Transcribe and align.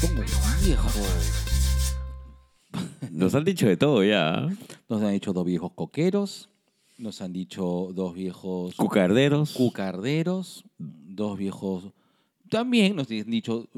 Dos 0.00 0.64
viejos. 0.64 0.94
Nos 3.10 3.34
han 3.34 3.44
dicho 3.44 3.66
de 3.66 3.76
todo 3.76 4.04
ya. 4.04 4.46
¿eh? 4.50 4.56
Nos 4.88 5.02
han 5.02 5.12
dicho 5.12 5.32
dos 5.32 5.44
viejos 5.44 5.72
coqueros. 5.74 6.48
Nos 7.00 7.22
han 7.22 7.32
dicho 7.32 7.90
dos 7.94 8.14
viejos 8.14 8.74
Cucarderos. 8.76 9.52
cucarderos. 9.54 10.64
Dos 10.78 11.38
viejos. 11.38 11.84
También 12.50 12.94
nos 12.96 13.10
han 13.10 13.30
dicho. 13.30 13.68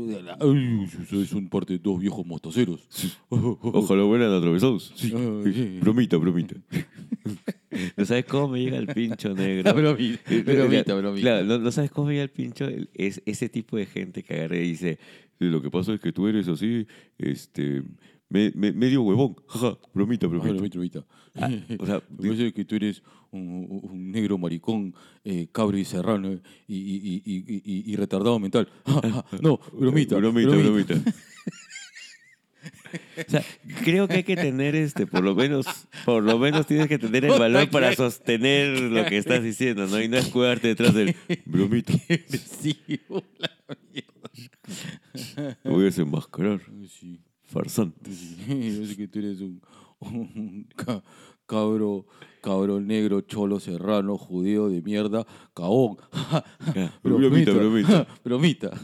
Ay, 0.40 0.84
ustedes 1.00 1.28
son 1.28 1.48
parte 1.48 1.74
de 1.74 1.78
dos 1.78 2.00
viejos 2.00 2.26
motoceros. 2.26 2.80
Ojalá 3.28 4.02
vuelan 4.02 4.32
atravesados. 4.32 4.92
Sí. 4.96 5.12
Ay, 5.14 5.52
sí. 5.52 5.78
Bromita, 5.80 6.16
bromita. 6.16 6.56
¿No 7.96 8.04
sabes 8.04 8.24
cómo 8.24 8.48
me 8.48 8.60
llega 8.62 8.78
el 8.78 8.88
pincho 8.88 9.32
negro? 9.34 9.72
Bromita, 9.72 10.20
Eh, 10.34 10.42
bromita, 10.42 10.66
mira, 10.68 10.94
bromita. 10.96 11.20
Claro, 11.22 11.44
¿no, 11.46 11.58
no 11.58 11.70
sabes 11.70 11.90
cómo 11.90 12.08
me 12.08 12.14
llega 12.14 12.24
el 12.24 12.30
pincho? 12.30 12.66
Es 12.94 13.22
ese 13.24 13.48
tipo 13.48 13.76
de 13.76 13.86
gente 13.86 14.22
que 14.24 14.34
agarra 14.34 14.56
y 14.56 14.62
dice, 14.70 14.98
"Sí, 15.38 15.44
lo 15.46 15.62
que 15.62 15.70
pasa 15.70 15.94
es 15.94 16.00
que 16.00 16.12
tú 16.12 16.26
eres 16.26 16.48
así, 16.48 16.86
este, 17.18 17.82
me- 18.32 18.52
me- 18.54 18.72
medio 18.72 19.02
huevón. 19.02 19.36
Jaja, 19.48 19.78
bromita, 19.94 20.26
Ay, 20.26 20.30
bromita. 20.30 20.52
bromita, 20.54 20.78
bromita. 20.78 21.06
Ah, 21.36 21.50
o 21.78 21.86
sea, 21.86 22.02
Me 22.18 22.28
parece 22.28 22.52
que 22.52 22.64
tú 22.64 22.74
eres 22.76 23.02
un, 23.30 23.66
un 23.82 24.10
negro 24.10 24.36
maricón, 24.38 24.94
eh, 25.24 25.48
cabro 25.52 25.78
y 25.78 25.84
serrano 25.84 26.28
eh, 26.32 26.40
y, 26.66 26.76
y- 26.76 27.22
y- 27.24 27.36
y- 27.36 27.62
y- 27.64 27.92
y 27.92 27.96
retardado 27.96 28.38
mental. 28.38 28.68
no, 29.40 29.58
bromita. 29.72 30.16
bromita, 30.16 30.50
bromita. 30.50 30.94
O 33.26 33.30
sea, 33.30 33.42
creo 33.82 34.06
que 34.06 34.16
hay 34.16 34.22
que 34.22 34.36
tener 34.36 34.76
este, 34.76 35.06
por 35.06 35.24
lo 35.24 35.34
menos, 35.34 35.66
por 36.04 36.22
lo 36.22 36.38
menos 36.38 36.66
tienes 36.66 36.86
que 36.88 36.98
tener 36.98 37.24
el 37.24 37.32
valor 37.38 37.68
para 37.70 37.94
sostener 37.96 38.78
lo 38.78 39.04
que 39.06 39.16
estás 39.16 39.42
diciendo, 39.42 39.86
¿no? 39.86 40.00
Y 40.00 40.08
no 40.08 40.18
escudarte 40.18 40.68
detrás 40.68 40.94
del 40.94 41.16
bromita. 41.46 41.92
Sí, 42.60 42.78
la 43.08 43.76
mierda. 43.92 45.56
Me 45.64 45.70
voy 45.70 45.82
a 45.82 45.84
desenmascarar. 45.86 46.60
Sí, 46.88 47.20
Farsante. 47.52 48.10
sí. 48.12 48.36
Parece 48.48 48.96
que 48.96 49.08
tú 49.08 49.18
eres 49.18 49.40
un, 49.40 49.60
un 50.00 50.66
ca- 50.76 51.02
cabro, 51.46 52.06
cabro 52.40 52.80
negro, 52.80 53.20
cholo, 53.20 53.60
serrano, 53.60 54.16
judío 54.16 54.68
de 54.68 54.80
mierda, 54.82 55.26
caón. 55.54 55.96
Ya, 56.74 56.98
Bromita, 57.02 57.52
bromita. 57.52 58.06
bromita. 58.24 58.70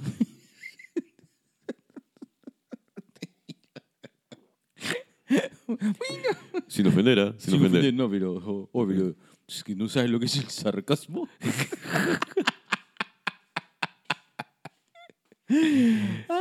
Sin 6.69 6.86
ofender, 6.86 7.19
¿ah? 7.20 7.34
Sin 7.39 7.50
Sin 7.52 7.55
ofender. 7.61 7.80
ofender, 7.80 7.94
no, 7.94 8.11
pero, 8.11 8.33
oh, 8.34 8.69
oh, 8.72 8.86
pero 8.86 9.14
es 9.46 9.64
que 9.64 9.74
no 9.74 9.89
sabes 9.89 10.11
lo 10.11 10.19
que 10.19 10.27
es 10.27 10.36
el 10.36 10.48
sarcasmo. 10.48 11.28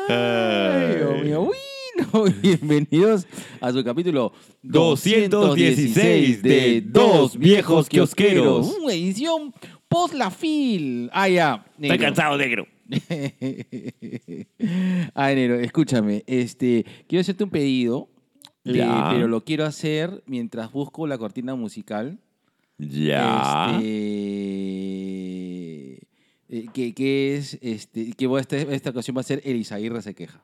Ay, 0.09 0.95
Dios 0.97 1.23
mío. 1.23 1.49
Bueno, 2.11 2.35
bienvenidos 2.41 3.25
a 3.59 3.71
su 3.71 3.83
capítulo 3.83 4.31
216 4.61 6.41
de 6.43 6.81
Dos 6.81 7.37
Viejos 7.37 7.89
Kiosqueros. 7.89 8.77
Una 8.83 8.93
edición 8.93 9.53
post 9.87 10.13
la 10.13 10.29
fil. 10.31 11.09
Ah, 11.13 11.27
ya. 11.27 11.65
Estoy 11.71 11.89
negro. 11.89 12.05
cansado, 12.05 12.37
negro. 12.37 12.67
Ay, 15.15 15.35
negro, 15.35 15.55
escúchame. 15.59 16.23
Este, 16.27 16.85
quiero 17.07 17.21
hacerte 17.21 17.43
un 17.43 17.49
pedido, 17.49 18.09
eh, 18.63 18.73
Ya. 18.73 19.09
pero 19.11 19.27
lo 19.27 19.43
quiero 19.43 19.65
hacer 19.65 20.23
mientras 20.27 20.71
busco 20.71 21.07
la 21.07 21.17
cortina 21.17 21.55
musical. 21.55 22.19
Ya. 22.77 23.71
Este, 23.79 23.87
eh, 26.49 26.65
que, 26.73 26.93
que 26.93 27.35
es, 27.35 27.57
este, 27.61 28.13
que 28.13 28.27
voy 28.27 28.37
a 28.37 28.41
esta, 28.41 28.55
esta 28.57 28.91
ocasión 28.91 29.17
va 29.17 29.21
a 29.21 29.23
ser 29.23 29.41
Elisaguirre 29.43 30.01
se 30.01 30.13
queja. 30.13 30.43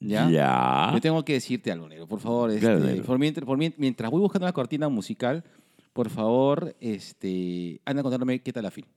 ¿Ya? 0.00 0.30
Ya. 0.30 0.90
Yo 0.94 1.00
tengo 1.00 1.24
que 1.24 1.34
decirte 1.34 1.70
algo, 1.70 1.88
negro, 1.88 2.06
por 2.08 2.20
favor. 2.20 2.56
Claro, 2.58 2.78
este, 2.78 2.90
negro. 2.90 3.04
por 3.04 3.18
mientras, 3.18 3.46
por 3.46 3.58
mientras 3.58 4.10
voy 4.10 4.20
buscando 4.20 4.46
la 4.46 4.52
cortina 4.52 4.88
musical, 4.88 5.44
por 5.92 6.08
favor, 6.08 6.74
este, 6.80 7.80
anda 7.84 8.02
contándome 8.02 8.40
qué 8.40 8.52
tal 8.52 8.62
la 8.62 8.70
film. 8.70 8.88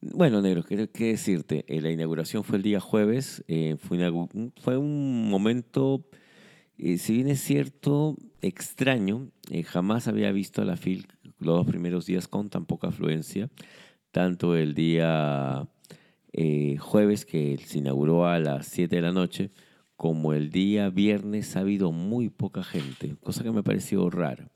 Bueno, 0.00 0.42
negro, 0.42 0.62
qué, 0.64 0.88
qué 0.88 1.06
decirte. 1.06 1.64
Eh, 1.68 1.80
la 1.80 1.90
inauguración 1.90 2.44
fue 2.44 2.56
el 2.56 2.62
día 2.62 2.80
jueves. 2.80 3.42
eh, 3.48 3.76
fue, 3.78 4.76
un 4.76 5.30
momento, 5.30 6.04
eh, 6.76 6.98
si 6.98 7.14
bien 7.14 7.28
es 7.28 7.40
cierto, 7.40 8.16
extraño. 8.42 9.30
eh, 9.50 9.62
jamás 9.62 10.08
había 10.08 10.30
visto 10.32 10.60
a 10.60 10.64
la 10.64 10.76
FIL 10.76 11.06
los 11.38 11.56
dos 11.56 11.66
primeros 11.66 12.06
días 12.06 12.28
con 12.28 12.50
tan 12.50 12.66
poca 12.66 12.88
afluencia. 12.88 13.50
Tanto 14.10 14.56
el 14.56 14.74
día 14.74 15.68
jueves, 16.80 17.24
que 17.24 17.58
se 17.64 17.78
inauguró 17.78 18.26
a 18.26 18.38
las 18.40 18.66
7 18.66 18.96
de 18.96 19.02
la 19.02 19.12
noche, 19.12 19.50
como 19.96 20.32
el 20.32 20.50
día 20.50 20.90
viernes 20.90 21.56
ha 21.56 21.60
habido 21.60 21.92
muy 21.92 22.28
poca 22.28 22.62
gente, 22.62 23.16
cosa 23.22 23.42
que 23.42 23.52
me 23.52 23.62
pareció 23.62 24.10
rara. 24.10 24.50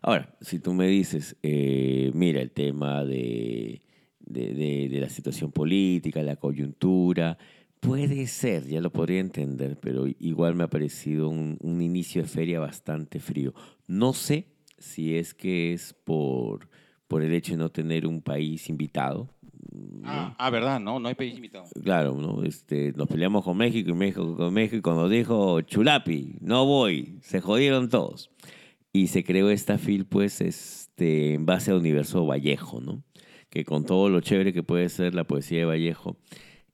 Ahora, 0.00 0.36
si 0.40 0.58
tú 0.58 0.72
me 0.72 0.86
dices, 0.86 1.36
eh, 1.42 2.10
mira, 2.14 2.40
el 2.40 2.50
tema 2.50 3.04
de, 3.04 3.82
de, 4.20 4.98
la 5.00 5.08
situación 5.08 5.52
política, 5.52 6.22
la 6.22 6.36
coyuntura, 6.36 7.36
puede 7.80 8.26
ser, 8.26 8.66
ya 8.66 8.80
lo 8.80 8.90
podría 8.90 9.20
entender, 9.20 9.78
pero 9.80 10.06
igual 10.06 10.54
me 10.54 10.64
ha 10.64 10.70
parecido 10.70 11.28
un, 11.28 11.58
un 11.60 11.82
inicio 11.82 12.22
de 12.22 12.28
feria 12.28 12.60
bastante 12.60 13.18
frío. 13.18 13.52
No 13.86 14.12
sé 14.12 14.46
si 14.78 15.16
es 15.16 15.34
que 15.34 15.72
es 15.72 15.92
por, 15.92 16.68
por 17.08 17.22
el 17.22 17.32
hecho 17.32 17.52
de 17.52 17.58
no 17.58 17.70
tener 17.70 18.06
un 18.06 18.22
país 18.22 18.68
invitado. 18.68 19.28
¿No? 19.72 20.34
Ah, 20.38 20.50
verdad, 20.50 20.80
no, 20.80 20.98
no 20.98 21.08
hay 21.08 21.14
país 21.14 21.34
invitado. 21.34 21.64
Claro, 21.82 22.14
¿no? 22.14 22.42
Este, 22.42 22.92
nos 22.92 23.08
peleamos 23.08 23.44
con 23.44 23.56
México 23.56 23.90
y 23.90 23.94
México 23.94 24.36
con 24.36 24.52
México 24.52 24.94
nos 24.94 25.10
dijo 25.10 25.60
Chulapi, 25.62 26.36
no 26.40 26.66
voy, 26.66 27.18
se 27.22 27.40
jodieron 27.40 27.88
todos. 27.88 28.30
Y 28.92 29.08
se 29.08 29.24
creó 29.24 29.50
esta 29.50 29.78
FIL, 29.78 30.06
pues, 30.06 30.40
este, 30.40 31.34
en 31.34 31.46
base 31.46 31.70
al 31.72 31.78
universo 31.78 32.26
Vallejo, 32.26 32.80
¿no? 32.80 33.02
Que 33.50 33.64
con 33.64 33.84
todo 33.84 34.08
lo 34.08 34.20
chévere 34.20 34.52
que 34.52 34.62
puede 34.62 34.88
ser 34.88 35.14
la 35.14 35.24
poesía 35.24 35.58
de 35.58 35.64
Vallejo, 35.64 36.16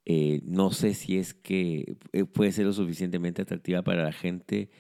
eh, 0.05 0.41
no 0.45 0.71
sé 0.71 0.95
si 0.95 1.19
es 1.19 1.35
que 1.35 1.97
eh, 2.13 2.25
puede 2.25 2.53
ser 2.53 2.67
lo 2.67 2.73
suficientemente 2.73 3.43
atractiva 3.43 3.83
para 3.83 4.05
la 4.05 4.13
gente 4.13 4.71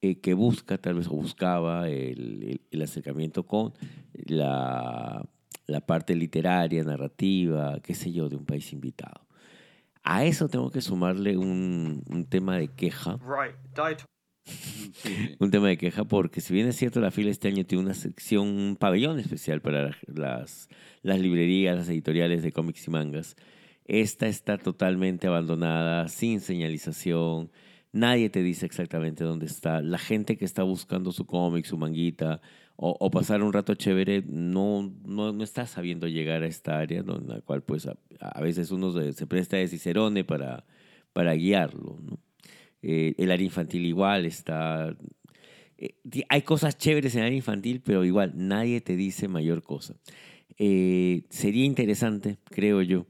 eh, 0.00 0.20
que 0.20 0.34
busca, 0.34 0.78
tal 0.78 0.94
vez, 0.94 1.08
o 1.08 1.14
buscaba 1.14 1.88
el 1.88 2.60
acercamiento 2.82 3.46
con 3.46 3.72
la, 4.14 5.28
la 5.68 5.80
parte 5.80 6.16
literaria, 6.16 6.82
narrativa, 6.82 7.78
qué 7.82 7.94
sé 7.94 8.10
yo, 8.10 8.28
de 8.28 8.36
un 8.36 8.44
país 8.44 8.72
invitado. 8.72 9.26
A 10.02 10.24
eso 10.24 10.48
tengo 10.48 10.70
que 10.70 10.80
sumarle 10.80 11.36
un, 11.36 12.02
un 12.08 12.24
tema 12.24 12.56
de 12.56 12.68
queja, 12.68 13.18
Right, 13.18 13.54
un 15.38 15.50
tema 15.50 15.68
de 15.68 15.76
queja 15.76 16.04
porque 16.04 16.40
si 16.40 16.54
bien 16.54 16.66
es 16.68 16.76
cierto 16.76 17.00
la 17.00 17.10
fila 17.10 17.30
este 17.30 17.48
año 17.48 17.64
tiene 17.64 17.84
una 17.84 17.94
sección, 17.94 18.48
un 18.48 18.76
pabellón 18.76 19.18
especial 19.18 19.60
para 19.60 19.90
las, 20.06 20.68
las 21.02 21.20
librerías, 21.20 21.76
las 21.76 21.88
editoriales 21.88 22.42
de 22.42 22.52
cómics 22.52 22.86
y 22.86 22.90
mangas, 22.90 23.36
esta 23.84 24.26
está 24.26 24.58
totalmente 24.58 25.26
abandonada, 25.26 26.08
sin 26.08 26.40
señalización, 26.40 27.50
nadie 27.92 28.30
te 28.30 28.42
dice 28.42 28.66
exactamente 28.66 29.24
dónde 29.24 29.46
está, 29.46 29.80
la 29.82 29.98
gente 29.98 30.36
que 30.36 30.44
está 30.44 30.62
buscando 30.62 31.12
su 31.12 31.26
cómic, 31.26 31.64
su 31.64 31.76
manguita 31.76 32.40
o, 32.80 33.10
pasar 33.10 33.42
un 33.42 33.52
rato 33.52 33.74
chévere 33.74 34.22
no, 34.24 34.94
no, 35.04 35.32
no 35.32 35.42
está 35.42 35.66
sabiendo 35.66 36.06
llegar 36.06 36.44
a 36.44 36.46
esta 36.46 36.78
área 36.78 37.02
¿no? 37.02 37.16
en 37.16 37.26
la 37.26 37.40
cual 37.40 37.62
pues 37.62 37.88
a, 37.88 38.40
veces 38.40 38.70
uno 38.70 38.92
se, 38.92 39.26
presta 39.26 39.56
de 39.56 39.66
cicerone 39.66 40.22
para, 40.22 40.64
para 41.12 41.34
guiarlo. 41.34 41.98
Eh, 42.80 43.16
el 43.18 43.32
área 43.32 43.44
infantil 43.44 43.84
igual 43.84 44.26
está... 44.26 44.96
eh, 45.76 45.96
hay 46.28 46.42
cosas 46.42 46.78
chéveres 46.78 47.16
en 47.16 47.22
el 47.22 47.26
área 47.26 47.36
infantil, 47.36 47.82
pero 47.84 48.04
igual 48.04 48.32
nadie 48.36 48.80
te 48.80 48.94
dice 48.94 49.26
mayor 49.26 49.64
cosa. 49.64 49.96
Eh, 50.56 51.24
sería 51.30 51.64
interesante, 51.64 52.38
creo 52.44 52.82
yo, 52.82 53.06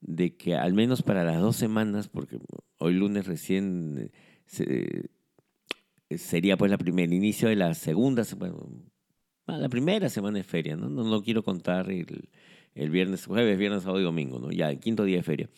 de 0.00 0.36
que 0.36 0.56
al 0.56 0.74
menos 0.74 1.02
para 1.02 1.22
las 1.22 1.40
dos 1.40 1.54
semanas, 1.54 2.08
porque 2.08 2.38
hoy 2.78 2.94
lunes 2.94 3.26
recién 3.26 4.10
se- 4.46 5.10
sería 6.10 6.56
pues 6.56 6.72
la 6.72 6.78
primera, 6.78 7.14
inicio 7.14 7.48
de 7.48 7.56
la 7.56 7.74
segunda 7.74 8.24
semana, 8.24 8.56
ah, 9.54 9.58
la 9.58 9.68
primera 9.68 10.08
semana 10.08 10.38
de 10.38 10.44
feria, 10.44 10.76
¿no? 10.76 10.88
No, 10.88 11.04
no 11.04 11.22
quiero 11.22 11.42
contar 11.42 11.90
el, 11.90 12.28
el 12.74 12.90
viernes, 12.90 13.26
jueves, 13.26 13.58
viernes, 13.58 13.82
sábado 13.82 14.00
y 14.00 14.04
domingo, 14.04 14.38
¿no? 14.38 14.50
Ya 14.50 14.70
el 14.70 14.78
quinto 14.78 15.04
día 15.04 15.18
de 15.18 15.22
feria. 15.22 15.48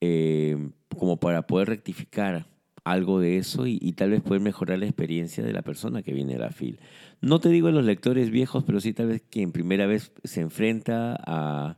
Eh, 0.00 0.56
como 0.96 1.18
para 1.18 1.46
poder 1.46 1.68
rectificar 1.68 2.46
algo 2.84 3.20
de 3.20 3.36
eso 3.36 3.66
y, 3.66 3.92
tal 3.92 4.10
vez 4.10 4.22
poder 4.22 4.40
mejorar 4.40 4.78
la 4.78 4.86
experiencia 4.86 5.44
de 5.44 5.52
la 5.52 5.62
persona 5.62 6.02
que 6.02 6.12
viene 6.12 6.36
a 6.36 6.38
la 6.38 6.50
FIL. 6.50 6.78
No 7.20 7.38
te 7.38 7.50
digo 7.50 7.70
los 7.70 7.84
lectores 7.84 8.30
viejos, 8.30 8.64
pero 8.64 8.80
sí 8.80 8.92
tal 8.92 9.08
vez 9.08 9.22
quien 9.30 9.52
primera 9.52 9.86
vez 9.86 10.12
se 10.24 10.40
enfrenta 10.40 11.16
a, 11.24 11.76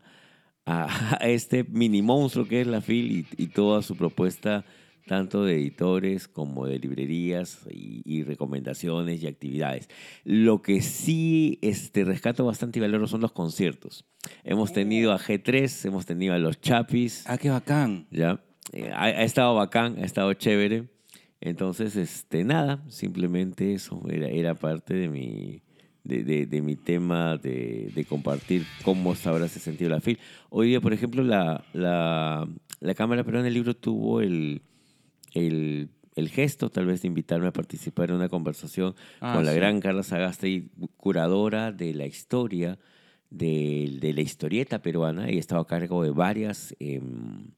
a, 0.65 1.17
a 1.21 1.29
este 1.29 1.65
mini 1.65 2.03
monstruo 2.03 2.47
que 2.47 2.61
es 2.61 2.67
la 2.67 2.81
FIL 2.81 3.27
y 3.37 3.47
toda 3.49 3.83
su 3.83 3.97
propuesta 3.97 4.65
tanto 5.07 5.45
de 5.45 5.55
editores 5.55 6.29
como 6.29 6.67
de 6.67 6.79
librerías 6.79 7.61
y, 7.71 8.03
y 8.05 8.23
recomendaciones 8.23 9.23
y 9.23 9.27
actividades. 9.27 9.89
Lo 10.25 10.63
que 10.63 10.81
sí 10.83 11.59
este, 11.63 12.05
rescato 12.05 12.45
bastante 12.45 12.79
y 12.79 12.83
valoro 12.83 13.07
son 13.07 13.21
los 13.21 13.33
conciertos. 13.33 14.05
Hemos 14.45 14.73
tenido 14.73 15.13
a 15.13 15.19
G3, 15.19 15.87
hemos 15.87 16.07
tenido 16.07 16.35
a 16.35 16.39
los 16.39 16.61
Chapis, 16.61 17.25
Ah, 17.27 17.39
qué 17.39 17.51
bacán. 17.51 18.07
¿ya? 18.11 18.41
Eh, 18.73 18.91
ha, 18.93 19.05
ha 19.05 19.23
estado 19.25 19.55
bacán, 19.55 19.97
ha 19.99 20.05
estado 20.05 20.33
chévere. 20.35 20.89
Entonces, 21.41 21.97
este, 21.97 22.45
nada, 22.45 22.85
simplemente 22.89 23.75
eso 23.75 24.01
era, 24.09 24.29
era 24.29 24.55
parte 24.55 24.95
de 24.95 25.09
mi, 25.09 25.63
de, 26.05 26.23
de- 26.23 26.47
de 26.47 26.63
mi 26.63 26.77
tema 26.77 27.37
de, 27.37 27.91
de 27.93 28.05
compartir 28.05 28.65
cómo 28.85 29.17
se 29.17 29.29
ha 29.29 29.49
sentido 29.49 29.91
la 29.91 30.01
FIL. 30.01 30.19
Hoy 30.51 30.69
día, 30.69 30.81
por 30.81 30.93
ejemplo, 30.93 31.25
la, 31.25 31.65
la, 31.73 32.49
la 32.79 32.95
Cámara 32.95 33.25
Peruana 33.25 33.45
del 33.47 33.55
Libro 33.55 33.75
tuvo 33.75 34.21
el, 34.21 34.63
el, 35.35 35.91
el 36.15 36.29
gesto 36.29 36.71
tal 36.71 36.87
vez 36.87 37.03
de 37.03 37.09
invitarme 37.09 37.47
a 37.49 37.53
participar 37.53 38.11
en 38.11 38.17
una 38.17 38.29
conversación 38.29 38.95
Ah, 39.21 39.35
con 39.37 39.45
la 39.45 39.53
sí. 39.53 39.57
gran 39.57 39.81
Carla 39.81 40.03
Sagasti, 40.03 40.71
curadora 40.97 41.73
de 41.73 41.95
la 41.95 42.07
historia 42.07 42.79
de, 43.31 43.99
de 44.01 44.13
la 44.13 44.21
historieta 44.21 44.83
peruana 44.83 45.31
y 45.31 45.39
estaba 45.39 45.63
a 45.63 45.67
cargo 45.67 46.03
de 46.05 46.11
varias 46.11 46.75
em, 46.81 47.53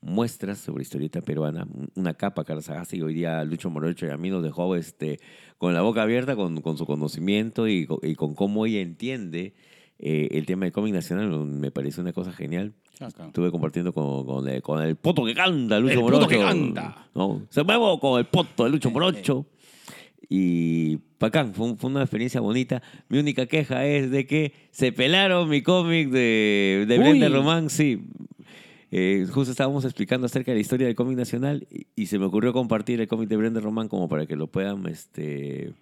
muestras 0.00 0.58
sobre 0.58 0.82
historieta 0.82 1.20
peruana, 1.22 1.66
una 1.94 2.14
capa 2.14 2.44
Carla 2.44 2.62
Sagasti 2.62 2.96
y 2.98 3.02
hoy 3.02 3.14
día 3.14 3.44
Lucho 3.44 3.70
Morocho 3.70 4.06
y 4.06 4.10
a 4.10 4.16
mí 4.16 4.30
nos 4.30 4.42
dejó 4.42 4.74
este, 4.76 5.20
con 5.58 5.74
la 5.74 5.82
boca 5.82 6.02
abierta 6.02 6.36
con, 6.36 6.60
con 6.62 6.76
su 6.76 6.86
conocimiento 6.86 7.68
y, 7.68 7.86
y 8.02 8.14
con 8.14 8.34
cómo 8.34 8.66
ella 8.66 8.80
entiende 8.80 9.54
eh, 10.02 10.28
el 10.32 10.46
tema 10.46 10.64
del 10.64 10.72
cómic 10.72 10.94
nacional, 10.94 11.28
me 11.46 11.70
parece 11.70 12.00
una 12.00 12.12
cosa 12.12 12.32
genial. 12.32 12.72
Estuve 13.26 13.50
compartiendo 13.50 13.92
con, 13.92 14.24
con 14.26 14.48
el, 14.48 14.62
con 14.62 14.82
el 14.82 14.96
poto 14.96 15.24
que 15.24 15.34
canta, 15.34 15.78
Lucho 15.78 15.92
El 15.94 16.00
Morocho. 16.00 16.20
poto 16.20 16.28
que 16.28 16.38
canta. 16.38 17.06
¿no? 17.14 17.42
Se 17.50 17.62
muevo 17.62 17.98
con 18.00 18.18
el 18.18 18.26
poto 18.26 18.64
de 18.64 18.70
Lucho 18.70 18.90
Morocho. 18.90 19.46
Y 20.28 20.98
bacán, 21.18 21.52
fue, 21.54 21.76
fue 21.76 21.90
una 21.90 22.02
experiencia 22.02 22.40
bonita. 22.40 22.82
Mi 23.08 23.18
única 23.18 23.46
queja 23.46 23.84
es 23.84 24.10
de 24.10 24.26
que 24.26 24.52
se 24.70 24.92
pelaron 24.92 25.48
mi 25.48 25.60
cómic 25.62 26.08
de, 26.10 26.84
de. 26.86 26.98
Brenda 26.98 27.28
Román, 27.28 27.68
sí. 27.68 28.04
Eh, 28.92 29.26
justo 29.30 29.50
estábamos 29.50 29.84
explicando 29.84 30.26
acerca 30.26 30.50
de 30.50 30.56
la 30.56 30.60
historia 30.60 30.86
del 30.86 30.96
cómic 30.96 31.16
nacional 31.16 31.66
y, 31.70 31.86
y 31.94 32.06
se 32.06 32.18
me 32.18 32.24
ocurrió 32.24 32.52
compartir 32.52 33.00
el 33.00 33.06
cómic 33.06 33.28
de 33.28 33.36
Brenda 33.36 33.60
Román 33.60 33.88
como 33.88 34.08
para 34.08 34.26
que 34.26 34.34
lo 34.36 34.46
puedan 34.48 34.86
este, 34.88 35.72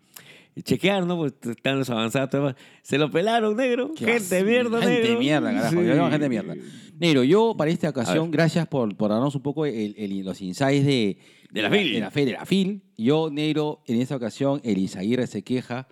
chequear, 0.63 1.07
¿no? 1.07 1.17
Pues 1.17 1.35
están 1.49 1.79
los 1.79 1.89
avanzados. 1.91 2.31
todo. 2.31 2.55
Se 2.83 2.99
lo 2.99 3.11
pelaron, 3.11 3.57
negro. 3.57 3.93
Gente 3.97 4.37
de 4.37 4.45
mierda, 4.45 4.79
Gente 4.81 4.95
negro. 4.95 5.13
de 5.15 5.19
mierda, 5.19 5.53
carajo. 5.53 5.71
Sí. 5.71 5.77
Yo 5.87 5.95
llamo 5.95 6.11
gente 6.11 6.23
de 6.25 6.29
mierda. 6.29 6.55
Negro, 6.99 7.23
yo 7.25 7.55
para 7.57 7.71
esta 7.71 7.89
ocasión, 7.91 8.31
gracias 8.31 8.67
por, 8.67 8.97
por 8.97 9.11
darnos 9.11 9.35
un 9.35 9.43
poco 9.43 9.67
el- 9.67 9.95
el- 9.97 10.25
los 10.25 10.41
insights 10.41 10.85
de, 10.85 11.19
De 11.51 11.63
la 11.63 11.71
FIL. 11.71 11.93
De 11.95 12.01
la, 12.01 12.11
fe, 12.11 12.25
de 12.27 12.33
la 12.33 12.45
FIL. 12.45 12.83
Yo, 12.97 13.31
Negro, 13.31 13.83
en 13.87 14.01
esta 14.01 14.17
ocasión, 14.17 14.61
Elizaguirre 14.65 15.27
se 15.29 15.43
queja 15.43 15.87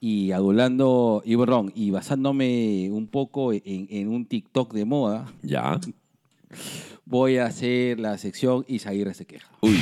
y 0.00 0.32
adulando, 0.32 1.22
y 1.24 1.36
perdón, 1.36 1.72
y 1.74 1.90
basándome 1.90 2.88
un 2.90 3.06
poco 3.08 3.52
en, 3.52 3.62
en 3.64 4.08
un 4.08 4.26
TikTok 4.26 4.72
de 4.74 4.84
moda, 4.84 5.26
Ya. 5.42 5.78
voy 7.04 7.36
a 7.38 7.46
hacer 7.46 8.00
la 8.00 8.16
sección 8.18 8.64
Isaguirre 8.68 9.14
se 9.14 9.26
queja. 9.26 9.48
Uy. 9.60 9.76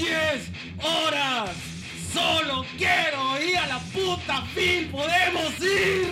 10 0.00 0.50
horas. 0.82 1.50
Solo 2.12 2.64
quiero 2.78 3.40
ir 3.42 3.56
a 3.58 3.66
la 3.66 3.78
puta 3.78 4.42
FIL. 4.54 4.88
¿Podemos 4.88 5.60
ir? 5.60 6.06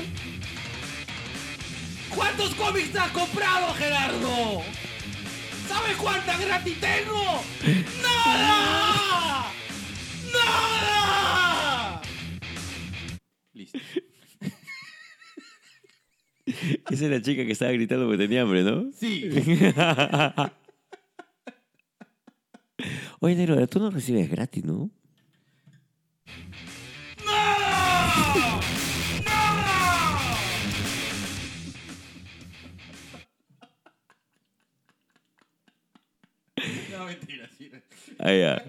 ¿Cuántos 2.15 2.55
cómics 2.55 2.95
has 2.97 3.11
comprado, 3.13 3.73
Gerardo? 3.75 4.63
¿Sabes 5.67 5.97
cuánta 5.97 6.37
gratis 6.37 6.79
tengo? 6.81 7.43
¡Nada! 8.03 9.47
¡Nada! 10.35 12.03
Listo. 13.55 13.79
Esa 16.91 17.05
es 17.05 17.11
la 17.11 17.23
chica 17.23 17.47
que 17.47 17.53
estaba 17.53 17.73
gritando 17.73 18.05
porque 18.07 18.25
tenía 18.25 18.43
hambre, 18.43 18.63
¿no? 18.63 18.91
Sí. 18.93 19.31
Oye, 23.21 23.35
negro, 23.35 23.67
tú 23.67 23.81
no 23.81 23.91
recibes 23.91 24.31
gratis, 24.31 24.65
¿no? 24.65 24.91
No, 36.91 37.07
mentira, 37.07 37.49
sí. 37.59 37.73
Ah, 38.21 38.33
ya. 38.33 38.65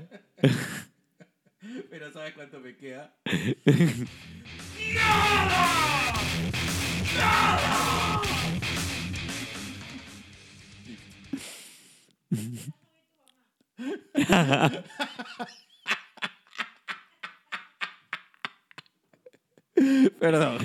Pero 1.92 2.12
¿sabes 2.12 2.34
cuánto 2.34 2.60
me 2.60 2.76
queda? 2.76 3.14
Perdón. 20.20 20.58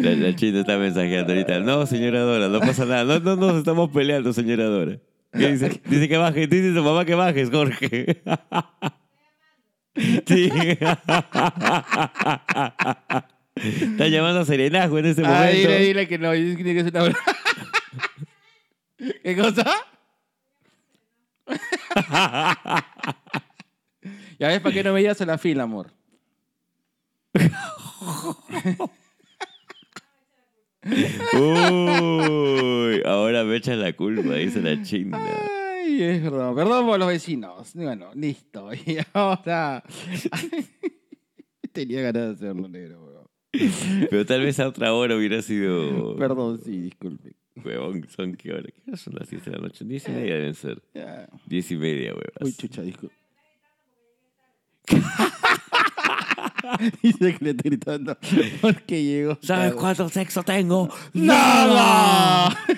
La, 0.00 0.10
la 0.10 0.36
china 0.36 0.60
está 0.60 0.78
mensajeando 0.78 1.32
ahorita. 1.32 1.60
No, 1.60 1.86
señora 1.86 2.20
Dora, 2.20 2.48
no 2.48 2.60
pasa 2.60 2.84
nada. 2.84 3.04
No, 3.04 3.18
no 3.20 3.36
nos 3.36 3.56
estamos 3.56 3.90
peleando, 3.90 4.32
señora 4.32 4.64
Dora. 4.64 4.98
¿Qué 5.32 5.52
dice? 5.52 5.80
Dice 5.84 6.08
que 6.08 6.16
baje. 6.16 6.46
Dice 6.46 6.74
su 6.74 6.82
mamá 6.82 7.04
que 7.04 7.14
bajes, 7.14 7.50
Jorge. 7.50 8.22
Sí. 10.26 10.48
Está 13.56 14.06
llamando 14.06 14.40
a 14.40 14.44
Serenazgo 14.44 14.98
en 14.98 15.06
este 15.06 15.22
momento. 15.22 15.56
dile, 15.56 15.78
dile 15.80 16.06
que 16.06 16.18
no, 16.18 16.30
dice 16.30 16.62
que 16.62 16.78
es 16.78 16.86
una 16.86 17.12
¿Qué 19.24 19.36
cosa? 19.36 19.64
Ya 24.38 24.48
ves, 24.48 24.60
¿para 24.60 24.74
qué 24.74 24.84
no 24.84 24.92
veías 24.92 25.20
a 25.20 25.26
la 25.26 25.38
fila, 25.38 25.64
amor? 25.64 25.92
Uy, 31.34 33.02
ahora 33.04 33.44
me 33.44 33.56
echan 33.56 33.80
la 33.80 33.92
culpa, 33.92 34.34
dice 34.34 34.60
la 34.60 34.82
china. 34.82 35.18
Ay, 35.20 36.02
es 36.02 36.22
verdad. 36.22 36.54
Perdón 36.54 36.86
por 36.86 36.98
los 36.98 37.08
vecinos. 37.08 37.72
Bueno, 37.74 38.10
listo. 38.14 38.70
Y 38.86 38.98
ahora... 39.12 39.82
Tenía 41.72 42.00
ganas 42.02 42.40
de 42.40 42.48
hacerlo, 42.48 42.68
negro. 42.68 43.04
weón. 43.04 43.28
Pero 44.10 44.26
tal 44.26 44.42
vez 44.42 44.58
a 44.58 44.68
otra 44.68 44.92
hora 44.92 45.16
hubiera 45.16 45.42
sido. 45.42 46.16
Perdón, 46.16 46.60
sí, 46.64 46.78
disculpe. 46.80 47.34
Huevón, 47.64 48.06
¿son 48.08 48.34
qué 48.36 48.52
hora? 48.52 48.62
¿Qué 48.62 48.80
hora 48.86 48.96
son 48.96 49.14
las 49.18 49.28
10 49.28 49.44
de 49.44 49.50
la 49.52 49.58
noche? 49.58 49.84
10 49.84 50.08
y 50.08 50.10
media 50.12 50.34
deben 50.34 50.54
ser. 50.54 50.82
Ya. 50.94 51.28
10 51.46 51.70
y 51.70 51.76
media, 51.76 52.10
huevas. 52.12 52.32
Uy, 52.40 52.52
chucha, 52.52 52.82
disculpe. 52.82 53.14
Dice 57.02 57.34
que 57.36 57.44
le 57.44 57.50
estoy 57.50 57.70
gritando 57.70 58.16
porque 58.60 59.02
llegó. 59.02 59.38
¿Sabes 59.42 59.70
tarde. 59.70 59.80
cuánto 59.80 60.08
sexo 60.08 60.42
tengo? 60.42 60.88
¡Nada! 61.12 62.56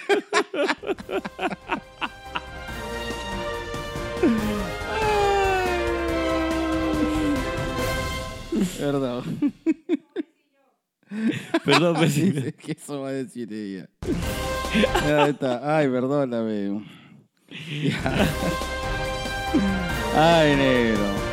Perdón. 8.79 9.53
Perdón, 11.65 11.95
vecino. 12.01 12.33
Dice 12.35 12.53
que 12.55 12.73
eso 12.73 13.01
va 13.01 13.09
a 13.09 13.13
decir 13.13 13.53
ella. 13.53 13.89
Ahí 14.73 15.31
está. 15.31 15.77
Ay, 15.77 15.89
perdóname. 15.89 16.85
Ya. 17.83 18.29
Ay, 20.15 20.57
negro. 20.57 21.31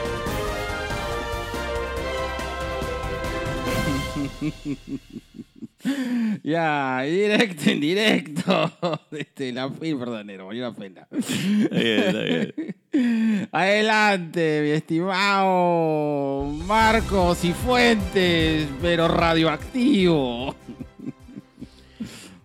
Ya, 6.44 7.02
directo, 7.02 7.70
en 7.70 7.80
directo. 7.80 8.72
Este, 9.12 9.52
la 9.52 9.70
perdón, 9.70 10.28
negro, 10.28 10.50
dio 10.52 10.68
una 10.68 10.76
pena. 10.76 11.08
Está 11.12 11.76
bien, 11.76 12.00
está 12.00 12.22
bien. 12.22 13.50
Adelante, 13.52 14.62
mi 14.64 14.70
estimado 14.72 16.46
Marcos 16.66 17.44
y 17.46 17.54
Fuentes, 17.54 18.68
pero 18.82 19.08
radioactivo. 19.08 20.56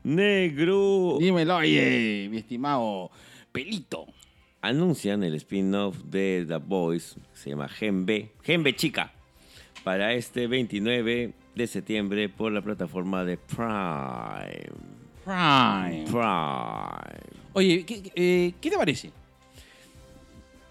Negro. 0.05 1.17
Dímelo, 1.21 1.57
oye, 1.57 2.29
mi 2.31 2.39
estimado 2.39 3.11
Pelito. 3.53 4.07
Anuncian 4.61 5.23
el 5.25 5.35
spin-off 5.35 5.97
de 6.05 6.45
The 6.47 6.57
Boys, 6.59 7.17
que 7.33 7.39
se 7.39 7.51
llama 7.51 7.69
Gen 7.69 8.07
B, 8.07 8.31
Gen 8.43 8.63
B 8.63 8.75
Chica, 8.77 9.13
para 9.83 10.15
este 10.15 10.47
29 10.47 11.33
de 11.55 11.67
septiembre 11.67 12.29
por 12.29 12.53
la 12.53 12.63
plataforma 12.63 13.25
de 13.25 13.37
Prime. 13.39 14.71
Prime. 15.25 16.05
Prime. 16.07 17.21
Oye, 17.55 17.85
¿qué, 17.85 18.13
eh, 18.15 18.53
¿qué 18.61 18.71
te 18.71 18.77
parece? 18.77 19.11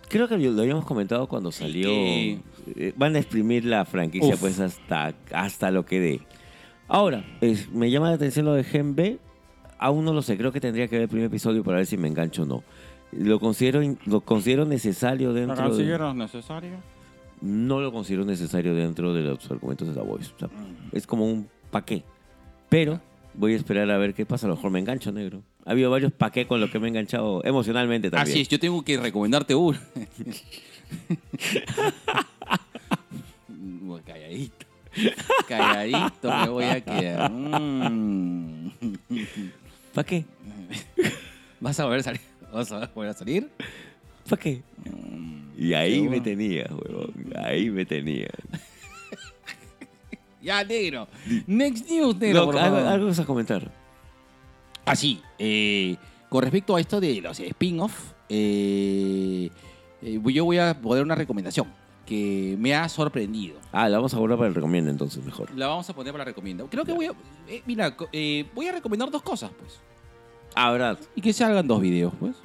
Creo 0.07 0.27
que 0.27 0.38
lo 0.38 0.61
habíamos 0.61 0.85
comentado 0.85 1.27
cuando 1.27 1.51
salió. 1.51 1.89
eh, 1.89 2.93
Van 2.97 3.15
a 3.15 3.19
exprimir 3.19 3.63
la 3.63 3.85
franquicia 3.85 4.33
Uf. 4.35 4.41
pues 4.41 4.59
hasta, 4.59 5.13
hasta 5.33 5.71
lo 5.71 5.85
que 5.85 6.00
dé. 6.00 6.21
Ahora, 6.93 7.24
es- 7.39 7.69
me 7.71 7.89
llama 7.89 8.10
la 8.10 8.15
atención 8.15 8.43
lo 8.45 8.53
de 8.53 8.65
Gen 8.65 8.95
B. 8.95 9.17
Aún 9.79 10.03
no 10.03 10.12
lo 10.13 10.21
sé, 10.21 10.38
creo 10.38 10.51
que 10.51 10.60
tendría 10.60 10.89
que 10.89 10.95
ver 10.98 11.03
el 11.03 11.07
primer 11.07 11.27
episodio 11.27 11.63
para 11.63 11.77
ver 11.77 11.86
si 11.86 11.95
me 11.95 12.10
engancho 12.10 12.43
o 12.43 12.45
no. 12.45 12.63
Lo 13.13 13.39
considero, 13.39 13.79
lo 14.05 14.19
considero 14.21 14.65
necesario 14.65 15.31
dentro 15.33 15.55
de, 15.55 15.62
necesario? 16.15 16.77
No 17.41 17.79
lo 17.79 17.91
considero 17.93 18.25
necesario 18.25 18.75
dentro 18.75 19.13
de 19.13 19.21
los 19.21 19.50
argumentos 19.50 19.88
de 19.88 19.93
The 19.93 20.01
Voice. 20.01 20.31
O 20.36 20.39
sea, 20.39 20.50
es 20.91 21.07
como 21.07 21.25
un 21.25 21.48
paqué. 21.71 22.03
Pero 22.69 23.00
voy 23.33 23.53
a 23.53 23.55
esperar 23.55 23.89
a 23.89 23.98
ver 23.98 24.13
qué 24.13 24.25
pasa. 24.25 24.45
A 24.48 24.50
lo 24.50 24.55
mejor 24.55 24.71
me 24.71 24.79
engancho, 24.79 25.13
negro. 25.13 25.41
Ha 25.65 25.71
habido 25.71 25.89
varios 25.89 26.12
paqués 26.12 26.45
con 26.45 26.60
los 26.60 26.69
que 26.69 26.79
me 26.79 26.88
he 26.88 26.89
enganchado 26.89 27.41
emocionalmente 27.45 28.12
también. 28.12 28.33
Así 28.33 28.41
es, 28.41 28.50
yo 28.50 28.60
tengo 28.60 28.83
que 28.83 28.98
recomendarte 28.98 29.55
uno. 29.55 29.79
Calladito. 34.05 34.61
Calladito 35.48 36.31
me 36.31 36.50
voy 36.50 36.65
a 36.65 36.81
quedar. 36.81 37.31
Mm. 37.31 38.71
¿Para 39.93 40.05
qué? 40.05 40.25
¿Vas 41.60 41.79
a 41.79 41.86
volver 41.86 42.00
a 42.00 42.03
salir? 42.03 42.21
¿Vas 42.51 42.71
a 42.71 42.88
volver 42.88 43.12
a 43.12 43.13
salir? 43.13 43.50
¿Para 44.29 44.41
qué? 44.41 44.62
Mm. 44.86 45.41
Y 45.57 45.74
ahí 45.74 46.07
me 46.07 46.19
tenía, 46.21 46.67
huevón. 46.69 47.13
Ahí 47.43 47.69
me 47.69 47.86
tenía. 47.86 48.29
Ya, 50.43 50.63
negro. 50.63 51.07
Next 51.45 51.88
news, 51.88 52.15
negro. 52.17 52.39
No, 52.39 52.45
por 52.48 52.57
algo, 52.57 52.77
favor. 52.77 52.91
algo 52.91 53.05
vas 53.05 53.19
a 53.19 53.25
comentar. 53.25 53.71
Ah, 54.86 54.95
sí. 54.95 55.21
eh, 55.38 55.95
con 56.29 56.41
respecto 56.41 56.75
a 56.75 56.79
esto 56.79 57.00
de 57.00 57.21
los 57.21 57.39
spin-off, 57.39 58.13
eh, 58.27 59.51
eh, 60.01 60.19
yo 60.33 60.43
voy 60.45 60.57
a 60.57 60.74
poner 60.81 61.03
una 61.03 61.13
recomendación 61.13 61.67
que 62.12 62.58
me 62.60 62.75
ha 62.75 62.89
sorprendido. 62.89 63.58
Ah, 63.72 63.88
la 63.88 63.98
vamos 63.98 64.13
a 64.13 64.18
guardar 64.18 64.38
para 64.38 64.50
el 64.50 64.56
recomiendo 64.56 64.91
entonces, 64.91 65.24
mejor. 65.24 65.50
La 65.56 65.68
vamos 65.68 65.89
a 65.89 65.94
poner 65.96 66.12
para 66.12 66.24
la 66.25 66.30
recomienda. 66.32 66.65
Creo 66.70 66.84
que 66.84 66.91
voy 66.91 67.06
a. 67.06 67.13
eh, 67.48 67.62
mira, 67.65 67.96
co- 67.96 68.10
eh, 68.12 68.46
voy 68.53 68.68
a 68.68 68.74
recomendar 68.74 69.10
dos 69.10 69.22
cosas, 69.22 69.50
pues. 69.58 69.80
Ah, 70.53 70.72
¿verdad? 70.72 71.00
Y 71.15 71.22
que 71.22 71.32
se 71.32 71.46
hagan 71.46 71.65
dos 71.65 71.80
videos, 71.80 72.13
pues. 72.20 72.36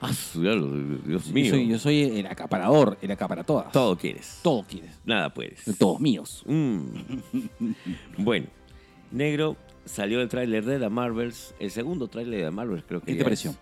Ah, 0.00 0.12
su 0.12 0.40
Dios 0.42 1.24
Yo 1.26 1.32
mío. 1.32 1.50
soy, 1.50 1.66
yo 1.66 1.78
soy 1.80 2.02
el 2.20 2.26
acaparador, 2.28 2.96
el 3.02 3.10
acaparatodas. 3.10 3.72
Todo 3.72 3.96
quieres. 3.98 4.38
Todo 4.44 4.62
quieres. 4.62 4.92
Nada 5.04 5.34
puedes. 5.34 5.64
Todos 5.76 5.98
míos. 6.00 6.44
Mm. 6.46 6.82
bueno, 8.18 8.46
Negro 9.10 9.56
salió 9.84 10.20
el 10.20 10.28
tráiler 10.28 10.64
de 10.64 10.78
The 10.78 10.88
Marvels, 10.88 11.54
el 11.58 11.72
segundo 11.72 12.06
tráiler 12.06 12.38
de 12.38 12.44
The 12.44 12.50
Marvels 12.52 12.84
creo 12.86 13.00
que 13.00 13.06
¿Qué 13.06 13.12
ya 13.14 13.18
te 13.18 13.24
pareció? 13.24 13.50
es. 13.50 13.58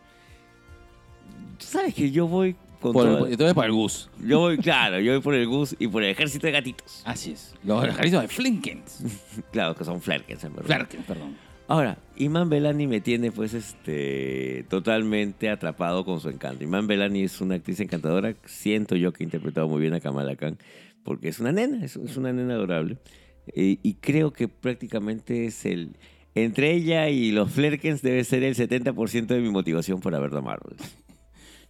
Tú 1.58 1.64
sabes 1.66 1.94
que 1.94 2.10
yo 2.10 2.26
voy 2.28 2.54
con 2.92 3.02
Por, 3.08 3.18
por- 3.20 3.30
entonces 3.30 3.54
para 3.54 3.66
el 3.66 3.72
Gus. 3.72 4.08
Yo 4.24 4.40
voy, 4.40 4.58
claro, 4.58 5.00
yo 5.00 5.12
voy 5.12 5.20
por 5.22 5.34
el 5.34 5.46
Gus 5.46 5.74
y 5.78 5.88
por 5.88 6.02
el 6.02 6.10
ejército 6.10 6.46
de 6.46 6.52
gatitos. 6.52 7.02
Así 7.04 7.32
es. 7.32 7.54
Los 7.64 7.84
ejércitos 7.84 8.22
de 8.22 8.28
Flinkens. 8.28 9.02
Claro, 9.52 9.74
que 9.74 9.84
son 9.84 10.00
flerkens, 10.00 10.44
en 10.44 10.52
verdad. 10.54 10.66
Flarkens, 10.66 11.04
perdón. 11.04 11.36
Ahora, 11.68 11.98
Iman 12.16 12.48
Belani 12.48 12.86
me 12.86 13.00
tiene 13.00 13.32
pues 13.32 13.52
este 13.52 14.64
totalmente 14.68 15.50
atrapado 15.50 16.04
con 16.04 16.20
su 16.20 16.28
encanto. 16.28 16.62
Iman 16.62 16.86
Belani 16.86 17.22
es 17.24 17.40
una 17.40 17.56
actriz 17.56 17.80
encantadora. 17.80 18.34
Siento 18.44 18.94
yo 18.96 19.12
que 19.12 19.24
ha 19.24 19.26
interpretado 19.26 19.66
muy 19.68 19.80
bien 19.80 19.92
a 19.94 20.00
Kamala 20.00 20.36
Khan 20.36 20.58
porque 21.02 21.28
es 21.28 21.40
una 21.40 21.52
nena, 21.52 21.84
es, 21.84 21.96
es 21.96 22.16
una 22.16 22.32
nena 22.32 22.54
adorable. 22.54 22.98
Y 23.54 23.94
creo 23.94 24.32
que 24.32 24.48
prácticamente 24.48 25.46
es 25.46 25.64
el... 25.66 25.96
Entre 26.34 26.72
ella 26.74 27.08
y 27.08 27.30
los 27.30 27.50
Flerkens 27.50 28.02
debe 28.02 28.22
ser 28.24 28.42
el 28.42 28.54
70% 28.54 29.26
de 29.26 29.40
mi 29.40 29.48
motivación 29.50 30.00
para 30.00 30.18
ver 30.18 30.30
The 30.32 30.42
Marvel. 30.42 30.76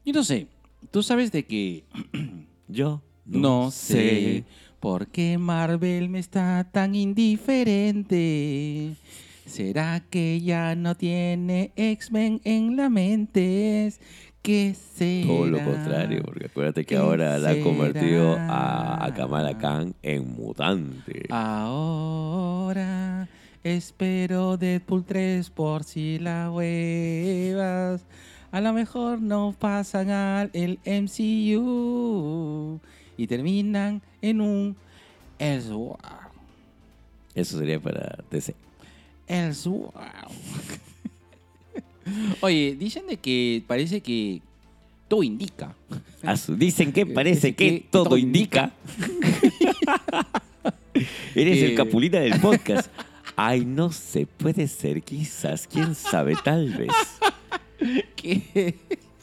Yo 0.05 0.13
no 0.13 0.25
sé. 0.25 0.47
Tú 0.91 1.03
sabes 1.03 1.33
de 1.33 1.47
que 1.47 1.85
Yo 2.69 3.03
no 3.25 3.71
sé 3.71 4.45
por 4.81 5.09
qué 5.09 5.39
Marvel 5.39 6.09
me 6.09 6.19
está 6.19 6.69
tan 6.73 6.95
indiferente. 6.95 8.95
¿Será 9.47 10.03
que 10.11 10.41
ya 10.41 10.75
no 10.75 10.97
tiene 10.97 11.73
X-Men 11.77 12.41
en 12.45 12.77
la 12.77 12.89
mente? 12.89 13.93
¿Qué 14.43 14.75
será? 14.75 15.27
Todo 15.29 15.47
lo 15.47 15.65
contrario, 15.65 16.23
porque 16.25 16.47
acuérdate 16.47 16.85
que 16.85 16.95
¿Qué 16.95 16.97
ahora 16.97 17.39
la 17.39 17.51
ha 17.51 17.61
convertido 17.61 18.37
a, 18.37 19.05
a? 19.05 19.15
Kamala 19.15 19.57
Khan 19.59 19.95
en 20.03 20.33
mutante. 20.33 21.27
Ahora 21.31 23.29
espero 23.63 24.57
Deadpool 24.57 25.05
3 25.05 25.51
por 25.51 25.85
si 25.85 26.19
la 26.19 26.51
huevas. 26.51 28.05
A 28.57 28.61
lo 28.63 28.73
mejor 28.73 29.21
no 29.21 29.55
pasan 29.59 30.09
al 30.09 30.49
el 30.55 30.79
MCU 30.87 32.81
y 33.19 33.27
terminan 33.27 34.01
en 34.23 34.41
un 34.41 34.75
Elseworld. 35.39 36.01
Eso 37.35 37.59
sería 37.59 37.79
para 37.79 38.17
DC. 38.31 38.55
Elseworld. 39.27 39.93
Oye, 42.41 42.75
dicen 42.81 43.07
de 43.07 43.19
que 43.19 43.63
parece 43.67 44.01
que 44.01 44.41
todo 45.07 45.23
indica. 45.23 45.75
Dicen 46.57 46.95
que 46.95 47.05
parece 47.05 47.55
que- 47.55 47.85
todo, 47.91 48.05
todo 48.05 48.17
indica. 48.17 48.73
Eres 51.35 51.59
Que- 51.59 51.67
el 51.67 51.75
capulina 51.75 52.21
del 52.21 52.41
podcast. 52.41 52.89
Ay, 53.37 53.67
no 53.67 53.93
sé, 53.93 54.25
puede 54.27 54.67
ser, 54.67 55.03
quizás, 55.03 55.67
quién 55.71 55.95
sabe, 55.95 56.37
tal 56.43 56.71
vez. 56.71 56.89
Que 58.17 58.75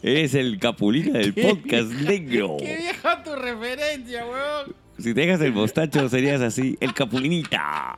Eres 0.01 0.33
el 0.35 0.59
capulina 0.59 1.19
del 1.19 1.33
podcast 1.33 1.91
negro. 1.91 2.57
¡Qué 2.59 2.75
vieja 2.77 3.23
tu 3.23 3.33
referencia, 3.35 4.25
weón! 4.25 4.75
Si 4.97 5.13
te 5.13 5.21
dejas 5.21 5.41
el 5.41 5.53
mostacho, 5.53 6.07
serías 6.09 6.41
así, 6.41 6.77
el 6.81 6.93
capulinita. 6.93 7.95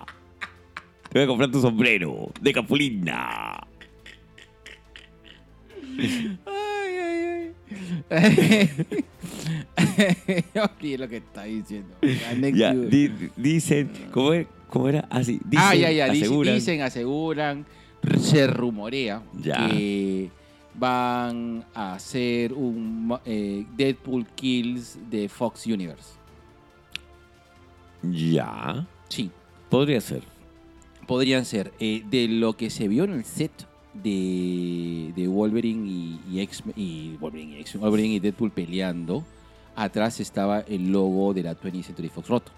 Te 1.11 1.19
voy 1.19 1.23
a 1.23 1.27
comprar 1.27 1.51
tu 1.51 1.61
sombrero 1.61 2.31
de 2.41 2.53
capulina. 2.53 3.59
Ay, 5.97 6.37
ay, 6.45 7.53
ay. 8.09 9.05
Olvidé 10.55 10.97
lo 10.97 11.07
que 11.09 11.17
está 11.17 11.43
diciendo. 11.43 11.95
Ya, 12.01 12.49
Ya, 12.53 12.73
di- 12.73 13.11
dicen, 13.35 13.89
¿cómo 14.11 14.33
era? 14.33 14.47
¿Cómo 14.69 14.89
era? 14.89 15.07
Así, 15.09 15.39
dicen, 15.45 15.65
ah, 15.67 15.75
ya, 15.75 15.91
ya. 15.91 16.09
dice- 16.09 16.25
aseguran. 16.25 16.55
Dicen, 16.55 16.81
aseguran, 16.81 17.65
se 18.19 18.47
rumorea 18.47 19.23
Ya. 19.41 19.67
que 19.69 20.29
van 20.77 21.63
a 21.73 21.93
hacer 21.93 22.53
un 22.53 23.17
eh, 23.25 23.65
Deadpool 23.77 24.25
Kills 24.35 24.97
de 25.09 25.29
Fox 25.29 25.65
Universe. 25.65 26.13
Ya, 28.03 28.85
Sí, 29.09 29.31
podría 29.69 30.01
ser. 30.01 30.21
podrían 31.07 31.45
ser. 31.45 31.71
Eh, 31.79 32.03
de 32.09 32.27
lo 32.27 32.53
que 32.53 32.69
se 32.69 32.87
vio 32.87 33.03
en 33.05 33.13
el 33.13 33.23
set 33.25 33.51
de, 33.93 35.13
de 35.15 35.27
Wolverine 35.27 35.87
y, 35.89 36.19
y 36.31 36.39
X 36.41 36.63
y 36.75 37.15
Wolverine 37.17 37.57
y, 37.57 37.61
X- 37.61 37.79
Wolverine 37.79 38.15
y 38.15 38.19
Deadpool 38.19 38.51
peleando, 38.51 39.23
atrás 39.75 40.19
estaba 40.19 40.59
el 40.61 40.91
logo 40.91 41.33
de 41.33 41.43
la 41.43 41.55
20th 41.59 41.83
Century 41.83 42.09
Fox 42.09 42.27
roto. 42.27 42.51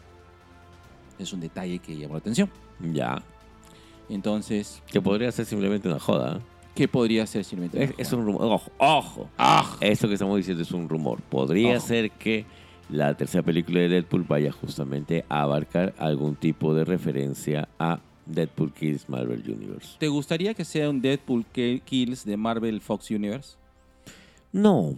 Es 1.19 1.31
un 1.33 1.39
detalle 1.39 1.79
que 1.79 1.95
llamó 1.97 2.15
la 2.15 2.19
atención. 2.19 2.49
Ya. 2.93 3.21
Entonces, 4.09 4.81
Que 4.91 5.01
podría 5.01 5.31
ser 5.31 5.45
simplemente 5.45 5.87
una 5.87 5.99
joda. 5.99 6.39
¿Qué 6.77 6.87
podría 6.87 7.25
ser 7.25 7.43
simplemente? 7.43 7.83
Es, 7.83 7.93
es 7.97 8.13
un 8.13 8.25
rumor. 8.25 8.43
Ojo, 8.43 8.71
ojo. 8.77 9.29
¡Ah! 9.37 9.75
Esto 9.81 10.07
que 10.07 10.13
estamos 10.13 10.37
diciendo 10.37 10.61
es 10.63 10.71
un 10.71 10.87
rumor. 10.87 11.21
Podría 11.21 11.77
Ojo. 11.77 11.87
ser 11.87 12.11
que 12.11 12.45
la 12.89 13.17
tercera 13.17 13.43
película 13.43 13.79
de 13.79 13.89
Deadpool 13.89 14.23
vaya 14.23 14.51
justamente 14.51 15.25
a 15.27 15.41
abarcar 15.41 15.93
algún 15.97 16.35
tipo 16.35 16.73
de 16.75 16.85
referencia 16.85 17.67
a 17.79 17.99
Deadpool 18.27 18.73
Kills 18.73 19.09
Marvel 19.09 19.43
Universe. 19.45 19.95
¿Te 19.97 20.07
gustaría 20.07 20.53
que 20.53 20.63
sea 20.63 20.89
un 20.89 21.01
Deadpool 21.01 21.45
Kills 21.45 22.23
de 22.25 22.37
Marvel 22.37 22.79
Fox 22.81 23.09
Universe? 23.09 23.57
No, 24.51 24.97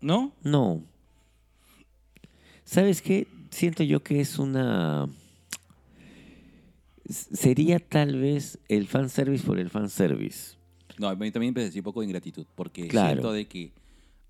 ¿No? 0.00 0.32
no. 0.42 0.82
¿Sabes 2.64 3.00
qué? 3.00 3.26
Siento 3.50 3.82
yo 3.82 4.02
que 4.02 4.20
es 4.20 4.38
una... 4.38 5.08
Sería 7.08 7.78
tal 7.78 8.18
vez 8.20 8.58
el 8.68 8.86
fanservice 8.86 9.44
por 9.46 9.58
el 9.58 9.70
fanservice. 9.70 10.53
No, 10.98 11.08
a 11.08 11.14
mí 11.16 11.30
también 11.30 11.52
me 11.52 11.60
pareció 11.60 11.80
un 11.80 11.84
poco 11.84 12.00
de 12.00 12.06
ingratitud, 12.06 12.46
porque 12.54 12.88
Claro. 12.88 13.08
siento 13.12 13.32
de 13.32 13.46
que 13.46 13.72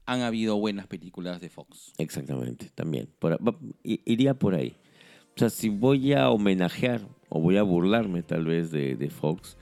han 0.07 0.21
habido 0.21 0.57
buenas 0.57 0.87
películas 0.87 1.41
de 1.41 1.49
Fox. 1.49 1.93
Exactamente, 1.99 2.71
también. 2.75 3.09
Por- 3.19 3.33
va- 3.47 3.59
iría 3.83 4.35
por 4.35 4.55
ahí. 4.55 4.77
O 5.37 5.39
sea, 5.39 5.51
si 5.51 5.69
voy 5.69 6.13
a 6.13 6.31
homenajear 6.31 7.01
o 7.29 7.41
voy 7.41 7.57
a 7.57 7.63
burlarme 7.63 8.23
tal 8.23 8.45
vez 8.45 8.71
de, 8.71 8.95
de 8.97 9.11
Fox, 9.11 9.57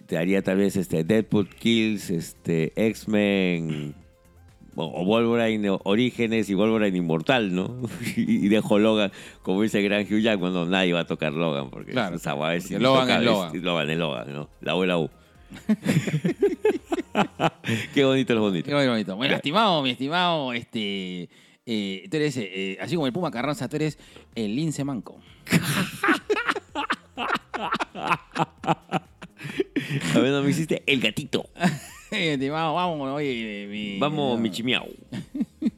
este, 0.00 0.18
haría 0.18 0.42
tal 0.42 0.58
vez 0.58 0.76
este, 0.76 1.04
Deadpool 1.04 1.48
Kills, 1.48 2.10
este, 2.10 2.72
X-Men 2.88 3.94
o, 4.76 4.84
o 4.84 5.04
Wolverine 5.04 5.68
Orígenes 5.84 6.48
y 6.50 6.54
Wolverine 6.54 6.96
Inmortal, 6.98 7.54
¿no? 7.54 7.76
y 8.16 8.48
dejo 8.48 8.78
Logan, 8.78 9.10
como 9.42 9.62
dice 9.62 9.82
Gran 9.82 10.02
Hugh 10.04 10.20
Jackman, 10.20 10.52
no, 10.52 10.66
nadie 10.66 10.92
va 10.92 11.00
a 11.00 11.06
tocar 11.06 11.32
Logan 11.32 11.70
porque 11.70 11.92
Claro, 11.92 12.16
esa 12.16 12.32
guay 12.32 12.58
es 12.58 12.64
porque 12.64 12.78
Logan 12.80 13.10
es 13.20 13.24
Logan. 13.24 13.62
Logan 13.64 13.90
es 13.90 13.98
Logan, 13.98 14.32
¿no? 14.32 14.48
La 14.60 14.76
U 14.76 14.84
la 14.84 14.98
U. 14.98 15.10
Qué 17.94 18.04
bonito 18.04 18.32
es 18.34 18.38
bonito. 18.38 18.68
Qué 18.68 18.88
bonito. 18.88 19.16
Bueno, 19.16 19.34
estimado, 19.34 19.82
mi 19.82 19.90
estimado, 19.90 20.52
este. 20.52 21.28
eh, 21.66 22.06
tú 22.10 22.16
eres, 22.16 22.36
eh, 22.36 22.78
así 22.80 22.94
como 22.94 23.06
el 23.06 23.12
Puma 23.12 23.30
Carranza, 23.30 23.68
tú 23.68 23.76
eres 23.76 23.98
el 24.34 24.54
lince 24.56 24.84
manco. 24.84 25.20
A 30.14 30.18
ver, 30.20 30.30
no 30.32 30.42
me 30.42 30.50
hiciste 30.50 30.82
el 30.86 31.00
gatito. 31.00 31.48
estimado, 32.10 32.74
vamos, 32.74 33.08
oye, 33.10 33.66
mi. 33.70 33.98
Vamos, 33.98 34.38
Michimiao. 34.40 34.86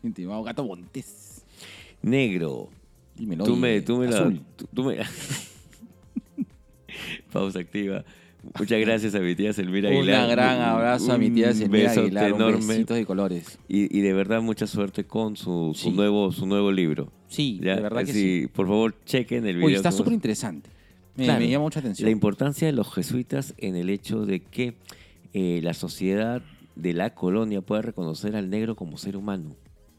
Estimado 0.02 0.42
gato 0.42 0.64
Montes. 0.64 1.44
Negro. 2.02 2.68
Dímelo, 3.14 3.44
Tú 3.44 3.56
me, 3.56 3.80
tú 3.82 3.98
me 3.98 4.06
la. 4.08 4.32
tú 4.74 4.84
me- 4.84 4.98
Pausa 7.32 7.60
activa. 7.60 8.04
Muchas 8.58 8.80
gracias 8.80 9.14
a 9.14 9.20
mi 9.20 9.34
tía 9.34 9.52
Selmira 9.52 9.88
Un 9.90 9.96
Aguilar. 9.96 10.30
gran 10.30 10.60
abrazo 10.60 11.12
a 11.12 11.18
mi 11.18 11.30
tía 11.30 11.48
Un 11.48 11.54
Selmira 11.54 11.90
Aguilar. 11.92 12.32
Un 12.32 12.40
enorme. 12.40 12.66
besitos 12.66 12.96
de 12.96 13.06
colores. 13.06 13.58
Y, 13.68 13.96
y 13.96 14.00
de 14.00 14.12
verdad, 14.12 14.42
mucha 14.42 14.66
suerte 14.66 15.04
con 15.04 15.36
su, 15.36 15.72
su 15.74 15.90
Sí. 15.90 15.96
nuevo, 15.96 16.32
su 16.32 16.46
nuevo 16.46 16.70
libro. 16.72 17.12
Sí, 17.28 17.60
¿ya? 17.62 17.76
de 17.76 17.82
verdad 17.82 18.04
que 18.04 18.12
sí. 18.12 18.48
Por 18.52 18.66
favor, 18.66 18.94
chequen 19.04 19.46
el 19.46 19.54
video. 19.56 19.66
Oye, 19.66 19.76
está 19.76 19.90
¿cómo 19.90 19.98
súper 19.98 20.12
es? 20.12 20.16
interesante. 20.16 20.70
Me, 21.16 21.24
Claro. 21.24 21.40
me 21.40 21.48
llama 21.50 21.64
mucha 21.64 21.80
atención. 21.80 22.06
La 22.06 22.10
importancia 22.12 22.66
de 22.66 22.72
los 22.72 22.92
jesuitas 22.92 23.54
en 23.58 23.76
el 23.76 23.90
hecho 23.90 24.24
de 24.26 24.40
que 24.40 24.74
eh, 25.34 25.60
la 25.62 25.74
sociedad 25.74 26.42
de 26.74 26.92
la 26.94 27.14
colonia 27.14 27.60
pueda 27.60 27.82
reconocer 27.82 28.34
al 28.34 28.48
negro 28.50 28.76
como 28.76 28.96
ser 28.96 29.16
humano. 29.16 29.54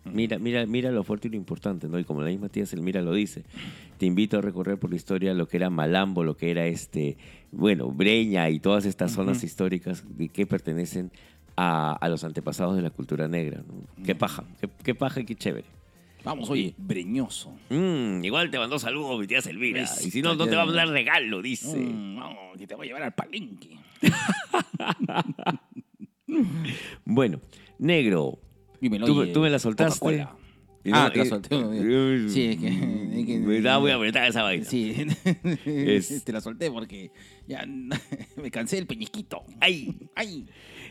Mira, 0.05 0.37
mira, 0.37 0.65
mira 0.65 0.91
lo 0.91 1.03
fuerte 1.03 1.27
y 1.27 1.31
lo 1.31 1.37
importante, 1.37 1.87
¿no? 1.87 1.97
Y 1.97 2.03
como 2.03 2.21
la 2.21 2.29
misma 2.29 2.49
tía 2.49 2.65
Selmira 2.65 3.01
lo 3.01 3.13
dice, 3.13 3.43
te 3.97 4.05
invito 4.05 4.37
a 4.37 4.41
recorrer 4.41 4.77
por 4.77 4.89
la 4.89 4.97
historia 4.97 5.33
lo 5.33 5.47
que 5.47 5.57
era 5.57 5.69
Malambo, 5.69 6.23
lo 6.23 6.35
que 6.35 6.51
era 6.51 6.65
este, 6.65 7.17
bueno, 7.51 7.89
Breña 7.89 8.49
y 8.49 8.59
todas 8.59 8.85
estas 8.85 9.13
zonas 9.13 9.43
históricas 9.43 10.03
de 10.17 10.27
que 10.27 10.45
pertenecen 10.45 11.11
a, 11.55 11.93
a 11.93 12.09
los 12.09 12.23
antepasados 12.23 12.75
de 12.75 12.81
la 12.81 12.89
cultura 12.89 13.27
negra. 13.27 13.63
¿no? 13.65 14.03
Qué 14.03 14.13
paja, 14.15 14.43
qué, 14.59 14.69
qué 14.83 14.93
paja 14.93 15.21
y 15.21 15.25
qué 15.25 15.35
chévere. 15.35 15.67
Vamos, 16.23 16.49
oye, 16.49 16.73
breñoso. 16.77 17.51
Mm, 17.69 18.23
igual 18.23 18.49
te 18.49 18.57
mandó 18.57 18.79
saludos 18.79 19.19
mi 19.19 19.27
tía. 19.27 19.39
Besito, 19.41 20.07
Y 20.07 20.11
si 20.11 20.21
no, 20.21 20.35
no 20.35 20.47
te 20.47 20.55
va 20.55 20.61
a 20.61 20.65
mandar 20.65 20.87
regalo, 20.87 21.41
dice. 21.41 21.77
Mm, 21.77 22.15
vamos, 22.17 22.57
que 22.57 22.65
te 22.65 22.75
voy 22.75 22.85
a 22.85 22.87
llevar 22.87 23.03
al 23.03 23.13
palenque. 23.13 23.77
Bueno, 27.05 27.39
negro, 27.77 28.39
Dímelo, 28.83 29.05
Tú, 29.05 29.15
me- 29.15 29.21
oye, 29.21 29.31
tú 29.31 29.39
me 29.39 29.49
la 29.49 29.59
soltaste. 29.59 30.27
Y 30.85 30.91
Ah, 30.91 31.05
no- 31.05 31.11
te 31.13 31.17
la 31.19 31.25
solté. 31.25 31.55
y- 31.55 32.29
Sí, 32.29 32.45
es 32.47 32.57
que- 32.57 32.67
es 33.21 33.25
que- 33.25 33.39
Me 33.39 33.61
da 33.61 33.79
muy 33.79 33.91
apretada 33.91 34.27
esa 34.27 34.43
vaina. 34.43 34.65
Sí, 34.65 34.93
Es- 35.65 36.21
te 36.25 36.33
la 36.33 36.41
solté 36.41 36.69
porque 36.69 37.09
ya 37.47 37.65
me 38.35 38.51
cansé 38.51 38.75
del 38.75 38.85
peñisquito. 38.85 39.43
¡Ay! 39.61 39.95
¡Ay! 40.15 40.45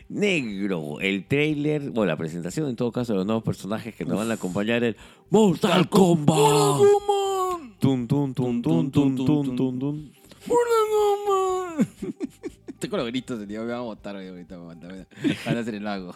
Negro, 0.09 0.99
el 1.01 1.27
trailer, 1.27 1.91
o 1.95 2.03
la 2.05 2.17
presentación 2.17 2.67
en 2.69 2.75
todo 2.75 2.91
caso 2.91 3.13
de 3.13 3.17
los 3.17 3.27
nuevos 3.27 3.43
personajes 3.43 3.93
que 3.93 4.05
nos 4.05 4.17
van 4.17 4.31
a 4.31 4.33
acompañar 4.33 4.83
el 4.83 4.95
Mortal 5.29 5.87
Kombat. 5.87 6.81
Tum, 7.79 8.07
tum, 8.07 8.33
tum, 8.33 8.61
tum, 8.63 8.89
tum, 8.91 9.15
tum, 9.15 9.55
tum, 9.55 9.79
tum. 9.79 10.09
Tengo 12.79 12.97
los 12.97 13.05
gritos, 13.07 13.47
tío, 13.47 13.61
me 13.61 13.67
van 13.67 13.77
a 13.77 13.81
botar 13.81 14.15
ahorita. 14.15 14.57
me 14.57 14.71
a- 14.71 15.07
Van 15.45 15.57
a 15.57 15.59
hacer 15.59 15.75
el 15.75 15.83
lago. 15.83 16.15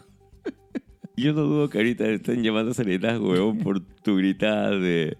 Yo 1.18 1.34
no 1.34 1.42
dudo 1.42 1.70
que 1.70 1.80
ahorita 1.80 2.08
estén 2.10 2.44
llamando 2.44 2.72
a 2.72 2.74
serenazgo, 2.76 3.32
huevón, 3.32 3.58
por 3.64 3.80
tu 3.80 4.16
gritada 4.18 4.78
de... 4.78 5.18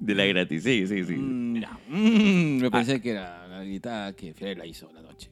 de 0.00 0.14
la 0.14 0.24
gratis. 0.26 0.64
Sí, 0.64 0.86
sí, 0.88 1.04
sí. 1.04 1.14
Mm, 1.14 1.60
ya. 1.60 1.78
Mm, 1.88 2.62
me 2.62 2.70
pensé 2.70 3.00
que 3.00 3.10
era 3.10 3.46
la 3.46 3.62
gritada 3.62 4.12
que 4.14 4.34
Fiorella 4.34 4.58
la 4.60 4.66
hizo 4.66 4.90
la 4.92 5.02
noche. 5.02 5.30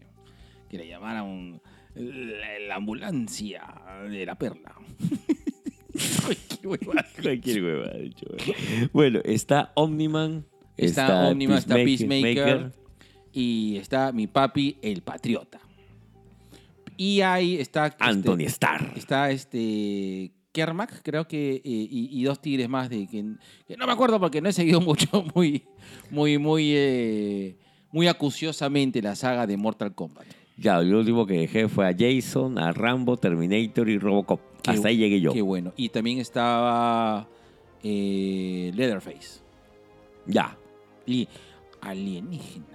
Que 0.69 0.79
le 0.79 0.87
llamaran 0.87 1.61
la, 1.95 2.59
la 2.69 2.75
ambulancia 2.77 3.63
de 4.09 4.25
la 4.25 4.37
perla. 4.37 4.75
Cualquier 7.23 7.65
hueva, 7.65 7.89
de 7.89 8.05
hecho. 8.07 8.27
huevón. 8.31 8.91
Bueno, 8.93 9.21
está 9.25 9.73
Omniman. 9.75 10.45
Está, 10.77 11.29
Omniman, 11.29 11.59
está 11.59 11.75
Peacemaker. 11.75 12.73
y 13.33 13.77
está 13.77 14.13
mi 14.13 14.27
papi, 14.29 14.77
el 14.81 15.03
patriota. 15.03 15.61
Y 17.03 17.23
ahí 17.23 17.57
está... 17.57 17.87
este, 17.87 18.05
Anthony 18.05 18.43
Starr. 18.47 18.93
Está 18.95 19.31
este... 19.31 20.33
Kermac, 20.53 21.01
creo 21.03 21.27
que, 21.27 21.55
eh, 21.55 21.61
y, 21.65 22.11
y 22.13 22.25
dos 22.25 22.43
tigres 22.43 22.69
más 22.69 22.91
de 22.91 23.07
que, 23.07 23.25
que 23.67 23.77
no 23.79 23.87
me 23.87 23.93
acuerdo 23.93 24.19
porque 24.21 24.43
no 24.43 24.49
he 24.51 24.53
seguido 24.53 24.81
mucho, 24.83 25.25
muy, 25.35 25.63
muy, 26.11 26.37
muy, 26.39 26.73
eh, 26.75 27.57
muy 27.91 28.07
acuciosamente 28.07 29.01
la 29.01 29.15
saga 29.15 29.47
de 29.47 29.57
Mortal 29.57 29.95
Kombat. 29.95 30.27
Ya, 30.59 30.83
lo 30.83 30.99
último 30.99 31.25
que 31.25 31.35
dejé 31.39 31.69
fue 31.69 31.89
a 31.89 31.95
Jason, 31.99 32.59
a 32.59 32.73
Rambo, 32.73 33.17
Terminator 33.17 33.89
y 33.89 33.97
Robocop. 33.99 34.41
Qué 34.63 34.73
Hasta 34.73 34.89
ahí 34.89 34.99
llegué 34.99 35.21
yo. 35.23 35.33
Qué 35.33 35.41
bueno. 35.41 35.73
Y 35.77 35.89
también 35.89 36.19
estaba 36.19 37.27
eh, 37.83 38.73
Leatherface. 38.75 39.41
Ya. 40.27 40.59
Y 41.07 41.29
alienígena. 41.81 42.67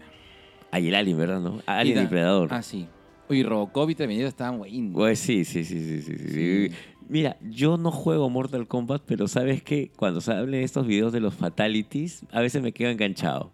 Ahí 0.72 0.88
el 0.88 0.96
Alien, 0.96 1.18
¿verdad? 1.18 1.42
¿No? 1.42 1.62
Alien 1.68 1.98
Y 1.98 2.00
y 2.00 2.04
da- 2.04 2.10
Predador. 2.10 2.48
Ah, 2.52 2.64
sí. 2.64 2.88
Oye, 3.30 3.44
Robocop 3.44 3.90
y 3.90 3.96
Terminator 3.96 4.28
estaban 4.28 4.60
buenos. 4.60 4.94
Pues 4.94 5.20
sí, 5.20 5.46
sí, 5.46 5.64
sí, 5.64 5.80
sí, 5.84 6.02
sí, 6.02 6.18
sí. 6.30 6.70
Mira, 7.08 7.38
yo 7.42 7.78
no 7.78 7.92
juego 7.92 8.30
Mortal 8.30 8.68
Kombat, 8.68 9.04
pero 9.06 9.28
sabes 9.28 9.62
que 9.64 9.92
cuando 9.96 10.22
se 10.22 10.32
hablan 10.32 10.62
estos 10.62 10.86
videos 10.88 11.12
de 11.14 11.20
los 11.20 11.34
fatalities, 11.36 12.26
a 12.32 12.42
veces 12.42 12.62
me 12.62 12.72
quedo 12.72 12.90
enganchado. 12.90 13.52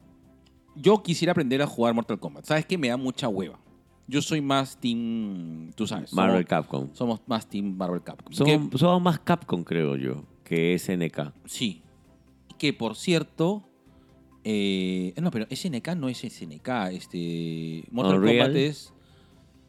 Yo 0.76 1.04
quisiera 1.04 1.32
aprender 1.34 1.62
a 1.62 1.68
jugar 1.68 1.94
Mortal 1.94 2.20
Kombat. 2.20 2.46
¿Sabes 2.46 2.66
qué? 2.66 2.78
Me 2.78 2.88
da 2.90 2.98
mucha 2.98 3.28
hueva. 3.28 3.60
Yo 4.08 4.22
soy 4.22 4.42
más 4.42 4.78
team... 4.80 5.72
Tú 5.76 5.86
sabes. 5.88 6.14
Marvel 6.14 6.36
somos, 6.46 6.50
Capcom. 6.50 6.90
somos 6.94 7.22
más 7.28 7.48
team 7.48 7.76
Marvel 7.78 8.02
Capcom. 8.02 8.34
Somos, 8.34 8.70
Que- 8.70 8.78
somos 8.78 9.02
más 9.02 9.20
Capcom, 9.20 9.64
creo 9.64 9.96
yo, 9.96 10.26
que 10.44 10.78
SNK. 10.78 11.34
sí. 11.46 11.82
Que, 12.58 12.74
por 12.74 12.96
cierto... 12.96 13.68
eh, 14.44 15.14
no, 15.22 15.32
pero 15.32 15.46
SNK 15.50 15.96
no 15.96 16.10
es 16.10 16.20
SNK. 16.20 16.70
Este, 16.92 17.84
Mortal 17.92 18.18
Unreal. 18.18 18.38
Kombat 18.48 18.56
es... 18.58 18.94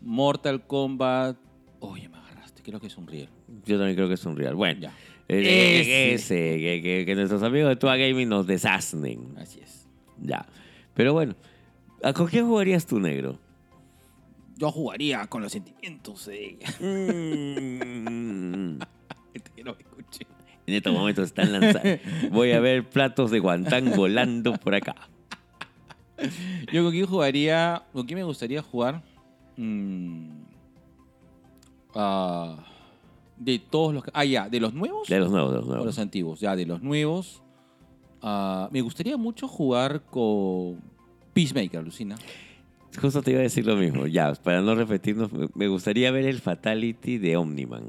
Mortal 0.03 0.67
Kombat... 0.67 1.37
Oye, 1.81 2.09
me 2.09 2.19
agarraste. 2.19 2.63
Creo 2.63 2.81
que 2.81 2.87
es 2.89 2.97
un 2.97 3.07
real. 3.07 3.29
Yo 3.67 3.77
también 3.77 3.97
creo 3.97 4.09
que 4.09 4.15
es 4.15 4.25
un 4.25 4.37
real. 4.37 4.55
Bueno, 4.55 4.81
Ya. 4.81 4.93
ese, 5.29 6.15
Ese. 6.15 6.35
que, 6.59 6.81
que- 6.83 7.05
que 7.07 7.15
nuestros 7.15 7.43
amigos 7.43 7.69
de 7.71 7.77
Tua 7.77 7.97
Gaming 7.97 8.29
nos 8.29 8.47
desasnen. 8.47 9.35
Así 9.39 9.61
es. 9.61 9.87
Ya. 10.21 10.47
Pero 10.95 11.13
bueno, 11.13 11.35
¿a 12.03 12.13
con 12.13 12.27
quién 12.27 12.47
jugarías 12.47 12.87
tú, 12.87 12.99
negro? 13.01 13.39
Yo 14.57 14.71
jugaría 14.71 15.27
con 15.27 15.43
los 15.43 15.51
sentimientos 15.53 16.27
de 16.27 16.45
ella. 16.51 16.69
Mm. 16.81 18.79
Que 19.57 19.65
no 19.65 19.73
me 19.75 19.79
escuche. 19.81 20.27
En 20.67 20.75
estos 20.75 20.93
momentos 20.93 21.25
están 21.27 21.51
lanzando. 21.53 21.99
Voy 22.31 22.53
a 22.53 22.61
ver 22.61 22.89
platos 22.89 23.31
de 23.31 23.39
guantán 23.41 23.93
volando 23.97 24.53
por 24.55 24.75
acá. 24.75 24.95
Yo 26.73 26.83
con 26.85 26.93
quién 26.93 27.07
jugaría. 27.07 27.83
¿Con 27.93 28.07
quién 28.07 28.19
me 28.19 28.25
gustaría 28.25 28.63
jugar? 28.63 29.03
Mm, 29.57 30.29
ah, 31.95 32.57
de 33.37 33.59
todos 33.59 33.95
los. 33.95 34.05
Ah, 34.13 34.25
ya, 34.25 34.49
de 34.49 34.61
los 34.61 34.73
nuevos 34.75 35.09
De 35.09 35.19
los 35.19 35.31
nuevos, 35.31 35.51
de 35.53 35.57
los 35.59 35.65
o 35.67 35.69
nuevos. 35.69 35.87
los 35.87 35.99
antiguos. 35.99 36.41
Ya, 36.41 36.57
de 36.57 36.67
los 36.67 36.83
nuevos. 36.83 37.43
ah, 38.23 38.69
me 38.73 38.81
gustaría 38.81 39.17
mucho 39.17 39.49
jugar 39.49 40.03
con 40.11 40.81
Peacemaker, 41.33 41.83
Lucina. 41.83 42.17
Justo 43.01 43.23
te 43.23 43.31
iba 43.31 43.41
a 43.41 43.45
decir 43.45 43.67
lo 43.67 43.75
mismo. 43.77 44.07
Ya, 44.07 44.33
para 44.35 44.61
no 44.61 44.75
repetirnos, 44.75 45.33
me- 45.33 45.49
me 45.55 45.67
gustaría 45.69 46.11
ver 46.11 46.27
el 46.27 46.41
Fatality 46.41 47.19
de 47.19 47.37
Omniman. 47.37 47.85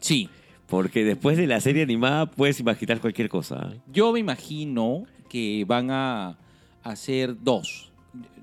Sí. 0.00 0.28
Porque 0.68 1.04
después 1.04 1.36
de 1.36 1.46
la 1.46 1.60
serie 1.60 1.82
animada 1.82 2.26
puedes 2.30 2.58
imaginar 2.60 3.00
cualquier 3.00 3.28
cosa. 3.28 3.70
¿eh? 3.74 3.80
Yo 3.92 4.12
me 4.12 4.20
imagino 4.20 5.04
que 5.28 5.64
van 5.66 5.90
a 5.90 6.38
hacer 6.82 7.36
dos. 7.42 7.85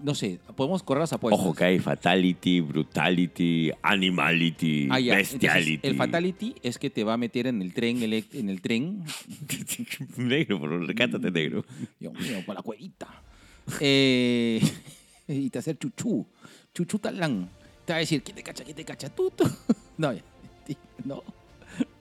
No 0.04 0.16
sé, 0.16 0.40
podemos 0.56 0.84
correr 0.84 1.02
las 1.02 1.14
apuestas. 1.14 1.40
Ojo 1.40 1.54
que 1.56 1.64
hay 1.64 1.80
Fatality, 1.80 2.60
Brutality, 2.60 3.72
Animality, 3.82 4.90
Ah, 4.92 5.00
ya. 5.00 5.16
Bestiality. 5.16 5.74
Entonces, 5.76 5.92
el 5.92 5.96
fatality 5.96 6.56
es 6.62 6.78
que 6.78 6.90
te 6.90 7.04
va 7.06 7.14
a 7.14 7.18
meter 7.18 7.48
en 7.48 7.62
el 7.62 7.74
tren, 7.74 8.04
en 8.04 8.50
el 8.50 8.62
tren. 8.62 9.04
negro, 10.18 10.60
por 10.60 10.70
favor, 10.70 10.88
recátate 10.88 11.32
negro. 11.32 11.66
Dios 12.00 12.14
mío, 12.14 12.44
para 12.46 12.60
la 12.60 12.64
cuevita. 12.64 13.08
Eh, 13.80 14.62
y 15.28 15.50
te 15.50 15.60
hacer 15.60 15.78
chuchú. 15.78 16.26
Chuchú 16.74 17.00
talán. 17.00 17.50
Te 17.86 17.94
va 17.94 17.98
a 17.98 18.00
decir, 18.00 18.22
¿quién 18.24 18.36
te 18.36 18.44
cacha? 18.44 18.64
¿Quién 18.64 18.76
te 18.76 18.84
cacha? 18.86 19.10
Tú, 19.10 19.32
tú. 19.36 19.46
No, 19.98 20.12
ya. 20.12 20.22
no. 21.06 21.24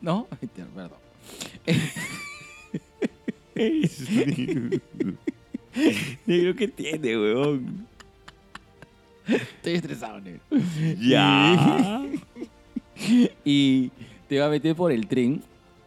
No, 0.00 0.26
perdón. 0.74 0.98
negro, 6.26 6.54
¿qué 6.54 6.68
tiene, 6.68 7.16
weón? 7.18 7.86
Estoy 9.26 9.74
estresado, 9.74 10.20
negro. 10.20 10.40
Ya. 11.00 12.02
Y 13.44 13.90
te 14.28 14.38
va 14.38 14.46
a 14.46 14.50
meter 14.50 14.76
por 14.76 14.92
el 14.92 15.06
tren. 15.08 15.42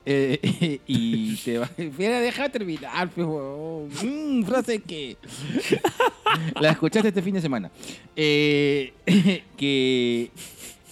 eh, 0.06 0.80
y 0.88 1.36
te 1.38 1.60
va. 1.60 1.70
Mira, 1.98 2.20
deja 2.20 2.50
terminar, 2.50 3.10
pues, 3.10 3.26
huevón. 3.26 3.90
Mm, 4.04 4.44
frase 4.44 4.80
que. 4.82 5.16
La 6.60 6.72
escuchaste 6.72 7.10
este 7.10 7.22
fin 7.22 7.36
de 7.36 7.42
semana. 7.42 7.72
Eh, 8.16 8.92
que 9.56 10.30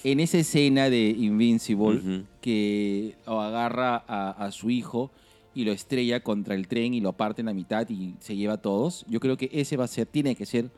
en 0.06 0.20
esa 0.22 0.38
escena 0.38 0.90
de 0.90 1.10
Invincible, 1.10 1.98
Ujú. 1.98 2.24
que 2.42 3.16
agarra 3.26 4.04
a, 4.08 4.30
a 4.46 4.52
su 4.52 4.70
hijo 4.70 5.12
y 5.56 5.66
lo 5.66 5.72
estrella 5.72 6.22
contra 6.22 6.56
el 6.56 6.68
tren 6.68 6.94
y 6.94 7.02
lo 7.02 7.14
parte 7.14 7.42
en 7.42 7.46
la 7.48 7.54
mitad 7.54 7.88
y 7.90 8.16
se 8.20 8.36
lleva 8.36 8.54
a 8.54 8.58
todos. 8.62 9.06
Yo 9.08 9.20
creo 9.20 9.38
que 9.38 9.50
ese 9.54 9.78
va 9.78 9.86
a 9.86 9.88
ser, 9.88 10.06
tiene 10.08 10.36
que 10.36 10.46
ser 10.46 10.70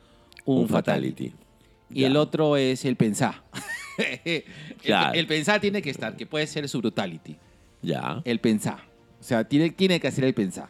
un, 0.44 0.62
Un 0.62 0.68
fatality. 0.68 1.28
fatality. 1.28 1.44
Y 1.90 2.00
Ya. 2.00 2.06
el 2.08 2.16
otro 2.16 2.56
es 2.56 2.84
el 2.84 2.96
pensar. 2.96 3.42
el, 4.24 4.44
Claro. 4.82 5.14
el 5.18 5.26
pensar 5.26 5.60
tiene 5.60 5.80
que 5.82 5.90
estar, 5.90 6.16
que 6.16 6.26
puede 6.26 6.46
ser 6.46 6.68
su 6.68 6.78
brutality. 6.78 7.36
Ya. 7.82 8.20
El 8.24 8.40
pensar. 8.40 8.80
O 9.20 9.22
sea, 9.22 9.44
tiene, 9.44 9.70
tiene 9.70 9.98
que 10.00 10.08
hacer 10.08 10.24
el 10.24 10.34
pensar. 10.34 10.68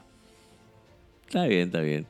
Está 1.27 1.47
bien, 1.47 1.63
está 1.69 1.81
bien. 1.81 2.07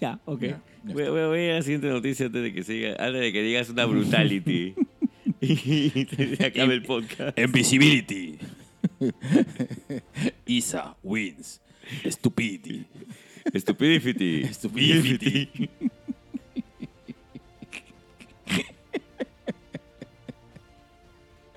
Ya, 0.00 0.18
ok. 0.24 0.40
Ya, 0.42 0.48
ya 0.84 0.92
voy, 0.94 1.08
voy- 1.08 1.26
voy 1.26 1.48
a 1.50 1.54
la 1.54 1.62
siguiente 1.62 1.88
noticia 1.88 2.26
antes 2.26 2.42
de 2.42 2.52
que 2.52 2.62
siga, 2.62 2.90
antes 2.98 3.20
de 3.20 3.32
que 3.32 3.42
digas 3.42 3.68
una 3.70 3.84
brutality. 3.86 4.74
y 5.40 5.90
se 6.36 6.44
acabe 6.46 6.74
el 6.74 6.82
podcast. 6.82 7.38
Invisibility. 7.38 8.38
Isa 10.46 10.96
wins. 11.02 11.60
Stupidity. 12.08 12.86
Stupidity. 13.54 14.52
Stupidity. 14.52 15.70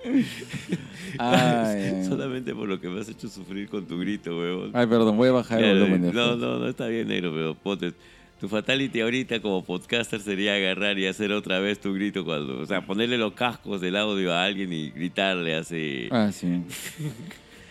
Ay. 1.17 2.05
Solamente 2.07 2.53
por 2.53 2.67
lo 2.67 2.79
que 2.79 2.87
me 2.89 3.01
has 3.01 3.09
hecho 3.09 3.27
sufrir 3.27 3.67
con 3.69 3.85
tu 3.85 3.99
grito, 3.99 4.37
huevón. 4.37 4.71
Ay, 4.73 4.87
perdón, 4.87 5.17
voy 5.17 5.29
a 5.29 5.33
bajar 5.33 5.63
el 5.63 5.79
volumen. 5.79 6.13
no, 6.13 6.35
no, 6.35 6.59
no 6.59 6.67
está 6.67 6.87
bien, 6.87 7.07
negro, 7.07 7.31
pero 7.33 7.55
ponte. 7.55 7.93
Tu 8.39 8.47
fatality 8.47 9.01
ahorita 9.01 9.41
como 9.41 9.63
podcaster 9.63 10.21
sería 10.21 10.55
agarrar 10.55 10.97
y 10.97 11.05
hacer 11.07 11.31
otra 11.33 11.59
vez 11.59 11.79
tu 11.79 11.93
grito 11.93 12.23
cuando. 12.23 12.59
O 12.59 12.65
sea, 12.65 12.85
ponerle 12.85 13.17
los 13.17 13.33
cascos 13.33 13.81
del 13.81 13.97
audio 13.97 14.33
a 14.33 14.45
alguien 14.45 14.71
y 14.71 14.91
gritarle 14.91 15.55
así. 15.55 16.07
Ah, 16.09 16.31
sí. 16.31 16.63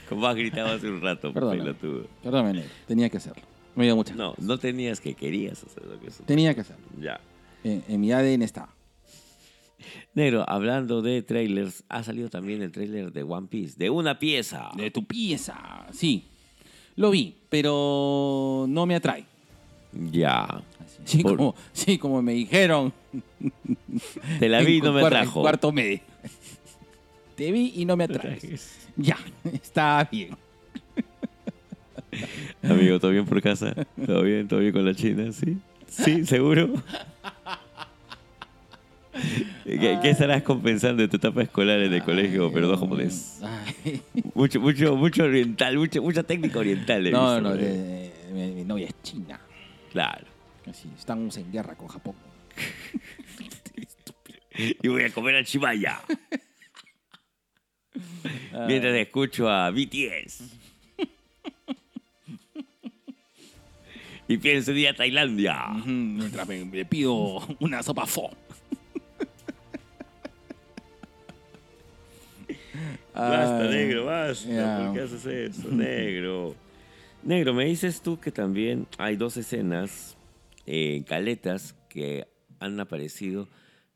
Como 0.08 0.26
has 0.26 0.36
gritado 0.36 0.74
hace 0.74 0.88
un 0.88 1.00
rato, 1.00 1.32
pelotudo. 1.32 2.06
Perdóname. 2.22 2.64
Tenía 2.86 3.08
que 3.08 3.16
hacerlo. 3.16 3.42
Me 3.74 3.84
dio 3.84 3.96
mucha. 3.96 4.14
No, 4.14 4.34
no 4.38 4.58
tenías 4.58 5.00
que 5.00 5.14
querías 5.14 5.62
hacer 5.64 5.84
lo 5.84 5.98
que 6.00 6.08
eso. 6.08 6.22
Tenía 6.24 6.54
que 6.54 6.60
hacerlo. 6.60 6.84
Ya. 7.00 7.20
En, 7.64 7.82
en 7.88 8.00
mi 8.00 8.12
ADN 8.12 8.42
estaba. 8.42 8.74
Negro, 10.14 10.44
hablando 10.48 11.00
de 11.00 11.22
trailers, 11.22 11.84
ha 11.88 12.02
salido 12.02 12.28
también 12.28 12.60
el 12.60 12.72
trailer 12.72 13.12
de 13.12 13.22
One 13.22 13.46
Piece, 13.48 13.76
de 13.78 13.88
una 13.88 14.18
pieza. 14.18 14.70
De 14.76 14.90
tu 14.90 15.06
pieza. 15.06 15.86
Sí. 15.92 16.26
Lo 16.96 17.10
vi, 17.10 17.36
pero 17.48 18.66
no 18.68 18.84
me 18.84 18.96
atrae. 18.96 19.24
Ya. 19.92 20.62
Sí, 21.04 21.22
Por- 21.22 21.36
como, 21.36 21.54
sí, 21.72 21.98
como 21.98 22.20
me 22.22 22.32
dijeron. 22.32 22.92
Te 24.38 24.48
la 24.48 24.60
vi 24.60 24.74
y 24.74 24.78
en 24.78 24.84
no 24.84 24.92
me 24.92 25.00
cuar- 25.00 25.14
atrajo. 25.14 25.40
en 25.40 25.42
cuarto 25.44 25.72
medio. 25.72 26.00
Te 27.36 27.52
vi 27.52 27.72
y 27.76 27.84
no 27.84 27.96
me 27.96 28.04
atraes. 28.04 28.88
Ya, 28.96 29.16
está 29.52 30.08
bien. 30.10 30.36
Amigo, 32.62 32.98
¿todo 32.98 33.12
bien 33.12 33.24
por 33.24 33.40
casa? 33.40 33.74
¿Todo 34.06 34.22
bien? 34.22 34.48
¿Todo 34.48 34.60
bien 34.60 34.72
con 34.72 34.84
la 34.84 34.94
China? 34.94 35.30
¿Sí? 35.32 35.56
¿Sí? 35.88 36.26
¿Seguro? 36.26 36.70
¿Qué, 39.64 39.98
qué 40.02 40.10
estarás 40.10 40.42
compensando 40.42 41.02
de 41.02 41.08
tu 41.08 41.16
etapa 41.16 41.42
escolar 41.42 41.80
en 41.80 41.92
el 41.92 42.02
colegio, 42.02 42.50
pero 42.52 42.68
no 42.68 42.76
japonés? 42.76 43.40
Ay. 43.42 44.00
Mucho, 44.34 44.60
mucho, 44.60 44.96
mucho 44.96 45.24
oriental, 45.24 45.76
mucho, 45.76 46.00
mucha 46.02 46.22
técnica 46.22 46.58
oriental. 46.58 47.06
he 47.06 47.10
No, 47.10 47.34
visto, 47.34 47.40
no, 47.40 47.54
eh. 47.54 47.58
de- 47.58 47.72
de- 47.76 48.12
mi, 48.32 48.52
mi 48.54 48.64
novia 48.64 48.86
es 48.86 48.94
china. 49.02 49.40
Claro. 49.98 50.28
Así, 50.70 50.88
estamos 50.96 51.36
en 51.38 51.50
guerra 51.50 51.74
con 51.74 51.88
Japón. 51.88 52.14
Y 54.82 54.88
voy 54.88 55.04
a 55.04 55.10
comer 55.10 55.36
al 55.36 55.44
Chibaya. 55.44 56.00
Mientras 58.66 58.94
escucho 58.94 59.48
a 59.48 59.70
BTS. 59.70 60.42
y 64.26 64.36
pienso 64.38 64.72
en 64.72 64.78
ir 64.78 64.88
a 64.88 64.94
Tailandia. 64.94 65.68
Mientras 65.84 66.46
me, 66.48 66.64
me 66.64 66.84
pido 66.84 67.38
una 67.60 67.84
sopa 67.84 68.04
fo. 68.06 68.30
Basta, 73.14 73.64
negro, 73.64 74.06
basta. 74.06 74.78
¿Por 74.86 74.94
qué 74.94 75.02
haces 75.02 75.26
eso, 75.26 75.68
negro? 75.70 76.67
Negro, 77.28 77.52
me 77.52 77.66
dices 77.66 78.00
tú 78.00 78.18
que 78.18 78.32
también 78.32 78.86
hay 78.96 79.16
dos 79.16 79.36
escenas 79.36 80.16
en 80.64 81.02
caletas 81.02 81.74
que 81.90 82.26
han 82.58 82.80
aparecido 82.80 83.48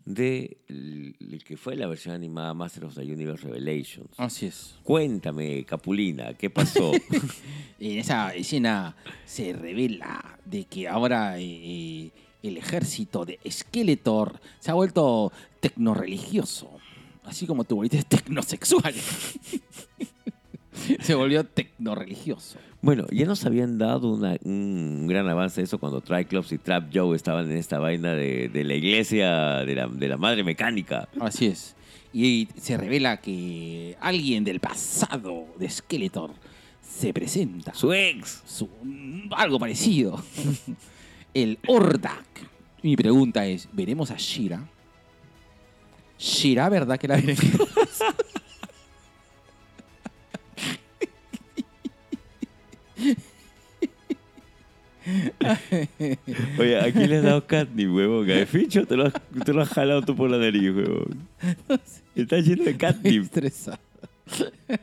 de 0.04 0.58
l- 0.68 1.14
l- 1.18 1.38
que 1.38 1.56
fue 1.56 1.74
la 1.74 1.86
versión 1.86 2.14
animada 2.14 2.52
Master 2.52 2.84
of 2.84 2.94
the 2.94 3.00
Universe 3.00 3.42
Revelations. 3.46 4.10
Así 4.18 4.44
es. 4.46 4.74
Cuéntame, 4.82 5.64
Capulina, 5.64 6.34
¿qué 6.34 6.50
pasó? 6.50 6.92
En 7.80 7.98
esa 7.98 8.34
escena 8.34 8.94
se 9.24 9.54
revela 9.54 10.38
de 10.44 10.64
que 10.66 10.86
ahora 10.86 11.38
eh, 11.38 11.42
eh, 11.44 12.10
el 12.42 12.58
ejército 12.58 13.24
de 13.24 13.40
Skeletor 13.50 14.40
se 14.60 14.70
ha 14.70 14.74
vuelto 14.74 15.32
tecnoreligioso. 15.60 16.70
Así 17.24 17.46
como 17.46 17.64
tu 17.64 17.76
bolita 17.76 17.96
es 17.96 18.04
tecnosexual. 18.06 18.94
se 21.00 21.14
volvió 21.14 21.44
tecnoreligioso. 21.44 22.58
bueno, 22.80 23.06
ya 23.10 23.26
nos 23.26 23.44
habían 23.44 23.78
dado 23.78 24.12
una- 24.14 24.36
un 24.44 25.06
gran 25.06 25.28
avance 25.28 25.60
de 25.60 25.64
eso 25.66 25.78
cuando 25.78 26.00
Triclops 26.00 26.52
y 26.52 26.58
Trap 26.58 26.90
Joe 26.94 27.14
estaban 27.16 27.50
en 27.50 27.56
esta 27.58 27.78
vaina 27.78 28.14
de, 28.14 28.48
de 28.48 28.64
la 28.64 28.74
iglesia 28.74 29.58
de 29.64 29.74
la, 29.74 29.86
de 29.86 30.08
la 30.08 30.16
madre 30.16 30.42
mecánica. 30.44 31.08
Así 31.20 31.46
es. 31.46 31.76
Y 32.14 32.48
se 32.60 32.76
revela 32.76 33.20
que 33.20 33.96
alguien 34.00 34.44
del 34.44 34.60
pasado 34.60 35.46
de 35.58 35.68
Skeletor 35.70 36.30
se 36.82 37.12
presenta. 37.14 37.72
Su 37.74 37.92
ex. 37.92 38.42
Su- 38.46 38.68
algo 39.30 39.58
parecido. 39.58 40.22
El 41.34 41.58
Ordak. 41.66 42.26
Mi 42.82 42.96
pregunta 42.96 43.46
es, 43.46 43.68
¿veremos 43.72 44.10
a 44.10 44.16
Shira? 44.18 44.68
¿Shira, 46.18 46.68
verdad 46.68 46.98
que 46.98 47.08
la 47.08 47.16
veremos? 47.16 47.40
Oye, 56.58 56.80
aquí 56.80 57.06
le 57.06 57.16
has 57.18 57.24
dado 57.24 57.46
catnip, 57.46 57.90
huevón. 57.92 58.30
¿A 58.30 58.46
Ficho 58.46 58.86
te 58.86 58.96
lo, 58.96 59.06
has, 59.06 59.12
te 59.44 59.52
lo 59.52 59.62
has 59.62 59.68
jalado 59.68 60.02
tú 60.02 60.14
por 60.14 60.30
la 60.30 60.38
nariz, 60.38 60.70
huevón. 60.74 61.26
Está 62.14 62.38
lleno 62.38 62.64
de 62.64 62.76
catnip. 62.76 63.22
Estresado. 63.24 63.78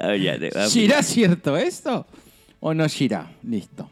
Ah, 0.00 0.14
ya, 0.14 0.38
te- 0.38 0.52
ah, 0.56 0.68
¿Shira 0.68 1.02
cierto 1.02 1.56
esto? 1.56 2.06
¿O 2.60 2.72
no 2.72 2.86
Shira? 2.86 3.28
Listo. 3.42 3.90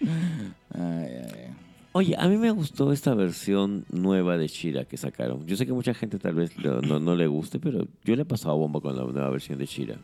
Ay, 0.00 0.80
ay, 0.80 1.22
ay. 1.22 1.54
Oye, 1.92 2.14
a 2.18 2.28
mí 2.28 2.36
me 2.38 2.50
gustó 2.50 2.92
esta 2.92 3.12
versión 3.14 3.84
nueva 3.90 4.38
de 4.38 4.46
Shira 4.48 4.84
que 4.84 4.96
sacaron. 4.96 5.44
Yo 5.46 5.56
sé 5.56 5.66
que 5.66 5.72
mucha 5.74 5.92
gente 5.92 6.18
tal 6.18 6.34
vez 6.34 6.56
lo- 6.56 6.80
no, 6.80 6.98
no 6.98 7.14
le 7.14 7.26
guste, 7.26 7.58
pero 7.58 7.86
yo 8.04 8.16
le 8.16 8.22
he 8.22 8.24
pasado 8.24 8.56
bomba 8.56 8.80
con 8.80 8.96
la 8.96 9.02
nueva 9.02 9.28
versión 9.30 9.58
de 9.58 9.66
Shira. 9.66 9.96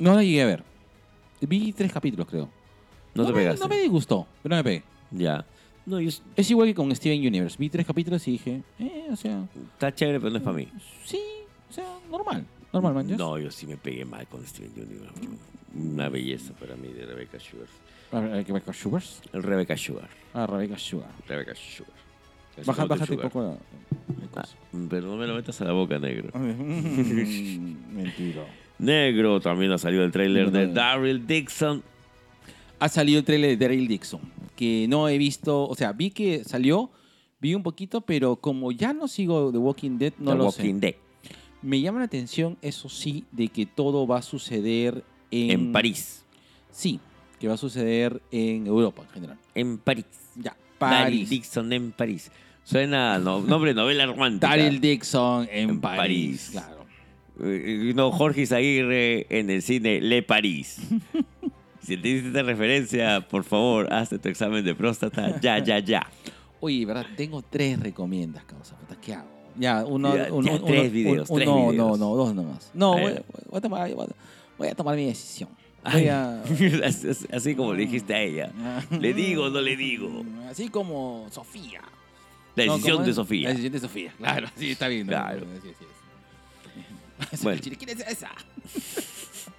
No 0.00 0.14
la 0.14 0.22
llegué 0.24 0.42
a 0.42 0.46
ver. 0.46 0.64
Vi 1.40 1.72
tres 1.72 1.92
capítulos, 1.92 2.26
creo. 2.28 2.48
No, 3.14 3.24
te 3.26 3.32
me, 3.32 3.38
pegaste. 3.38 3.60
No 3.60 3.68
me 3.68 3.78
disgustó, 3.80 4.26
pero 4.42 4.54
no 4.54 4.62
me 4.62 4.64
pegué. 4.64 4.82
Ya. 5.10 5.44
No, 5.86 6.00
yo, 6.00 6.10
Es 6.36 6.50
igual 6.50 6.68
que 6.68 6.74
con 6.74 6.94
Steven 6.94 7.20
Universe. 7.26 7.56
Vi 7.58 7.68
tres 7.68 7.86
capítulos 7.86 8.26
y 8.28 8.32
dije, 8.32 8.62
eh, 8.78 9.06
o 9.10 9.16
sea, 9.16 9.46
está 9.74 9.94
chévere, 9.94 10.18
pero 10.18 10.30
no 10.30 10.38
es 10.38 10.42
para 10.42 10.56
mí. 10.56 10.68
sí, 11.04 11.20
o 11.70 11.72
sea, 11.72 11.84
normal. 12.10 12.44
Normal, 12.72 12.94
man. 12.94 13.16
No, 13.16 13.38
yo 13.38 13.50
sí 13.50 13.66
me 13.66 13.76
pegué 13.76 14.04
mal 14.04 14.26
con 14.26 14.44
Steven 14.46 14.72
Universe. 14.74 15.14
Una 15.74 16.08
belleza 16.08 16.52
para 16.54 16.74
mí 16.76 16.88
de 16.88 17.04
Rebecca 17.06 17.38
Sugar. 17.38 17.66
Ver, 18.12 18.46
¿Rebecca 18.46 18.72
Sugars? 18.72 19.20
Rebecca 19.32 19.76
Sugar. 19.76 20.08
Ah, 20.32 20.46
Rebecca 20.46 20.78
Sugar. 20.78 21.10
Rebecca 21.28 21.54
Sugar. 21.54 21.92
Es 22.56 22.66
Baja, 22.66 22.84
bájate 22.86 23.12
un 23.12 23.18
sugar. 23.18 23.30
poco 23.30 23.42
la, 23.42 23.48
la 23.50 23.56
Ah, 24.36 24.42
cosa. 24.42 24.56
pero 24.88 25.08
no 25.08 25.16
me 25.16 25.26
lo 25.26 25.34
metas 25.34 25.60
a 25.60 25.64
la 25.64 25.72
boca, 25.72 25.98
negro. 25.98 26.30
Mm, 26.38 27.94
Mentira. 27.96 28.44
Negro 28.78 29.40
también 29.40 29.72
ha 29.72 29.78
salido 29.78 30.04
el 30.04 30.12
tráiler 30.12 30.50
de. 30.50 30.66
Daryl 30.66 31.26
Dixon. 31.26 31.82
Ha 32.78 32.88
salido 32.88 33.20
el 33.20 33.24
trailer 33.24 33.50
de 33.50 33.56
Daryl 33.56 33.88
Dixon, 33.88 34.20
que 34.56 34.86
no 34.88 35.08
he 35.08 35.16
visto, 35.16 35.66
o 35.66 35.74
sea, 35.74 35.92
vi 35.92 36.10
que 36.10 36.44
salió, 36.44 36.90
vi 37.40 37.54
un 37.54 37.62
poquito, 37.62 38.00
pero 38.02 38.36
como 38.36 38.72
ya 38.72 38.92
no 38.92 39.08
sigo 39.08 39.50
The 39.52 39.58
Walking 39.58 39.96
Dead, 39.98 40.12
no 40.18 40.32
The 40.32 40.36
lo 40.36 40.44
Walking 40.46 40.74
sé. 40.74 40.80
Dead. 40.80 40.94
Me 41.62 41.80
llama 41.80 42.00
la 42.00 42.04
atención, 42.06 42.58
eso 42.60 42.88
sí, 42.90 43.24
de 43.32 43.48
que 43.48 43.64
todo 43.64 44.06
va 44.06 44.18
a 44.18 44.22
suceder 44.22 45.02
en... 45.30 45.50
En 45.50 45.72
París. 45.72 46.24
Sí, 46.70 47.00
que 47.40 47.48
va 47.48 47.54
a 47.54 47.56
suceder 47.56 48.20
en 48.30 48.66
Europa 48.66 49.02
en 49.02 49.08
general. 49.10 49.38
En 49.54 49.78
París. 49.78 50.04
Ya, 50.34 50.54
Daryl 50.78 51.04
París. 51.04 51.30
Dixon 51.30 51.72
en 51.72 51.92
París. 51.92 52.30
Suena 52.64 53.18
no, 53.18 53.40
nombre 53.40 53.70
de 53.70 53.74
novela 53.76 54.04
romántica. 54.04 54.48
Daryl 54.48 54.80
Dixon 54.80 55.48
en, 55.50 55.70
En 55.70 55.80
París. 55.80 55.96
París. 55.96 56.48
Claro. 56.52 56.83
No, 57.36 58.12
Jorge 58.12 58.42
Izaguirre 58.42 59.26
en 59.30 59.50
el 59.50 59.62
cine 59.62 60.00
Le 60.00 60.22
París. 60.22 60.78
si 61.82 61.94
entendiste 61.94 62.28
esta 62.28 62.42
referencia, 62.42 63.26
por 63.28 63.44
favor, 63.44 63.92
hazte 63.92 64.18
tu 64.18 64.28
examen 64.28 64.64
de 64.64 64.74
próstata. 64.74 65.40
Ya, 65.40 65.58
ya, 65.58 65.78
ya. 65.80 66.06
Oye, 66.60 66.86
¿verdad? 66.86 67.06
Tengo 67.16 67.42
tres 67.42 67.78
recomiendas, 67.80 68.44
causa. 68.44 68.76
¿Qué 69.02 69.14
hago? 69.14 69.28
Ya, 69.56 69.84
uno. 69.84 70.16
Ya, 70.16 70.32
uno- 70.32 70.46
ya, 70.48 70.54
uno- 70.56 70.64
tres 70.64 70.92
videos, 70.92 71.28
un- 71.30 71.36
tres 71.36 71.48
no, 71.48 71.70
videos. 71.70 71.76
no, 71.76 71.96
no, 71.96 72.16
dos 72.16 72.34
nomás. 72.34 72.70
No, 72.74 72.92
voy, 72.98 73.12
a 73.52 73.60
tomar, 73.60 73.90
voy 74.58 74.68
a- 74.68 74.74
tomar 74.74 74.96
mi 74.96 75.06
decisión. 75.06 75.50
Voy 75.84 75.92
Ay. 76.02 76.08
a. 76.08 76.42
así, 77.32 77.54
como 77.54 77.74
le 77.74 77.80
dijiste 77.82 78.14
a 78.14 78.20
ella. 78.22 78.50
¿Le 78.98 79.12
digo 79.12 79.44
o 79.44 79.50
no 79.50 79.60
le 79.60 79.76
digo? 79.76 80.24
Así 80.48 80.68
como 80.70 81.26
Sofía. 81.30 81.82
La 82.56 82.64
decisión 82.64 82.96
¿cómo 82.98 83.06
de? 83.06 83.12
Sofía. 83.12 83.42
La 83.42 83.50
decisión 83.50 83.72
de 83.72 83.80
Sofía. 83.80 84.12
Claro, 84.16 84.48
sí, 84.56 84.70
está 84.70 84.88
bien. 84.88 85.06
Claro. 85.06 85.40
Sí, 85.62 85.68
sí, 85.68 85.74
sí. 85.78 85.84
Bueno. 87.42 87.60
¿Quién 87.62 87.88
es 87.90 88.00
esa? 88.06 88.30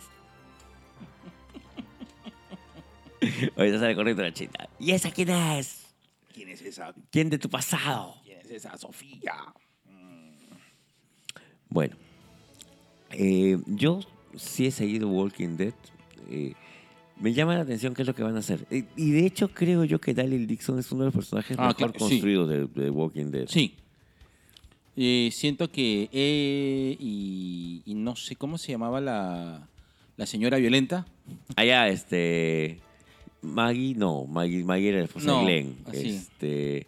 Ahorita 3.58 3.80
sale 3.80 3.96
corriendo 3.96 4.24
la 4.24 4.34
chita. 4.34 4.70
¿Y 4.80 4.91
esa 4.91 5.10
quién 5.12 5.30
es? 5.30 5.86
¿Quién 6.34 6.50
es 6.50 6.62
esa? 6.62 6.94
¿Quién 7.12 7.30
de 7.30 7.38
tu 7.39 7.50
pasado? 7.50 8.15
¿Quién 8.24 8.39
es 8.39 8.52
esa 8.52 8.78
Sofía? 8.78 9.34
Bueno, 11.70 11.96
eh, 13.12 13.58
yo 13.65 14.00
sí 14.36 14.68
he 14.68 14.72
seguido 14.72 15.10
Walking 15.10 15.58
Dead. 15.58 15.74
eh, 16.30 16.54
me 17.18 17.34
llama 17.34 17.56
la 17.56 17.62
atención 17.62 17.94
qué 17.94 18.02
es 18.02 18.08
lo 18.08 18.13
que 18.13 18.24
van 18.24 18.36
a 18.36 18.39
hacer. 18.39 18.68
Eh, 18.70 18.84
y 18.98 19.12
de 19.12 19.26
hecho 19.26 19.48
creo 19.50 19.86
yo 19.86 20.00
que 20.02 20.13
Daryl 20.13 20.46
Dixon 20.48 20.80
es 20.80 20.91
uno 20.91 21.04
de 21.04 21.06
los 21.08 21.15
personajes 21.15 21.56
Ah, 21.58 21.68
mejor 21.68 21.76
claro, 21.78 21.94
sí. 21.94 22.00
construidos 22.00 22.50
de, 22.50 22.68
de 22.68 22.89
Walking 22.89 23.32
Dead. 23.32 23.48
Sí. 23.48 23.78
Eh, 24.98 25.30
siento 25.32 25.70
que 25.72 26.10
eh, 26.12 26.96
y, 27.00 27.82
y 27.86 27.94
no 27.96 28.16
sé 28.16 28.36
cómo 28.36 28.58
se 28.58 28.72
llamaba 28.72 29.02
la, 29.02 29.68
la 30.18 30.26
señora 30.26 30.58
violenta. 30.58 31.06
Allá, 31.56 31.90
este... 31.90 32.80
Maggie, 33.42 33.94
no, 33.96 34.26
Maggie, 34.26 34.64
Maggie 34.64 34.90
era 34.90 34.98
la 35.00 35.04
esposa 35.06 35.26
No, 35.28 35.40
de 35.40 35.46
Glenn. 35.46 35.78
así. 35.88 36.10
Este... 36.10 36.88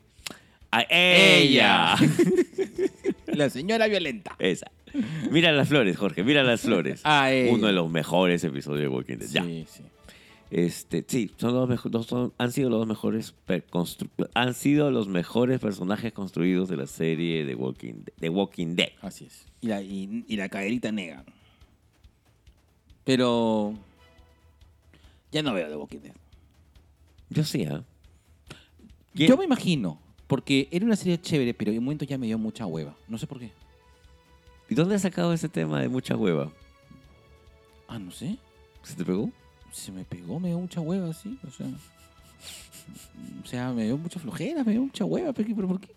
¡A 0.72 0.86
ella! 0.90 1.96
la 3.28 3.50
señora 3.50 3.88
violenta. 3.88 4.36
Esa. 4.40 4.72
Mira 5.32 5.52
las 5.52 5.68
flores, 5.70 5.96
Jorge, 5.98 6.24
mira 6.24 6.44
las 6.44 6.62
flores. 6.62 7.02
Ah. 7.06 7.30
Uno 7.50 7.68
de 7.68 7.74
los 7.74 7.90
mejores 7.92 8.44
episodios 8.44 8.82
de 8.82 8.88
Walking 8.88 9.18
Dead. 9.18 9.30
Ya. 9.30 9.44
Sí, 9.44 9.66
sí. 9.70 9.84
Este, 10.50 11.04
sí, 11.08 11.30
son 11.38 11.54
los 11.54 11.68
mejo- 11.68 11.90
los- 11.90 12.06
son- 12.08 12.34
han 12.38 12.52
sido 12.54 12.70
los 12.70 12.88
mejores 12.88 13.36
han 14.34 14.54
sido 14.54 14.92
los 14.92 15.08
mejores 15.10 15.60
personajes 15.60 16.14
construidos 16.14 16.70
de 16.70 16.78
la 16.78 16.88
serie 16.88 17.44
de 17.44 17.54
Walking 17.56 17.94
Dead, 18.06 18.14
de 18.18 18.30
Walking 18.30 18.76
Dead. 18.76 18.90
Así 19.02 19.26
es. 19.26 19.46
Y 19.60 19.68
la, 19.68 19.82
y, 19.82 20.24
y 20.28 20.36
la 20.38 20.48
caderita 20.48 20.92
negra. 20.92 21.26
Pero 23.04 23.74
ya 25.32 25.42
no 25.44 25.54
veo 25.54 25.68
The 25.70 25.76
Walking 25.76 26.00
Dead. 26.00 26.14
Yo 27.30 27.44
sí, 27.44 27.66
¿ah? 27.66 27.84
¿Quién? 29.14 29.30
Yo 29.30 29.38
me 29.38 29.46
imagino, 29.46 30.00
porque 30.28 30.68
era 30.72 30.86
una 30.86 30.96
serie 30.96 31.20
chévere, 31.20 31.54
pero 31.54 31.72
en 31.72 31.80
un 31.80 31.84
momento 31.86 32.06
ya 32.06 32.18
me 32.18 32.28
dio 32.28 32.38
mucha 32.38 32.66
hueva. 32.66 32.96
No 33.08 33.18
sé 33.18 33.28
por 33.28 33.40
qué. 33.40 33.52
¿Y 34.70 34.76
dónde 34.76 34.96
has 34.96 35.02
sacado 35.02 35.34
ese 35.34 35.50
tema 35.50 35.82
de 35.82 35.90
mucha 35.90 36.16
hueva? 36.16 36.52
Ah, 37.88 38.00
no 38.00 38.12
sé. 38.12 38.38
¿Se 38.84 38.96
te 38.96 39.04
pegó? 39.06 39.30
Se 39.72 39.92
me 39.92 40.04
pegó, 40.06 40.40
me 40.40 40.50
dio 40.50 40.60
mucha 40.60 40.82
hueva, 40.82 41.14
sí. 41.14 41.38
O 41.48 41.52
sea, 41.52 41.68
o 43.44 43.48
sea 43.48 43.74
me 43.74 43.86
dio 43.86 43.98
mucha 43.98 44.20
flojera, 44.20 44.64
me 44.64 44.72
dio 44.74 44.82
mucha 44.82 45.06
hueva. 45.06 45.34
Pero, 45.34 45.56
pero 45.56 45.68
¿por 45.68 45.80
qué? 45.80 45.96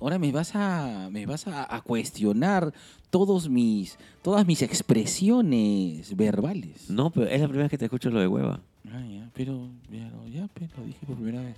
Ahora 0.00 0.18
me 0.18 0.32
vas 0.32 0.52
a, 0.54 1.08
me 1.10 1.26
vas 1.26 1.46
a, 1.46 1.74
a 1.74 1.80
cuestionar 1.80 2.72
todos 3.10 3.48
mis, 3.48 3.98
todas 4.22 4.46
mis 4.46 4.62
expresiones 4.62 6.14
verbales. 6.16 6.90
No, 6.90 7.10
pero 7.10 7.26
es 7.26 7.40
la 7.40 7.46
primera 7.46 7.64
vez 7.64 7.70
que 7.70 7.78
te 7.78 7.84
escucho 7.86 8.10
lo 8.10 8.20
de 8.20 8.26
hueva. 8.28 8.60
Ah, 8.88 9.04
ya, 9.04 9.30
pero, 9.34 9.68
pero 9.90 10.26
ya, 10.28 10.48
pero 10.54 10.70
lo 10.78 10.84
dije 10.84 11.04
por 11.06 11.16
primera 11.16 11.42
vez. 11.42 11.56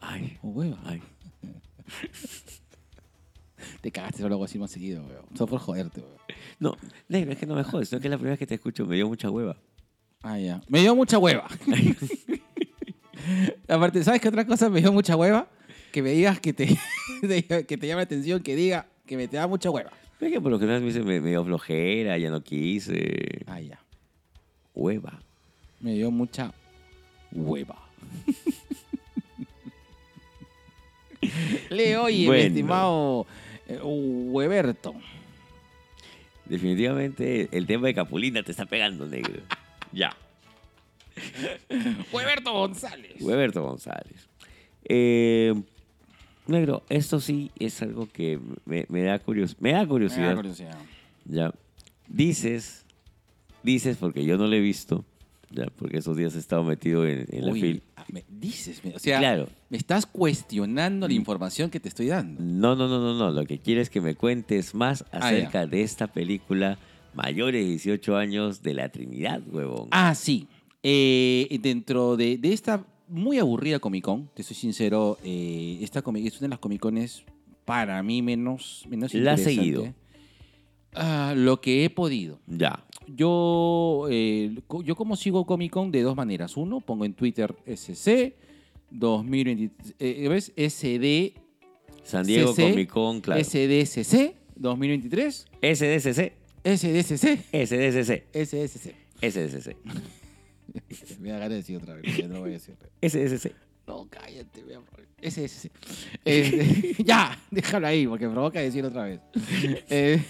Ay, 0.00 0.38
O 0.42 0.48
hueva. 0.48 0.78
ay. 0.84 1.02
Te 3.82 3.90
cagaste, 3.92 4.22
solo 4.22 4.34
hago 4.36 4.44
así 4.44 4.58
más 4.58 4.70
seguido, 4.70 5.02
weón. 5.02 5.24
Solo 5.34 5.46
por 5.50 5.60
joderte, 5.60 6.00
weón. 6.00 6.16
No, 6.58 6.76
negro, 7.08 7.32
es 7.32 7.38
que 7.38 7.46
no 7.46 7.54
me 7.54 7.64
jodes, 7.64 7.88
sino 7.90 8.00
que 8.00 8.06
es 8.08 8.10
la 8.10 8.16
primera 8.16 8.32
vez 8.32 8.38
que 8.38 8.46
te 8.46 8.54
escucho, 8.54 8.86
me 8.86 8.96
dio 8.96 9.06
mucha 9.08 9.30
hueva. 9.30 9.56
Ah, 10.22 10.38
ya. 10.38 10.60
Me 10.68 10.80
dio 10.80 10.94
mucha 10.94 11.18
hueva. 11.18 11.46
Aparte, 13.68 14.02
¿sabes 14.04 14.20
qué 14.20 14.28
otra 14.28 14.46
cosa 14.46 14.68
me 14.68 14.80
dio 14.80 14.92
mucha 14.92 15.16
hueva? 15.16 15.48
Que 15.92 16.02
me 16.02 16.10
digas 16.10 16.40
que 16.40 16.52
te, 16.52 16.68
que 17.20 17.78
te 17.78 17.86
llame 17.86 18.00
la 18.00 18.02
atención, 18.02 18.42
que 18.42 18.54
diga 18.54 18.86
que 19.06 19.16
me 19.16 19.28
te 19.28 19.36
da 19.36 19.46
mucha 19.46 19.70
hueva. 19.70 19.92
Es 20.20 20.30
que 20.30 20.40
por 20.40 20.52
lo 20.52 20.58
general 20.58 20.82
me 20.82 20.88
dice, 20.88 21.00
me, 21.00 21.20
me 21.20 21.30
dio 21.30 21.44
flojera, 21.44 22.18
ya 22.18 22.30
no 22.30 22.42
quise. 22.42 23.42
Ah, 23.46 23.60
ya. 23.60 23.80
Hueva. 24.74 25.20
Me 25.80 25.94
dio 25.94 26.10
mucha 26.10 26.52
hueva. 27.32 27.76
Le 31.70 31.96
oye, 31.96 32.28
mi 32.28 32.38
estimado 32.38 33.26
eh, 33.68 33.78
Hueberto. 33.82 34.94
Definitivamente 36.44 37.48
el 37.52 37.66
tema 37.66 37.86
de 37.86 37.94
Capulina 37.94 38.42
te 38.42 38.50
está 38.50 38.66
pegando, 38.66 39.06
negro. 39.06 39.40
ya. 39.92 40.16
Hueberto 42.12 42.52
González. 42.52 43.20
Huberto 43.20 43.62
González. 43.62 44.28
Eh, 44.84 45.54
negro, 46.46 46.82
esto 46.88 47.20
sí 47.20 47.50
es 47.58 47.80
algo 47.82 48.08
que 48.10 48.38
me, 48.64 48.86
me 48.88 49.02
da, 49.02 49.18
curios 49.18 49.56
me 49.60 49.72
da 49.72 49.82
Me 49.82 49.88
curiosidad. 49.88 50.28
da 50.30 50.34
curiosidad. 50.36 50.78
Ya. 51.26 51.52
Dices, 52.08 52.84
dices 53.62 53.96
porque 53.98 54.24
yo 54.24 54.36
no 54.36 54.46
lo 54.46 54.54
he 54.56 54.60
visto, 54.60 55.04
ya, 55.50 55.66
porque 55.76 55.98
esos 55.98 56.16
días 56.16 56.34
he 56.34 56.38
estado 56.38 56.64
metido 56.64 57.06
en, 57.06 57.26
en 57.30 57.46
la 57.46 57.52
Uy, 57.52 57.60
fil. 57.60 57.82
ah, 57.96 58.04
me 58.10 58.24
dices, 58.28 58.80
o 58.94 58.98
sea, 58.98 59.18
Claro. 59.18 59.48
me 59.68 59.76
estás 59.78 60.06
cuestionando 60.06 61.06
la 61.06 61.14
información 61.14 61.70
que 61.70 61.78
te 61.78 61.88
estoy 61.88 62.06
dando. 62.08 62.40
No, 62.42 62.74
no, 62.74 62.88
no, 62.88 62.98
no, 63.00 63.14
no. 63.14 63.30
Lo 63.30 63.44
que 63.46 63.58
quiero 63.58 63.80
es 63.80 63.90
que 63.90 64.00
me 64.00 64.14
cuentes 64.16 64.74
más 64.74 65.04
Ah, 65.12 65.18
acerca 65.28 65.66
de 65.66 65.82
esta 65.82 66.08
película 66.08 66.78
mayores 67.14 67.62
de 67.62 67.68
18 67.70 68.16
años 68.16 68.62
de 68.62 68.74
la 68.74 68.88
Trinidad, 68.90 69.40
huevón. 69.50 69.88
Ah, 69.90 70.14
sí. 70.14 70.46
Eh, 70.82 71.58
dentro 71.62 72.16
de, 72.16 72.38
de 72.38 72.52
esta 72.52 72.84
muy 73.08 73.38
aburrida 73.38 73.78
Comic 73.80 74.04
Con, 74.04 74.28
te 74.34 74.42
soy 74.42 74.56
sincero, 74.56 75.18
eh, 75.24 75.78
esta 75.82 76.02
comi- 76.02 76.26
es 76.26 76.34
una 76.34 76.42
de 76.42 76.48
las 76.50 76.58
Comic 76.58 76.80
Cones 76.80 77.24
para 77.64 78.02
mí 78.02 78.22
menos, 78.22 78.84
menos 78.88 79.12
La 79.14 79.32
interesante. 79.32 79.54
seguido. 79.54 79.94
Ah, 80.94 81.34
lo 81.36 81.60
que 81.60 81.84
he 81.84 81.90
podido. 81.90 82.38
Ya. 82.46 82.84
Yo, 83.06 84.06
eh, 84.10 84.54
yo 84.84 84.94
como 84.96 85.16
sigo 85.16 85.44
Comic 85.46 85.72
Con 85.72 85.90
de 85.90 86.02
dos 86.02 86.16
maneras. 86.16 86.56
Uno, 86.56 86.80
pongo 86.80 87.04
en 87.04 87.12
Twitter 87.14 87.54
SC 87.66 88.34
2023, 88.90 89.94
eh, 89.98 90.28
¿ves? 90.28 90.52
SD, 90.56 91.34
San 92.04 92.26
Diego 92.26 92.52
CC, 92.54 92.70
Comic 92.70 92.90
Con, 92.90 93.20
claro. 93.20 93.42
SDCC 93.44 94.34
2023, 94.56 95.46
SDCC, 95.62 96.32
SDCC, 96.64 97.46
SDCC, 97.52 98.24
SDCC. 98.34 98.94
SDCC, 99.22 99.76
Me 101.20 101.30
da 101.30 101.34
ganas 101.38 101.50
de 101.50 101.56
decir 101.56 101.76
otra 101.76 101.94
vez, 101.94 102.28
no 102.28 102.34
lo 102.34 102.40
voy 102.40 102.50
a 102.50 102.52
decir. 102.54 102.76
SDCC. 103.02 103.52
No, 103.86 104.08
cállate, 104.08 104.62
voy 104.62 104.74
a 104.74 104.80
ese. 105.20 105.44
Este, 105.44 106.94
ya, 107.04 107.38
déjalo 107.50 107.86
ahí, 107.86 108.06
porque 108.06 108.26
me 108.26 108.32
provoca 108.32 108.60
decir 108.60 108.84
otra 108.84 109.04
vez. 109.04 109.20
Eh, 109.90 110.22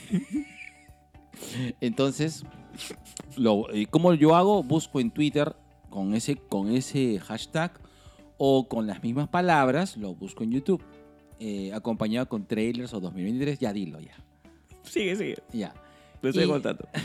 entonces, 1.80 2.44
lo, 3.36 3.72
eh, 3.72 3.86
¿cómo 3.88 4.12
yo 4.14 4.34
hago? 4.36 4.62
Busco 4.62 5.00
en 5.00 5.10
Twitter 5.10 5.54
con 5.88 6.14
ese, 6.14 6.36
con 6.36 6.70
ese 6.70 7.18
hashtag 7.18 7.72
o 8.36 8.68
con 8.68 8.86
las 8.86 9.02
mismas 9.02 9.28
palabras, 9.28 9.96
lo 9.96 10.14
busco 10.14 10.44
en 10.44 10.52
YouTube. 10.52 10.82
eh, 11.38 11.72
acompañado 11.72 12.28
con 12.28 12.46
trailers 12.46 12.92
o 12.92 13.00
2023, 13.00 13.58
ya 13.58 13.72
dilo, 13.72 14.00
ya. 14.00 14.14
Sigue, 14.82 15.16
sigue. 15.16 15.36
Ya. 15.52 15.72
Lo 16.22 16.28
estoy 16.30 16.44
Y- 16.44 16.48
contando. 16.48 16.88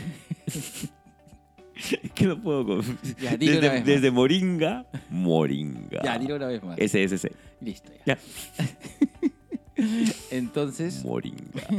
Es 1.76 2.10
que 2.12 2.24
no 2.24 2.40
puedo 2.42 2.64
con... 2.66 2.82
Ya, 3.20 3.36
dilo 3.36 3.58
una 3.58 3.60
desde, 3.60 3.68
vez 3.68 3.80
más. 3.80 3.86
desde 3.86 4.10
Moringa, 4.10 4.86
Moringa. 5.10 6.00
Ya, 6.02 6.18
dilo 6.18 6.36
una 6.36 6.46
vez 6.46 6.62
más. 6.64 6.78
SSC. 6.78 7.30
Listo, 7.60 7.92
ya. 8.06 8.16
Ya. 8.16 8.18
Entonces, 10.30 11.04
Moringa. 11.04 11.66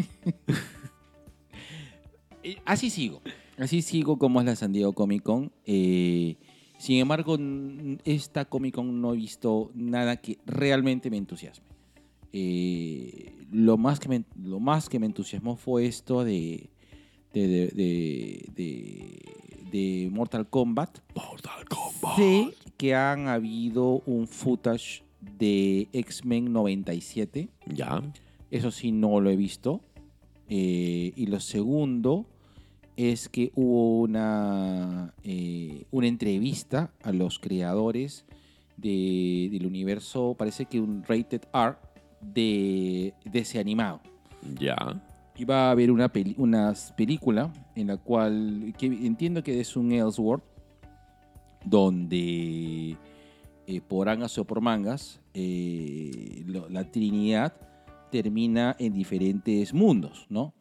Eh, 2.43 2.57
Así 2.65 2.89
sigo. 2.91 3.21
Así 3.57 3.81
sigo 3.81 4.17
como 4.17 4.39
es 4.39 4.45
la 4.45 4.55
San 4.55 4.71
Diego 4.71 4.93
Comic 4.93 5.23
Con. 5.23 5.51
Eh, 5.65 6.37
sin 6.77 6.97
embargo, 6.99 7.37
esta 8.05 8.45
Comic 8.45 8.75
Con 8.75 9.01
no 9.01 9.13
he 9.13 9.17
visto 9.17 9.71
nada 9.73 10.17
que 10.17 10.37
realmente 10.45 11.09
me 11.09 11.17
entusiasme. 11.17 11.65
Eh, 12.31 13.35
lo, 13.51 13.77
más 13.77 13.99
que 13.99 14.07
me, 14.09 14.23
lo 14.41 14.59
más 14.59 14.87
que 14.87 14.99
me 14.99 15.07
entusiasmó 15.07 15.57
fue 15.57 15.87
esto 15.87 16.23
de, 16.23 16.69
de, 17.45 17.67
de, 18.55 19.21
de- 19.71 20.09
Mortal 20.11 20.47
Kombat. 20.49 20.99
Mortal 21.15 21.65
Kombat. 21.67 22.15
Sé 22.17 22.53
que 22.77 22.95
han 22.95 23.27
habido 23.27 24.01
un 24.05 24.27
footage 24.27 25.03
de 25.37 25.87
X-Men 25.93 26.51
97. 26.53 27.49
Ya. 27.67 28.01
Eso 28.49 28.71
sí, 28.71 28.91
no 28.91 29.19
lo 29.19 29.29
he 29.29 29.35
visto. 29.35 29.81
Eh, 30.49 31.11
y 31.15 31.25
lo 31.27 31.39
segundo 31.39 32.25
es 32.95 33.27
que 33.29 33.51
hubo 33.55 33.99
una, 34.01 35.13
eh, 35.23 35.83
una 35.91 36.07
entrevista 36.07 36.91
a 37.03 37.11
los 37.11 37.37
creadores 37.39 38.25
de- 38.77 39.49
del 39.51 39.65
universo, 39.65 40.35
parece 40.37 40.65
que 40.65 40.79
un 40.79 41.03
rated 41.03 41.41
R 41.53 41.75
de, 42.21 43.13
de 43.25 43.39
ese 43.39 43.59
animado. 43.59 43.99
Ya. 44.59 44.75
Iba 45.37 45.67
a 45.67 45.71
haber 45.71 45.91
una, 45.91 46.09
peli- 46.11 46.35
una 46.37 46.73
película 46.95 47.53
en 47.75 47.87
la 47.87 47.97
cual, 47.97 48.73
que 48.77 48.87
entiendo 48.87 49.43
que 49.43 49.59
es 49.59 49.75
un 49.75 49.91
Elseworld, 49.91 50.43
donde 51.63 52.97
eh, 53.67 53.81
por 53.87 54.09
angas 54.09 54.35
o 54.39 54.45
por 54.45 54.61
mangas, 54.61 55.19
eh, 55.35 56.43
la 56.69 56.89
Trinidad 56.89 57.53
termina 58.11 58.75
en 58.79 58.93
diferentes 58.93 59.73
mundos, 59.73 60.25
¿no? 60.29 60.53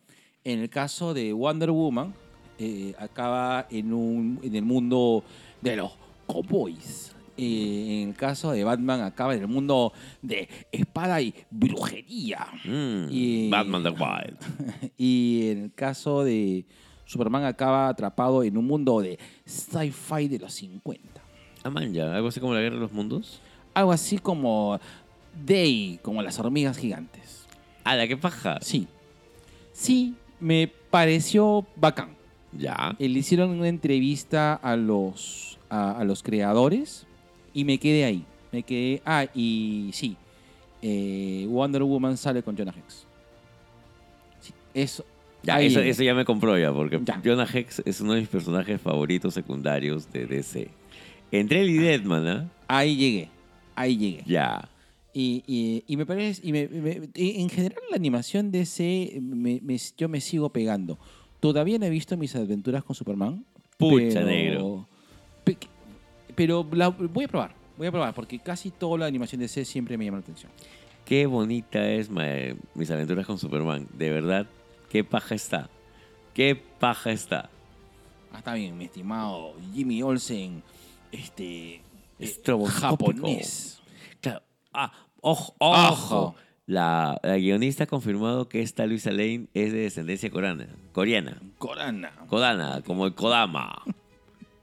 En 0.45 0.61
el 0.61 0.69
caso 0.69 1.15
de 1.15 1.33
Wonder 1.33 1.71
Woman, 1.71 2.15
eh, 2.59 2.95
acaba 2.99 3.67
en, 3.71 3.95
un, 3.95 4.39
en 4.43 4.55
el 4.55 4.65
mundo 4.65 5.25
de 5.63 5.77
los 5.77 5.93
cowboys. 6.27 7.16
En 7.39 8.09
el 8.11 8.15
caso 8.15 8.53
de 8.53 8.65
Batman, 8.65 9.03
acaba 9.03 9.35
en 9.35 9.43
el 9.43 9.49
mundo 9.49 9.93
de 10.23 10.49
espada 10.73 11.21
y 11.21 11.35
brujería. 11.51 12.47
Mm, 12.65 13.09
Y- 13.11 13.51
Batman 13.51 13.83
the 13.83 13.91
Wild. 13.91 14.93
y 14.97 15.49
en 15.51 15.65
el 15.65 15.73
caso 15.75 16.25
de 16.25 16.65
Superman, 17.05 17.45
acaba 17.45 17.89
atrapado 17.89 18.43
en 18.43 18.57
un 18.57 18.67
mundo 18.67 19.01
de 19.01 19.19
sci-fi 19.45 20.29
de 20.29 20.39
los 20.39 20.53
50. 20.55 21.21
Ah, 21.63 21.71
man, 21.71 21.93
ya. 21.93 22.15
Algo 22.15 22.29
así 22.29 22.41
como 22.41 22.55
la 22.55 22.61
guerra 22.61 22.77
de 22.77 22.81
los 22.83 22.93
mundos. 22.93 23.41
Algo 23.75 23.93
así 23.93 24.19
como 24.19 24.81
Day, 25.45 25.99
como 26.03 26.23
las 26.23 26.39
hormigas 26.39 26.79
gigantes. 26.79 27.47
Ah, 27.85 27.95
la 27.97 28.09
que 28.09 28.17
paja. 28.17 28.59
Sí. 28.63 28.89
Sí, 29.73 30.15
me 30.41 30.69
pareció 30.91 31.67
bacán. 31.77 32.17
Ya. 32.53 32.97
Eh, 32.99 33.09
Le 33.09 33.19
hicieron 33.19 33.51
una 33.51 33.69
entrevista 33.69 34.55
a 34.55 34.77
los, 34.77 35.59
a, 35.69 35.93
a 35.99 36.05
los 36.05 36.23
creadores 36.23 37.06
y 37.61 37.65
me 37.65 37.79
quedé 37.79 38.05
ahí. 38.05 38.25
Me 38.53 38.63
quedé. 38.63 39.03
Ah, 39.05 39.27
y 39.35 39.91
sí. 39.93 40.17
eh, 40.83 41.47
Wonder 41.49 41.83
Woman 41.83 42.17
sale 42.17 42.43
con 42.43 42.57
Jonah 42.57 42.73
Hex. 42.77 43.07
Sí, 44.41 44.53
eso. 44.75 45.05
Ya, 45.43 45.61
eso, 45.61 45.81
eso 45.81 46.03
ya 46.03 46.15
me 46.15 46.25
compró 46.25 46.59
ya, 46.59 46.73
porque 46.73 47.01
Ya. 47.05 47.21
Jonah 47.25 47.47
Hex 47.53 47.83
es 47.85 48.01
uno 48.01 48.15
de 48.15 48.21
mis 48.21 48.29
personajes 48.29 48.81
favoritos 48.81 49.33
secundarios 49.35 50.11
de 50.13 50.27
DC. 50.27 50.69
Entre 51.31 51.61
él 51.63 51.71
y 51.71 51.79
Deadman, 51.79 52.27
¿ah? 52.27 52.51
Ahí 52.69 52.97
llegué. 52.97 53.29
Ahí 53.75 53.97
llegué. 53.97 54.23
Ya. 54.27 54.69
Y, 55.13 55.43
y- 55.47 55.85
y 55.87 55.97
me 55.97 56.05
parece. 56.05 56.41
Y 56.47 56.53
me- 56.53 56.69
me- 56.69 57.09
y 57.15 57.41
en 57.41 57.49
general, 57.49 57.79
la 57.91 57.97
animación 57.97 58.51
de 58.51 58.61
ese. 58.63 59.19
me- 59.23 59.61
me- 59.63 59.79
yo 59.97 60.09
me 60.09 60.21
sigo 60.21 60.51
pegando. 60.51 60.99
Todavía 61.41 61.79
no 61.79 61.87
he 61.87 61.91
visto 61.91 62.17
mis 62.17 62.35
aventuras 62.37 62.83
con 62.85 62.95
Superman. 62.97 63.45
Pucha, 63.79 64.23
negro. 64.23 64.89
Pe- 66.37 66.43
Pero 66.45 66.67
la- 66.73 66.89
voy 66.91 67.25
a 67.25 67.29
probar. 67.29 67.55
Voy 67.77 67.87
a 67.89 67.91
probar, 67.91 68.15
porque 68.15 68.39
casi 68.39 68.71
toda 68.71 68.99
la 68.99 69.07
animación 69.07 69.39
de 69.41 69.47
ese 69.47 69.65
siempre 69.65 69.99
me 69.99 70.05
llama 70.05 70.19
la 70.19 70.23
atención. 70.23 70.51
Qué 71.05 71.27
bonita 71.27 71.87
es 71.91 72.09
mis 72.75 72.91
aventuras 72.91 73.27
con 73.27 73.39
Superman. 73.39 73.87
De 73.93 74.11
verdad, 74.11 74.47
qué 74.91 75.05
paja 75.05 75.35
está. 75.35 75.69
Qué 76.35 76.57
paja 76.57 77.11
está. 77.13 77.51
Ah, 78.33 78.39
está 78.39 78.55
bien, 78.55 78.77
mi 78.77 78.85
estimado 78.87 79.55
Jimmy 79.75 80.03
Olsen. 80.03 80.63
Este. 81.13 81.83
eh, 82.19 82.35
japonés. 82.69 83.81
Claro. 84.21 84.43
Ah, 84.73 84.93
ojo, 85.21 85.55
Ojo. 85.59 85.93
ojo. 85.93 86.35
La, 86.67 87.21
la 87.23 87.37
guionista 87.37 87.85
ha 87.85 87.87
confirmado 87.87 88.49
que 88.49 88.61
esta 88.61 88.87
Luisa 88.87 89.11
Lane 89.13 89.47
es 89.55 89.73
de 89.73 89.79
descendencia 89.81 90.31
coreana. 90.31 90.67
Coreana. 90.93 91.41
Corana. 91.59 92.13
Kodana, 92.27 92.83
como 92.85 93.07
el 93.07 93.15
Kodama. 93.15 93.83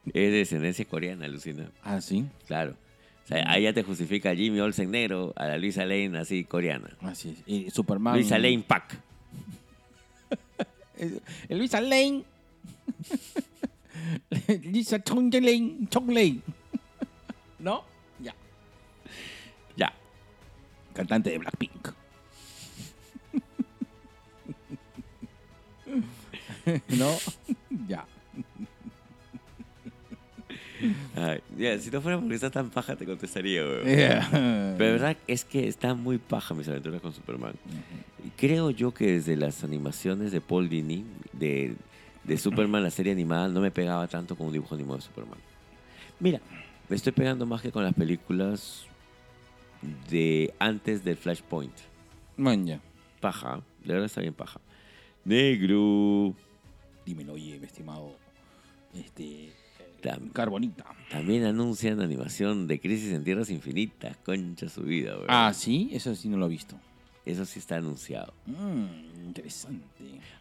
es 0.06 0.12
de 0.12 0.30
descendencia 0.30 0.84
coreana, 0.84 1.26
Lucina. 1.28 1.70
Ah, 1.82 2.00
sí. 2.00 2.26
Claro. 2.46 2.76
O 3.24 3.26
sea, 3.26 3.50
ahí 3.50 3.62
ya 3.62 3.72
te 3.72 3.82
justifica 3.82 4.30
a 4.30 4.34
Jimmy 4.34 4.60
Olsen 4.60 4.90
negro, 4.90 5.32
a 5.36 5.46
la 5.46 5.56
Luisa 5.56 5.86
Lane 5.86 6.18
así 6.18 6.44
coreana. 6.44 6.90
Así 7.00 7.30
es. 7.30 7.38
Y 7.46 7.70
Superman. 7.70 8.14
Luisa 8.14 8.38
Lane 8.38 8.64
Pack. 8.66 8.98
Eh, 10.96 11.18
Luisa 11.48 11.80
Lane. 11.80 12.22
Lisa 14.62 15.02
Chong 15.02 15.32
Lane. 15.32 15.88
Chong 15.90 16.08
Lane. 16.08 16.40
¿No? 17.58 17.82
Ya. 18.20 18.32
Ya. 19.76 19.92
Cantante 20.94 21.30
de 21.30 21.38
Blackpink. 21.38 21.88
¿No? 26.96 27.16
Ya. 27.88 28.06
Ay, 31.16 31.40
si 31.80 31.90
no 31.90 32.00
fuera 32.00 32.18
porque 32.18 32.34
está 32.34 32.50
tan 32.50 32.70
paja, 32.70 32.96
te 32.96 33.04
contestaría, 33.04 33.62
weón. 33.62 33.84
Yeah. 33.94 34.28
Pero 34.30 34.84
de 34.84 34.92
verdad 34.92 35.16
es 35.26 35.44
que 35.44 35.68
está 35.68 35.94
muy 35.94 36.18
paja 36.18 36.54
mis 36.54 36.68
aventuras 36.68 37.00
con 37.00 37.12
Superman. 37.12 37.54
Y 38.24 38.30
creo 38.30 38.70
yo 38.70 38.92
que 38.92 39.12
desde 39.12 39.36
las 39.36 39.64
animaciones 39.64 40.32
de 40.32 40.40
Paul 40.40 40.68
Dini, 40.68 41.04
de, 41.32 41.74
de 42.24 42.38
Superman, 42.38 42.82
la 42.82 42.90
serie 42.90 43.12
animada, 43.12 43.48
no 43.48 43.60
me 43.60 43.70
pegaba 43.70 44.06
tanto 44.08 44.36
con 44.36 44.46
un 44.48 44.52
dibujo 44.52 44.74
animado 44.74 44.96
de 44.96 45.02
Superman. 45.02 45.38
Mira, 46.20 46.40
me 46.88 46.96
estoy 46.96 47.12
pegando 47.12 47.46
más 47.46 47.62
que 47.62 47.70
con 47.72 47.84
las 47.84 47.94
películas 47.94 48.86
de 50.10 50.54
antes 50.58 51.04
del 51.04 51.16
Flashpoint. 51.16 51.74
Man, 52.36 52.66
ya. 52.66 52.80
Paja, 53.20 53.62
de 53.84 53.92
verdad 53.92 54.06
está 54.06 54.20
bien 54.20 54.34
paja. 54.34 54.60
Negro. 55.24 56.34
Dímelo, 57.06 57.34
oye, 57.34 57.58
mi 57.58 57.66
estimado. 57.66 58.16
Este. 58.94 59.52
Tam- 60.04 60.30
Carbonita. 60.32 60.84
También 61.10 61.44
anuncian 61.44 62.00
animación 62.02 62.66
de 62.66 62.78
Crisis 62.78 63.12
en 63.12 63.24
Tierras 63.24 63.48
Infinitas. 63.50 64.16
Concha 64.18 64.68
su 64.68 64.82
vida. 64.82 65.14
Ah, 65.28 65.52
sí, 65.54 65.88
eso 65.92 66.14
sí 66.14 66.28
no 66.28 66.36
lo 66.36 66.44
he 66.46 66.50
visto. 66.50 66.76
Eso 67.24 67.46
sí 67.46 67.58
está 67.58 67.76
anunciado. 67.76 68.34
Mm, 68.44 69.24
interesante. 69.24 69.86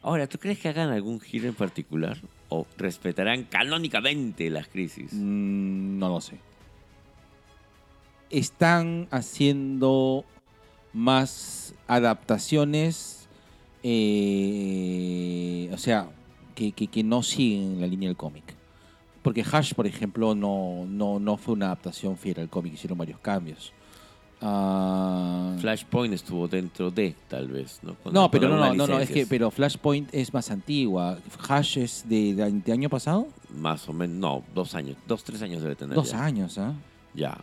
Ahora, 0.02 0.28
¿tú 0.28 0.38
crees 0.38 0.60
que 0.60 0.68
hagan 0.68 0.90
algún 0.90 1.22
giro 1.22 1.48
en 1.48 1.54
particular? 1.56 2.18
¿O 2.50 2.68
respetarán 2.78 3.44
canónicamente 3.46 4.50
las 4.50 4.68
crisis? 4.68 5.14
Mm, 5.14 5.98
no 5.98 6.10
lo 6.10 6.20
sé. 6.20 6.38
Están 8.30 9.08
haciendo 9.12 10.26
más 10.92 11.74
adaptaciones, 11.88 13.28
eh, 13.84 15.70
o 15.72 15.78
sea, 15.78 16.10
que, 16.56 16.72
que- 16.72 16.88
que 16.88 17.04
no 17.04 17.24
siguen 17.24 17.80
la 17.80 17.88
línea 17.88 18.10
del 18.10 18.18
cómic. 18.18 18.44
Porque 19.24 19.44
Hash, 19.50 19.74
por 19.74 19.88
ejemplo, 19.88 20.36
no, 20.36 20.86
no, 20.88 21.18
no 21.20 21.38
fue 21.38 21.54
una 21.56 21.68
adaptación 21.68 22.18
fiel 22.18 22.40
al 22.42 22.50
cómic, 22.50 22.74
hicieron 22.74 22.98
varios 22.98 23.20
cambios. 23.20 23.74
Ah, 24.46 25.56
Flashpoint 25.62 26.14
estuvo 26.14 26.50
dentro 26.50 26.92
de, 26.92 27.16
tal 27.30 27.48
vez, 27.48 27.80
¿no? 27.82 27.96
No, 28.12 28.30
pero 28.30 28.50
no, 28.50 28.58
no, 28.58 28.74
no, 28.76 28.88
no, 28.88 29.00
es 29.00 29.10
que 29.10 29.26
pero 29.26 29.50
Flashpoint 29.50 30.10
es 30.14 30.34
más 30.34 30.52
antigua. 30.52 31.18
Hash 31.48 31.78
es 31.78 32.04
de, 32.10 32.34
de- 32.36 32.52
de 32.52 32.72
año 32.74 32.90
pasado. 32.90 33.28
Más 33.56 33.88
o 33.88 33.94
menos, 33.94 34.18
no, 34.18 34.44
dos 34.54 34.76
años, 34.76 34.98
dos, 35.08 35.24
tres 35.24 35.42
años 35.42 35.62
debe 35.62 35.76
tener. 35.78 35.96
Dos 35.96 36.12
ya. 36.12 36.26
años, 36.26 36.58
¿ah? 36.58 36.74
Ya. 37.14 37.38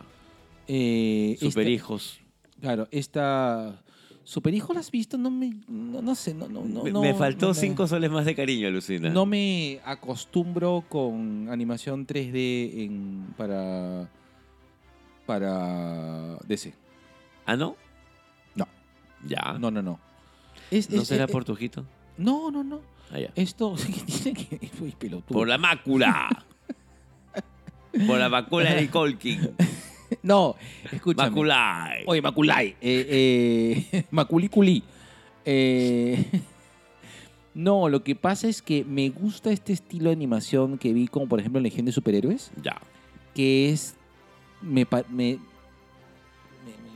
Eh, 0.67 1.35
Super 1.39 1.63
esta- 1.63 1.69
hijos. 1.71 2.19
Claro, 2.59 2.87
esta. 2.91 3.81
¿Superhijo 4.23 4.73
la 4.73 4.79
has 4.81 4.91
visto? 4.91 5.17
No 5.17 5.31
me. 5.31 5.51
No, 5.67 6.01
no 6.01 6.15
sé, 6.15 6.33
no, 6.33 6.47
no, 6.47 6.63
no. 6.63 6.83
me, 6.83 6.91
no- 6.91 7.01
me 7.01 7.13
faltó 7.13 7.47
no 7.49 7.53
cinco 7.53 7.87
soles 7.87 8.09
más 8.11 8.23
de 8.25 8.35
cariño, 8.35 8.69
Lucina. 8.69 9.09
No 9.09 9.25
me 9.25 9.79
acostumbro 9.83 10.83
con 10.87 11.49
animación 11.49 12.05
3D 12.05 12.83
en, 12.83 13.33
para. 13.37 14.09
Para. 15.25 16.37
DC. 16.47 16.73
¿Ah, 17.45 17.55
no? 17.55 17.75
No. 18.55 18.67
Ya. 19.25 19.55
No, 19.59 19.71
no, 19.71 19.81
no. 19.81 19.99
Es- 20.69 20.89
¿No 20.89 21.01
es- 21.01 21.07
será 21.07 21.25
es- 21.25 21.31
por 21.31 21.43
tu 21.43 21.53
ojito? 21.53 21.85
No, 22.17 22.51
no, 22.51 22.63
no. 22.63 22.81
Ah, 23.11 23.19
ya. 23.19 23.31
Esto 23.35 23.75
tiene 24.23 24.33
que. 24.37 24.71
Uy, 24.81 24.91
pelotudo. 24.97 25.33
Por 25.37 25.47
la 25.47 25.57
mácula. 25.57 26.45
por 28.07 28.19
la 28.19 28.29
mácula 28.29 28.73
de 28.75 28.87
Colkin. 28.89 29.49
No, 30.23 30.55
escúchame. 30.91 31.29
Maculay. 31.29 32.03
Oye, 32.05 32.21
Maculay. 32.21 32.75
Eh, 32.81 33.85
eh. 33.91 34.05
Eh, 35.43 36.25
no, 37.55 37.89
lo 37.89 38.03
que 38.03 38.15
pasa 38.15 38.47
es 38.47 38.61
que 38.61 38.83
me 38.85 39.09
gusta 39.09 39.51
este 39.51 39.73
estilo 39.73 40.09
de 40.09 40.15
animación 40.15 40.77
que 40.77 40.93
vi, 40.93 41.07
como 41.07 41.27
por 41.27 41.39
ejemplo 41.39 41.57
en 41.59 41.63
Legión 41.63 41.85
de 41.85 41.91
Superhéroes, 41.91 42.51
Ya. 42.61 42.79
que 43.33 43.71
es. 43.71 43.95
Me, 44.61 44.85
me, 45.09 45.39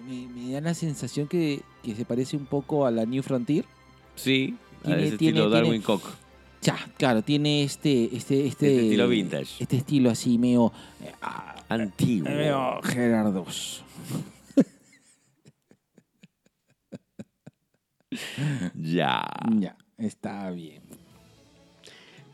me, 0.07 0.51
da 0.51 0.61
la 0.61 0.73
sensación 0.75 1.27
que, 1.27 1.61
que 1.81 1.95
se 1.95 2.05
parece 2.05 2.37
un 2.37 2.45
poco 2.45 2.85
a 2.85 2.91
la 2.91 3.05
New 3.05 3.23
Frontier. 3.23 3.65
Sí. 4.15 4.55
a 4.83 4.85
Tiene- 4.85 5.07
ese 5.07 5.17
tiene- 5.17 5.39
estilo 5.39 5.49
tiene- 5.49 5.63
Darwin 5.63 5.81
Cook. 5.81 6.03
Ya, 6.61 6.77
claro, 6.97 7.21
tiene 7.23 7.63
este. 7.63 8.15
Este, 8.15 8.45
este, 8.45 8.47
Este 8.47 8.81
estilo 8.83 9.07
vintage. 9.07 9.51
Este 9.63 9.77
estilo 9.77 10.09
así, 10.11 10.37
medio. 10.37 10.71
eh, 11.03 11.11
ah, 11.21 11.54
antiguo. 11.69 12.29
Veo 12.29 12.81
Gerardos. 12.83 13.83
ya. 18.75 19.23
Ya, 19.59 19.77
está 19.97 20.49
bien. 20.51 20.83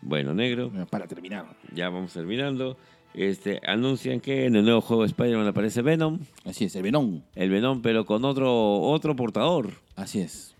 Bueno, 0.01 0.33
negro. 0.33 0.71
Para 0.89 1.07
terminar. 1.07 1.45
Ya 1.73 1.89
vamos 1.89 2.13
terminando. 2.13 2.77
Este, 3.13 3.59
anuncian 3.67 4.21
que 4.21 4.45
en 4.45 4.55
el 4.55 4.63
nuevo 4.63 4.81
juego 4.81 5.03
de 5.03 5.09
Spider-Man 5.09 5.47
aparece 5.47 5.81
Venom. 5.81 6.19
Así 6.45 6.65
es, 6.65 6.75
el 6.75 6.83
Venom. 6.83 7.21
El 7.35 7.49
Venom, 7.49 7.81
pero 7.81 8.05
con 8.05 8.23
otro, 8.25 8.79
otro 8.81 9.15
portador. 9.15 9.73
Así 9.95 10.21
es. 10.21 10.55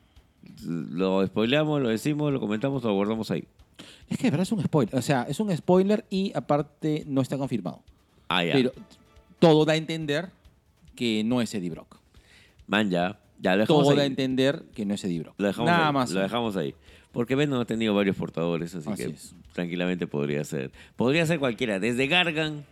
Lo 0.65 1.26
spoileamos, 1.26 1.82
lo 1.82 1.89
decimos, 1.89 2.32
lo 2.32 2.39
comentamos, 2.39 2.84
lo 2.84 2.93
guardamos 2.93 3.32
ahí. 3.32 3.45
Es 4.09 4.17
que 4.17 4.26
de 4.26 4.32
verdad 4.32 4.43
es 4.43 4.51
un 4.51 4.61
spoiler. 4.61 4.95
O 4.95 5.01
sea, 5.01 5.24
es 5.24 5.39
un 5.39 5.55
spoiler 5.55 6.05
y 6.09 6.34
aparte 6.36 7.03
no 7.07 7.22
está 7.22 7.38
confirmado. 7.38 7.84
Ah, 8.34 8.43
ya. 8.45 8.53
Pero 8.53 8.71
todo 9.39 9.65
da 9.65 9.73
a 9.73 9.75
entender 9.75 10.29
que 10.95 11.23
no 11.23 11.41
es 11.41 11.53
Eddie 11.53 11.69
Brock. 11.69 11.97
Man, 12.67 12.89
ya. 12.89 13.19
Ya 13.39 13.55
lo 13.55 13.61
dejamos 13.61 13.84
Todo 13.86 13.95
da 13.95 14.03
a 14.03 14.05
entender 14.05 14.63
que 14.75 14.86
no 14.86 14.93
es 14.93 15.03
Eddie 15.03 15.19
Brock. 15.21 15.36
Lo 15.38 15.47
dejamos 15.47 15.69
Nada 15.71 15.88
ahí, 15.88 15.93
más. 15.93 16.11
Lo 16.11 16.21
dejamos 16.21 16.55
ahí. 16.57 16.75
Porque 17.11 17.36
Venom 17.36 17.59
ha 17.59 17.65
tenido 17.65 17.93
varios 17.93 18.15
portadores, 18.15 18.73
así, 18.73 18.89
Así 18.89 19.03
que 19.03 19.09
es. 19.11 19.36
tranquilamente 19.51 20.07
podría 20.07 20.43
ser. 20.45 20.71
Podría 20.95 21.25
ser 21.25 21.39
cualquiera, 21.39 21.79
desde 21.79 22.07
Gargan. 22.07 22.63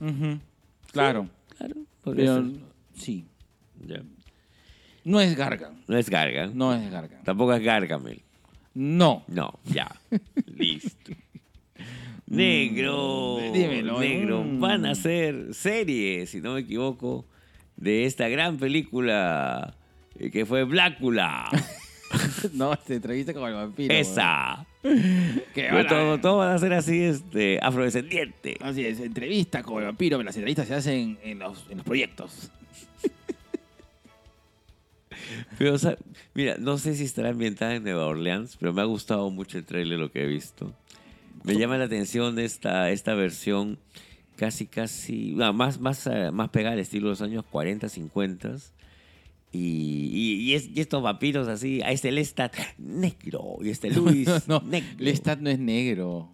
Ujú. 0.00 0.38
Claro. 0.92 1.28
Claro, 1.56 1.74
podría 2.02 2.34
Pero 2.34 2.46
ser. 2.46 2.60
sí. 2.94 3.24
Ya. 3.86 4.02
No 5.04 5.20
es 5.20 5.36
Gargan. 5.36 5.82
No 5.86 5.96
es 5.96 6.10
Gargan. 6.10 6.56
No 6.58 6.74
es 6.74 6.90
Gargan. 6.90 7.22
Tampoco 7.22 7.54
es 7.54 7.62
Gargamel. 7.62 8.22
No. 8.74 9.24
No, 9.28 9.58
ya. 9.64 9.88
Listo. 10.46 11.12
Negro. 12.28 13.38
Mm, 13.40 13.52
dímelo. 13.52 14.00
Negro. 14.00 14.44
Mm. 14.44 14.60
Van 14.60 14.86
a 14.86 14.90
hacer 14.90 15.54
series, 15.54 16.30
si 16.30 16.40
no 16.40 16.54
me 16.54 16.60
equivoco, 16.60 17.24
de 17.76 18.04
esta 18.04 18.28
gran 18.28 18.58
película 18.58 19.74
eh, 20.18 20.30
que 20.30 20.44
fue 20.44 20.64
Blácula. 20.64 21.48
no, 22.52 22.76
te 22.76 22.96
entrevista 22.96 23.32
con 23.32 23.48
el 23.48 23.54
vampiro. 23.54 23.94
Esa. 23.94 24.66
todo, 25.88 26.18
todo 26.18 26.38
van 26.38 26.54
a 26.54 26.58
ser 26.58 26.72
así, 26.74 27.02
este, 27.02 27.58
afrodescendiente. 27.62 28.56
Así 28.60 28.84
es, 28.84 29.00
entrevista 29.00 29.62
con 29.62 29.78
el 29.78 29.86
vampiro, 29.86 30.18
pero 30.18 30.26
las 30.26 30.36
entrevistas 30.36 30.68
se 30.68 30.74
hacen 30.74 31.18
en 31.22 31.38
los, 31.38 31.66
en 31.70 31.78
los 31.78 31.86
proyectos. 31.86 32.50
Pero, 35.58 35.74
o 35.74 35.78
sea, 35.78 35.96
mira, 36.34 36.56
no 36.58 36.78
sé 36.78 36.94
si 36.94 37.04
estará 37.04 37.30
ambientada 37.30 37.74
en 37.74 37.82
Nueva 37.82 38.06
Orleans, 38.06 38.56
pero 38.58 38.72
me 38.72 38.80
ha 38.80 38.84
gustado 38.84 39.30
mucho 39.30 39.58
el 39.58 39.64
trailer, 39.64 39.98
lo 39.98 40.10
que 40.10 40.22
he 40.22 40.26
visto. 40.26 40.72
Me 41.44 41.56
llama 41.56 41.78
la 41.78 41.84
atención 41.84 42.38
esta, 42.38 42.90
esta 42.90 43.14
versión 43.14 43.78
casi, 44.36 44.66
casi, 44.66 45.32
no, 45.34 45.52
más, 45.52 45.80
más, 45.80 46.06
eh, 46.06 46.30
más 46.32 46.48
pegada 46.50 46.74
al 46.74 46.80
estilo 46.80 47.06
de 47.06 47.10
los 47.10 47.22
años 47.22 47.44
40, 47.50 47.88
50. 47.88 48.56
Y, 49.50 49.58
y, 50.12 50.34
y 50.42 50.54
es- 50.54 50.68
y 50.74 50.80
estos 50.80 51.02
vampiros 51.02 51.48
así, 51.48 51.80
a 51.82 51.90
este 51.90 52.12
Lestat 52.12 52.54
negro 52.76 53.56
y 53.62 53.70
este 53.70 53.90
Luis 53.94 54.28
no, 54.46 54.60
negro. 54.60 54.88
Lestat 54.98 55.40
no 55.40 55.48
es 55.50 55.58
negro. 55.58 56.30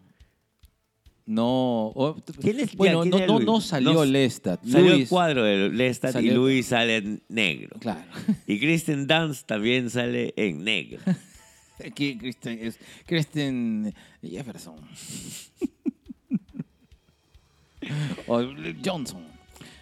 No. 1.27 1.95
¿Quién 2.41 2.61
es- 2.61 2.75
bueno, 2.77 3.03
quién 3.03 3.27
no, 3.27 3.41
no, 3.41 3.61
salió 3.61 3.95
No, 3.95 4.05
Lestat. 4.05 4.63
Salió 4.67 4.93
el 4.93 5.09
cuadro 5.09 5.43
de 5.45 5.71
Lestat 5.71 6.11
y 6.11 6.13
Salió- 6.15 6.35
Luis 6.35 6.67
sale 6.67 6.97
en 6.97 7.23
negro. 7.29 7.77
Claro. 7.81 8.03
Y 8.47 8.59
Kristen 8.59 9.07
Dunst 9.07 9.47
también 9.47 9.89
sale 9.91 10.35
en 10.37 10.63
negro. 10.65 11.01
Aquí 11.85 12.17
Kristen, 12.19 12.59
es 12.61 12.79
Kristen 13.07 13.95
Jefferson. 14.23 14.77
o 18.27 18.43
Johnson. 18.85 19.25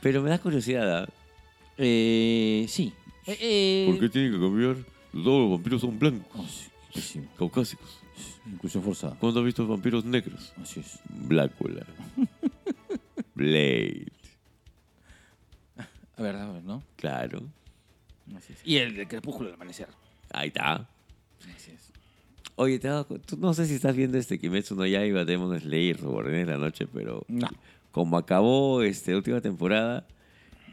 Pero 0.01 0.23
me 0.23 0.31
da 0.31 0.39
curiosidad, 0.39 1.05
¿ah? 1.05 1.09
Eh, 1.77 2.67
sí. 2.69 2.93
Eh, 3.27 3.39
eh, 3.41 3.85
¿Por 3.89 4.01
qué 4.01 4.09
tienen 4.09 4.33
que 4.33 4.39
cambiar? 4.39 4.77
Todos 5.13 5.43
los 5.43 5.51
vampiros 5.51 5.81
son 5.81 5.99
blancos, 5.99 6.29
oh, 6.35 6.47
sí, 6.49 6.71
muchísimo. 6.87 7.29
caucásicos. 7.37 7.99
Inclusión 8.47 8.83
forzada. 8.83 9.17
¿Cuándo 9.19 9.41
has 9.41 9.47
visto 9.47 9.67
vampiros 9.67 10.05
negros? 10.05 10.53
Así 10.61 10.81
es. 10.81 10.99
Blácula. 11.09 11.87
Blade. 13.35 14.07
A 16.17 16.23
ver, 16.23 16.37
a 16.37 16.51
ver, 16.51 16.65
¿no? 16.65 16.83
Claro. 16.97 17.43
Así 18.37 18.53
es. 18.53 18.61
Y 18.65 18.79
el 18.79 18.97
de 18.97 19.07
crepúsculo 19.07 19.47
del 19.47 19.55
amanecer. 19.55 19.89
Ahí 20.33 20.49
está. 20.49 20.89
Así 21.55 21.71
es. 21.71 21.82
Oye, 22.57 22.79
te 22.79 22.89
cu- 23.09 23.19
tú 23.19 23.37
no 23.39 23.55
sé 23.55 23.67
si 23.67 23.75
estás 23.75 23.97
viendo 23.97 24.19
este 24.19 24.39
Kimetsu 24.39 24.75
no 24.77 24.87
Yaiba 24.87 25.25
Demon 25.25 25.59
Slayer 25.59 25.99
o 26.05 26.11
Guardianes 26.11 26.47
de 26.47 26.53
la 26.53 26.59
Noche, 26.59 26.87
pero 26.93 27.25
No. 27.29 27.49
como 27.91 28.17
acabó 28.19 28.83
esta 28.83 29.15
última 29.17 29.41
temporada, 29.41 30.07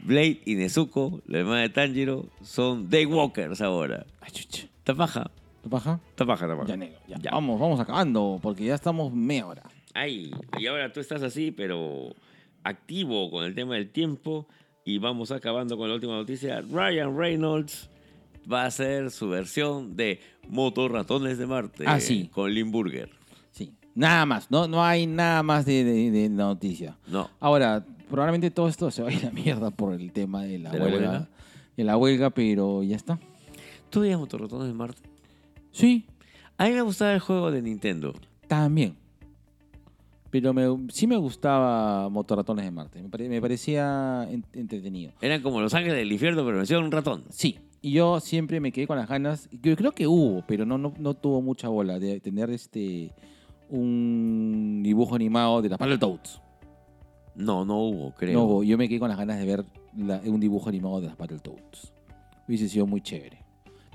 Blade 0.02 0.40
y 0.44 0.54
Nezuko, 0.54 1.20
la 1.26 1.38
hermana 1.40 1.60
de 1.62 1.68
Tanjiro, 1.70 2.26
son 2.42 2.88
Daywalkers 2.88 3.60
ahora. 3.60 4.06
Ay, 4.20 4.30
chucha. 4.32 4.64
¿Está 4.78 4.94
paja? 4.94 5.30
¿Te 5.62 5.68
paja? 5.68 6.00
¿Está 6.10 6.24
paja, 6.24 6.44
está 6.46 6.56
paja? 6.56 6.68
Ya, 6.68 6.76
negro. 6.76 6.98
Ya. 7.08 7.18
Ya. 7.20 7.30
Vamos, 7.32 7.60
vamos 7.60 7.80
acabando, 7.80 8.38
porque 8.42 8.64
ya 8.64 8.74
estamos 8.74 9.12
media 9.12 9.46
hora. 9.46 9.62
Ay, 9.92 10.30
y 10.58 10.66
ahora 10.66 10.90
tú 10.92 11.00
estás 11.00 11.22
así, 11.22 11.50
pero 11.50 12.14
activo 12.62 13.30
con 13.30 13.44
el 13.44 13.54
tema 13.54 13.74
del 13.74 13.90
tiempo. 13.90 14.46
Y 14.84 14.96
vamos 14.98 15.30
acabando 15.30 15.76
con 15.76 15.88
la 15.90 15.94
última 15.96 16.14
noticia. 16.14 16.62
Ryan 16.62 17.16
Reynolds 17.16 17.89
va 18.50 18.62
a 18.62 18.66
hacer 18.66 19.10
su 19.10 19.28
versión 19.28 19.96
de 19.96 20.20
Motorratones 20.48 21.38
de 21.38 21.46
Marte. 21.46 21.84
Ah, 21.86 22.00
sí. 22.00 22.28
Con 22.32 22.52
Limburger. 22.52 23.10
Sí. 23.50 23.72
Nada 23.94 24.24
más. 24.26 24.50
No, 24.50 24.68
no 24.68 24.84
hay 24.84 25.06
nada 25.06 25.42
más 25.42 25.64
de, 25.66 25.84
de- 25.84 26.10
de 26.10 26.28
noticia. 26.28 26.96
No. 27.06 27.30
Ahora, 27.40 27.84
probablemente 28.08 28.50
todo 28.50 28.68
esto 28.68 28.90
se 28.90 29.02
vaya 29.02 29.18
a 29.18 29.22
la 29.24 29.30
mierda 29.30 29.70
por 29.70 29.94
el 29.94 30.12
tema 30.12 30.42
de 30.44 30.58
la 30.58 30.70
¿De 30.70 30.78
la 30.78 30.84
huelga. 30.84 31.28
De 31.76 31.84
la 31.84 31.96
huelga, 31.96 32.30
pero 32.30 32.82
ya 32.82 32.96
está. 32.96 33.18
¿Tú 33.90 34.00
veías 34.00 34.18
Motorratones 34.18 34.68
de 34.68 34.74
Marte? 34.74 35.02
Sí, 35.72 36.06
A 36.58 36.64
mí 36.66 36.72
me 36.72 36.82
gustaba 36.82 37.12
el 37.12 37.20
juego 37.20 37.50
de 37.50 37.62
Nintendo. 37.62 38.14
también. 38.48 38.96
Pero 40.30 40.52
me, 40.54 40.64
sí 40.92 41.08
me 41.08 41.16
gustaba 41.16 42.08
Motorratones 42.08 42.64
de 42.64 42.70
Marte. 42.70 43.02
Me, 43.02 43.08
pare- 43.08 43.28
me 43.28 43.40
parecía 43.40 44.28
en- 44.30 44.44
entretenido. 44.52 45.12
Eran 45.20 45.42
como 45.42 45.60
Los 45.60 45.74
Ángeles 45.74 45.96
del 45.96 46.12
Infierno, 46.12 46.44
pero 46.44 46.58
versión 46.58 46.84
un 46.84 46.92
ratón. 46.92 47.24
Sí. 47.30 47.58
Y 47.82 47.92
yo 47.92 48.20
siempre 48.20 48.60
me 48.60 48.72
quedé 48.72 48.86
con 48.86 48.98
las 48.98 49.08
ganas. 49.08 49.48
Yo 49.62 49.74
creo 49.76 49.92
que 49.92 50.06
hubo, 50.06 50.44
pero 50.46 50.66
no, 50.66 50.76
no, 50.78 50.92
no 50.98 51.14
tuvo 51.14 51.40
mucha 51.40 51.68
bola 51.68 51.98
de 51.98 52.20
tener 52.20 52.50
este 52.50 53.12
un 53.70 54.82
dibujo 54.84 55.14
animado 55.14 55.62
de 55.62 55.68
las 55.70 55.78
Battletoads. 55.78 56.40
No, 57.36 57.64
no 57.64 57.78
hubo, 57.78 58.12
creo. 58.14 58.34
No 58.34 58.44
hubo. 58.44 58.64
Yo 58.64 58.76
me 58.76 58.88
quedé 58.88 58.98
con 58.98 59.08
las 59.08 59.16
ganas 59.18 59.38
de 59.38 59.46
ver 59.46 59.64
la- 59.96 60.20
un 60.26 60.40
dibujo 60.40 60.68
animado 60.68 61.00
de 61.00 61.06
las 61.06 61.16
Battletoads. 61.16 61.92
Hubiese 62.46 62.68
sido 62.68 62.86
muy 62.86 63.00
chévere. 63.00 63.44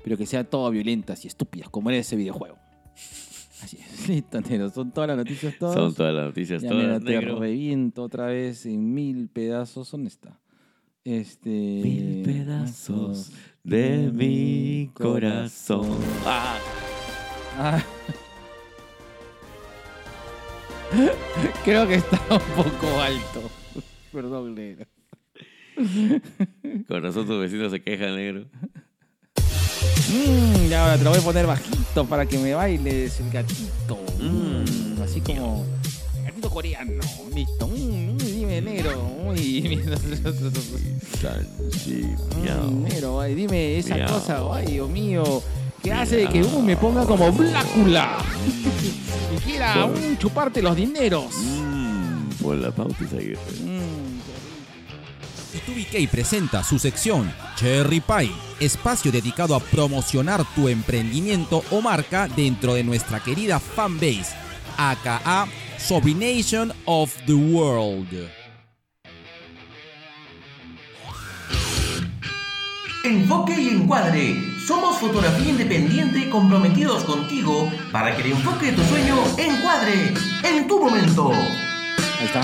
Pero 0.02 0.16
que 0.16 0.26
sean 0.26 0.46
todas 0.46 0.72
violentas 0.72 1.24
y 1.24 1.28
estúpidas, 1.28 1.68
como 1.68 1.90
era 1.90 1.98
ese 1.98 2.16
videojuego. 2.16 2.56
Así 3.62 3.78
es. 3.78 4.08
Listo, 4.08 4.40
negro. 4.40 4.70
Son 4.70 4.90
todas 4.92 5.08
las 5.08 5.16
noticias 5.18 5.54
todas. 5.58 5.74
Son 5.74 5.94
todas 5.94 6.14
las 6.14 6.26
noticias, 6.26 6.62
Ya, 6.62 6.68
todas 6.70 6.84
mira, 6.84 6.98
te 7.00 7.04
negro. 7.20 7.38
reviento 7.38 8.02
otra 8.02 8.26
vez 8.26 8.66
en 8.66 8.94
mil 8.94 9.28
pedazos. 9.28 9.90
¿Dónde 9.90 10.08
está? 10.08 10.40
Este. 11.04 11.50
Mil 11.50 12.22
pedazos 12.24 13.32
de 13.66 14.10
mi 14.12 14.90
corazón. 14.94 15.98
Ah. 16.24 16.56
Ah. 17.58 17.82
Creo 21.64 21.88
que 21.88 21.96
está 21.96 22.20
un 22.30 22.64
poco 22.64 23.00
alto. 23.00 23.50
Perdón, 24.12 24.54
negro. 24.54 24.86
Con 26.86 27.02
razón 27.02 27.26
tus 27.26 27.40
vecinos 27.40 27.72
se 27.72 27.82
quejan, 27.82 28.14
negro. 28.14 28.46
Mm, 30.08 30.68
ya 30.68 30.84
ahora 30.84 30.98
te 30.98 31.04
lo 31.04 31.10
voy 31.10 31.18
a 31.18 31.22
poner 31.22 31.46
bajito 31.46 32.06
para 32.06 32.24
que 32.24 32.38
me 32.38 32.54
bailes 32.54 33.18
el 33.18 33.30
gatito. 33.30 33.98
Mm, 34.20 35.02
así 35.02 35.20
como. 35.20 35.66
Gatito 36.24 36.50
coreano. 36.50 37.02
Listo. 37.34 37.66
Mm, 37.66 38.12
mm, 38.12 38.15
dime, 38.48 38.60
negro. 38.60 39.10
Uy, 39.26 39.80
Mm, 42.36 42.82
negro, 42.84 43.20
ay, 43.20 43.34
dime 43.34 43.78
esa 43.78 43.96
Miau. 43.96 44.08
cosa, 44.08 44.40
ay, 44.52 44.66
Dios 44.66 44.88
mío, 44.88 45.42
que 45.82 45.92
hace 45.92 46.16
de 46.16 46.28
que 46.28 46.42
uno 46.42 46.60
me 46.60 46.76
ponga 46.76 47.04
como 47.04 47.32
Blácula 47.32 48.18
y 49.36 49.40
quiera 49.40 49.84
un 49.84 50.16
chuparte 50.18 50.62
los 50.62 50.76
dineros. 50.76 51.34
Mmm, 51.36 52.28
por 52.40 52.56
la 52.56 52.70
pauta 52.70 53.04
Aguirre. 53.04 53.38
Mm, 53.64 54.06
presenta 56.10 56.62
su 56.62 56.78
sección 56.78 57.32
Cherry 57.56 58.00
Pie, 58.00 58.30
espacio 58.60 59.10
dedicado 59.10 59.54
a 59.54 59.60
promocionar 59.60 60.44
tu 60.54 60.68
emprendimiento 60.68 61.64
o 61.70 61.80
marca 61.80 62.28
dentro 62.28 62.74
de 62.74 62.84
nuestra 62.84 63.20
querida 63.20 63.58
fanbase, 63.58 64.34
aka 64.76 65.48
Sobrination 65.78 66.72
of 66.84 67.14
the 67.26 67.34
World. 67.34 68.35
Enfoque 73.06 73.54
y 73.60 73.68
encuadre. 73.68 74.34
Somos 74.66 74.98
fotografía 74.98 75.50
independiente 75.50 76.28
comprometidos 76.28 77.04
contigo 77.04 77.70
para 77.92 78.16
que 78.16 78.22
el 78.22 78.32
enfoque 78.32 78.66
de 78.66 78.72
tu 78.72 78.82
sueño 78.82 79.14
encuadre 79.38 80.12
en 80.44 80.66
tu 80.66 80.80
momento. 80.80 81.30
Ahí 81.32 82.24
está, 82.26 82.42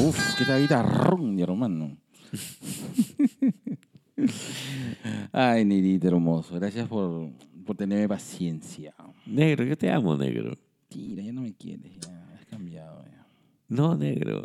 uff, 0.00 0.34
qué 0.36 0.44
tal 0.44 0.60
guitarrón, 0.62 1.36
mi 1.36 1.42
hermano. 1.42 1.96
Ay, 5.32 5.64
Nidita 5.64 6.08
hermoso, 6.08 6.56
gracias 6.56 6.88
por, 6.88 7.30
por 7.64 7.76
tenerme 7.76 8.08
paciencia. 8.08 8.92
Negro, 9.26 9.64
yo 9.64 9.78
te 9.78 9.92
amo, 9.92 10.16
negro. 10.16 10.54
Tira, 10.88 11.22
ya 11.22 11.32
no 11.32 11.42
me 11.42 11.54
quieres, 11.54 11.92
ya. 12.00 12.34
Has 12.34 12.46
cambiado, 12.46 13.04
ya. 13.04 13.24
No, 13.68 13.94
negro. 13.94 14.42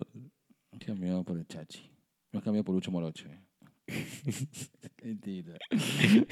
Has 0.72 0.80
cambiado 0.86 1.24
por 1.24 1.40
el 1.40 1.48
chachi. 1.48 1.90
Me 2.32 2.38
has 2.38 2.44
cambiado 2.44 2.64
por 2.66 2.76
Lucho 2.76 2.92
Morocho. 2.92 3.28
eh. 3.30 3.40
Mentira. 5.04 5.54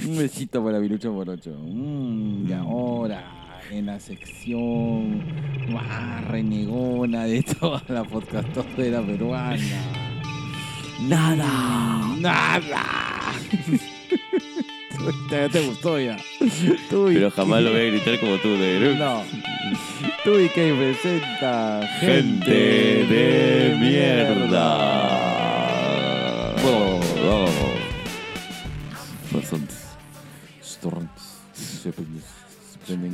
Un 0.08 0.18
besito 0.18 0.64
para 0.64 0.80
mi 0.80 0.90
Lucho 0.90 1.12
Morocho. 1.14 1.52
Mm, 1.52 2.50
y 2.50 2.54
ahora, 2.54 3.60
en 3.72 3.86
la 3.86 4.00
sección 4.00 5.22
más 5.72 6.26
renegona 6.28 7.26
de 7.26 7.44
toda 7.44 7.84
la 7.90 8.04
podcastera 8.04 9.02
peruana. 9.06 9.58
Nada. 11.02 12.16
¡Nada! 12.20 13.34
ya 15.30 15.50
te 15.52 15.62
gustó 15.68 16.00
ya. 16.00 16.18
Tú 16.90 17.12
y- 17.12 17.16
Pero 17.16 17.30
jamás 17.32 17.62
lo 17.62 17.72
voy 17.72 17.82
a 17.82 17.86
gritar 17.86 18.20
como 18.20 18.38
tú, 18.38 18.50
negro. 18.50 18.96
No. 18.96 19.24
Tú 20.24 20.40
y 20.40 20.48
que 20.50 20.74
presenta 20.74 21.86
Gente 22.00 23.06
de 23.06 23.78
mierda. 23.80 25.04
Oh, 26.66 27.00
oh. 27.24 27.50
Bastantes. 29.34 29.84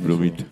Bromita. 0.02 0.44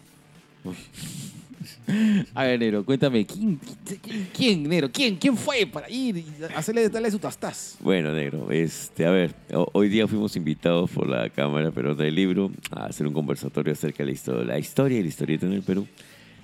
A 2.35 2.45
ver, 2.45 2.61
Nero, 2.61 2.85
cuéntame, 2.85 3.27
¿quién, 3.27 3.59
quién, 4.03 4.29
quién, 4.33 4.63
Nero? 4.69 4.89
¿Quién, 4.93 5.17
quién 5.17 5.37
fue 5.37 5.67
para 5.67 5.91
ir 5.91 6.19
y 6.19 6.25
hacerle 6.55 6.89
darle 6.89 7.11
su 7.11 7.19
tastas? 7.19 7.77
Bueno, 7.81 8.13
negro, 8.13 8.51
este, 8.51 9.05
a 9.07 9.11
ver, 9.11 9.35
ho- 9.53 9.69
hoy 9.73 9.89
día 9.89 10.07
fuimos 10.07 10.37
invitados 10.37 10.91
por 10.91 11.09
la 11.09 11.29
Cámara 11.31 11.71
Peruana 11.71 12.03
del 12.05 12.15
Libro 12.15 12.51
a 12.71 12.87
hacer 12.87 13.07
un 13.07 13.13
conversatorio 13.15 13.73
acerca 13.73 13.99
de 14.03 14.07
la 14.07 14.13
historia, 14.13 14.45
la 14.45 14.59
historia 14.59 14.99
y 14.99 15.03
la 15.03 15.09
historieta 15.09 15.47
en 15.47 15.53
el 15.55 15.63
Perú 15.63 15.87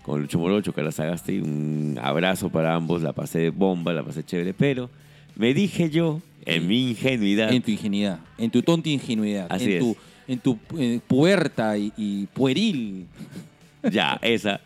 con 0.03 0.21
Lucho 0.21 0.39
Morocho, 0.39 0.73
Carlos 0.73 0.95
Sagasti. 0.97 1.39
Un 1.39 1.99
abrazo 2.03 2.51
para 2.51 2.75
ambos, 2.75 3.03
la 3.03 3.12
pasé 3.12 3.39
de 3.39 3.51
bomba, 3.51 3.93
la 3.93 4.03
pasé 4.03 4.25
chévere, 4.25 4.53
pero 4.55 4.91
me 5.37 5.55
dije 5.55 5.91
yo, 5.91 6.20
en 6.47 6.66
mi 6.66 6.91
ingenuidad, 6.91 7.53
En 7.53 7.62
tu 7.62 7.70
ingenuidad, 7.70 8.18
en 8.39 8.51
tu 8.51 8.62
tonta 8.62 8.89
ingenuidad, 8.89 9.47
Así 9.51 9.64
en, 9.64 9.72
es. 9.72 9.78
tu, 9.80 9.97
en 10.28 10.39
tu 10.39 10.59
eh, 10.78 11.01
puerta 11.07 11.76
y, 11.78 11.93
y 11.97 12.26
pueril 12.26 13.07
ya, 13.91 14.18
esa. 14.22 14.61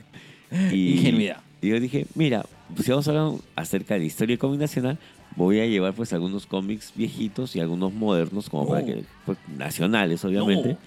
Y, 0.72 0.92
Ingenuidad. 0.92 1.40
Y 1.60 1.68
yo 1.68 1.80
dije, 1.80 2.06
mira, 2.14 2.44
pues 2.74 2.84
si 2.86 2.90
vamos 2.90 3.06
a 3.08 3.10
hablar 3.10 3.40
acerca 3.56 3.94
de 3.94 4.00
la 4.00 4.06
historia 4.06 4.32
del 4.34 4.38
cómic 4.38 4.60
nacional, 4.60 4.98
voy 5.36 5.60
a 5.60 5.66
llevar 5.66 5.92
pues 5.92 6.12
algunos 6.12 6.46
cómics 6.46 6.92
viejitos 6.94 7.54
y 7.56 7.60
algunos 7.60 7.92
modernos, 7.92 8.48
como 8.48 8.68
para 8.68 8.84
que, 8.84 9.04
pues, 9.26 9.38
nacionales 9.56 10.24
obviamente, 10.24 10.70
No. 10.70 10.78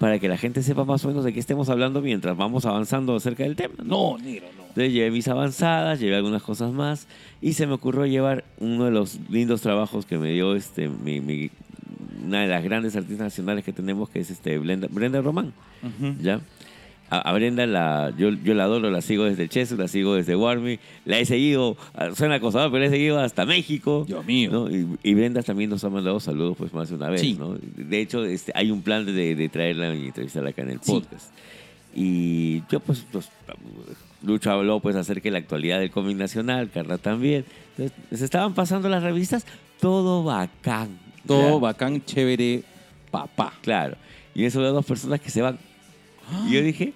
Para 0.00 0.18
que 0.18 0.26
la 0.28 0.36
gente 0.36 0.62
sepa 0.64 0.84
más 0.84 1.04
o 1.04 1.08
menos 1.08 1.24
de 1.24 1.32
qué 1.32 1.38
estemos 1.38 1.68
hablando 1.68 2.00
mientras 2.02 2.36
vamos 2.36 2.64
avanzando 2.66 3.14
acerca 3.14 3.44
del 3.44 3.54
tema. 3.54 3.74
No, 3.84 4.18
negro, 4.18 4.46
no. 4.56 4.62
Entonces 4.62 4.92
llevé 4.92 5.10
mis 5.12 5.28
avanzadas, 5.28 6.00
llevé 6.00 6.16
algunas 6.16 6.42
cosas 6.42 6.72
más 6.72 7.06
y 7.40 7.52
se 7.52 7.66
me 7.68 7.74
ocurrió 7.74 8.06
llevar 8.06 8.42
uno 8.58 8.86
de 8.86 8.90
los 8.90 9.20
lindos 9.28 9.60
trabajos 9.60 10.06
que 10.06 10.16
me 10.18 10.30
dio 10.32 10.56
este 10.56 10.88
mi, 10.88 11.20
mi- 11.20 11.50
una 12.26 12.40
de 12.40 12.48
las 12.48 12.64
grandes 12.64 12.96
artistas 12.96 13.18
nacionales 13.26 13.62
que 13.64 13.72
tenemos, 13.72 14.08
que 14.10 14.20
es 14.20 14.30
este 14.30 14.58
Brenda, 14.58 14.88
Brenda 14.90 15.20
Román. 15.20 15.52
¿ya? 16.22 16.40
A, 17.12 17.32
Brenda 17.32 17.66
la, 17.66 18.12
yo, 18.16 18.30
yo 18.30 18.54
la 18.54 18.64
adoro, 18.64 18.88
la 18.90 19.00
sigo 19.02 19.24
desde 19.24 19.48
Chesu, 19.48 19.76
la 19.76 19.88
sigo 19.88 20.14
desde 20.14 20.36
Warmy, 20.36 20.78
la 21.04 21.18
he 21.18 21.24
seguido, 21.26 21.76
ah, 21.94 22.10
suena 22.14 22.36
acosador, 22.36 22.70
pero 22.70 22.82
la 22.82 22.86
he 22.86 22.90
seguido 22.90 23.18
hasta 23.18 23.44
México. 23.46 24.04
Dios 24.06 24.24
mío. 24.24 24.50
¿no? 24.52 24.70
Y, 24.70 24.86
y 25.02 25.14
Brenda 25.14 25.42
también 25.42 25.70
nos 25.70 25.82
ha 25.82 25.90
mandado 25.90 26.20
saludos 26.20 26.56
pues 26.56 26.72
más 26.72 26.88
de 26.88 26.94
una 26.94 27.08
vez. 27.10 27.20
Sí. 27.20 27.34
¿no? 27.38 27.56
De 27.60 28.00
hecho, 28.00 28.24
este, 28.24 28.52
hay 28.54 28.70
un 28.70 28.82
plan 28.82 29.04
de, 29.04 29.34
de 29.34 29.48
traerla 29.48 29.92
y 29.94 30.06
entrevistarla 30.06 30.50
acá 30.50 30.62
en 30.62 30.70
el 30.70 30.80
Sí. 30.80 30.92
podcast. 30.92 31.32
Y 31.94 32.62
yo 32.70 32.78
pues, 32.78 33.04
pues, 33.10 33.28
Lucho 34.22 34.52
habló 34.52 34.78
pues 34.78 34.94
acerca 34.94 35.24
de 35.24 35.32
la 35.32 35.38
actualidad 35.38 35.80
del 35.80 35.90
cómic 35.90 36.16
nacional, 36.16 36.70
Carla 36.72 36.98
también. 36.98 37.44
Entonces, 37.76 38.18
se 38.18 38.24
estaban 38.24 38.54
pasando 38.54 38.88
las 38.88 39.02
revistas, 39.02 39.44
todo 39.80 40.22
bacán. 40.22 40.96
Todo 41.26 41.58
bacán, 41.58 42.04
chévere, 42.04 42.62
papá. 43.10 43.52
Claro. 43.62 43.96
Y 44.34 44.44
eso 44.44 44.60
veo 44.60 44.72
dos 44.72 44.86
personas 44.86 45.20
que 45.20 45.30
se 45.30 45.42
van. 45.42 45.58
Y 46.48 46.52
yo 46.54 46.62
dije, 46.62 46.92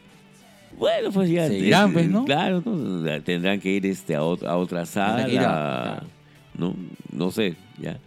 bueno, 0.79 1.11
pues 1.12 1.31
ya. 1.31 1.49
Seguirán, 1.49 1.91
eh, 1.91 1.93
pues, 1.93 2.09
¿no? 2.11 2.25
Claro, 2.25 2.62
¿no? 2.64 3.22
tendrán 3.22 3.61
que 3.61 3.70
ir 3.70 3.87
este, 3.87 4.14
a, 4.16 4.20
ot- 4.22 4.47
a 4.47 4.57
otra 4.57 4.81
ir 4.81 4.83
a- 4.83 4.87
sala. 4.87 6.03
No, 6.57 6.75
no 7.12 7.31
sé, 7.31 7.57
ya. 7.81 7.99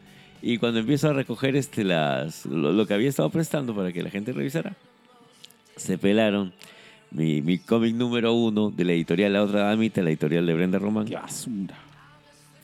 Y 0.42 0.58
cuando 0.60 0.80
empiezo 0.80 1.10
a 1.10 1.14
recoger 1.14 1.56
este, 1.56 1.84
las, 1.84 2.46
lo, 2.46 2.72
lo 2.72 2.86
que 2.86 2.94
había 2.94 3.10
estado 3.10 3.30
prestando 3.30 3.76
para 3.76 3.92
que 3.92 4.04
la 4.04 4.10
gente 4.10 4.32
revisara, 4.32 4.76
se 5.76 5.98
pelaron 5.98 6.54
mi, 7.12 7.42
mi 7.42 7.58
cómic 7.58 7.96
número 7.96 8.34
uno 8.34 8.70
de 8.72 8.86
la 8.86 8.94
editorial 8.94 9.34
La 9.34 9.44
Otra 9.44 9.62
Damita, 9.64 10.02
la 10.02 10.10
editorial 10.10 10.46
de 10.46 10.54
Brenda 10.54 10.80
Román. 10.80 11.06
Qué 11.06 11.16
basura. 11.16 11.76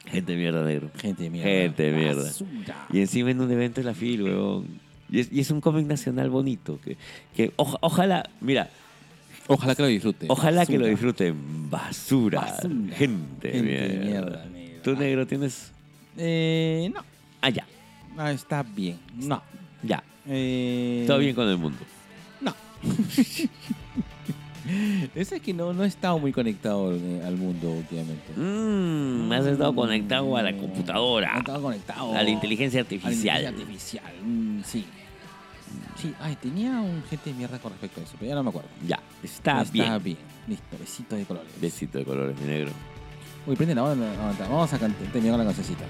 Gente 0.06 0.34
de 0.34 0.38
mierda 0.38 0.64
negro. 0.64 0.90
Gente 0.98 1.24
de 1.24 1.30
mierda. 1.30 1.50
Gente 1.50 1.84
de 1.84 1.92
mierda. 1.92 2.24
Basura. 2.24 2.88
Y 2.92 3.00
encima 3.00 3.32
en 3.32 3.42
un 3.42 3.52
evento 3.52 3.82
de 3.82 3.86
la 3.86 3.94
FIL, 3.94 4.24
weón. 4.24 4.66
Y 5.10 5.20
es, 5.20 5.32
y 5.32 5.40
es 5.40 5.50
un 5.52 5.60
cómic 5.62 5.86
nacional 5.88 6.30
bonito. 6.30 6.80
Que, 6.84 6.98
que 7.36 7.52
oja- 7.56 7.78
ojalá, 7.82 8.30
mira, 8.42 8.70
Ojalá 9.48 9.76
que 9.76 9.82
lo 9.82 9.88
disfrute. 9.90 10.26
ojalá 10.30 10.66
que 10.66 10.78
lo 10.78 10.86
disfruten. 10.88 11.70
Basura. 11.70 12.42
Basura. 12.42 12.96
Gente, 12.96 13.48
de 13.48 13.54
Gente 13.54 13.62
mierda. 13.64 14.06
mierda, 14.06 14.46
negro. 14.46 14.82
Tú, 14.84 14.96
negro, 14.96 15.28
tienes. 15.28 15.72
Eh, 16.18 16.92
no. 16.94 17.02
Ah, 17.42 17.50
ya. 17.50 17.66
Ah, 18.18 18.32
está 18.32 18.64
bien. 18.64 19.00
No. 19.16 19.42
Ya. 19.82 20.04
Eh, 20.28 21.04
Todo 21.08 21.18
bien 21.20 21.36
con 21.36 21.48
el 21.50 21.58
mundo. 21.58 21.80
No. 22.40 22.54
Ese 25.14 25.36
es 25.36 25.42
que 25.42 25.54
no, 25.54 25.74
no 25.74 25.84
he 25.84 25.88
estado 25.88 26.18
muy 26.20 26.32
conectado 26.32 26.96
eh, 26.96 27.22
al 27.26 27.36
mundo 27.36 27.70
últimamente. 27.70 28.32
Mmm, 28.38 29.30
has 29.34 29.46
estado 29.46 29.76
conectado 29.76 30.38
a 30.38 30.42
la 30.42 30.52
he 30.52 30.58
computadora. 30.58 31.38
estado 31.40 31.62
conectado. 31.62 32.16
A 32.16 32.24
la 32.24 32.30
inteligencia 32.30 32.80
a 32.80 32.84
la 32.84 32.88
artificial. 32.88 33.44
inteligencia 33.44 34.02
artificial. 34.02 34.14
mm, 34.24 34.62
sí. 34.64 34.86
Sí, 35.96 36.14
ay, 36.20 36.36
tenía 36.36 36.80
un 36.82 37.04
gente 37.10 37.30
de 37.30 37.36
mierda 37.36 37.60
con 37.60 37.72
respecto 37.72 38.02
a 38.02 38.04
eso, 38.04 38.14
pero 38.20 38.30
ya 38.30 38.36
no 38.36 38.44
me 38.44 38.50
acuerdo. 38.50 38.70
Ya. 38.88 39.00
Está 39.22 39.62
Está 39.62 39.72
bien. 39.72 40.04
bien. 40.04 40.18
Listo, 40.48 40.78
besitos 40.78 41.18
de 41.18 41.26
colores. 41.26 41.52
Besito 41.62 41.98
de 41.98 42.06
colores, 42.06 42.40
mi 42.40 42.48
negro. 42.48 42.72
Uy, 43.46 43.56
prende 43.56 43.76
la 43.76 43.84
onda. 43.84 44.34
Vamos 44.40 44.74
a 44.74 44.80
cantar, 44.80 45.08
terminar 45.12 45.38
con 45.38 45.46
la 45.46 45.54
cancioncita. 45.54 45.86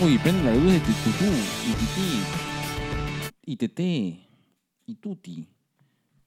Uy, 0.00 0.16
prende 0.18 0.44
la 0.44 0.54
luz 0.54 0.72
de 0.72 0.80
tututú 0.80 1.24
y 1.66 1.72
tití 1.72 2.22
y 3.44 3.56
teté 3.56 4.28
y 4.86 4.94
tuti. 4.94 5.48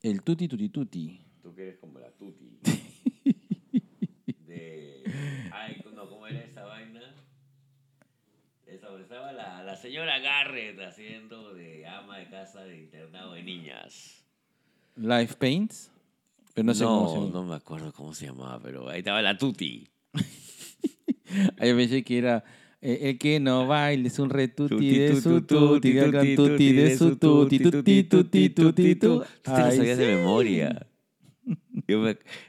El 0.03 0.23
tuti 0.23 0.47
tuti 0.47 0.69
tuti. 0.69 1.21
Tú 1.43 1.53
que 1.53 1.61
eres 1.61 1.77
como 1.77 1.99
la 1.99 2.09
tuti. 2.11 2.57
De. 4.47 5.03
Ay, 5.53 5.83
no, 5.95 6.09
¿cómo 6.09 6.25
era 6.25 6.43
esa 6.43 6.63
vaina? 6.65 7.01
Esa 8.65 8.99
estaba 8.99 9.31
la, 9.31 9.61
la 9.63 9.75
señora 9.75 10.17
Garrett 10.19 10.79
haciendo 10.79 11.53
de 11.53 11.85
ama 11.85 12.17
de 12.17 12.29
casa 12.29 12.63
de 12.63 12.79
internado 12.79 13.33
de 13.33 13.43
niñas. 13.43 14.25
Life 14.95 15.35
Paints. 15.35 15.91
Pero 16.55 16.65
no 16.65 16.73
sé 16.73 16.83
cómo 16.83 17.13
se 17.13 17.31
no, 17.31 17.43
me 17.43 17.55
acuerdo 17.55 17.93
cómo 17.93 18.13
se 18.13 18.25
llamaba, 18.25 18.59
pero 18.59 18.89
ahí 18.89 18.99
estaba 18.99 19.21
la 19.21 19.37
tuti. 19.37 19.87
Ahí 21.59 21.73
pensé 21.73 22.03
que 22.03 22.17
era 22.17 22.43
eh, 22.81 23.09
el 23.09 23.17
que 23.17 23.39
no 23.39 23.67
baile 23.67 24.07
es 24.07 24.17
un 24.19 24.29
retuti 24.29 24.75
Tuti, 24.75 24.97
de 24.97 25.21
su 25.21 25.41
tu, 25.41 25.41
tuti, 25.41 25.93
tuti, 25.93 25.99
hagan 25.99 26.35
tuti, 26.35 26.73
de 26.73 26.97
su 26.97 27.15
tuti, 27.15 27.59
tuti, 27.59 28.03
tuti, 28.03 28.49
tuti, 28.49 28.95
tu. 28.95 29.19
Tú 29.19 29.25
te 29.43 29.51
Ay, 29.51 29.77
sabías 29.77 29.97
de 29.97 30.15
memoria. 30.15 30.87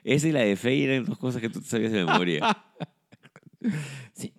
Esa 0.05 0.29
y 0.29 0.33
la 0.33 0.41
de 0.41 0.57
Fey 0.57 0.85
eran 0.85 1.05
dos 1.05 1.19
cosas 1.19 1.41
que 1.41 1.49
tú 1.49 1.61
te 1.61 1.67
sabías 1.67 1.93
de 1.93 2.05
memoria. 2.05 2.41
Sí. 4.15 4.33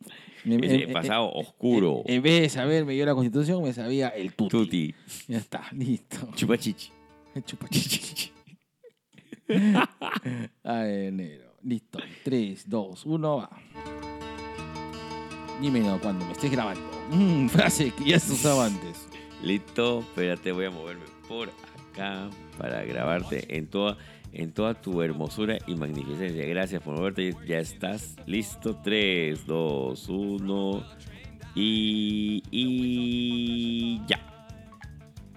Pasado 0.91 1.31
oscuro. 1.31 2.03
En 2.05 2.21
vez 2.21 2.41
de 2.41 2.49
saberme 2.49 2.97
yo 2.97 3.05
la 3.05 3.15
constitución, 3.15 3.63
me 3.63 3.71
sabía 3.71 4.09
el 4.09 4.33
tuti. 4.33 4.49
Tuti. 4.49 4.95
Ya 5.29 5.37
está, 5.37 5.63
listo. 5.71 6.27
Chupachichi. 6.35 6.91
Chupa 7.45 7.67
chichi. 7.69 8.31
Ay, 10.63 11.11
negro. 11.13 11.53
Listo. 11.63 11.99
3, 12.23 12.69
2, 12.69 13.05
1, 13.05 13.37
va. 13.37 13.49
Dímelo 15.61 15.99
cuando 15.99 16.25
me 16.25 16.31
estés 16.31 16.51
grabando. 16.51 16.81
Mm, 17.11 17.47
frase 17.49 17.91
que 17.91 18.05
ya 18.05 18.19
se 18.19 18.33
usaba 18.33 18.65
antes. 18.65 19.07
Listo, 19.41 19.99
espérate, 19.99 20.51
voy 20.51 20.65
a 20.65 20.71
moverme 20.71 21.03
por 21.27 21.49
acá 21.49 22.29
para 22.57 22.83
grabarte 22.83 23.57
en 23.57 23.67
toda, 23.67 23.97
en 24.31 24.51
toda 24.51 24.73
tu 24.73 25.01
hermosura 25.01 25.57
y 25.67 25.75
magnificencia. 25.75 26.45
Gracias 26.45 26.81
por 26.81 26.95
moverte, 26.95 27.35
ya 27.45 27.59
estás 27.59 28.15
listo. 28.25 28.77
3, 28.83 29.45
2, 29.45 30.09
1 30.09 30.83
y, 31.55 32.43
y 32.51 34.01
ya. 34.07 34.19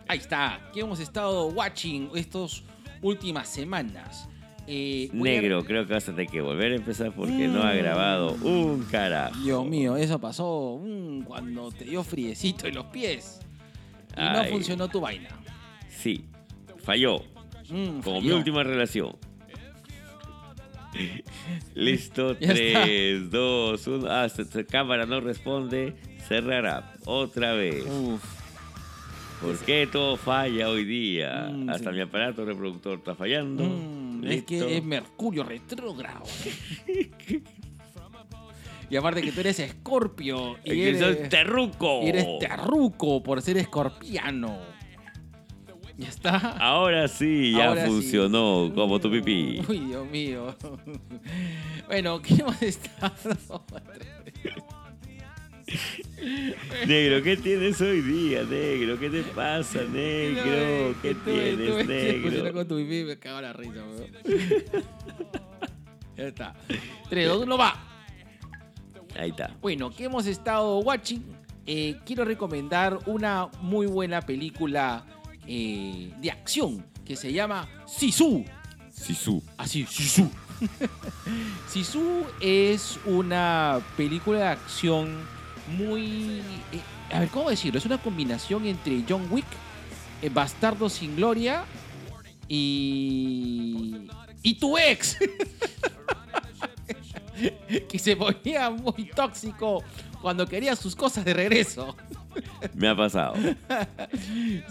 Ahí 0.08 0.18
está, 0.18 0.60
que 0.72 0.80
hemos 0.80 1.00
estado 1.00 1.48
watching 1.48 2.10
estas 2.14 2.62
últimas 3.02 3.48
semanas. 3.48 4.28
Eh, 4.68 5.08
a- 5.12 5.16
Negro, 5.16 5.64
creo 5.64 5.86
que 5.86 5.92
vas 5.94 6.08
a 6.08 6.12
tener 6.12 6.26
que 6.28 6.40
volver 6.40 6.72
a 6.72 6.76
empezar 6.76 7.12
porque 7.12 7.46
no 7.48 7.62
ha 7.62 7.72
Mm. 7.74 7.78
grabado 7.78 8.32
un 8.42 8.82
carajo. 8.90 9.38
Dios 9.40 9.64
mío, 9.66 9.96
eso 9.96 10.18
pasó 10.20 10.80
mm, 10.82 11.22
cuando 11.22 11.70
te 11.70 11.84
dio 11.84 12.02
friecito 12.02 12.66
en 12.66 12.74
los 12.74 12.86
pies. 12.86 13.40
Y 14.16 14.20
no 14.20 14.44
funcionó 14.46 14.88
tu 14.88 15.00
vaina. 15.00 15.28
Sí, 15.88 16.24
falló. 16.78 17.22
Mm, 17.68 18.00
Como 18.00 18.20
mi 18.22 18.30
última 18.30 18.62
relación. 18.64 19.16
Listo, 21.74 22.38
Ya 22.38 22.52
está. 22.52 22.82
3, 22.84 23.30
2, 23.30 23.86
1. 23.86 24.06
Ah, 24.10 24.26
cámara 24.70 25.06
no 25.06 25.20
responde. 25.20 25.94
Cerrará. 26.26 26.94
Otra 27.04 27.52
vez. 27.52 27.84
Uf, 27.86 28.22
¿Por 29.42 29.58
qué 29.58 29.86
todo 29.90 30.16
falla 30.16 30.68
hoy 30.70 30.84
día? 30.84 31.50
Mm, 31.52 31.68
Hasta 31.68 31.90
sí. 31.90 31.96
mi 31.96 32.02
aparato 32.02 32.44
reproductor 32.44 32.98
está 32.98 33.14
fallando. 33.14 33.64
Es 34.33 34.45
que 34.45 34.77
es 34.77 34.85
Mercurio 34.85 35.45
retrógrado. 35.45 36.24
y 38.89 38.97
aparte 38.97 39.22
que 39.22 39.33
tú 39.33 39.41
eres 39.41 39.59
escorpio. 39.59 40.57
Es 40.64 40.72
Y 40.72 40.77
que 40.77 40.89
eres, 40.91 41.29
terruco. 41.29 42.03
y 42.03 42.09
eres 42.09 42.27
terruco 42.39 43.22
por 43.22 43.43
ser 43.43 43.57
escorpiano. 43.59 44.59
Ya 45.99 46.09
está. 46.09 46.37
Ahora 46.59 47.09
sí, 47.09 47.53
ya 47.53 47.68
Ahora 47.68 47.87
sí. 47.87 47.91
funcionó 47.91 48.70
como 48.74 49.01
tu 49.01 49.11
pipí. 49.11 49.62
Uy, 49.66 49.81
Dios 49.81 50.07
mío. 50.11 50.55
Bueno, 51.87 52.20
¿qué 52.20 52.35
hemos 52.35 52.61
estado? 52.62 53.64
Negro, 56.86 57.22
¿qué 57.22 57.36
tienes 57.36 57.80
hoy 57.80 58.00
día, 58.00 58.44
negro? 58.44 58.98
¿Qué 58.98 59.10
te 59.10 59.22
pasa, 59.22 59.82
negro? 59.92 60.94
¿Qué 61.02 61.14
tienes, 61.24 61.86
negro? 61.86 62.52
con 62.52 62.68
tu 62.68 62.76
pipí 62.76 63.04
me 63.04 63.18
cago 63.18 63.38
en 63.38 63.44
la 63.44 63.52
risa, 63.52 63.84
weón. 63.84 64.12
ya 66.16 66.24
está. 66.24 66.54
3, 67.10 67.28
2, 67.28 67.42
1, 67.42 67.58
va. 67.58 67.74
Ahí 69.18 69.30
está. 69.30 69.56
Bueno, 69.60 69.90
¿qué 69.90 70.04
hemos 70.04 70.26
estado 70.26 70.78
watching? 70.78 71.24
Eh, 71.66 71.96
quiero 72.04 72.24
recomendar 72.24 72.98
una 73.06 73.48
muy 73.60 73.86
buena 73.86 74.20
película 74.20 75.04
eh, 75.48 76.12
de 76.20 76.30
acción 76.30 76.86
que 77.04 77.16
se 77.16 77.32
llama 77.32 77.68
Sisu. 77.86 78.44
Sisu. 78.90 79.42
Así, 79.56 79.84
Sisu. 79.86 80.30
Sisu 81.68 82.24
es 82.40 82.98
una 83.04 83.80
película 83.96 84.38
de 84.38 84.46
acción 84.46 85.36
muy... 85.68 86.42
eh, 86.72 86.80
a 87.12 87.20
ver, 87.20 87.28
¿cómo 87.28 87.50
decirlo? 87.50 87.78
Es 87.78 87.86
una 87.86 87.98
combinación 87.98 88.66
entre 88.66 89.04
John 89.08 89.26
Wick, 89.30 89.46
eh, 90.22 90.28
Bastardo 90.28 90.88
sin 90.88 91.16
Gloria 91.16 91.64
y... 92.48 94.08
Y 94.42 94.54
tu 94.54 94.78
ex. 94.78 95.16
que 97.88 97.98
se 97.98 98.16
ponía 98.16 98.70
muy 98.70 99.10
tóxico 99.14 99.82
cuando 100.20 100.46
quería 100.46 100.74
sus 100.76 100.94
cosas 100.96 101.24
de 101.24 101.34
regreso. 101.34 101.96
Me 102.74 102.88
ha 102.88 102.96
pasado. 102.96 103.34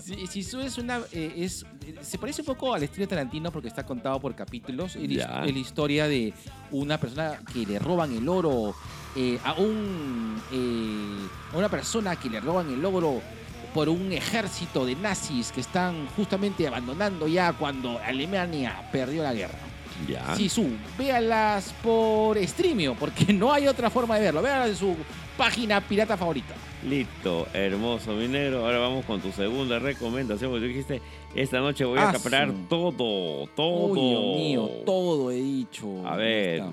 Sí, 0.03 0.27
Sisu 0.27 0.59
es 0.61 0.77
una. 0.77 0.99
eh, 1.11 1.33
es, 1.37 1.65
se 2.01 2.17
parece 2.17 2.41
un 2.41 2.45
poco 2.47 2.73
al 2.73 2.83
estilo 2.83 3.07
Tarantino 3.07 3.51
porque 3.51 3.67
está 3.67 3.85
contado 3.85 4.19
por 4.19 4.35
capítulos. 4.35 4.95
Es 4.95 5.09
la 5.09 5.47
historia 5.49 6.07
de 6.07 6.33
una 6.71 6.99
persona 6.99 7.39
que 7.51 7.65
le 7.65 7.79
roban 7.79 8.15
el 8.15 8.27
oro 8.27 8.75
eh, 9.15 9.39
a 9.43 9.53
un. 9.53 10.41
eh, 10.51 11.27
a 11.53 11.57
una 11.57 11.69
persona 11.69 12.15
que 12.15 12.29
le 12.29 12.39
roban 12.39 12.71
el 12.71 12.83
oro 12.85 13.21
por 13.73 13.89
un 13.89 14.11
ejército 14.13 14.85
de 14.85 14.95
nazis 14.95 15.51
que 15.51 15.61
están 15.61 16.07
justamente 16.15 16.67
abandonando 16.67 17.27
ya 17.27 17.51
cuando 17.53 17.99
Alemania 17.99 18.87
perdió 18.91 19.23
la 19.23 19.33
guerra. 19.33 19.57
Ya. 20.07 20.35
Sisu, 20.35 20.67
véalas 20.97 21.73
por 21.81 22.37
Streamio, 22.45 22.95
porque 22.95 23.33
no 23.33 23.51
hay 23.51 23.67
otra 23.67 23.89
forma 23.89 24.15
de 24.15 24.21
verlo. 24.21 24.41
Véalas 24.41 24.69
en 24.69 24.75
su 24.75 24.95
página 25.37 25.81
pirata 25.81 26.15
favorita. 26.17 26.53
Listo, 26.87 27.47
hermoso 27.53 28.13
mi 28.13 28.27
negro. 28.27 28.65
Ahora 28.65 28.79
vamos 28.79 29.05
con 29.05 29.19
tu 29.21 29.31
segunda 29.31 29.79
recomendación. 29.79 30.51
Porque 30.51 30.65
tú 30.65 30.67
dijiste, 30.69 31.01
esta 31.35 31.59
noche 31.59 31.83
voy 31.85 31.99
a 31.99 32.03
Ah, 32.07 32.09
acaparar 32.09 32.49
sí. 32.49 32.55
todo, 32.69 33.47
todo. 33.55 33.85
Uy, 33.87 33.99
Dios 33.99 34.23
mío, 34.37 34.69
todo 34.85 35.31
he 35.31 35.35
dicho. 35.35 36.07
A 36.07 36.15
ver, 36.15 36.63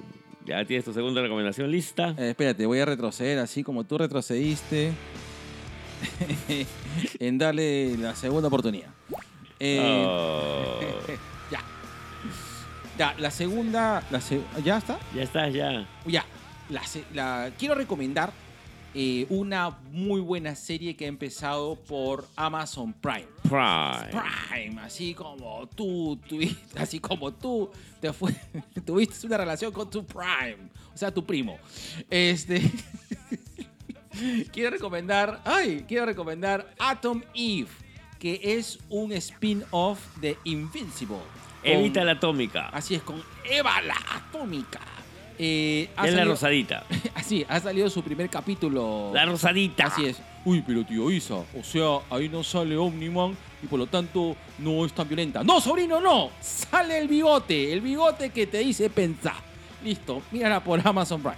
Ya 0.44 0.56
está. 0.56 0.66
tienes 0.66 0.84
tu 0.84 0.92
segunda 0.92 1.22
recomendación 1.22 1.70
lista. 1.70 2.14
Eh, 2.18 2.30
espérate, 2.30 2.66
voy 2.66 2.80
a 2.80 2.84
retroceder 2.84 3.38
así 3.38 3.62
como 3.64 3.84
tú 3.84 3.96
retrocediste 3.98 4.92
en 7.18 7.38
darle 7.38 7.96
la 7.96 8.14
segunda 8.14 8.48
oportunidad. 8.48 8.88
Eh, 9.58 10.04
Oh, 10.06 10.80
Ya. 11.50 11.60
Ya, 12.98 13.14
la 13.18 13.30
segunda. 13.30 14.02
La 14.10 14.20
se- 14.20 14.40
¿Ya 14.64 14.78
está? 14.78 14.98
ya 15.14 15.22
estás, 15.22 15.52
ya. 15.54 15.86
Ya. 16.06 16.24
La- 17.14 17.50
quiero 17.58 17.74
recomendar 17.74 18.32
eh, 18.94 19.26
una 19.30 19.70
muy 19.90 20.20
buena 20.20 20.54
serie 20.54 20.94
que 20.96 21.04
ha 21.06 21.08
empezado 21.08 21.76
por 21.76 22.26
Amazon 22.36 22.92
Prime. 22.92 23.26
Prime. 23.42 24.10
Prime, 24.50 24.80
así 24.82 25.14
como 25.14 25.66
tú, 25.68 26.18
tuviste, 26.28 26.78
así 26.80 26.98
como 27.00 27.32
tú 27.32 27.70
te 28.00 28.12
fue, 28.12 28.34
tuviste 28.84 29.26
una 29.26 29.36
relación 29.38 29.72
con 29.72 29.88
tu 29.90 30.04
Prime, 30.04 30.68
o 30.94 30.96
sea, 30.96 31.10
tu 31.12 31.24
primo. 31.24 31.58
Este 32.10 32.60
quiero 34.52 34.70
recomendar, 34.70 35.40
ay, 35.44 35.84
quiero 35.88 36.06
recomendar 36.06 36.74
Atom 36.78 37.22
Eve, 37.34 37.68
que 38.18 38.40
es 38.42 38.78
un 38.88 39.12
spin-off 39.12 39.98
de 40.18 40.36
Invincible. 40.44 41.16
con- 41.16 41.70
Evita 41.70 42.04
la 42.04 42.12
atómica. 42.12 42.68
Así 42.68 42.94
es, 42.94 43.02
con 43.02 43.22
Eva 43.48 43.80
la 43.82 43.96
Atómica. 44.14 44.80
Eh, 45.38 45.88
Es 46.04 46.14
la 46.14 46.24
rosadita. 46.24 46.84
Así, 47.14 47.44
ha 47.48 47.58
salido 47.60 47.88
su 47.90 48.02
primer 48.02 48.28
capítulo. 48.28 49.10
La 49.14 49.24
rosadita. 49.26 49.86
Así 49.86 50.06
es. 50.06 50.20
Uy, 50.44 50.62
pero 50.66 50.84
tío 50.84 51.10
Isa, 51.10 51.34
o 51.36 51.62
sea, 51.62 51.98
ahí 52.10 52.28
no 52.28 52.42
sale 52.42 52.76
Omniman 52.76 53.36
y 53.62 53.66
por 53.66 53.78
lo 53.78 53.86
tanto 53.86 54.34
no 54.58 54.84
es 54.84 54.92
tan 54.92 55.06
violenta. 55.06 55.44
No, 55.44 55.60
sobrino, 55.60 56.00
no. 56.00 56.30
Sale 56.40 56.98
el 56.98 57.06
bigote, 57.06 57.72
el 57.72 57.80
bigote 57.80 58.30
que 58.30 58.46
te 58.48 58.58
dice 58.58 58.90
pensar. 58.90 59.36
Listo, 59.84 60.20
mírala 60.32 60.62
por 60.62 60.80
Amazon 60.86 61.20
Prime. 61.22 61.36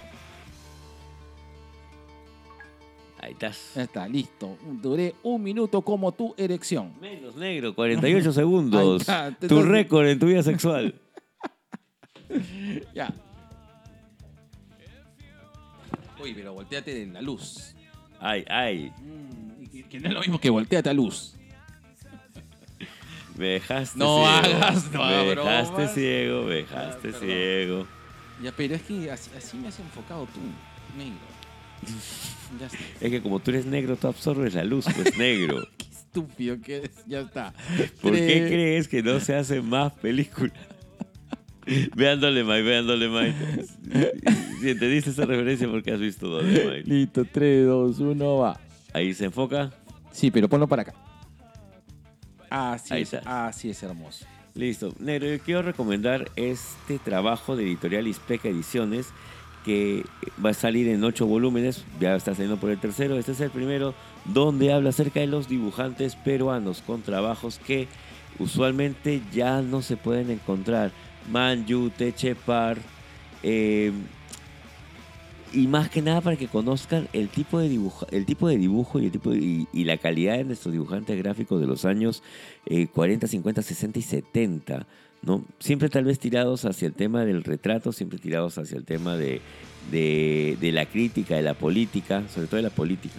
Ahí 3.19 3.31
estás. 3.31 3.71
Ya 3.75 3.83
está, 3.83 4.07
listo. 4.07 4.57
Duré 4.81 5.15
un 5.23 5.41
minuto 5.41 5.81
como 5.81 6.11
tu 6.11 6.33
erección. 6.37 6.93
Menos 6.99 7.35
negro, 7.35 7.73
48 7.73 8.31
segundos. 8.33 9.01
Está, 9.01 9.31
tu 9.31 9.61
récord 9.63 10.05
en 10.07 10.19
tu 10.19 10.25
vida 10.27 10.43
sexual. 10.43 10.95
Ya. 12.93 13.13
Pero 16.33 16.53
volteate 16.53 16.93
de 16.93 17.05
la 17.07 17.21
luz. 17.21 17.75
Ay, 18.19 18.43
ay. 18.49 18.91
Mm, 19.01 19.89
que, 19.89 19.99
no 19.99 20.07
es 20.07 20.13
lo 20.13 20.19
mismo 20.21 20.39
que 20.39 20.49
volteate 20.49 20.89
a 20.89 20.93
luz. 20.93 21.35
Me 23.37 23.47
dejaste 23.47 23.99
No 23.99 24.23
ciego. 24.25 24.27
hagas, 24.57 24.91
no 24.91 25.05
Me 25.05 25.13
dejaste 25.13 25.73
bromas. 25.73 25.93
ciego, 25.93 26.43
me 26.43 26.55
dejaste 26.55 26.77
Ah, 26.97 26.99
perdón. 27.01 27.19
ciego. 27.21 27.87
Ya, 28.41 28.51
pero 28.55 28.75
es 28.75 28.81
que 28.83 29.11
así, 29.11 29.29
así 29.37 29.57
me 29.57 29.67
has 29.69 29.79
enfocado 29.79 30.25
tú, 30.27 30.39
negro. 30.97 31.19
Ya 32.59 32.67
está. 32.67 32.77
Es 33.01 33.11
que 33.11 33.21
como 33.21 33.39
tú 33.39 33.51
eres 33.51 33.65
negro, 33.65 33.95
tú 33.97 34.07
absorbes 34.07 34.53
la 34.53 34.63
luz, 34.63 34.85
pues 34.95 35.17
negro. 35.17 35.67
Qué 35.77 35.85
estúpido 35.91 36.61
que 36.61 36.77
es. 36.85 36.91
Ya 37.07 37.21
está. 37.21 37.53
¿Por 38.01 38.13
qué 38.13 38.45
crees 38.47 38.87
que 38.87 39.01
no 39.03 39.19
se 39.19 39.35
hacen 39.35 39.67
más 39.67 39.91
películas? 39.93 40.53
Vean 41.95 42.19
Dolemite, 42.19 42.61
vean 42.61 42.85
Dolemite. 42.87 43.65
Si 44.61 44.69
entendiste 44.69 45.09
esa 45.09 45.25
referencia, 45.25 45.67
porque 45.69 45.91
has 45.91 45.99
visto 45.99 46.27
Dolemite. 46.27 46.83
Listo, 46.83 47.25
3, 47.25 47.65
2, 47.65 47.99
1, 47.99 48.37
va. 48.37 48.59
Ahí 48.93 49.13
se 49.13 49.25
enfoca. 49.25 49.71
Sí, 50.11 50.31
pero 50.31 50.47
ponlo 50.47 50.67
para 50.67 50.83
acá. 50.83 50.93
Así 52.49 52.93
Ahí 52.93 53.01
es, 53.01 53.13
está. 53.13 53.47
así 53.47 53.69
es 53.69 53.81
hermoso. 53.83 54.25
Listo. 54.53 54.93
Negro, 54.99 55.27
yo 55.27 55.39
quiero 55.39 55.61
recomendar 55.63 56.29
este 56.35 56.99
trabajo 56.99 57.55
de 57.57 57.63
editorial 57.63 58.07
Ispeca 58.07 58.47
Ediciones 58.47 59.07
que 59.65 60.05
va 60.43 60.51
a 60.51 60.53
salir 60.53 60.87
en 60.87 61.03
ocho 61.03 61.25
volúmenes. 61.25 61.83
Ya 61.99 62.15
está 62.15 62.33
saliendo 62.33 62.57
por 62.57 62.69
el 62.69 62.79
tercero. 62.79 63.17
Este 63.17 63.33
es 63.33 63.41
el 63.41 63.49
primero 63.49 63.93
donde 64.25 64.71
habla 64.71 64.89
acerca 64.89 65.19
de 65.19 65.27
los 65.27 65.49
dibujantes 65.49 66.15
peruanos 66.15 66.81
con 66.85 67.01
trabajos 67.01 67.59
que 67.65 67.87
usualmente 68.39 69.21
ya 69.33 69.61
no 69.61 69.81
se 69.81 69.97
pueden 69.97 70.29
encontrar. 70.29 70.91
Manju, 71.31 71.89
Techepar. 71.91 72.77
eh, 73.43 73.91
y 75.53 75.67
más 75.67 75.89
que 75.89 76.01
nada 76.01 76.19
para 76.19 76.35
que 76.35 76.47
conozcan 76.47 77.07
el 77.13 77.29
tipo 77.29 77.59
de 77.59 77.69
dibujo, 77.69 78.05
el 78.11 78.25
tipo 78.25 78.49
de 78.49 78.57
dibujo 78.57 78.99
y, 78.99 79.05
el 79.05 79.11
tipo 79.11 79.29
de- 79.31 79.65
y, 79.71 79.83
la 79.85 79.97
calidad 79.97 80.37
de 80.37 80.43
nuestros 80.43 80.73
dibujantes 80.73 81.17
gráficos 81.17 81.61
de 81.61 81.67
los 81.67 81.85
años 81.85 82.23
eh, 82.65 82.87
40, 82.87 83.27
50, 83.27 83.61
60 83.61 83.99
y 83.99 84.01
70, 84.01 84.85
¿no? 85.21 85.45
Siempre 85.59 85.87
tal 85.87 86.03
vez 86.03 86.19
tirados 86.19 86.65
hacia 86.65 86.87
el 86.87 86.93
tema 86.93 87.23
del 87.23 87.43
retrato, 87.43 87.93
siempre 87.93 88.19
tirados 88.19 88.57
hacia 88.57 88.75
el 88.77 88.83
tema 88.83 89.15
de, 89.15 89.39
de, 89.91 90.57
de 90.59 90.71
la 90.73 90.87
crítica, 90.87 91.35
de 91.35 91.43
la 91.43 91.53
política, 91.53 92.23
sobre 92.33 92.47
todo 92.47 92.57
de 92.57 92.63
la 92.63 92.69
política, 92.69 93.15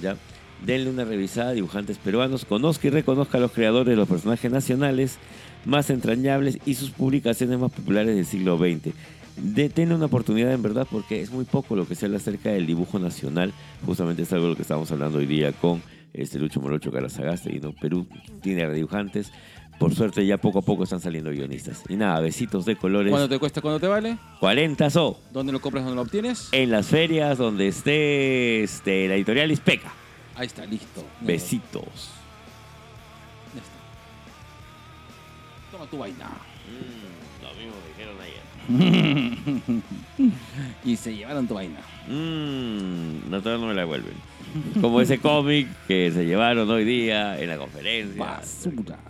¿ya? 0.00 0.16
Denle 0.64 0.88
una 0.90 1.04
revisada 1.04 1.50
a 1.50 1.54
dibujantes 1.54 1.98
peruanos, 1.98 2.44
conozca 2.44 2.86
y 2.86 2.90
reconozca 2.90 3.38
a 3.38 3.40
los 3.40 3.50
creadores 3.50 3.88
de 3.90 3.96
los 3.96 4.08
personajes 4.08 4.52
nacionales 4.52 5.18
más 5.64 5.90
entrañables 5.90 6.58
y 6.66 6.74
sus 6.74 6.90
publicaciones 6.90 7.58
más 7.58 7.72
populares 7.72 8.14
del 8.14 8.26
siglo 8.26 8.58
XX. 8.58 8.94
De, 9.36 9.68
denle 9.70 9.94
una 9.94 10.06
oportunidad 10.06 10.52
en 10.52 10.62
verdad 10.62 10.86
porque 10.90 11.22
es 11.22 11.30
muy 11.30 11.44
poco 11.44 11.74
lo 11.74 11.86
que 11.86 11.94
se 11.94 12.06
habla 12.06 12.18
acerca 12.18 12.50
del 12.50 12.66
dibujo 12.66 12.98
nacional. 12.98 13.52
Justamente 13.86 14.22
es 14.22 14.32
algo 14.32 14.46
de 14.46 14.50
lo 14.50 14.56
que 14.56 14.62
estamos 14.62 14.90
hablando 14.92 15.18
hoy 15.18 15.26
día 15.26 15.52
con 15.52 15.82
este 16.12 16.38
Lucho 16.38 16.60
Morocho 16.60 16.92
Carasagaste 16.92 17.54
y 17.54 17.60
no 17.60 17.72
Perú 17.72 18.06
tiene 18.42 18.70
dibujantes. 18.72 19.32
Por 19.78 19.94
suerte 19.94 20.24
ya 20.24 20.36
poco 20.36 20.60
a 20.60 20.62
poco 20.62 20.84
están 20.84 21.00
saliendo 21.00 21.30
guionistas. 21.30 21.82
Y 21.88 21.96
nada, 21.96 22.20
besitos 22.20 22.64
de 22.66 22.76
colores. 22.76 23.10
¿Cuánto 23.10 23.28
te 23.28 23.38
cuesta? 23.38 23.60
¿Cuánto 23.60 23.80
te 23.80 23.88
vale? 23.88 24.18
40 24.38 24.90
so 24.90 25.18
¿Dónde 25.32 25.50
lo 25.50 25.60
compras? 25.60 25.84
¿Dónde 25.84 25.96
lo 25.96 26.02
obtienes? 26.02 26.50
en 26.52 26.70
las 26.70 26.86
ferias 26.86 27.38
donde 27.38 27.68
esté 27.68 28.62
este, 28.62 29.08
la 29.08 29.14
editorial 29.14 29.50
Ispeca. 29.50 29.92
Ahí 30.36 30.46
está, 30.46 30.64
listo. 30.66 31.04
Besitos. 31.20 32.21
Tu 35.92 35.98
vaina. 35.98 36.30
lo 37.42 37.52
mismo 37.54 37.74
dijeron 37.92 38.16
ayer. 38.18 38.40
y 40.84 40.96
se 40.96 41.14
llevaron 41.14 41.46
tu 41.46 41.52
vaina. 41.52 41.80
Mmm, 42.08 43.30
no, 43.30 43.42
todavía 43.42 43.62
no 43.62 43.68
me 43.68 43.74
la 43.74 43.82
devuelven. 43.82 44.14
Como 44.80 45.02
ese 45.02 45.18
cómic 45.18 45.68
que 45.86 46.10
se 46.10 46.24
llevaron 46.24 46.70
hoy 46.70 46.84
día 46.86 47.38
en 47.38 47.50
la 47.50 47.58
conferencia. 47.58 48.24
Basuras. 48.24 49.00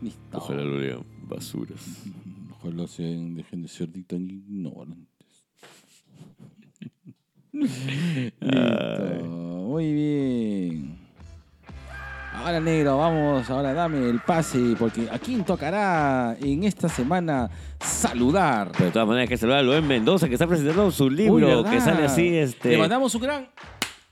Listo. 0.00 0.38
Ojalá 0.38 0.64
lo 0.64 0.80
lean. 0.80 1.04
Basuras. 1.22 2.02
Ojalá 2.50 2.88
sean, 2.88 3.36
dejen 3.36 3.62
de 3.62 3.68
ser 3.68 3.88
tan 4.04 4.28
ignorantes. 4.28 5.06
Listo. 7.52 9.24
Muy 9.24 9.92
bien. 9.92 11.01
Ahora, 12.44 12.60
negro, 12.60 12.98
vamos. 12.98 13.48
Ahora 13.50 13.72
dame 13.72 14.08
el 14.08 14.20
pase. 14.20 14.74
Porque 14.78 15.08
a 15.10 15.18
quién 15.18 15.44
tocará 15.44 16.36
en 16.40 16.64
esta 16.64 16.88
semana 16.88 17.48
saludar. 17.80 18.72
Pero 18.72 18.86
de 18.86 18.90
todas 18.90 19.08
maneras 19.08 19.24
hay 19.24 19.28
que 19.28 19.36
saludar 19.36 19.60
a 19.60 19.62
Luis 19.62 19.82
Mendoza 19.82 20.26
que 20.28 20.34
está 20.34 20.46
presentando 20.46 20.90
su 20.90 21.08
libro 21.08 21.64
que 21.64 21.80
sale 21.80 22.04
así, 22.04 22.36
este... 22.36 22.70
Le 22.70 22.78
mandamos 22.78 23.14
un 23.14 23.22
gran 23.22 23.48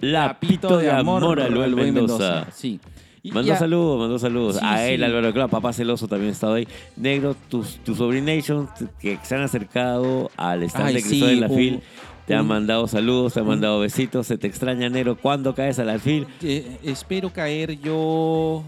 Lapito 0.00 0.78
de 0.78 0.90
amor 0.90 1.40
a 1.40 1.48
Luis 1.48 1.68
Luis 1.70 1.92
Mendoza. 1.92 2.46
Sí. 2.52 2.80
Y 3.22 3.32
Mandó 3.32 3.48
ya- 3.52 3.58
saludos, 3.58 3.98
mandó 3.98 4.18
saludos. 4.18 4.56
Sí, 4.56 4.64
a 4.64 4.78
sí. 4.78 4.92
él, 4.94 5.04
Álvaro 5.04 5.30
Claro, 5.34 5.50
papá 5.50 5.74
celoso 5.74 6.08
también 6.08 6.30
ha 6.30 6.32
estado 6.32 6.54
ahí. 6.54 6.66
Negro, 6.96 7.36
tus 7.50 7.76
tu 7.84 7.94
sobrination 7.94 8.66
que 8.98 9.18
se 9.22 9.34
han 9.34 9.42
acercado 9.42 10.30
al 10.38 10.62
stand 10.62 10.86
Ay, 10.86 10.94
de 10.94 11.00
sí, 11.02 11.08
Cristóbal 11.08 11.34
de 11.34 11.40
la 11.42 11.46
un- 11.48 11.54
FIL. 11.56 11.82
Te 12.30 12.34
han 12.36 12.42
un- 12.42 12.48
mandado 12.48 12.86
saludos, 12.88 13.34
te 13.34 13.40
han 13.40 13.46
mandado 13.46 13.80
besitos, 13.80 14.26
se 14.26 14.38
te 14.38 14.46
extraña, 14.46 14.88
Negro. 14.88 15.16
¿Cuándo 15.16 15.54
caes 15.54 15.78
a 15.78 15.84
la 15.84 15.98
FIL? 15.98 16.26
Eh, 16.42 16.78
espero 16.84 17.30
caer 17.32 17.80
yo 17.80 18.62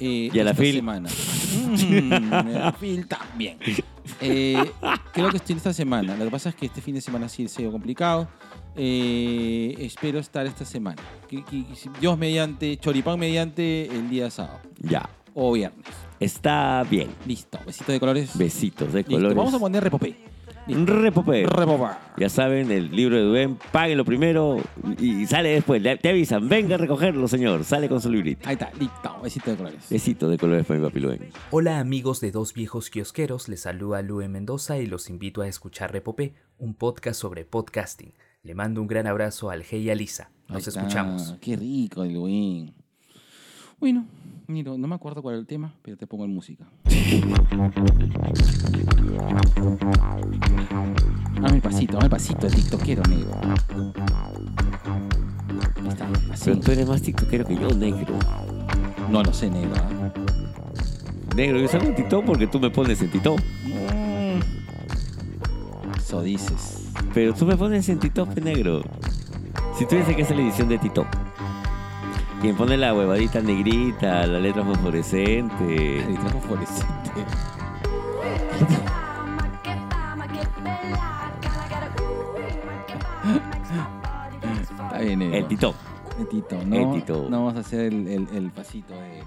eh, 0.00 0.30
¿Y 0.32 0.38
a 0.38 0.44
la 0.44 0.54
FIL? 0.54 0.76
semana. 0.76 1.08
Mm, 1.52 2.32
a 2.62 2.72
FIL 2.72 3.06
también. 3.06 3.58
Eh, 4.22 4.56
creo 5.12 5.28
que 5.30 5.36
estoy 5.36 5.54
esta 5.56 5.72
semana. 5.74 6.16
Lo 6.16 6.24
que 6.24 6.30
pasa 6.30 6.48
es 6.48 6.54
que 6.54 6.64
este 6.66 6.80
fin 6.80 6.94
de 6.94 7.00
semana 7.02 7.28
sí 7.28 7.44
ha 7.44 7.48
sido 7.48 7.70
complicado. 7.70 8.26
Eh, 8.74 9.74
espero 9.78 10.18
estar 10.18 10.46
esta 10.46 10.64
semana. 10.64 11.00
Que- 11.28 11.44
que- 11.44 11.64
que 11.66 11.76
si 11.76 11.90
Dios 12.00 12.16
mediante, 12.18 12.76
choripán 12.78 13.18
mediante 13.18 13.84
el 13.86 14.08
día 14.08 14.30
sábado 14.30 14.60
Ya, 14.80 15.08
o 15.34 15.52
viernes. 15.52 15.84
está 16.20 16.84
bien. 16.90 17.08
Listo. 17.26 17.58
Besito 17.66 17.92
de 17.92 18.00
colores. 18.00 18.36
Besitos 18.36 18.92
de 18.92 19.00
Listo. 19.00 19.12
colores. 19.14 19.36
Vamos 19.36 19.54
a 19.54 19.58
poner 19.58 19.84
repopé. 19.84 20.16
Repopé. 20.68 21.44
Repopá. 21.46 22.00
Ya 22.16 22.28
saben, 22.28 22.70
el 22.70 22.94
libro 22.94 23.16
de 23.16 23.22
Duen, 23.22 23.58
páguenlo 23.72 24.04
primero 24.04 24.58
y 24.98 25.26
sale 25.26 25.50
después. 25.50 25.82
Le- 25.82 25.96
Te 25.96 26.10
avisan, 26.10 26.48
venga 26.48 26.76
a 26.76 26.78
recogerlo, 26.78 27.26
señor. 27.26 27.64
Sale 27.64 27.88
con 27.88 28.00
su 28.00 28.10
librito. 28.10 28.48
Ahí 28.48 28.54
está. 28.54 28.70
Listo. 28.78 29.20
Besito 29.22 29.50
de 29.50 29.56
colores. 29.56 29.86
Besito 29.90 30.28
de 30.28 30.38
colores 30.38 30.64
para 30.66 30.78
mi 30.80 30.86
papi 30.86 31.00
Luen. 31.00 31.28
Hola 31.50 31.78
amigos 31.80 32.20
de 32.20 32.30
Dos 32.30 32.54
Viejos 32.54 32.90
Kiosqueros, 32.90 33.48
les 33.48 33.60
saluda 33.62 34.02
Lue 34.02 34.28
Mendoza 34.28 34.78
y 34.78 34.86
los 34.86 35.10
invito 35.10 35.42
a 35.42 35.48
escuchar 35.48 35.92
Repopé, 35.92 36.34
un 36.58 36.74
podcast 36.74 37.20
sobre 37.20 37.44
podcasting. 37.44 38.12
Le 38.44 38.54
mando 38.54 38.80
un 38.80 38.86
gran 38.88 39.06
abrazo 39.06 39.50
al 39.50 39.62
G 39.64 39.80
y 39.80 39.90
a 39.90 39.94
Lisa. 39.94 40.30
Ahí 40.48 40.54
Nos 40.56 40.68
está. 40.68 40.80
escuchamos. 40.80 41.36
Qué 41.40 41.56
rico 41.56 42.02
el 42.04 42.16
buen. 42.18 42.74
Bueno, 43.78 44.06
mira, 44.52 44.76
no 44.76 44.86
me 44.86 44.94
acuerdo 44.94 45.22
cuál 45.22 45.34
era 45.34 45.40
el 45.40 45.46
tema, 45.46 45.74
pero 45.82 45.96
te 45.96 46.06
pongo 46.06 46.24
en 46.24 46.34
música. 46.34 46.64
Dame 51.40 51.56
el 51.56 51.62
pasito, 51.62 51.94
dame 51.94 52.04
el 52.04 52.10
pasito, 52.10 52.46
el 52.46 52.54
tiktokero 52.54 53.02
negro. 53.04 53.30
Ahí 55.76 55.88
está, 55.88 56.06
así. 56.30 56.44
Pero 56.44 56.60
tú 56.60 56.72
eres 56.72 56.88
más 56.88 57.02
tiktokero 57.02 57.46
que 57.46 57.56
yo, 57.56 57.68
negro. 57.70 58.14
No 59.10 59.22
lo 59.22 59.32
sé, 59.32 59.50
negro. 59.50 59.72
¿ah? 59.76 60.12
Negro, 61.34 61.58
yo 61.58 61.68
salgo 61.68 61.88
en 61.88 61.94
TikTok 61.94 62.24
porque 62.24 62.46
tú 62.46 62.60
me 62.60 62.70
pones 62.70 63.00
en 63.00 63.10
TikTok. 63.10 63.40
Mm. 63.64 64.40
Eso 65.96 66.22
dices. 66.22 66.90
Pero 67.14 67.32
tú 67.32 67.46
me 67.46 67.56
pones 67.56 67.88
en 67.88 67.98
TikTok, 67.98 68.36
negro. 68.36 68.82
Si 69.78 69.86
tú 69.86 69.96
dices 69.96 70.14
que 70.14 70.22
es 70.22 70.30
la 70.30 70.42
edición 70.42 70.68
de 70.68 70.78
TikTok. 70.78 71.06
Quien 72.42 72.56
pone 72.56 72.76
la 72.76 72.92
huevadita 72.92 73.40
negrita, 73.40 74.26
la 74.26 74.38
letra 74.40 74.64
fosforescente. 74.64 76.00
El 76.00 76.18
trajo 76.18 76.40
fluorescente. 76.40 77.24
Está 84.70 84.98
bien, 85.00 85.18
negro. 85.18 85.36
El 85.38 85.46
TikTok. 85.46 85.76
El 86.18 86.28
Tito, 86.28 86.64
¿no? 86.64 86.94
El 86.94 87.00
Tito. 87.00 87.26
No 87.30 87.38
vamos 87.44 87.56
a 87.56 87.60
hacer 87.60 87.80
el, 87.92 88.06
el- 88.08 88.28
el 88.34 88.50
pasito 88.50 88.94
del. 88.94 89.24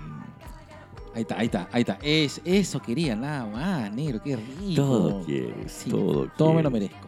Ahí 1.15 1.21
está, 1.21 1.37
ahí 1.39 1.45
está, 1.45 1.69
ahí 1.71 1.81
está. 1.81 1.97
Es, 2.01 2.41
eso 2.43 2.81
quería, 2.81 3.15
nada 3.15 3.45
más, 3.47 3.91
negro, 3.93 4.21
qué 4.21 4.35
rico. 4.35 4.75
Todo 4.81 5.23
quieres, 5.25 5.71
Sí, 5.71 5.89
todo 5.89 6.27
todo 6.37 6.53
me 6.53 6.61
lo 6.61 6.69
merezco. 6.69 7.07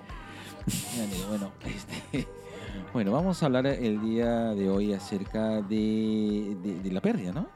Mira, 0.93 1.05
negro, 1.07 1.27
bueno, 1.29 1.51
este, 1.65 2.27
bueno, 2.93 3.11
vamos 3.11 3.41
a 3.41 3.45
hablar 3.45 3.67
el 3.67 4.01
día 4.01 4.53
de 4.55 4.69
hoy 4.69 4.93
acerca 4.93 5.61
de, 5.61 6.55
de- 6.63 6.79
de 6.81 6.91
la 6.91 7.01
pérdida, 7.01 7.31
¿no? 7.31 7.47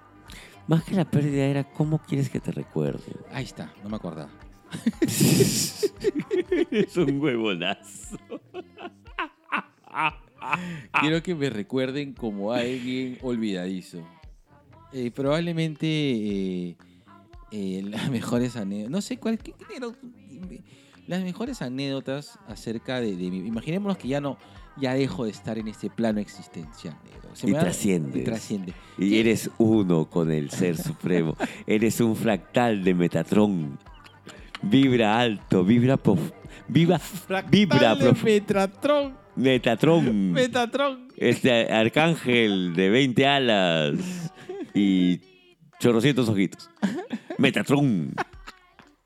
Más 0.68 0.84
que 0.84 0.96
la 0.96 1.06
pérdida 1.06 1.46
era 1.46 1.64
cómo 1.64 2.00
quieres 2.00 2.30
que 2.30 2.40
te 2.40 2.52
recuerde. 2.52 3.02
Ahí 3.32 3.44
está, 3.46 3.74
no 3.84 3.90
me 3.90 3.96
acordaba. 3.96 4.30
es 5.02 6.98
un 6.98 7.20
huevonazo. 7.20 8.18
Quiero 11.00 11.22
que 11.24 11.36
me 11.36 11.50
recuerden 11.50 12.14
como 12.14 12.52
alguien 12.54 13.18
olvidadizo. 13.22 14.00
Eh, 14.94 15.12
probablemente 15.12 15.88
eh, 15.88 16.76
eh, 17.52 17.82
las 17.86 18.10
mejores 18.10 18.56
anécdotas. 18.56 18.92
No 18.92 19.02
sé 19.02 19.18
cuál. 19.18 19.38
qué- 19.40 19.54
qué 19.54 19.76
era? 19.78 19.88
las 21.08 21.24
mejores 21.24 21.62
anécdotas 21.62 22.40
acerca 22.48 23.02
de, 23.02 23.16
de 23.18 23.30
mí. 23.32 23.40
Imaginémonos 23.40 23.98
que 23.98 24.08
ya 24.08 24.22
no. 24.22 24.38
Ya 24.78 24.94
dejo 24.94 25.26
de 25.26 25.32
estar 25.32 25.58
en 25.58 25.68
este 25.68 25.90
plano 25.90 26.20
existencial. 26.20 26.96
Se 27.34 27.48
Y 27.48 27.52
me 27.52 27.58
va- 27.58 27.64
trasciendes. 27.64 28.22
Y 28.22 28.24
trasciende. 28.26 28.74
Y 28.98 29.10
¿Qué? 29.12 29.20
eres 29.22 29.50
uno 29.58 30.10
con 30.10 30.32
el 30.32 30.50
ser 30.50 30.78
supremo. 30.78 31.36
eres 31.68 32.00
un 32.02 32.16
fractal 32.16 32.84
de 32.84 32.94
Metatron. 32.94 33.78
Vibra 34.64 35.20
alto, 35.20 35.64
vibra 35.64 35.98
prof- 35.98 36.32
viva, 36.68 37.00
vibra 37.50 37.96
Fractal 37.96 38.00
de 38.16 38.24
Metatron. 38.24 39.18
Metatron. 39.36 40.32
Metatron. 40.34 41.08
este 41.18 41.72
arcángel 41.74 42.74
de 42.76 42.90
20 42.90 43.28
alas 43.28 44.32
y 44.74 45.20
chorrocientos 45.80 46.30
ojitos. 46.30 46.70
Metatron. 47.38 48.14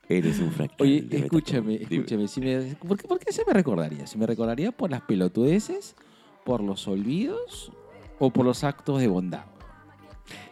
Eres 0.07 0.39
un 0.39 0.51
fractal. 0.51 0.85
Oye, 0.85 1.07
escúchame, 1.11 1.75
escúchame. 1.81 2.27
si 2.27 2.39
me- 2.41 2.75
¿por, 2.75 2.97
qué, 2.97 3.07
por 3.07 3.19
qué 3.19 3.33
se 3.33 3.43
me 3.45 3.53
recordaría? 3.53 4.05
¿Se 4.05 4.17
me 4.17 4.27
recordaría 4.27 4.71
por 4.71 4.91
las 4.91 5.01
pelotudeces, 5.01 5.95
por 6.43 6.61
los 6.61 6.87
olvidos 6.87 7.71
o 8.19 8.29
por 8.29 8.45
los 8.45 8.63
actos 8.63 8.99
de 8.99 9.07
bondad? 9.07 9.45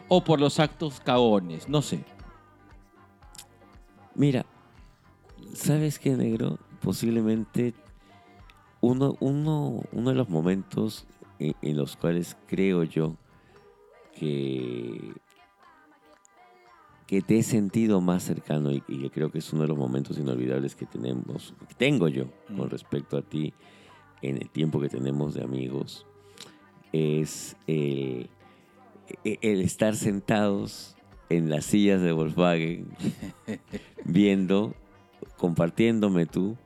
O 0.08 0.24
por 0.24 0.40
los 0.40 0.58
actos 0.60 1.00
cagones, 1.00 1.68
no 1.68 1.82
sé. 1.82 2.04
Mira, 4.14 4.44
¿sabes 5.54 5.98
qué, 5.98 6.16
negro? 6.16 6.58
Posiblemente 6.80 7.74
uno, 8.80 9.16
uno, 9.20 9.82
uno 9.92 10.10
de 10.10 10.16
los 10.16 10.28
momentos 10.28 11.06
en, 11.38 11.54
en 11.62 11.76
los 11.76 11.96
cuales 11.96 12.36
creo 12.46 12.82
yo 12.84 13.16
que, 14.14 15.12
que 17.14 17.22
te 17.22 17.38
he 17.38 17.42
sentido 17.44 18.00
más 18.00 18.24
cercano 18.24 18.72
y, 18.72 18.80
que 18.80 19.08
creo 19.08 19.30
que 19.30 19.38
es 19.38 19.52
uno 19.52 19.62
de 19.62 19.68
los 19.68 19.78
momentos 19.78 20.18
inolvidables 20.18 20.74
que 20.74 20.84
tenemos, 20.84 21.54
que 21.68 21.74
tengo 21.76 22.08
yo 22.08 22.24
con 22.56 22.66
Mm. 22.66 22.70
respecto 22.70 23.16
a 23.16 23.22
ti 23.22 23.52
en 24.20 24.36
el 24.38 24.50
tiempo 24.50 24.80
que 24.80 24.88
tenemos 24.88 25.32
de 25.34 25.44
amigos, 25.44 26.04
es 26.92 27.54
el, 27.68 28.28
e- 29.22 29.38
el 29.42 29.60
estar 29.60 29.94
sentados 29.94 30.96
en 31.28 31.50
las 31.50 31.66
sillas 31.66 32.02
de 32.02 32.10
Volkswagen 32.10 32.88
viendo, 34.04 34.74
compartiéndome 35.36 36.26
tú, 36.26 36.56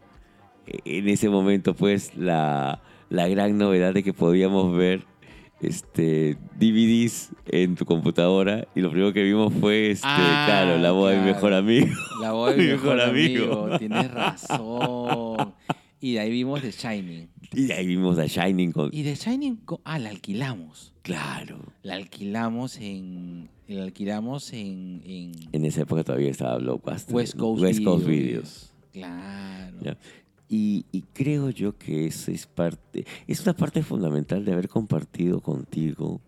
eh, 0.66 0.78
en 0.86 1.09
ese 1.09 1.28
momento 1.28 1.74
pues 1.74 2.16
la, 2.16 2.80
la 3.11 3.28
gran 3.28 3.59
novedad 3.59 3.92
de 3.92 4.03
que 4.03 4.14
podíamos 4.14 4.74
ver 4.74 5.05
este, 5.61 6.37
DVDs 6.59 7.31
en 7.47 7.75
tu 7.75 7.85
computadora 7.85 8.67
y 8.75 8.81
lo 8.81 8.91
primero 8.91 9.13
que 9.13 9.23
vimos 9.23 9.53
fue, 9.55 9.91
este, 9.91 10.07
Ah, 10.09 10.45
claro, 10.47 10.79
la 10.79 10.93
voz 10.93 11.11
de 11.13 11.19
mi 11.19 11.25
mejor 11.27 11.53
amigo. 11.55 11.87
La 12.21 12.33
voz 12.33 12.51
de 12.57 12.63
mi 12.63 12.69
mejor 12.71 12.97
mejor 12.97 13.01
amigo. 13.11 13.63
amigo. 13.65 13.79
Tienes 13.79 14.11
razón. 14.11 15.55
Y 16.01 16.13
de 16.13 16.21
ahí 16.21 16.31
vimos 16.31 16.63
The 16.63 16.71
Shining. 16.71 17.29
Y 17.55 17.63
de 17.67 17.75
ahí 17.75 17.87
vimos 17.87 18.19
a 18.19 18.27
Shining 18.27 18.71
con... 18.73 18.91
Y 18.93 19.03
The 19.03 19.15
Shining, 19.17 19.57
co- 19.65 19.81
ah, 19.85 19.99
la 19.99 20.11
alquilamos. 20.11 20.93
Claro. 21.03 21.61
La 21.83 21.95
alquilamos 21.95 22.77
en. 22.79 23.49
La 23.67 23.83
alquilamos 23.85 24.53
en. 24.53 25.03
en 25.05 25.33
En 25.53 25.65
esa 25.65 25.81
época 25.83 26.05
todavía 26.05 26.31
estaba 26.31 26.59
Blockbuster. 26.59 27.15
West. 27.15 27.37
Coast, 27.37 27.63
West 27.63 27.83
Coast 27.83 28.07
Videos. 28.07 28.23
Videos. 28.29 28.73
Claro. 28.93 29.77
Ya. 29.81 29.97
Y, 30.49 30.86
y 30.92 31.03
creo 31.03 31.51
yo 31.51 31.76
que 31.76 32.07
eso 32.07 32.30
es 32.30 32.46
parte, 32.46 33.05
es 33.26 33.40
una 33.42 33.55
parte 33.55 33.82
fundamental 33.82 34.44
de 34.44 34.53
haber 34.53 34.68
compartido 34.68 35.40
contigo 35.40 36.20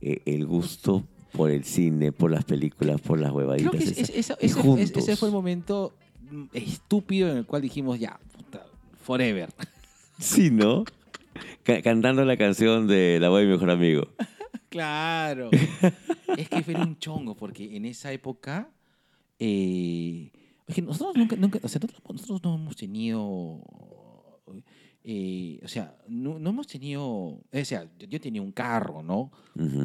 eh, 0.00 0.22
el 0.24 0.46
gusto 0.46 1.04
por 1.32 1.50
el 1.50 1.64
cine, 1.64 2.10
por 2.10 2.30
las 2.30 2.44
películas, 2.44 3.00
por 3.02 3.20
las 3.20 3.30
huevaditas. 3.32 3.70
Creo 3.70 3.78
que 3.78 3.84
es- 3.84 3.98
esas. 3.98 4.10
es- 4.10 4.16
esa- 4.16 4.34
ese, 4.40 4.60
juntos. 4.62 4.90
ese 5.02 5.16
fue 5.16 5.28
el 5.28 5.34
momento 5.34 5.94
mm, 6.30 6.44
estúpido 6.54 7.30
en 7.30 7.36
el 7.38 7.46
cual 7.46 7.60
dijimos, 7.62 7.98
ya, 8.00 8.18
puta, 8.36 8.64
forever. 9.02 9.50
Sí, 10.18 10.50
¿no? 10.50 10.84
Ca- 11.62 11.80
cantando 11.82 12.24
la 12.26 12.36
canción 12.36 12.86
de 12.86 13.18
La 13.20 13.28
voz 13.30 13.40
de 13.40 13.46
mi 13.46 13.52
mejor 13.52 13.70
amigo. 13.70 14.08
Claro. 14.70 15.50
es 16.36 16.48
que 16.48 16.62
fue 16.62 16.76
un 16.76 16.96
chongo, 16.98 17.34
porque 17.36 17.76
en 17.76 17.84
esa 17.86 18.12
época. 18.12 18.70
eh, 19.40 20.30
es 20.70 20.74
que 20.74 20.82
nosotros 20.82 21.16
nunca. 21.16 21.36
nunca 21.36 21.58
o 21.62 21.68
sea, 21.68 21.80
nosotros, 21.80 22.02
nosotros 22.12 22.40
no 22.42 22.54
hemos 22.54 22.76
tenido. 22.76 23.60
eh, 25.04 25.60
o 25.64 25.68
sea, 25.68 25.96
no, 26.08 26.38
no 26.38 26.50
hemos 26.50 26.66
tenido. 26.66 27.04
O 27.04 27.40
sea, 27.64 27.88
yo, 27.98 28.20
tenía 28.20 28.42
un 28.42 28.52
carro, 28.52 29.02
¿no? 29.02 29.30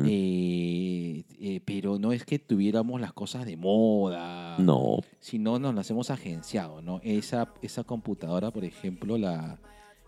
Eh, 0.06 1.24
eh, 1.40 1.62
pero 1.64 1.98
no 2.00 2.12
es 2.12 2.26
que 2.26 2.40
tuviéramos 2.40 3.00
las 3.00 3.14
cosas 3.14 3.46
de 3.46 3.58
moda. 3.58 4.58
no, 4.60 5.00
Si 5.20 5.40
no, 5.40 5.60
nos 5.60 5.74
las 5.76 5.90
hemos 5.90 6.10
agenciado, 6.10 6.82
¿no? 6.82 7.00
Esa, 7.04 7.54
esa 7.62 7.84
computadora, 7.84 8.52
por 8.52 8.66
ejemplo, 8.66 9.18
la, 9.18 9.60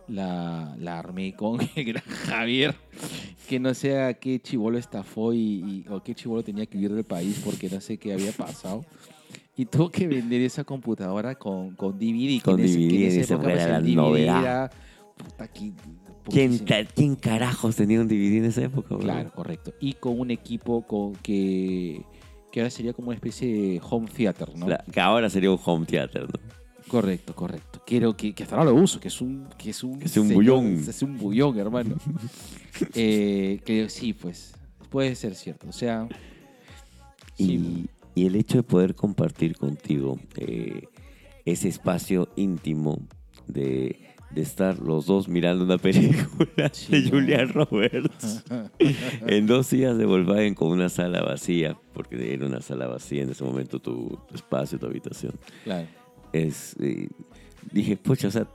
la, 0.08 0.76
la 0.80 1.00
armé 1.00 1.34
con 1.36 1.60
el 1.76 1.86
gran 1.86 2.04
Javier, 2.04 2.76
que 3.48 3.60
no 3.60 3.74
sé 3.74 4.00
a 4.02 4.14
qué 4.14 4.40
chivolo 4.42 4.78
estafó 4.78 5.34
y, 5.34 5.40
y- 5.40 5.86
o 5.90 6.02
qué 6.04 6.14
chivolo 6.16 6.44
tenía 6.44 6.66
que 6.66 6.78
huir 6.78 6.94
del 6.94 7.04
país 7.06 7.42
porque 7.46 7.70
no 7.70 7.80
sé 7.82 7.98
qué 7.98 8.14
había 8.14 8.32
pasado. 8.34 8.86
Y 9.58 9.66
tuvo 9.66 9.90
que 9.90 10.08
vender 10.08 10.42
esa 10.42 10.64
computadora 10.64 11.36
con, 11.36 11.76
con 11.76 11.98
DVD. 11.98 12.42
Con 12.44 12.60
ese- 12.60 12.78
DVD, 12.78 13.14
en 13.16 13.20
esa 13.22 13.34
el 13.36 13.42
la 13.72 13.82
DVD 13.82 13.96
novedad. 13.96 14.42
era, 14.42 14.72
puta, 15.18 15.44
aquí, 15.44 15.74
¿Quién, 16.30 16.60
quién 16.94 17.16
carajos 17.16 17.76
tenía 17.76 18.00
un 18.02 18.08
DVD 18.08 18.38
en 18.38 18.46
esa 18.46 18.62
época? 18.64 18.90
bro? 18.90 19.00
Claro, 19.00 19.32
correcto. 19.34 19.74
Y 19.80 19.94
con 19.94 20.20
un 20.20 20.30
equipo 20.30 20.86
con 20.86 21.14
que, 21.16 22.04
que 22.52 22.60
ahora 22.60 22.70
sería 22.70 22.94
como 22.94 23.08
una 23.08 23.16
especie 23.16 23.48
de 23.52 23.82
home 23.90 24.08
theater, 24.16 24.56
¿no? 24.56 24.68
La- 24.68 24.84
que 24.92 25.00
ahora 25.00 25.30
sería 25.30 25.50
un 25.52 25.60
home 25.64 25.86
theater, 25.86 26.24
¿no? 26.24 26.40
Correcto, 26.90 27.34
correcto. 27.36 27.82
Quiero 27.86 28.16
que, 28.16 28.34
que 28.34 28.44
hasta 28.44 28.56
ahora 28.58 28.72
lo 28.72 28.78
uso, 28.78 29.00
que 29.00 29.08
es 29.10 29.20
un 29.22 29.48
que 29.58 29.72
es 29.72 29.84
un, 29.84 30.00
Que 30.00 30.06
es 30.06 30.16
un 30.18 30.28
señor- 30.28 30.36
bullón. 30.36 30.86
Es 30.88 31.02
un 31.02 31.18
bullón, 31.18 31.58
hermano. 31.60 31.96
eh, 32.94 33.60
que 33.66 33.90
sí, 33.90 34.14
pues 34.14 34.54
puede 34.90 35.16
ser 35.16 35.34
cierto. 35.36 35.68
O 35.68 35.74
sea, 35.74 36.08
sí, 37.36 37.86
Y, 38.18 38.26
el 38.26 38.36
hecho 38.36 38.58
de 38.58 38.64
poder 38.64 38.96
compartir 38.96 39.56
contigo 39.58 40.20
eh, 40.38 40.84
ese 41.46 41.68
espacio 41.70 42.28
íntimo 42.36 43.00
de, 43.48 44.00
de 44.32 44.42
estar 44.42 44.80
los 44.80 45.06
dos 45.06 45.28
mirando 45.28 45.64
una 45.64 45.78
película 45.78 46.70
Sí, 46.74 46.92
de 46.92 47.02
¿no? 47.04 47.10
Julia 47.12 47.46
Roberts 47.46 48.44
en 49.28 49.48
dos 49.48 49.68
sillas 49.68 49.98
de 49.98 50.06
Volkswagen 50.06 50.54
con 50.56 50.70
una 50.70 50.90
sala 50.90 51.22
vacía, 51.22 51.78
porque 51.94 52.34
era 52.34 52.46
una 52.46 52.62
sala 52.62 52.88
vacía 52.88 53.24
en 53.24 53.30
ese 53.30 53.44
momento 53.44 53.80
tu, 53.80 54.18
tu 54.28 54.36
espacio, 54.36 54.78
tu 54.80 54.86
habitación. 54.88 55.34
claro. 55.64 55.88
Es, 56.34 56.76
eh, 56.82 57.08
dije, 57.72 57.96
pucha, 57.96 58.28
o 58.28 58.32
sea, 58.32 58.48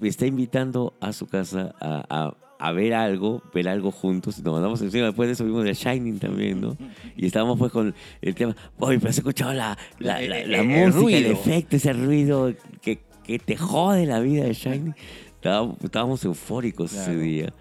me 0.00 0.08
está 0.08 0.26
invitando 0.26 0.94
a 1.00 1.12
su 1.12 1.26
casa 1.26 1.74
a, 1.80 2.04
a- 2.08 2.36
a 2.64 2.72
ver 2.72 2.94
algo, 2.94 3.42
ver 3.52 3.68
algo 3.68 3.90
juntos, 3.90 4.38
nos 4.42 4.52
mandamos 4.52 4.80
después 4.80 5.28
de 5.28 5.32
eso 5.32 5.44
vimos 5.44 5.64
The 5.64 5.74
Shining 5.74 6.18
también, 6.20 6.60
¿no? 6.60 6.76
Y 7.16 7.26
estábamos 7.26 7.58
pues 7.58 7.72
con 7.72 7.94
el 8.20 8.34
tema, 8.34 8.54
oye, 8.78 8.98
pero 8.98 9.10
has 9.10 9.18
escuchado 9.18 9.52
la, 9.52 9.76
la, 9.98 10.22
El- 10.22 10.30
la- 10.30 10.38
el- 10.40 10.50
la 10.52 10.58
el 10.58 10.66
música, 10.68 10.90
el 11.16 11.24
ruido. 11.24 11.32
efecto, 11.32 11.76
ese 11.76 11.92
ruido 11.92 12.54
que, 12.80 13.00
que 13.24 13.38
te 13.40 13.56
jode 13.56 14.06
la 14.06 14.20
vida 14.20 14.44
de 14.44 14.52
Shining. 14.54 14.94
Estábamos, 15.34 15.76
estábamos 15.82 16.24
eufóricos 16.24 16.92
ese 16.92 17.04
Claro. 17.06 17.20
día. 17.20 17.52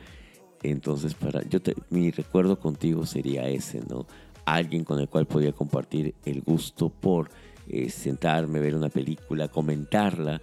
Entonces, 0.64 1.16
para 1.16 1.41
yo 1.49 1.60
te- 1.62 1.76
mi 1.89 2.12
recuerdo 2.12 2.60
contigo 2.60 3.06
sería 3.08 3.47
ese, 3.49 3.82
¿no? 3.89 4.06
Alguien 4.45 4.84
con 4.84 4.99
el 4.99 5.08
cual 5.10 5.26
podía 5.26 5.52
compartir 5.52 6.14
el 6.26 6.41
gusto 6.41 6.89
por 6.89 7.30
eh, 7.68 7.89
sentarme, 7.89 8.60
ver 8.60 8.76
una 8.76 8.89
película, 8.89 9.47
comentarla, 9.47 10.41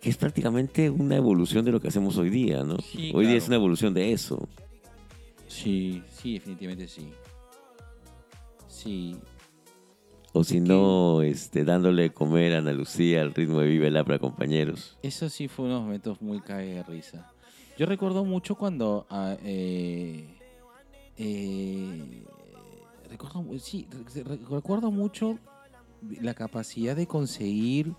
que 0.00 0.10
es 0.10 0.16
prácticamente 0.16 0.90
una 0.90 1.16
evolución 1.16 1.64
de 1.64 1.72
lo 1.72 1.80
que 1.80 1.88
hacemos 1.88 2.16
hoy 2.18 2.30
día, 2.30 2.62
¿no? 2.64 2.78
Sí, 2.78 3.10
hoy 3.14 3.26
día 3.26 3.36
es 3.36 3.46
una 3.48 3.56
evolución 3.56 3.94
de 3.94 4.12
eso. 4.12 4.48
Sí, 5.48 6.02
sí, 6.12 6.34
definitivamente 6.34 6.86
sí. 6.88 7.10
Sí. 8.68 9.16
O 10.32 10.44
si 10.44 10.60
no, 10.60 11.22
este, 11.22 11.64
dándole 11.64 12.02
de 12.02 12.10
comer 12.10 12.54
a 12.54 12.58
Ana 12.58 12.72
Lucía 12.72 13.22
al 13.22 13.34
ritmo 13.34 13.60
de 13.60 13.68
Vive 13.68 13.90
la 13.90 14.04
para 14.04 14.18
compañeros. 14.18 14.96
Eso 15.02 15.28
sí 15.28 15.48
fue 15.48 15.64
unos 15.64 15.82
momentos 15.82 16.20
muy 16.22 16.40
cae 16.40 16.74
de 16.74 16.82
risa. 16.84 17.32
Yo 17.76 17.86
recuerdo 17.86 18.24
mucho 18.24 18.54
cuando 18.54 19.06
ah, 19.10 19.36
eh, 19.42 20.36
eh, 21.16 22.24
recuerdo, 23.10 23.44
sí, 23.58 23.88
re- 24.14 24.22
re- 24.22 24.38
recuerdo 24.50 24.90
mucho 24.90 25.38
la 26.20 26.34
capacidad 26.34 26.94
de 26.94 27.06
conseguir 27.06 27.94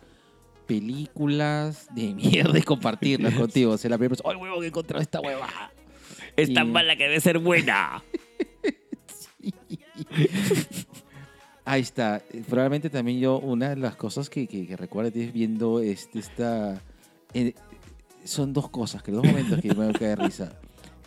películas 0.69 1.87
de 1.95 2.13
mierda 2.13 2.59
y 2.59 2.61
compartirlas 2.61 3.33
contigo. 3.33 3.71
O 3.73 3.77
sea, 3.77 3.89
la 3.89 3.97
primera 3.97 4.15
persona, 4.15 4.35
¡ay, 4.35 4.41
huevo, 4.41 4.61
que 4.61 4.67
encontrado 4.67 5.01
esta 5.01 5.19
hueva! 5.19 5.49
Es 6.37 6.49
Y- 6.49 6.53
tan 6.53 6.71
mala 6.71 6.95
que 6.95 7.03
debe 7.05 7.19
ser 7.19 7.39
buena. 7.39 8.03
Ahí 11.65 11.81
está. 11.81 12.21
Probablemente 12.47 12.89
también 12.89 13.19
yo, 13.19 13.39
una 13.39 13.69
de 13.69 13.75
las 13.77 13.95
cosas 13.95 14.29
que, 14.29 14.47
que, 14.47 14.65
que 14.67 14.77
recuerdo 14.77 15.11
es 15.19 15.33
viendo 15.33 15.79
este, 15.81 16.19
esta... 16.19 16.81
eh, 17.33 17.53
son 18.23 18.53
dos 18.53 18.69
cosas, 18.69 19.01
que 19.03 19.11
dos 19.11 19.25
momentos 19.25 19.59
que 19.61 19.73
me 19.73 19.91
cae 19.93 20.09
de 20.09 20.15
risa. 20.15 20.53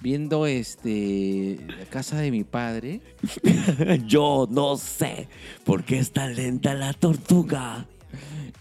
Viendo 0.00 0.46
este 0.46 1.60
la 1.78 1.84
casa 1.86 2.18
de 2.18 2.32
mi 2.32 2.42
padre 2.42 3.00
Yo 4.08 4.48
no 4.50 4.76
sé 4.76 5.28
por 5.64 5.84
qué 5.84 5.98
es 6.00 6.12
tan 6.12 6.34
lenta 6.34 6.74
la 6.74 6.92
tortuga. 6.92 7.86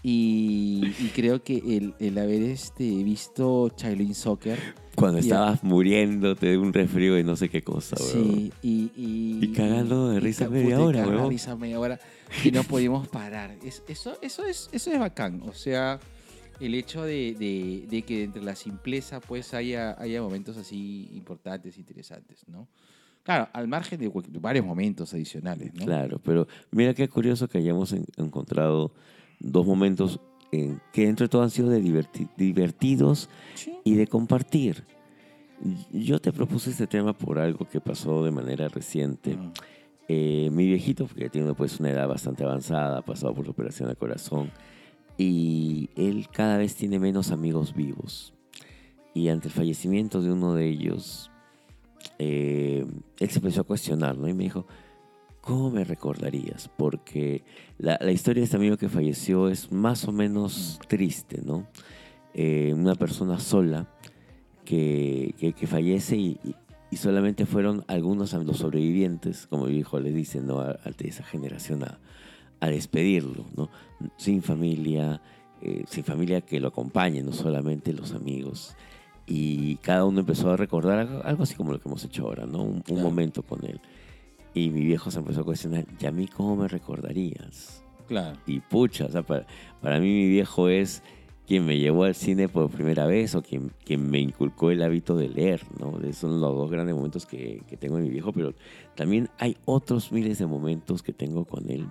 Y, 0.02 0.82
y 0.98 1.10
creo 1.14 1.42
que 1.42 1.56
el, 1.58 1.94
el 1.98 2.18
haber 2.18 2.42
este, 2.42 2.84
visto 3.04 3.70
Shaolin 3.76 4.14
Soccer 4.14 4.58
Cuando 4.96 5.18
estabas 5.18 5.62
muriéndote 5.62 6.46
de 6.46 6.58
un 6.58 6.72
resfrío 6.72 7.18
y 7.18 7.24
no 7.24 7.36
sé 7.36 7.48
qué 7.48 7.62
cosa, 7.62 7.96
weón. 8.00 8.12
Sí, 8.12 8.52
y, 8.62 8.90
y, 8.96 9.38
Y 9.44 9.52
cagando 9.52 10.08
de 10.10 10.20
risa 10.20 10.48
media 10.48 10.80
hora, 10.80 11.06
huevón. 11.06 11.30
risa 11.30 11.54
media 11.56 11.78
hora 11.78 12.00
y 12.44 12.50
no 12.50 12.64
podíamos 12.64 13.06
parar. 13.08 13.56
Es- 13.64 13.82
eso, 13.88 14.16
eso, 14.22 14.44
es, 14.44 14.68
eso 14.72 14.90
es 14.92 14.98
bacán. 14.98 15.40
O 15.44 15.52
sea, 15.54 16.00
el 16.60 16.74
hecho 16.74 17.04
de, 17.04 17.34
de- 17.38 17.86
de 17.88 18.02
que 18.02 18.24
entre 18.24 18.42
la 18.42 18.56
simpleza 18.56 19.20
pues 19.20 19.54
haya, 19.54 19.94
haya 20.00 20.20
momentos 20.20 20.56
así 20.56 21.08
importantes, 21.12 21.78
interesantes, 21.78 22.44
¿no? 22.48 22.66
Claro, 23.22 23.48
al 23.52 23.68
margen 23.68 24.00
de, 24.00 24.10
varios 24.40 24.66
momentos 24.66 25.14
adicionales, 25.14 25.72
¿no? 25.74 25.84
Claro, 25.84 26.20
pero 26.24 26.48
mira 26.72 26.92
qué 26.92 27.08
curioso 27.08 27.46
que 27.46 27.58
hayamos 27.58 27.92
en- 27.92 28.04
encontrado 28.16 28.92
dos 29.42 29.66
momentos 29.66 30.20
en 30.50 30.80
que 30.92 31.06
dentro 31.06 31.24
de 31.24 31.28
todo 31.28 31.42
han 31.42 31.50
sido 31.50 31.70
de 31.70 31.82
diverti- 31.82 32.28
divertidos 32.36 33.28
Sí. 33.54 33.72
y 33.84 33.94
de 33.94 34.06
compartir. 34.06 34.84
Yo 35.92 36.18
te 36.20 36.32
propuse 36.32 36.70
este 36.70 36.86
tema 36.86 37.12
por 37.12 37.38
algo 37.38 37.66
que 37.68 37.80
pasó 37.80 38.24
de 38.24 38.30
manera 38.32 38.68
reciente. 38.68 39.36
Mm. 39.36 39.52
Eh, 40.08 40.50
mi 40.52 40.66
viejito, 40.66 41.06
que 41.06 41.30
tiene 41.30 41.54
pues 41.54 41.78
una 41.80 41.90
edad 41.90 42.08
bastante 42.08 42.44
avanzada, 42.44 42.98
ha 42.98 43.02
pasado 43.02 43.32
por 43.34 43.44
la 43.44 43.52
operación 43.52 43.88
al 43.88 43.96
corazón, 43.96 44.50
y 45.16 45.88
él 45.94 46.26
cada 46.32 46.56
vez 46.58 46.74
tiene 46.74 46.98
menos 46.98 47.30
amigos 47.30 47.74
vivos. 47.74 48.34
Y 49.14 49.28
ante 49.28 49.48
el 49.48 49.54
fallecimiento 49.54 50.20
de 50.20 50.32
uno 50.32 50.54
de 50.54 50.68
ellos, 50.68 51.30
eh, 52.18 52.84
él 53.20 53.30
se 53.30 53.38
empezó 53.38 53.60
a 53.60 53.64
cuestionar, 53.64 54.18
¿no? 54.18 54.28
Y 54.28 54.34
me 54.34 54.44
dijo, 54.44 54.66
¿cómo 55.42 55.70
me 55.70 55.84
recordarías? 55.84 56.70
Porque 56.74 57.44
la, 57.76 57.98
la 58.00 58.12
historia 58.12 58.40
de 58.40 58.44
este 58.46 58.56
amigo 58.56 58.78
que 58.78 58.88
falleció 58.88 59.50
es 59.50 59.70
más 59.70 60.08
o 60.08 60.12
menos 60.12 60.80
triste, 60.88 61.42
¿no? 61.44 61.66
Eh, 62.32 62.72
una 62.74 62.94
persona 62.94 63.38
sola 63.38 63.86
que, 64.64 65.34
que, 65.38 65.52
que 65.52 65.66
fallece 65.66 66.16
y, 66.16 66.38
solamente 66.96 67.46
fueron 67.46 67.84
algunos 67.88 68.32
los 68.34 68.58
sobrevivientes, 68.58 69.46
como 69.46 69.66
mi 69.66 69.76
hijo 69.78 69.98
le 69.98 70.12
dice, 70.12 70.40
¿no? 70.40 70.60
A, 70.60 70.70
a 70.70 70.92
esa 70.98 71.24
generación 71.24 71.84
a, 71.84 71.98
a 72.62 72.68
despedirlo, 72.68 73.44
¿no? 73.56 73.68
Sin 74.16 74.40
familia, 74.40 75.20
eh, 75.60 75.82
sin 75.88 76.04
familia 76.04 76.42
que 76.42 76.60
lo 76.60 76.68
acompañe, 76.68 77.20
no 77.20 77.32
solamente 77.32 77.92
los 77.92 78.12
amigos. 78.12 78.76
Y 79.26 79.76
cada 79.76 80.04
uno 80.04 80.20
empezó 80.20 80.52
a 80.52 80.56
recordar 80.56 81.00
algo, 81.24 81.42
así 81.42 81.56
como 81.56 81.72
lo 81.72 81.80
que 81.80 81.88
hemos 81.88 82.04
hecho 82.04 82.22
ahora, 82.24 82.46
¿no? 82.46 82.62
Un, 82.62 83.02
momento 83.02 83.42
con 83.42 83.64
él. 83.64 83.80
Y 84.54 84.70
mi 84.70 84.82
viejo 84.84 85.10
se 85.10 85.18
empezó 85.18 85.40
a 85.40 85.44
cuestionar, 85.44 85.84
¿y 86.00 86.06
a 86.06 86.12
mí 86.12 86.26
cómo 86.26 86.56
me 86.56 86.68
recordarías? 86.68 87.82
Claro. 88.06 88.38
Y 88.46 88.60
pucha, 88.60 89.06
o 89.06 89.10
sea, 89.10 89.22
para, 89.22 89.46
para 89.80 89.98
mí 89.98 90.06
mi 90.08 90.28
viejo 90.28 90.68
es 90.68 91.02
quien 91.46 91.64
me 91.64 91.78
llevó 91.78 92.04
al 92.04 92.14
cine 92.14 92.48
por 92.48 92.68
primera 92.70 93.06
vez 93.06 93.34
o 93.34 93.42
quien, 93.42 93.72
quien 93.84 94.10
me 94.10 94.18
inculcó 94.20 94.70
el 94.70 94.82
hábito 94.82 95.16
de 95.16 95.28
leer, 95.28 95.62
¿no? 95.80 95.98
Esos 96.00 96.16
son 96.16 96.40
los 96.40 96.54
dos 96.54 96.70
grandes 96.70 96.94
momentos 96.94 97.24
que, 97.26 97.62
que 97.68 97.76
tengo 97.76 97.96
en 97.98 98.04
mi 98.04 98.10
viejo, 98.10 98.32
pero 98.32 98.54
también 98.94 99.28
hay 99.38 99.56
otros 99.64 100.12
miles 100.12 100.38
de 100.38 100.46
momentos 100.46 101.02
que 101.02 101.12
tengo 101.12 101.44
con 101.44 101.70
él. 101.70 101.86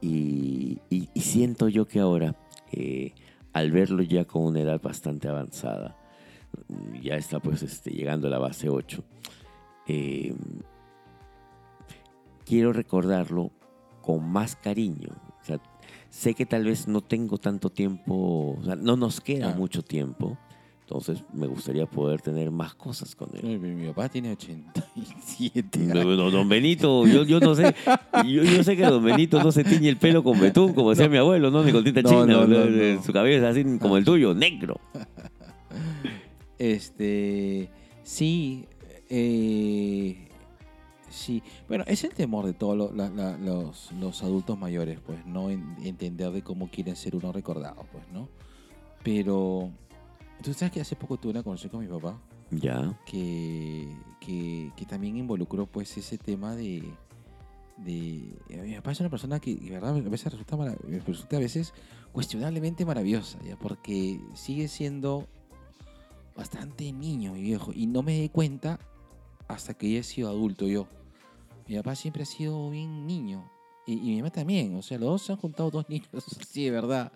Y, 0.00 0.78
y- 0.90 1.08
y 1.14 1.20
siento 1.20 1.68
yo 1.68 1.86
que 1.86 2.00
ahora, 2.00 2.34
eh, 2.72 3.12
al 3.52 3.70
verlo 3.70 4.02
ya 4.02 4.24
con 4.26 4.42
una 4.44 4.60
edad 4.60 4.80
bastante 4.82 5.28
avanzada, 5.28 5.96
ya 7.02 7.16
está 7.16 7.40
pues 7.40 7.62
este, 7.62 7.90
llegando 7.90 8.28
a 8.28 8.30
la 8.30 8.38
base 8.38 8.68
8, 8.68 9.02
eh, 9.88 10.34
quiero 12.44 12.72
recordarlo 12.72 13.50
con 14.02 14.28
más 14.28 14.56
cariño. 14.56 15.08
O 15.40 15.44
sea, 15.44 15.60
sé 16.10 16.34
que 16.34 16.46
tal 16.46 16.64
vez 16.64 16.86
no 16.88 17.00
tengo 17.00 17.38
tanto 17.38 17.70
tiempo, 17.70 18.56
o 18.60 18.64
sea, 18.64 18.76
no 18.76 18.96
nos 18.96 19.20
queda 19.20 19.46
Claro. 19.46 19.58
mucho 19.58 19.82
tiempo, 19.82 20.38
entonces 20.80 21.24
me 21.32 21.46
gustaría 21.46 21.86
poder 21.86 22.20
tener 22.20 22.50
más 22.50 22.74
cosas 22.74 23.14
con 23.16 23.30
él. 23.34 23.58
Mi, 23.58 23.70
mi 23.70 23.86
papá 23.88 24.08
tiene 24.10 24.32
87 24.32 25.78
No, 25.80 26.00
años. 26.00 26.16
no, 26.18 26.30
don 26.30 26.48
Benito, 26.48 27.06
yo, 27.06 27.24
yo 27.24 27.40
no 27.40 27.54
sé, 27.54 27.74
yo, 28.26 28.42
yo 28.42 28.62
sé 28.62 28.76
que 28.76 28.82
don 28.84 29.02
Benito 29.02 29.42
no 29.42 29.50
se 29.50 29.64
tiñe 29.64 29.88
el 29.88 29.96
pelo 29.96 30.22
con 30.22 30.38
betún, 30.38 30.72
como 30.74 30.90
decía 30.90 31.08
mi 31.08 31.16
abuelo, 31.16 31.50
¿no? 31.50 31.64
Ni 31.64 31.72
con 31.72 31.82
tinta 31.84 32.02
china, 32.02 32.46
su 33.04 33.12
cabeza 33.12 33.48
así 33.48 33.64
como 33.78 33.96
el 33.96 34.04
tuyo, 34.04 34.34
negro. 34.34 34.78
Este, 36.58 37.70
sí, 38.02 38.66
eh, 39.10 40.28
sí. 41.14 41.42
Bueno, 41.68 41.84
es 41.86 42.04
el 42.04 42.10
temor 42.14 42.44
de 42.46 42.52
todos 42.54 42.76
lo- 42.76 42.92
los, 43.38 43.92
los 43.92 44.22
adultos 44.22 44.58
mayores, 44.58 44.98
pues, 45.00 45.24
¿no? 45.26 45.50
En- 45.50 45.76
entender 45.82 46.30
de 46.32 46.42
cómo 46.42 46.68
quieren 46.68 46.96
ser 46.96 47.14
uno 47.16 47.32
recordado, 47.32 47.84
pues, 47.92 48.04
¿no? 48.12 48.28
Pero, 49.02 49.70
tú 50.42 50.52
sabes 50.54 50.72
que 50.72 50.80
hace 50.80 50.96
poco 50.96 51.16
tuve 51.16 51.32
una 51.32 51.42
conversación 51.42 51.70
con 51.70 51.80
mi 51.80 51.86
papá 52.00 52.18
Ya, 52.50 52.98
que, 53.06 53.88
que, 54.20 54.70
que 54.76 54.84
también 54.86 55.16
involucró, 55.16 55.66
pues, 55.66 55.96
ese 55.96 56.18
tema 56.18 56.54
de... 56.54 56.82
de 57.78 58.34
mi 58.64 58.74
papá 58.76 58.92
es 58.92 59.00
una 59.00 59.10
persona 59.10 59.40
que, 59.40 59.54
de 59.56 59.70
verdad, 59.70 59.96
a 59.96 60.00
veces 60.00 60.32
resulta, 60.32 60.56
marav- 60.56 61.04
resulta 61.06 61.36
a 61.36 61.40
veces 61.40 61.72
cuestionablemente 62.12 62.84
maravillosa, 62.84 63.38
¿ya? 63.42 63.56
Porque 63.56 64.20
sigue 64.34 64.68
siendo 64.68 65.26
bastante 66.36 66.90
niño, 66.92 67.32
mi 67.34 67.42
viejo. 67.42 67.72
Y 67.74 67.86
no 67.86 68.02
me 68.02 68.20
di 68.20 68.28
cuenta 68.28 68.78
hasta 69.48 69.74
que 69.74 69.92
ya 69.92 70.00
he 70.00 70.02
sido 70.02 70.28
adulto 70.30 70.66
yo. 70.66 70.86
Mi 71.66 71.76
papá 71.76 71.94
siempre 71.94 72.22
ha 72.22 72.26
sido 72.26 72.70
bien 72.70 73.06
niño. 73.06 73.50
Y, 73.86 73.96
mi 73.96 74.16
mamá 74.18 74.30
también. 74.30 74.74
O 74.76 74.82
sea, 74.82 74.98
los 74.98 75.08
dos 75.08 75.22
se 75.22 75.32
han 75.32 75.38
juntado 75.38 75.70
dos 75.70 75.86
niños, 75.90 76.08
sí, 76.48 76.64
de 76.64 76.70
verdad. 76.70 77.12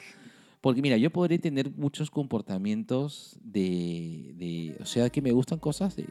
Porque 0.61 0.83
mira, 0.83 0.97
yo 0.97 1.11
podré 1.11 1.39
tener 1.39 1.71
muchos 1.77 2.11
comportamientos 2.11 3.39
de... 3.43 4.35
de- 4.37 4.77
o 4.81 4.87
sea, 4.87 5.09
que 5.11 5.23
me 5.23 5.33
gustan 5.33 5.59
cosas 5.59 5.95
de... 5.97 6.07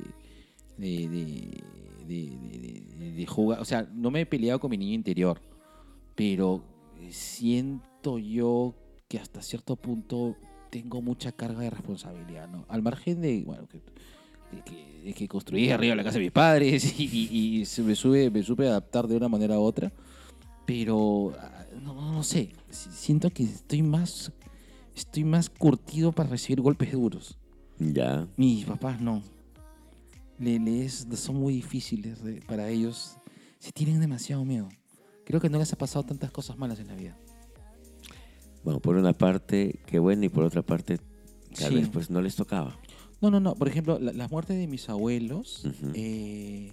de, 0.77 1.07
de, 1.09 1.63
de- 2.07 2.37
de- 2.37 2.83
de- 2.97 3.11
de 3.11 3.25
jugar. 3.25 3.59
O 3.59 3.65
sea, 3.65 3.89
no 3.93 4.09
me 4.11 4.21
he 4.21 4.25
peleado 4.25 4.59
con 4.59 4.71
mi 4.71 4.77
niño 4.77 4.93
interior. 4.93 5.41
Pero 6.15 6.63
siento 7.09 8.17
yo 8.19 8.73
que 9.07 9.19
hasta 9.19 9.41
cierto 9.41 9.75
punto 9.75 10.35
tengo 10.69 11.01
mucha 11.01 11.31
carga 11.31 11.61
de 11.61 11.69
responsabilidad, 11.69 12.47
¿no? 12.49 12.65
Al 12.67 12.81
margen 12.81 13.21
de, 13.21 13.43
bueno, 13.45 13.67
que, 13.67 13.81
de 14.51 14.61
que, 14.63 15.01
de 15.05 15.13
que 15.13 15.27
construí 15.27 15.69
arriba 15.69 15.95
la 15.95 16.03
casa 16.03 16.17
de 16.17 16.23
mis 16.25 16.31
padres 16.31 16.93
y, 16.99 17.03
y- 17.05 17.59
y 17.61 17.65
se 17.65 17.81
me, 17.83 17.95
sube, 17.95 18.29
me 18.29 18.43
supe 18.43 18.67
adaptar 18.67 19.07
de 19.07 19.15
una 19.15 19.27
manera 19.29 19.59
u 19.59 19.63
otra, 19.63 19.91
pero 20.65 21.33
ah, 21.39 21.65
no, 21.81 21.93
no, 22.13 22.23
sé, 22.23 22.51
si- 22.69 22.89
siento 22.91 23.29
que 23.29 23.43
estoy 23.43 23.81
más, 23.83 24.31
estoy 24.95 25.23
más 25.23 25.49
curtido 25.49 26.11
para 26.11 26.29
recibir 26.29 26.61
golpes 26.61 26.91
duros. 26.91 27.37
ya. 27.79 28.27
Mis 28.37 28.65
papás 28.65 28.99
no. 29.01 29.21
Le, 30.39 30.59
les- 30.59 31.07
son 31.15 31.37
muy 31.37 31.53
difíciles 31.55 32.23
de- 32.23 32.41
para 32.41 32.69
ellos. 32.69 33.17
Se 33.59 33.71
tienen 33.71 33.99
demasiado 33.99 34.45
miedo. 34.45 34.69
Creo 35.25 35.41
que 35.41 35.49
no 35.49 35.57
les 35.57 35.73
ha 35.73 35.77
pasado 35.77 36.05
tantas 36.05 36.31
cosas 36.31 36.57
malas 36.57 36.79
en 36.79 36.87
la 36.87 36.95
vida. 36.95 37.17
Bueno, 38.63 38.79
por 38.79 38.95
una 38.95 39.13
parte, 39.13 39.79
qué 39.85 39.97
bueno, 39.99 40.25
y 40.25 40.29
por 40.29 40.43
otra 40.43 40.61
parte, 40.61 40.97
tal 41.57 41.69
Sí. 41.69 41.75
vez 41.75 41.89
pues 41.89 42.09
no 42.09 42.21
les 42.21 42.35
tocaba. 42.35 42.77
No, 43.21 43.31
no, 43.31 43.39
no. 43.39 43.55
Por 43.55 43.67
ejemplo, 43.67 43.97
la- 43.99 44.13
las 44.13 44.29
muertes 44.31 44.57
de 44.57 44.67
mis 44.67 44.89
abuelos, 44.89 45.63
eh, 45.95 46.71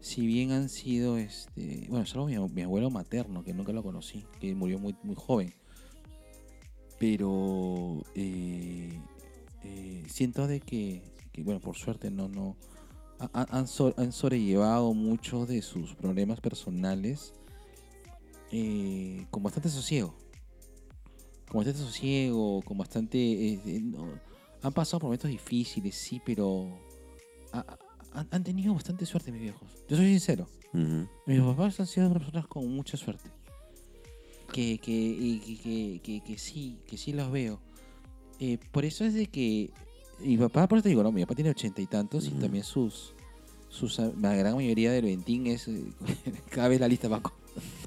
si 0.00 0.26
bien 0.26 0.52
han 0.52 0.68
sido, 0.68 1.18
este, 1.18 1.86
bueno, 1.88 2.06
solo 2.06 2.26
mi, 2.26 2.38
mi 2.54 2.62
abuelo 2.62 2.90
materno, 2.90 3.42
que 3.42 3.52
nunca 3.52 3.72
lo 3.72 3.82
conocí, 3.82 4.24
que 4.40 4.54
murió 4.54 4.78
muy, 4.78 4.94
muy 5.02 5.16
joven. 5.16 5.52
Pero 6.98 8.02
eh, 8.14 8.98
eh, 9.64 10.02
siento 10.08 10.46
de 10.46 10.60
que, 10.60 11.02
que, 11.32 11.42
bueno, 11.42 11.60
por 11.60 11.76
suerte 11.76 12.10
no, 12.10 12.28
no, 12.28 12.56
ha- 13.18 13.30
ha- 13.32 13.58
han, 13.58 13.66
so- 13.66 13.94
han 13.96 14.12
sobrellevado 14.12 14.94
muchos 14.94 15.48
de 15.48 15.60
sus 15.62 15.94
problemas 15.94 16.40
personales 16.40 17.34
eh, 18.52 19.26
con 19.30 19.42
bastante 19.42 19.68
sosiego. 19.68 20.14
Con 21.48 21.58
bastante 21.58 21.80
sosiego, 21.80 22.62
con 22.62 22.78
bastante... 22.78 23.18
eh, 23.18 23.80
no- 23.82 24.24
han 24.66 24.72
pasado 24.72 25.00
por 25.00 25.08
momentos 25.08 25.30
difíciles, 25.30 25.94
sí, 25.94 26.20
pero 26.24 26.68
ha- 27.52 27.64
ha- 28.12 28.26
han, 28.30 28.42
tenido 28.44 28.74
bastante 28.74 29.06
suerte 29.06 29.30
mis 29.32 29.42
viejos. 29.42 29.68
Yo 29.88 29.96
soy 29.96 30.06
sincero. 30.08 30.48
Ujú. 30.72 31.08
Mis 31.26 31.40
papás 31.40 31.80
han 31.80 31.86
sido 31.86 32.12
personas 32.12 32.46
con 32.46 32.68
mucha 32.68 32.96
suerte. 32.96 33.30
Que, 34.52 34.78
que, 34.78 34.92
y 34.92 35.56
que, 35.62 36.00
que, 36.02 36.20
que- 36.24 36.38
sí, 36.38 36.78
que 36.86 36.96
sí 36.96 37.12
los 37.12 37.30
veo. 37.30 37.60
Eh, 38.38 38.58
por 38.72 38.84
eso 38.84 39.04
es 39.04 39.14
de 39.14 39.26
que 39.26 39.70
mi 40.20 40.36
papá, 40.36 40.66
por 40.68 40.78
eso 40.78 40.84
te 40.84 40.88
digo, 40.90 41.02
no, 41.02 41.10
mi 41.12 41.22
papá 41.22 41.34
tiene 41.34 41.50
ochenta 41.50 41.80
y 41.80 41.86
tantos 41.86 42.26
y 42.26 42.28
Ujú. 42.28 42.40
también 42.40 42.64
sus, 42.64 43.14
sus, 43.68 43.98
la 43.98 44.34
gran 44.34 44.54
mayoría 44.54 44.92
del 44.92 45.04
Ventín 45.06 45.46
es, 45.46 45.68
cada 46.50 46.68
vez 46.68 46.80
la 46.80 46.88
lista 46.88 47.08
va, 47.08 47.20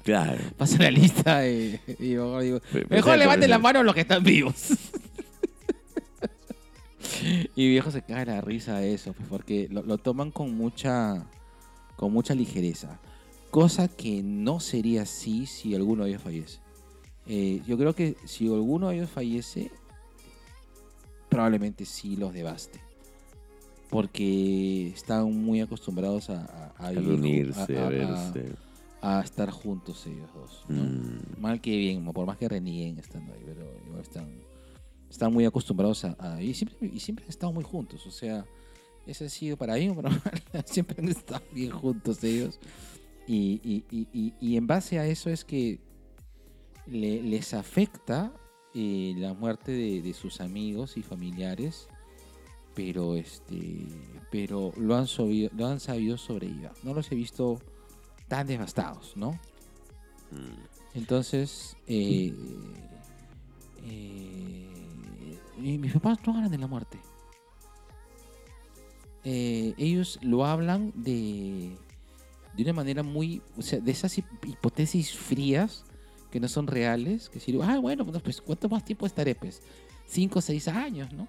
Claro. 0.04 0.42
pasa 0.56 0.78
la 0.78 0.90
lista 0.90 1.46
eh, 1.46 1.80
y 1.98 2.10
yo 2.10 2.40
digo, 2.40 2.60
Mejor 2.88 3.16
levanten 3.18 3.42
pe- 3.42 3.48
la 3.48 3.58
mano 3.58 3.82
los 3.82 3.94
que 3.94 4.00
están 4.02 4.22
vivos. 4.24 4.54
y 7.56 7.68
viejo 7.68 7.90
se 7.90 8.02
cae 8.02 8.26
la 8.26 8.40
risa 8.40 8.78
de 8.78 8.94
eso, 8.94 9.12
pues, 9.12 9.28
porque 9.28 9.68
lo, 9.70 9.82
lo 9.82 9.98
toman 9.98 10.30
con 10.30 10.54
mucha, 10.56 11.26
con 11.96 12.12
mucha 12.12 12.34
ligereza. 12.34 12.98
Cosa 13.50 13.88
que 13.88 14.22
no 14.22 14.60
sería 14.60 15.02
así 15.02 15.46
si 15.46 15.74
alguno 15.74 16.04
de 16.04 16.10
ellos 16.10 16.22
fallece. 16.22 16.58
Eh, 17.26 17.60
yo 17.66 17.76
creo 17.76 17.94
que 17.94 18.16
si 18.24 18.46
alguno 18.46 18.88
de 18.88 18.96
ellos 18.96 19.10
fallece, 19.10 19.70
probablemente 21.28 21.84
sí 21.84 22.16
los 22.16 22.32
devaste. 22.32 22.80
Porque 23.88 24.88
están 24.88 25.32
muy 25.34 25.60
acostumbrados 25.60 26.30
a, 26.30 26.44
a, 26.44 26.72
a 26.78 26.86
A 26.88 26.90
vivir 26.92 27.04
ju- 27.04 27.08
reunirse, 27.10 27.78
a, 27.78 27.82
a- 27.82 27.86
a- 27.86 27.90
verse. 27.90 28.52
a 29.02 29.20
estar 29.20 29.50
juntos 29.50 30.06
ellos 30.06 30.28
dos. 30.32 30.64
¿no? 30.68 30.82
Mm. 30.84 31.40
Mal 31.40 31.60
que 31.60 31.76
bien, 31.76 32.04
por 32.12 32.24
más 32.26 32.36
que 32.38 32.48
renieguen 32.48 32.98
estando 33.00 33.32
ahí, 33.32 33.42
pero 33.44 33.62
igual 33.86 34.00
están, 34.02 34.28
están 35.10 35.32
muy 35.32 35.44
acostumbrados 35.44 36.04
a, 36.04 36.16
a- 36.18 36.42
y, 36.42 36.54
siempre, 36.54 36.76
y 36.88 37.00
siempre 37.00 37.24
han 37.24 37.30
estado 37.30 37.52
muy 37.52 37.64
juntos, 37.64 38.06
o 38.06 38.10
sea, 38.10 38.46
ese 39.06 39.26
ha 39.26 39.28
sido 39.28 39.56
para 39.56 39.76
o 39.92 39.94
para 39.96 40.10
mal, 40.10 40.22
siempre 40.66 40.96
han 41.02 41.08
estado 41.08 41.42
bien 41.52 41.70
juntos 41.70 42.22
ellos. 42.24 42.58
Y, 43.26 43.60
y- 43.64 43.84
y- 43.90 44.56
en 44.56 44.66
base 44.66 44.98
a 44.98 45.06
eso 45.06 45.30
es 45.30 45.44
que 45.44 45.78
le- 46.86 47.22
les 47.22 47.54
afecta 47.54 48.32
eh, 48.74 49.14
la 49.16 49.34
muerte 49.34 49.72
de, 49.72 50.02
de 50.02 50.14
sus 50.14 50.40
amigos 50.40 50.96
y 50.96 51.02
familiares, 51.02 51.88
pero 52.74 53.16
este 53.16 53.86
pero 54.30 54.72
lo 54.76 54.96
han, 54.96 55.06
sabido, 55.08 55.50
lo 55.56 55.66
han 55.66 55.80
sabido 55.80 56.16
sobrellevar. 56.18 56.72
No 56.84 56.94
los 56.94 57.10
he 57.10 57.16
visto 57.16 57.60
tan 58.28 58.46
devastados, 58.46 59.16
¿no? 59.16 59.32
Mm. 60.30 60.94
Entonces, 60.94 61.76
eh, 61.88 62.32
eh, 63.84 64.79
y 65.64 65.78
mis 65.78 65.92
papás 65.92 66.18
no 66.26 66.34
hablan 66.34 66.50
de 66.50 66.58
la 66.58 66.66
muerte. 66.66 66.98
Eh, 69.24 69.74
ellos 69.76 70.18
lo 70.22 70.46
hablan 70.46 70.92
de, 70.94 71.76
de 72.56 72.62
una 72.62 72.72
manera 72.72 73.02
muy, 73.02 73.42
o 73.56 73.62
sea, 73.62 73.78
de 73.80 73.90
esas 73.90 74.16
hip- 74.18 74.24
hipótesis 74.46 75.12
frías 75.16 75.84
que 76.30 76.40
no 76.40 76.48
son 76.48 76.66
reales, 76.66 77.28
que 77.28 77.34
decir, 77.34 77.58
ah, 77.62 77.78
bueno, 77.78 78.06
pues, 78.06 78.22
pues, 78.22 78.40
¿cuánto 78.40 78.68
más 78.68 78.84
tiempo 78.84 79.04
estaré? 79.06 79.34
Pues 79.34 79.62
cinco 80.06 80.38
o 80.38 80.42
seis 80.42 80.68
años, 80.68 81.12
¿no? 81.12 81.28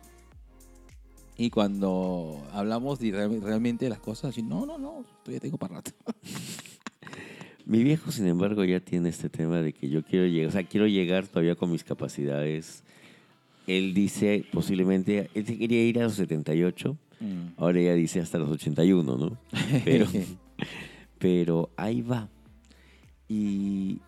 Y 1.37 1.49
cuando 1.49 2.41
hablamos 2.53 2.99
de 2.99 3.11
real- 3.11 3.41
realmente 3.41 3.85
de 3.85 3.89
las 3.89 3.99
cosas, 3.99 4.29
así, 4.31 4.41
no, 4.43 4.65
no, 4.65 4.77
no, 4.77 5.03
todavía 5.23 5.39
tengo 5.39 5.57
para 5.57 5.75
rato. 5.75 5.91
Mi 7.65 7.83
viejo, 7.83 8.11
sin 8.11 8.27
embargo, 8.27 8.63
ya 8.63 8.79
tiene 8.79 9.09
este 9.09 9.29
tema 9.29 9.61
de 9.61 9.73
que 9.73 9.89
yo 9.89 10.03
quiero 10.03 10.25
llegar, 10.27 10.49
o 10.49 10.51
sea, 10.51 10.63
quiero 10.63 10.87
llegar 10.87 11.27
todavía 11.27 11.55
con 11.55 11.71
mis 11.71 11.83
capacidades 11.83 12.83
él 13.67 13.93
dice 13.93 14.45
posiblemente, 14.51 15.29
él 15.33 15.45
se 15.45 15.57
quería 15.57 15.83
ir 15.83 15.99
a 15.99 16.03
los 16.03 16.15
78, 16.15 16.97
Mm. 17.21 17.53
ahora 17.57 17.79
ya 17.79 17.93
dice 17.93 18.19
hasta 18.19 18.39
los 18.39 18.49
81, 18.49 19.15
¿no? 19.15 19.37
Pero, 19.85 20.07
pero 21.19 21.69
ahí 21.77 22.01
va. 22.01 22.27
Y, 23.29 23.99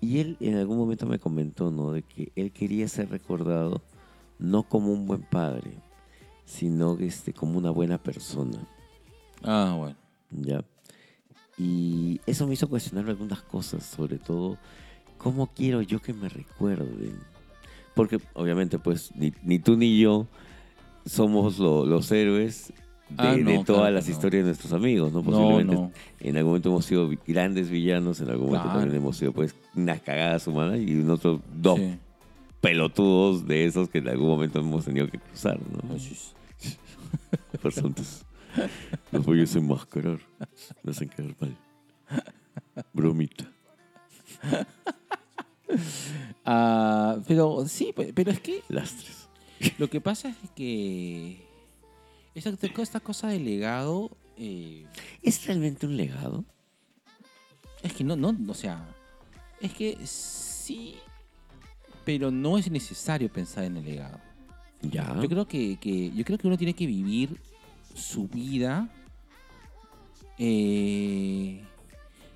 y 0.00 0.18
él 0.20 0.36
en 0.38 0.54
algún 0.54 0.78
momento 0.78 1.06
me 1.06 1.18
comentó, 1.18 1.72
¿no? 1.72 1.90
De 1.90 2.02
que 2.02 2.30
él 2.36 2.52
quería 2.52 2.86
ser 2.86 3.10
recordado 3.10 3.82
no 4.38 4.62
como 4.62 4.92
un 4.92 5.06
buen 5.06 5.22
padre, 5.22 5.72
sino 6.44 6.96
este, 7.00 7.32
como 7.32 7.58
una 7.58 7.70
buena 7.70 7.98
persona. 7.98 8.64
Ah, 9.42 9.74
bueno. 9.76 9.96
¿ya? 10.30 10.64
Y 11.58 12.20
eso 12.26 12.46
me 12.46 12.54
hizo 12.54 12.68
cuestionar 12.68 13.08
algunas 13.08 13.42
cosas, 13.42 13.84
sobre 13.84 14.18
todo, 14.18 14.56
¿cómo 15.18 15.48
quiero 15.48 15.82
yo 15.82 16.00
que 16.00 16.12
me 16.12 16.28
recuerden? 16.28 17.18
Porque 17.94 18.18
obviamente, 18.34 18.78
pues, 18.78 19.10
ni, 19.14 19.32
ni 19.42 19.58
tú 19.58 19.76
ni 19.76 19.98
yo 20.00 20.26
somos 21.04 21.58
lo- 21.58 21.84
los 21.84 22.10
héroes 22.12 22.72
de, 23.10 23.14
Ah, 23.18 23.36
no, 23.36 23.50
de 23.50 23.56
todas 23.64 23.80
claro 23.82 23.94
las 23.94 24.06
no. 24.08 24.12
historias 24.12 24.44
de 24.44 24.48
nuestros 24.50 24.72
amigos, 24.72 25.12
¿no? 25.12 25.22
Posiblemente 25.22 25.74
no. 25.74 25.92
en 26.20 26.36
algún 26.36 26.50
momento 26.52 26.68
hemos 26.70 26.84
sido 26.86 27.10
grandes 27.26 27.68
villanos, 27.68 28.20
en 28.20 28.30
algún 28.30 28.46
momento 28.46 28.64
Claro. 28.64 28.80
también 28.80 29.02
hemos 29.02 29.16
sido, 29.18 29.32
pues, 29.32 29.54
unas 29.74 30.00
cagadas 30.00 30.46
humanas 30.46 30.78
y 30.80 30.94
nosotros 30.94 31.40
dos 31.54 31.78
Sí. 31.78 31.98
pelotudos 32.62 33.46
de 33.46 33.66
esos 33.66 33.88
que 33.90 33.98
en 33.98 34.08
algún 34.08 34.28
momento 34.28 34.60
hemos 34.60 34.84
tenido 34.86 35.08
que 35.10 35.18
cruzar, 35.18 35.58
¿no? 35.60 35.98
Farsantes. 37.60 38.24
Los 39.12 39.24
voy 39.26 39.38
a 39.38 39.40
desenmascarar. 39.42 40.18
Me 40.82 40.92
hacen 40.92 41.08
quedar 41.08 41.34
mal. 41.40 41.56
Bromita. 42.94 43.50
Ah, 46.44 47.18
pero 47.28 47.66
sí, 47.68 47.92
pe- 47.94 48.12
pero 48.12 48.32
es 48.32 48.40
que 48.40 48.62
Lastres. 48.68 49.28
lo 49.78 49.88
que 49.88 50.00
pasa 50.00 50.28
es 50.28 50.50
que 50.56 51.46
esta, 52.34 52.50
esta 52.82 52.98
cosa 52.98 53.28
del 53.28 53.44
legado 53.44 54.10
eh, 54.36 54.84
¿Es 55.22 55.46
realmente 55.46 55.86
un 55.86 55.96
legado? 55.96 56.44
es 57.84 57.92
que 57.92 58.02
no, 58.02 58.16
no, 58.16 58.34
o 58.50 58.54
sea, 58.54 58.84
es 59.60 59.72
que 59.72 59.96
sí, 60.04 60.96
pero 62.04 62.30
no 62.32 62.58
es 62.58 62.68
necesario 62.70 63.32
pensar 63.32 63.62
en 63.64 63.76
el 63.76 63.84
legado. 63.84 64.18
Ya. 64.82 65.14
Yo 65.22 65.28
creo 65.28 65.46
que, 65.46 65.76
que- 65.78 66.10
yo 66.10 66.24
creo 66.24 66.38
que 66.38 66.48
uno 66.48 66.56
tiene 66.58 66.74
que 66.74 66.86
vivir 66.86 67.40
su 67.94 68.26
vida. 68.26 68.88
eh, 70.38 71.62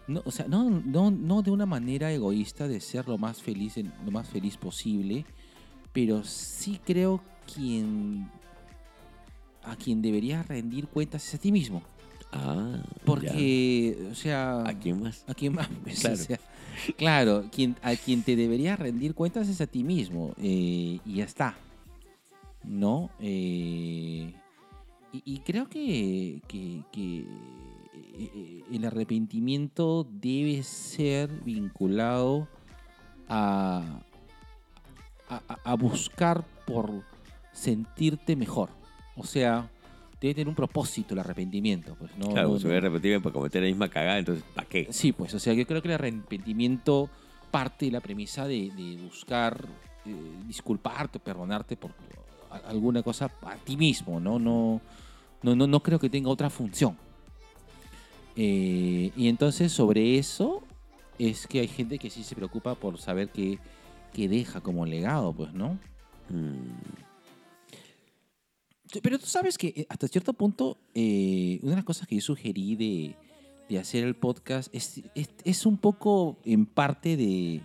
no, 0.08 0.22
o 0.24 0.30
sea, 0.30 0.46
no, 0.48 0.68
no, 0.70 1.10
no 1.10 1.42
de 1.42 1.50
una 1.50 1.66
manera 1.66 2.12
egoísta 2.12 2.68
de 2.68 2.80
ser 2.80 3.08
lo 3.08 3.18
más 3.18 3.42
feliz, 3.42 3.74
lo 4.04 4.10
más 4.10 4.28
feliz 4.28 4.56
posible, 4.56 5.24
pero 5.92 6.22
sí 6.24 6.80
creo 6.84 7.20
quien 7.52 8.28
a 9.62 9.74
quien 9.76 10.00
deberías 10.02 10.46
rendir 10.46 10.86
cuentas 10.86 11.26
es 11.26 11.34
a 11.34 11.38
ti 11.38 11.50
mismo, 11.50 11.82
Ah. 12.32 12.82
porque, 13.04 14.08
o 14.10 14.14
sea. 14.14 14.62
¿A 14.66 14.78
quién 14.78 15.00
más? 15.00 15.24
¿A 15.26 15.34
quién 15.34 15.54
más? 15.54 15.68
Pues, 15.82 16.00
Claro. 16.00 16.14
o 16.14 16.18
sea, 16.18 16.38
claro, 16.96 17.44
quien, 17.50 17.76
a 17.82 17.94
quien 17.96 18.22
te 18.22 18.36
deberías 18.36 18.78
rendir 18.78 19.14
cuentas 19.14 19.48
es 19.48 19.60
a 19.60 19.66
ti 19.66 19.82
mismo. 19.82 20.34
eh, 20.38 20.98
y 21.04 21.14
ya 21.14 21.24
está. 21.24 21.56
¿No? 22.64 23.10
Eh, 23.20 24.32
y, 25.12 25.22
y 25.24 25.38
creo 25.38 25.68
que, 25.68 26.42
que- 26.48 26.82
que, 26.92 27.24
el 28.72 28.84
arrepentimiento 28.84 30.06
debe 30.10 30.62
ser 30.62 31.28
vinculado 31.44 32.48
a, 33.28 34.00
a, 35.28 35.74
buscar 35.74 36.44
por 36.66 36.90
sentirte 37.52 38.36
mejor. 38.36 38.70
O 39.16 39.24
sea, 39.24 39.68
debe 40.20 40.34
tener 40.34 40.48
un 40.48 40.54
propósito 40.54 41.14
el 41.14 41.20
arrepentimiento. 41.20 41.94
Pues, 41.94 42.10
no, 42.16 42.28
claro, 42.28 42.50
no- 42.50 42.58
se 42.58 42.68
voy 42.68 42.76
a 42.76 42.80
repetir 42.80 43.20
para 43.22 43.32
cometer 43.32 43.62
la 43.62 43.68
misma 43.68 43.88
cagada, 43.88 44.18
entonces, 44.18 44.44
¿para 44.54 44.68
qué? 44.68 44.88
Sí, 44.90 45.12
pues, 45.12 45.34
o 45.34 45.38
sea, 45.38 45.52
yo 45.54 45.66
creo 45.66 45.82
que 45.82 45.88
el 45.88 45.94
arrepentimiento 45.94 47.10
parte 47.50 47.86
de 47.86 47.92
la 47.92 48.00
premisa 48.00 48.46
de, 48.46 48.70
de 48.70 48.98
buscar 49.02 49.66
eh, 50.04 50.14
disculparte, 50.46 51.18
perdonarte 51.18 51.76
por 51.76 51.92
alguna 52.66 53.02
cosa 53.02 53.30
a 53.42 53.56
ti 53.56 53.76
mismo, 53.76 54.20
¿no? 54.20 54.38
No, 54.38 54.80
no, 55.42 55.54
no, 55.56 55.66
no 55.66 55.80
creo 55.80 55.98
que 55.98 56.08
tenga 56.08 56.30
otra 56.30 56.48
función. 56.50 56.96
Eh, 58.36 59.10
y 59.16 59.28
entonces 59.28 59.72
sobre 59.72 60.18
eso 60.18 60.62
es 61.18 61.46
que 61.46 61.60
hay 61.60 61.68
gente 61.68 61.98
que 61.98 62.10
sí 62.10 62.22
se 62.22 62.34
preocupa 62.34 62.74
por 62.74 62.98
saber 62.98 63.30
qué, 63.30 63.58
qué 64.12 64.28
deja 64.28 64.60
como 64.60 64.84
legado, 64.84 65.32
pues, 65.32 65.52
¿no? 65.54 65.78
Mm, 66.28 66.76
Pero 69.02 69.18
tú 69.18 69.26
sabes 69.26 69.58
que 69.58 69.68
eh, 69.68 69.86
hasta 69.88 70.06
cierto 70.08 70.32
punto, 70.32 70.76
eh, 70.94 71.58
una 71.62 71.70
de 71.72 71.76
las 71.76 71.84
cosas 71.84 72.06
que 72.06 72.16
yo 72.16 72.20
sugerí 72.20 72.76
de, 72.76 73.14
de 73.68 73.78
hacer 73.78 74.04
el 74.04 74.14
podcast 74.14 74.72
es, 74.74 75.02
es, 75.14 75.30
es 75.44 75.66
un 75.66 75.76
poco 75.78 76.36
en 76.44 76.66
parte 76.66 77.16
de, 77.16 77.62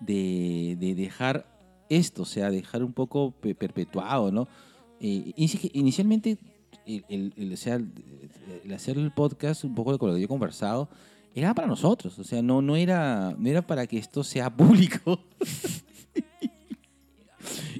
de, 0.00 0.76
de 0.78 0.94
dejar 0.94 1.46
esto, 1.88 2.22
o 2.22 2.26
sea, 2.26 2.50
dejar 2.50 2.84
un 2.84 2.92
poco 2.92 3.30
pe- 3.32 3.54
perpetuado, 3.54 4.30
¿no? 4.30 4.48
Eh, 5.00 5.32
inici- 5.36 5.70
inicialmente, 5.72 6.36
el, 7.08 7.32
el- 7.36 7.52
o 7.52 7.56
sea, 7.56 7.76
el, 7.76 8.72
hacer 8.74 8.98
el 8.98 9.12
podcast, 9.12 9.64
un 9.64 9.74
poco 9.74 9.96
con 9.98 10.08
lo 10.08 10.14
que 10.14 10.20
yo 10.20 10.24
he 10.26 10.28
conversado, 10.28 10.88
era 11.34 11.54
para 11.54 11.68
nosotros, 11.68 12.18
o 12.18 12.24
sea, 12.24 12.42
no, 12.42 12.60
no, 12.60 12.74
era, 12.76 13.34
no 13.38 13.48
era 13.48 13.62
para 13.66 13.86
que 13.86 13.98
esto 13.98 14.24
sea 14.24 14.50
público. 14.54 15.20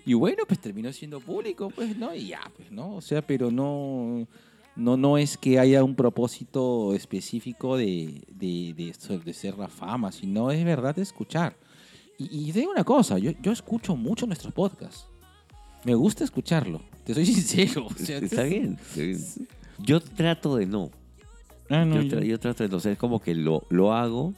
Y 0.07 0.15
bueno, 0.15 0.45
pues 0.49 0.59
terminó 0.61 0.93
siendo 0.93 1.21
público, 1.21 1.71
pues, 1.71 1.97
¿no? 1.97 2.15
Y 2.15 2.29
ya, 2.29 2.41
pues, 2.57 2.73
¿no? 2.73 2.97
O 2.97 3.01
sea, 3.01 3.21
pero 3.25 3.51
no, 3.51 4.27
no, 4.75 4.97
no 4.97 5.19
es 5.19 5.37
que 5.37 5.59
haya 5.59 5.85
un 5.85 5.95
propósito 5.95 6.95
específico 6.95 7.77
de, 7.77 8.23
de, 8.33 8.73
de, 8.75 8.89
eso, 8.89 9.19
de 9.19 9.33
ser 9.35 9.59
la 9.59 9.69
fama, 9.69 10.11
sino 10.11 10.51
es 10.51 10.65
verdad 10.65 10.99
escuchar. 10.99 11.55
Y, 12.19 12.49
y 12.49 12.53
digo 12.53 12.73
una 12.73 12.83
cosa, 12.83 13.19
yo, 13.19 13.33
yo 13.43 13.53
escucho 13.53 13.95
mucho 13.95 14.27
nuestros 14.27 14.53
podcasts. 14.55 15.07
Me 15.85 15.95
gusta 15.95 16.25
escucharlo, 16.25 16.81
te 17.15 17.25
soy 17.25 17.27
sincero. 17.35 17.87
o 17.87 17.95
sea, 17.95 18.19
Está 18.19 18.43
bien. 18.45 18.79
está 18.81 19.01
bien. 19.03 19.19
Yo 19.79 20.01
trato 20.01 20.57
de 20.57 20.67
no. 20.67 20.91
Ah, 21.69 21.85
no, 21.85 21.97
yo, 21.97 22.03
yo- 22.03 22.19
tra- 22.19 22.25
yo 22.25 22.39
trato 22.41 22.63
de 22.65 22.69
no. 22.69 22.77
O 22.77 22.81
sea, 22.81 22.93
es 22.93 22.99
como 22.99 23.21
que 23.21 23.35
lo, 23.35 23.67
lo 23.71 23.93
hago, 23.95 24.35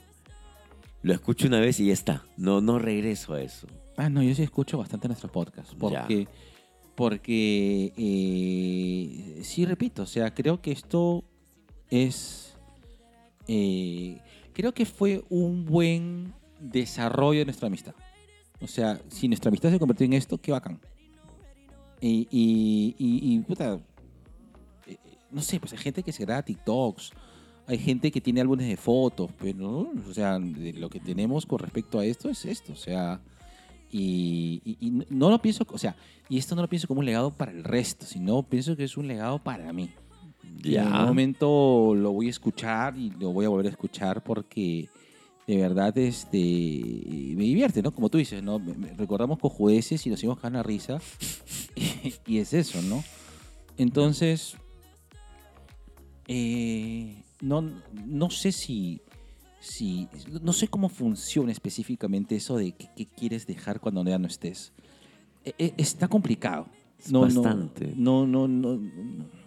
lo 1.02 1.12
escucho 1.12 1.46
una 1.48 1.60
vez 1.60 1.80
y 1.80 1.86
ya 1.86 1.92
está. 1.92 2.24
No, 2.36 2.60
no 2.60 2.78
regreso 2.78 3.34
a 3.34 3.42
eso. 3.42 3.66
Ah, 3.96 4.08
no, 4.08 4.22
yo 4.22 4.34
sí 4.34 4.42
escucho 4.42 4.78
bastante 4.78 5.08
nuestros 5.08 5.30
podcasts. 5.32 5.74
Porque, 5.78 6.26
porque 6.94 7.92
eh, 7.96 9.40
sí, 9.42 9.64
repito, 9.66 10.02
o 10.02 10.06
sea, 10.06 10.32
creo 10.34 10.60
que 10.60 10.72
esto 10.72 11.24
es. 11.90 12.54
eh, 13.48 14.18
creo 14.52 14.72
que 14.72 14.86
fue 14.86 15.24
un 15.28 15.64
buen 15.64 16.32
desarrollo 16.60 17.40
de 17.40 17.44
nuestra 17.46 17.66
amistad. 17.66 17.94
O 18.60 18.66
sea, 18.68 19.00
si 19.08 19.26
nuestra 19.28 19.48
amistad 19.48 19.70
se 19.70 19.78
convirtió 19.78 20.04
en 20.06 20.12
esto, 20.12 20.38
qué 20.38 20.52
bacán. 20.52 20.78
Y, 22.02 22.26
y, 22.30 22.96
y- 22.98 23.34
y, 23.34 23.38
puta, 23.40 23.78
eh, 24.86 24.96
no 25.30 25.40
sé, 25.40 25.58
pues 25.60 25.72
hay 25.72 25.78
gente 25.78 26.02
que 26.02 26.12
se 26.12 26.24
graba 26.24 26.42
TikToks, 26.42 27.12
hay 27.68 27.78
gente 27.78 28.10
que 28.10 28.20
tiene 28.20 28.40
álbumes 28.40 28.66
de 28.66 28.76
fotos, 28.76 29.30
pero 29.38 29.56
¿no? 29.94 30.10
o 30.10 30.12
sea, 30.12 30.38
de 30.38 30.72
lo 30.74 30.90
que 30.90 30.98
tenemos 31.00 31.46
con 31.46 31.60
respecto 31.60 31.98
a 32.00 32.04
esto 32.04 32.28
es 32.28 32.44
esto, 32.44 32.72
o 32.72 32.76
sea, 32.76 33.20
y, 33.90 34.60
y- 34.64 34.76
y 34.88 34.90
no 35.10 35.30
lo 35.30 35.40
pienso, 35.40 35.64
o 35.70 35.78
sea, 35.78 35.94
y 36.28 36.38
esto 36.38 36.56
no 36.56 36.62
lo 36.62 36.68
pienso 36.68 36.88
como 36.88 37.00
un 37.00 37.06
legado 37.06 37.30
para 37.32 37.52
el 37.52 37.62
resto, 37.62 38.04
sino 38.04 38.42
pienso 38.42 38.76
que 38.76 38.84
es 38.84 38.96
un 38.96 39.06
legado 39.06 39.38
para 39.38 39.72
mí. 39.72 39.90
Y 40.64 40.74
en 40.76 40.80
algún 40.82 41.06
momento 41.08 41.94
lo 41.94 42.12
voy 42.12 42.26
a 42.26 42.30
escuchar 42.30 42.96
y 42.98 43.10
lo 43.10 43.32
voy 43.32 43.46
a 43.46 43.48
volver 43.48 43.66
a 43.66 43.70
escuchar 43.70 44.22
porque 44.24 44.88
de 45.46 45.56
verdad 45.56 45.96
este, 45.98 46.38
me 46.38 47.44
divierte, 47.44 47.82
¿no? 47.82 47.90
Como 47.92 48.08
tú 48.08 48.18
dices, 48.18 48.42
¿no? 48.42 48.60
Recordamos 48.96 49.38
cojudeces 49.38 50.06
y 50.06 50.10
nos 50.10 50.20
hicimos 50.20 50.38
la 50.42 50.62
risa 50.62 50.98
y 52.26 52.38
es 52.38 52.52
eso, 52.52 52.80
¿no? 52.82 53.02
Entonces, 53.76 54.56
eh, 56.28 57.22
no, 57.40 57.62
no 58.06 58.30
sé 58.30 58.52
si, 58.52 59.00
si, 59.60 60.08
no 60.42 60.52
sé 60.52 60.68
cómo 60.68 60.88
funciona 60.88 61.50
específicamente 61.50 62.36
eso 62.36 62.56
de 62.56 62.72
qué, 62.72 62.88
qué 62.96 63.06
quieres 63.06 63.46
dejar 63.46 63.80
cuando 63.80 64.04
ya 64.04 64.18
no 64.18 64.28
estés. 64.28 64.72
E- 65.44 65.54
e- 65.58 65.74
está 65.76 66.08
complicado. 66.08 66.68
Es 66.98 67.10
no, 67.10 67.26
no, 67.26 67.42
bastante. 67.42 67.92
No, 67.96 68.26
no, 68.26 68.46
no, 68.46 68.76
no. 68.76 69.42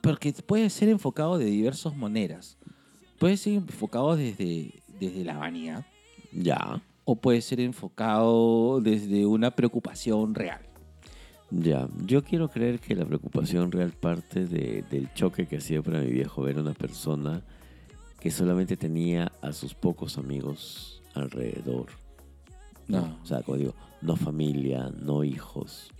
Porque 0.00 0.32
puede 0.32 0.70
ser 0.70 0.88
enfocado 0.88 1.38
de 1.38 1.46
diversas 1.46 1.96
maneras. 1.96 2.57
Puede 3.18 3.36
ser 3.36 3.54
enfocado 3.54 4.16
desde, 4.16 4.72
desde 5.00 5.24
la 5.24 5.36
vanidad 5.38 5.84
Ya, 6.32 6.82
o 7.04 7.16
puede 7.16 7.40
ser 7.40 7.60
enfocado 7.60 8.80
desde 8.80 9.26
una 9.26 9.50
preocupación 9.50 10.34
real. 10.34 10.60
ya. 11.50 11.88
Yo 12.04 12.22
quiero 12.22 12.48
creer 12.48 12.78
que 12.80 12.94
la 12.94 13.04
preocupación 13.06 13.72
real 13.72 13.92
parte 13.92 14.44
de- 14.46 14.84
del 14.90 15.12
choque 15.14 15.46
que 15.46 15.56
hacía 15.56 15.82
para 15.82 16.00
mi 16.00 16.10
viejo 16.10 16.42
ver 16.42 16.58
a 16.58 16.60
una 16.60 16.74
persona 16.74 17.42
que 18.20 18.30
solamente 18.30 18.76
tenía 18.76 19.32
a 19.42 19.52
sus 19.52 19.74
pocos 19.74 20.18
amigos 20.18 21.02
alrededor. 21.14 21.86
¿no? 22.88 23.00
No. 23.06 23.18
O 23.22 23.26
sea, 23.26 23.42
como 23.42 23.56
digo, 23.58 23.74
no 24.02 24.16
familia, 24.16 24.90
no 25.00 25.22
hijos. 25.24 25.90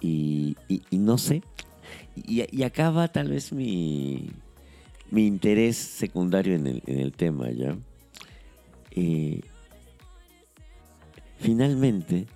Y, 0.00 0.56
y- 0.68 0.82
y 0.90 0.98
no 0.98 1.16
sé. 1.18 1.42
Y, 2.16 2.44
y 2.56 2.62
acá 2.64 2.90
va 2.90 3.08
tal 3.08 3.28
vez 3.28 3.52
mi, 3.52 4.30
mi 5.12 5.26
interés 5.26 5.76
secundario 5.76 6.54
en 6.54 6.66
el, 6.66 6.82
en 6.86 6.98
el 6.98 7.12
tema, 7.12 7.50
¿ya? 7.50 7.76
Eh, 8.92 9.42
finalmente, 11.36 12.26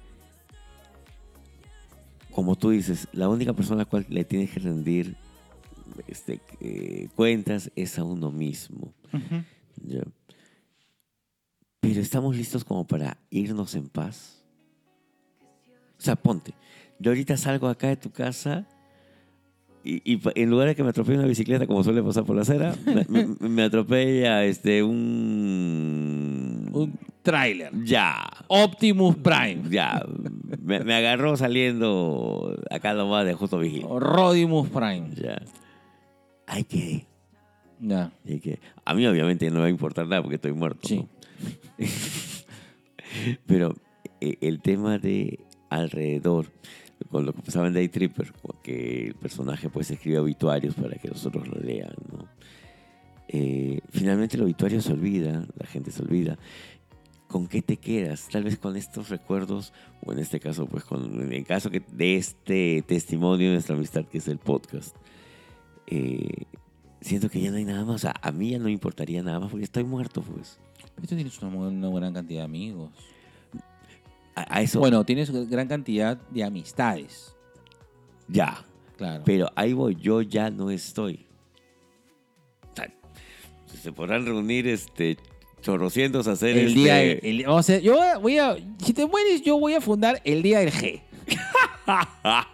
como 2.30 2.54
tú 2.54 2.68
dices, 2.68 3.08
la 3.12 3.30
única 3.30 3.54
persona 3.54 3.76
a 3.76 3.84
la 3.84 3.90
cual 3.90 4.04
le 4.10 4.26
tienes 4.26 4.50
que 4.50 4.60
rendir 4.60 5.16
este, 6.06 6.42
eh, 6.60 7.08
cuentas 7.16 7.70
es 7.76 7.98
a 7.98 8.04
uno 8.04 8.30
mismo. 8.30 8.92
¿ya? 9.82 10.02
Pero 11.80 12.00
estamos 12.02 12.36
listos 12.36 12.62
como 12.62 12.86
para 12.86 13.16
irnos 13.30 13.74
en 13.74 13.88
paz. 13.88 14.44
O 15.98 16.02
sea, 16.02 16.14
ponte. 16.14 16.52
Yo 16.98 17.10
ahorita 17.10 17.38
salgo 17.38 17.68
acá 17.68 17.88
de 17.88 17.96
tu 17.96 18.10
casa 18.10 18.68
y, 19.86 20.02
y 20.14 20.20
en 20.34 20.50
lugar 20.50 20.68
de 20.68 20.74
que 20.74 20.82
me 20.82 20.90
atropelle 20.90 21.18
una 21.18 21.28
bicicleta 21.28 21.66
como 21.66 21.84
suele 21.84 22.02
pasar 22.02 22.24
por 22.24 22.34
la 22.36 22.42
acera, 22.42 22.74
me, 23.40 23.62
atropella 23.64 24.44
este 24.44 24.82
un... 24.82 26.68
Un 26.72 26.92
tráiler. 27.22 27.72
Ya. 27.84 28.26
Optimus 28.48 29.16
Prime. 29.16 29.62
Ya. 29.70 30.04
Me, 30.62 30.80
me 30.80 30.94
agarró 30.94 31.36
saliendo 31.36 32.56
acá 32.70 32.94
nomás 32.94 33.24
de 33.24 33.34
justo 33.34 33.58
vigil. 33.58 33.86
Rodimus 33.88 34.68
Prime. 34.68 35.10
Ya. 35.14 35.40
Hay 36.46 36.64
que... 36.64 37.06
Ya. 37.80 38.10
hay 38.26 38.40
que- 38.40 38.58
A 38.84 38.94
mí 38.94 39.06
obviamente 39.06 39.46
no 39.48 39.54
me 39.56 39.60
va 39.60 39.66
a 39.66 39.70
importar 39.70 40.06
nada 40.06 40.22
porque 40.22 40.36
estoy 40.36 40.52
muerto. 40.52 40.86
Sí. 40.88 40.96
¿no? 40.96 41.08
Pero 43.46 43.74
eh, 44.20 44.36
el 44.40 44.60
tema 44.60 44.98
de 44.98 45.40
alrededor, 45.70 46.46
con 47.10 47.26
lo 47.26 47.32
que 47.32 47.42
pasaba 47.42 47.68
en 47.68 47.74
Day 47.74 47.88
Tripper, 47.88 48.32
que 48.62 49.06
el 49.08 49.14
personaje 49.14 49.68
pues 49.68 49.90
escribe 49.90 50.18
obituarios 50.18 50.74
para 50.74 50.96
que 50.96 51.08
los 51.08 51.24
otros 51.26 51.46
lo 51.48 51.60
lean, 51.60 51.94
¿no? 52.12 52.26
Eh, 53.28 53.80
finalmente 53.90 54.36
el 54.36 54.42
obituario 54.42 54.80
se 54.80 54.92
olvida, 54.92 55.46
la 55.58 55.66
gente 55.66 55.90
se 55.90 56.02
olvida. 56.02 56.38
¿Con 57.26 57.48
qué 57.48 57.60
te 57.60 57.76
quedas? 57.76 58.28
Tal 58.30 58.44
vez 58.44 58.56
con 58.56 58.76
estos 58.76 59.08
recuerdos, 59.08 59.72
o 60.04 60.12
en 60.12 60.20
este 60.20 60.38
caso, 60.38 60.66
pues 60.66 60.84
con 60.84 61.20
en 61.20 61.32
el 61.32 61.44
caso 61.44 61.70
que, 61.70 61.82
de 61.92 62.16
este 62.16 62.84
testimonio 62.86 63.48
de 63.48 63.54
nuestra 63.54 63.74
amistad 63.74 64.04
que 64.04 64.18
es 64.18 64.28
el 64.28 64.38
podcast. 64.38 64.96
eh, 65.88 66.44
siento 67.00 67.28
que 67.28 67.40
ya 67.40 67.50
no 67.50 67.56
hay 67.56 67.64
nada 67.64 67.84
más. 67.84 67.96
O 67.96 67.98
sea, 67.98 68.14
a 68.20 68.32
mí 68.32 68.50
ya 68.50 68.58
no 68.58 68.64
me 68.64 68.72
importaría 68.72 69.22
nada 69.22 69.40
más 69.40 69.50
porque 69.50 69.64
estoy 69.64 69.84
muerto, 69.84 70.22
pues. 70.22 70.58
Pero 70.94 71.08
tú 71.08 71.14
tienes 71.14 71.40
una, 71.42 71.54
una 71.56 71.90
gran 71.90 72.12
cantidad 72.14 72.40
de 72.40 72.44
amigos. 72.44 72.90
A, 74.36 74.58
a 74.58 74.62
eso, 74.62 74.78
Bueno, 74.78 75.02
tienes 75.04 75.30
gran 75.50 75.66
cantidad 75.66 76.16
de 76.30 76.44
amistades. 76.44 77.34
ya. 78.28 78.62
Claro. 78.96 79.24
Pero 79.26 79.50
ahí 79.56 79.72
voy, 79.74 79.94
yo 79.96 80.22
ya 80.22 80.48
no 80.50 80.70
estoy. 80.70 81.26
O 82.66 82.74
sea, 82.74 82.88
se 83.82 83.92
podrán 83.92 84.24
reunir 84.24 84.66
este 84.68 85.18
chorrocientos 85.60 86.28
a 86.28 86.32
hacer 86.32 86.56
el 86.56 86.68
este... 86.68 86.78
día. 86.80 87.02
el- 87.02 87.42
vamos 87.44 87.56
a 87.68 87.72
hacer- 87.74 87.82
yo 87.82 87.98
voy 88.22 88.38
a. 88.38 88.56
Si 88.82 88.94
te 88.94 89.04
mueres, 89.06 89.42
yo 89.42 89.58
voy 89.60 89.74
a 89.74 89.80
fundar 89.82 90.22
el 90.24 90.42
día 90.42 90.60
del 90.60 90.72
G. 90.72 91.02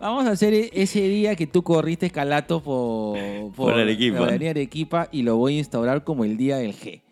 Vamos 0.00 0.24
a 0.26 0.30
hacer 0.32 0.52
e- 0.54 0.70
ese 0.72 1.00
día 1.02 1.36
que 1.36 1.46
tú 1.46 1.62
corriste 1.62 2.06
escalato 2.06 2.60
por, 2.62 3.18
Por 3.54 3.74
Arequipa. 3.74 4.20
la 4.20 4.50
Arequipa 4.50 5.08
y 5.12 5.22
lo 5.22 5.36
voy 5.36 5.56
a 5.56 5.58
instaurar 5.58 6.02
como 6.02 6.24
el 6.24 6.36
día 6.36 6.56
del 6.56 6.74
G. 6.74 7.02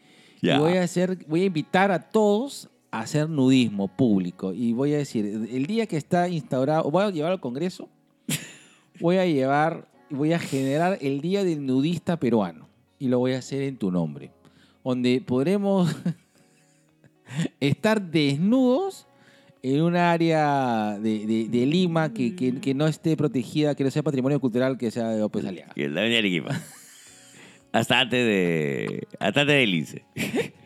Ya. 0.43 0.57
Y 0.57 0.59
voy 0.59 0.77
a 0.77 0.83
hacer, 0.83 1.19
voy 1.29 1.43
a 1.43 1.45
invitar 1.45 1.91
a 1.93 2.11
todos 2.11 2.69
hacer 2.91 3.29
nudismo 3.29 3.89
público. 3.89 4.53
Y 4.53 4.73
voy 4.73 4.95
a 4.95 4.99
decir, 4.99 5.25
el 5.51 5.67
día 5.67 5.87
que 5.87 5.97
está 5.97 6.29
instaurado, 6.29 6.91
voy 6.91 7.05
a 7.05 7.11
llevar 7.11 7.33
al 7.33 7.41
Congreso, 7.41 7.89
voy 9.01 9.17
a 9.19 9.27
llevar, 9.27 9.89
voy 10.11 10.33
a 10.33 10.39
generar 10.39 10.99
el 11.01 11.21
día 11.21 11.45
del 11.45 11.65
nudista 11.67 12.19
peruano. 12.19 12.69
Y 12.99 13.09
lo 13.09 13.19
voy 13.19 13.33
a 13.33 13.39
hacer 13.39 13.63
en 13.63 13.77
tu 13.79 13.91
nombre. 13.91 14.31
Donde 14.85 15.23
podremos 15.25 15.95
estar 17.61 18.01
desnudos 18.03 19.07
en 19.63 19.83
un 19.83 19.95
área 19.97 20.99
de, 20.99 21.27
de- 21.27 21.49
de 21.49 21.67
Lima 21.67 22.13
que, 22.13 22.35
que- 22.35 22.61
que 22.61 22.75
no 22.75 22.87
esté 22.87 23.17
protegida, 23.17 23.75
que 23.75 23.85
no 23.85 23.91
sea 23.91 24.03
patrimonio 24.03 24.41
cultural, 24.41 24.77
que 24.79 24.91
sea 24.91 25.09
de 25.11 25.21
López 25.21 25.45
Aliaga. 25.45 25.73
Que 25.75 25.89
la 25.89 26.01
avenida 26.01 26.19
Arequipa. 26.19 26.61
Hasta 27.73 28.01
antes 28.01 28.27
de... 28.27 29.07
Hasta 29.21 29.43
antes 29.43 29.57
del 29.57 29.75
INSE. 29.75 30.05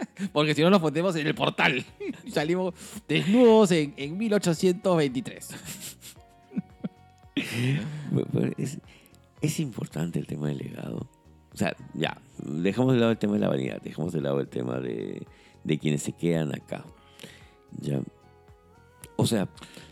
Porque 0.32 0.54
si 0.54 0.62
no 0.62 0.70
nos 0.70 0.80
ponemos 0.80 1.14
en 1.16 1.26
el 1.26 1.34
portal. 1.34 1.84
Y 2.24 2.30
Salimos 2.32 2.74
desnudos 3.08 3.70
en, 3.72 3.94
en 3.96 4.16
1823. 4.18 5.48
Pero- 7.34 8.26
pero 8.32 8.52
Es, 8.58 8.78
es 9.40 9.60
importante 9.60 10.18
el 10.18 10.26
tema 10.26 10.48
del 10.48 10.58
legado. 10.58 11.08
O 11.52 11.56
sea, 11.56 11.74
ya, 11.94 12.20
dejamos 12.38 12.94
de 12.94 13.00
lado 13.00 13.12
el 13.12 13.18
tema 13.18 13.34
de 13.34 13.40
la 13.40 13.48
vanidad, 13.48 13.80
dejamos 13.82 14.12
de 14.12 14.20
lado 14.20 14.40
el 14.40 14.48
tema 14.48 14.78
de, 14.80 15.26
de 15.64 15.78
quienes 15.78 16.02
se 16.02 16.12
quedan 16.12 16.54
acá. 16.54 16.84
Ya. 17.80 18.00
O 19.16 19.26
sea, 19.26 19.48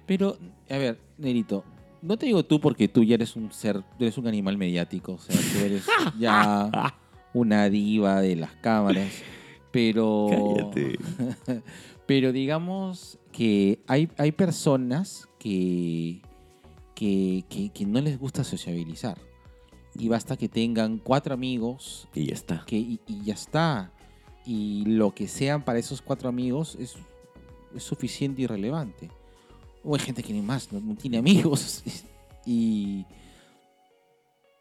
Pero, 0.07 0.39
a 0.70 0.77
ver, 0.78 1.01
Nerito, 1.19 1.65
no 2.03 2.16
te 2.16 2.27
digo 2.27 2.45
tú 2.45 2.61
porque 2.61 2.87
tú 2.89 3.03
ya 3.03 3.15
eres 3.15 3.35
un 3.35 3.51
ser, 3.53 3.83
eres 3.99 4.16
un 4.19 4.28
animal 4.28 4.57
mediático. 4.57 5.15
O 5.15 5.19
sea, 5.19 5.35
tú 5.35 5.65
eres 5.65 5.87
ya 6.19 6.70
una 7.33 7.69
diva 7.69 8.20
de 8.20 8.37
las 8.37 8.53
cámaras. 8.57 9.09
Pero. 9.77 10.27
cállate. 10.31 10.98
Pero 12.07 12.32
digamos 12.32 13.19
que 13.32 13.81
hay, 13.86 14.09
hay 14.16 14.32
personas 14.32 15.28
que, 15.39 16.23
que, 16.94 17.44
que- 17.48 17.69
que 17.70 17.85
no 17.85 18.01
les 18.01 18.19
gusta 18.19 18.43
sociabilizar. 18.44 19.19
Y 19.98 20.09
basta 20.09 20.36
que 20.36 20.48
tengan 20.48 20.98
cuatro 20.98 21.35
amigos 21.35 22.07
Y 22.15 22.27
ya 22.27 22.35
está. 22.35 22.65
que, 22.66 22.77
y, 22.77 23.01
y 23.07 23.24
ya 23.24 23.35
está. 23.35 23.93
Y 24.44 24.85
lo 24.86 25.12
que 25.15 25.27
sean 25.27 25.65
para 25.65 25.78
esos 25.78 26.01
cuatro 26.01 26.28
amigos 26.28 26.77
es, 26.78 26.94
es 27.74 27.82
suficiente 27.82 28.43
y 28.43 28.47
relevante. 28.47 29.11
O 29.82 29.94
hay 29.94 30.01
gente 30.01 30.23
que 30.23 30.32
ni 30.32 30.43
más, 30.43 30.70
no, 30.73 30.81
no 30.81 30.94
tiene 30.94 31.19
amigos. 31.19 31.82
y 32.47 33.05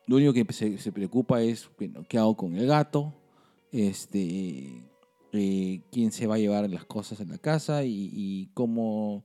lo 0.08 0.16
único 0.16 0.34
que 0.34 0.46
se, 0.52 0.78
se 0.80 0.92
preocupa 0.92 1.42
es, 1.42 1.70
bueno, 1.78 2.04
¿qué 2.08 2.18
hago 2.18 2.36
con 2.36 2.56
el 2.56 2.66
gato? 2.68 3.14
Este, 3.72 4.82
eh, 5.38 5.82
¿Quién 5.92 6.12
se 6.12 6.28
va 6.28 6.36
a 6.36 6.40
llevar 6.40 6.70
las 6.70 6.86
cosas 6.86 7.20
en 7.20 7.30
la 7.30 7.38
casa? 7.38 7.84
Y, 7.84 8.50
cómo, 8.54 9.24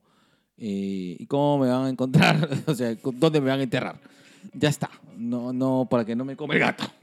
eh, 0.57 1.17
cómo 1.27 1.59
me 1.59 1.69
van 1.69 1.85
a 1.85 1.89
encontrar, 1.89 2.49
o 2.67 2.73
sea, 2.75 2.95
dónde 2.95 3.41
me 3.41 3.49
van 3.49 3.59
a 3.59 3.63
enterrar. 3.63 3.99
Ya 4.53 4.69
está. 4.69 4.89
No, 5.17 5.53
no, 5.53 5.87
para 5.89 6.03
que 6.05 6.15
no 6.15 6.25
me 6.25 6.35
come 6.35 6.55
el 6.55 6.59
gato. 6.61 6.83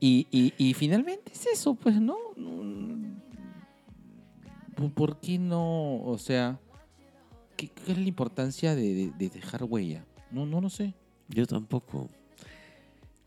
Y, 0.00 0.26
y- 0.30 0.52
y 0.58 0.74
finalmente 0.74 1.32
es 1.32 1.46
eso, 1.46 1.74
pues, 1.74 2.00
¿no? 2.00 2.16
No- 2.36 3.16
¿Por- 4.76 4.92
¿Por 4.92 5.20
qué 5.20 5.38
no? 5.38 6.02
O 6.04 6.18
sea, 6.18 6.60
¿qué, 7.56 7.70
es 7.86 7.96
la 7.98 8.06
importancia 8.06 8.74
de 8.76 9.10
dejar 9.18 9.64
huella? 9.64 10.04
No, 10.30 10.46
no 10.46 10.60
lo 10.60 10.68
sé. 10.70 10.94
Yo 11.28 11.46
tampoco. 11.46 12.10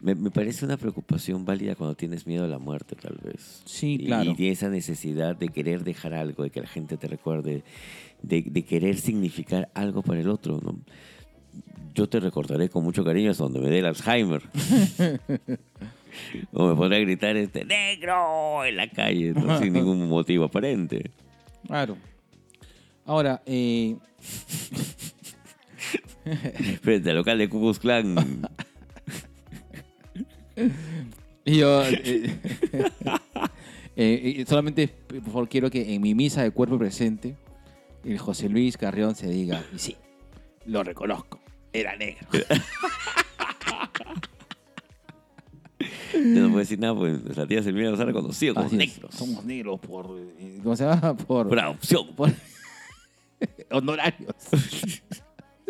Me, 0.01 0.15
me 0.15 0.31
parece 0.31 0.65
una 0.65 0.77
preocupación 0.77 1.45
válida 1.45 1.75
cuando 1.75 1.95
tienes 1.95 2.25
miedo 2.25 2.45
a 2.45 2.47
la 2.47 2.57
muerte, 2.57 2.95
tal 2.95 3.17
vez. 3.23 3.61
Sí, 3.65 3.97
Y- 3.99 4.05
claro. 4.07 4.31
Y 4.31 4.35
tienes 4.35 4.57
esa 4.59 4.69
necesidad 4.69 5.35
de 5.35 5.49
querer 5.49 5.83
dejar 5.83 6.13
algo, 6.13 6.43
de 6.43 6.49
que 6.49 6.61
la 6.61 6.67
gente 6.67 6.97
te 6.97 7.07
recuerde, 7.07 7.63
de, 8.23 8.41
de 8.41 8.63
querer 8.63 8.97
significar 8.97 9.69
algo 9.75 10.01
para 10.01 10.19
el 10.19 10.29
otro, 10.29 10.59
¿no? 10.63 10.79
Yo 11.93 12.07
te 12.09 12.19
recordaré 12.19 12.69
con 12.69 12.83
mucho 12.83 13.03
cariño 13.03 13.29
hasta 13.31 13.43
donde 13.43 13.59
me 13.59 13.69
dé 13.69 13.79
el 13.79 13.85
Alzheimer. 13.85 14.41
o 16.53 16.67
me 16.67 16.75
podré 16.75 17.01
gritar 17.01 17.35
este 17.37 17.65
negro 17.65 18.63
en 18.65 18.77
la 18.77 18.89
calle, 18.89 19.33
¿no? 19.33 19.57
sin 19.59 19.73
ningún 19.73 20.07
motivo 20.07 20.45
aparente. 20.45 21.11
Claro. 21.67 21.97
Ahora, 23.05 23.41
eh, 23.45 23.97
Frente 26.81 27.09
al 27.09 27.15
local 27.17 27.37
de 27.37 27.49
Ku 27.49 27.59
Klux 27.59 27.79
Klan. 30.55 30.73
yo 31.45 31.83
eh, 31.85 32.39
eh, 33.95 34.45
solamente, 34.47 34.87
por 34.87 35.23
favor, 35.23 35.49
quiero 35.49 35.69
que 35.69 35.93
en 35.93 36.01
mi 36.01 36.15
misa 36.15 36.43
de 36.43 36.51
cuerpo 36.51 36.77
presente, 36.77 37.35
el 38.03 38.17
José 38.17 38.49
Luis 38.49 38.77
Carrión 38.77 39.15
se 39.15 39.27
diga, 39.27 39.63
y 39.73 39.79
sí, 39.79 39.95
lo 40.65 40.83
reconozco, 40.83 41.39
era 41.73 41.95
negro. 41.95 42.27
Yo 46.13 46.19
no 46.41 46.47
puedo 46.49 46.59
decir 46.59 46.77
nada, 46.79 46.93
pues 46.93 47.23
nuestra 47.23 47.47
tía 47.47 47.63
Silvina 47.63 47.89
nos 47.89 47.99
ha 47.99 48.05
reconocido 48.05 48.53
como 48.53 48.67
Así 48.67 48.75
es, 48.75 48.79
negros. 48.79 49.15
Somos 49.15 49.43
negros 49.45 49.79
por, 49.79 50.19
eh, 50.39 50.59
¿cómo 50.61 50.75
se 50.75 50.83
llama? 50.83 51.15
Por, 51.15 51.47
Por 51.47 51.59
adopción. 51.59 52.13
por 52.15 52.31
honorarios. 53.71 54.35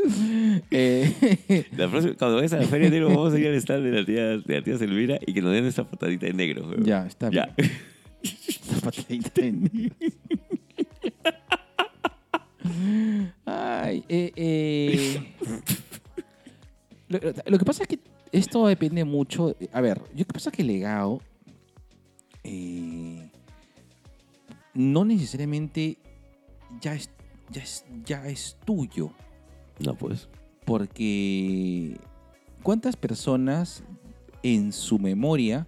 Eh, 0.72 1.66
La 1.78 1.90
próxima- 1.90 2.16
cuando 2.16 2.38
vayas 2.38 2.54
a 2.54 2.58
la 2.58 2.68
feria 2.68 2.90
negro, 2.90 3.10
vamos 3.10 3.34
a 3.34 3.40
ir 3.40 3.48
al 3.48 3.56
stand 3.56 3.84
de 3.86 3.92
la 3.92 4.06
tía, 4.06 4.24
de 4.38 4.56
la 4.56 4.64
tía 4.64 4.78
Silvina 4.78 5.18
y 5.26 5.34
que 5.34 5.42
nos 5.42 5.52
den 5.54 5.66
esa 5.66 5.84
patadita 5.90 6.26
de 6.26 6.34
negro. 6.34 6.76
ya, 6.84 7.06
está 7.06 7.30
bien. 7.30 7.46
Ya. 8.24 8.82
Las 8.86 9.06
Ay, 13.46 14.04
eh, 14.08 14.32
eh, 14.36 15.34
lo, 17.10 17.20
lo 17.46 17.58
que 17.60 17.66
pasa 17.66 17.84
es 17.84 17.90
que 17.90 18.00
esto 18.32 18.68
depende 18.68 19.04
mucho. 19.04 19.56
A 19.74 19.82
ver, 19.82 20.00
yo 20.16 20.26
que 20.26 20.34
pasa 20.34 20.52
que 20.52 20.62
el 20.62 20.68
legado 20.70 21.22
eh, 22.44 23.28
no 24.74 25.04
necesariamente 25.06 25.98
ya 26.80 26.94
es, 26.94 27.10
ya 27.50 27.62
es, 27.64 27.86
ya 28.06 28.28
es 28.28 28.58
tuyo. 28.66 29.12
No, 29.86 29.96
pues. 29.96 30.28
Porque 30.66 31.98
¿cuántas 32.64 32.96
personas 32.96 33.84
en 34.44 34.72
su 34.72 35.00
memoria 35.00 35.68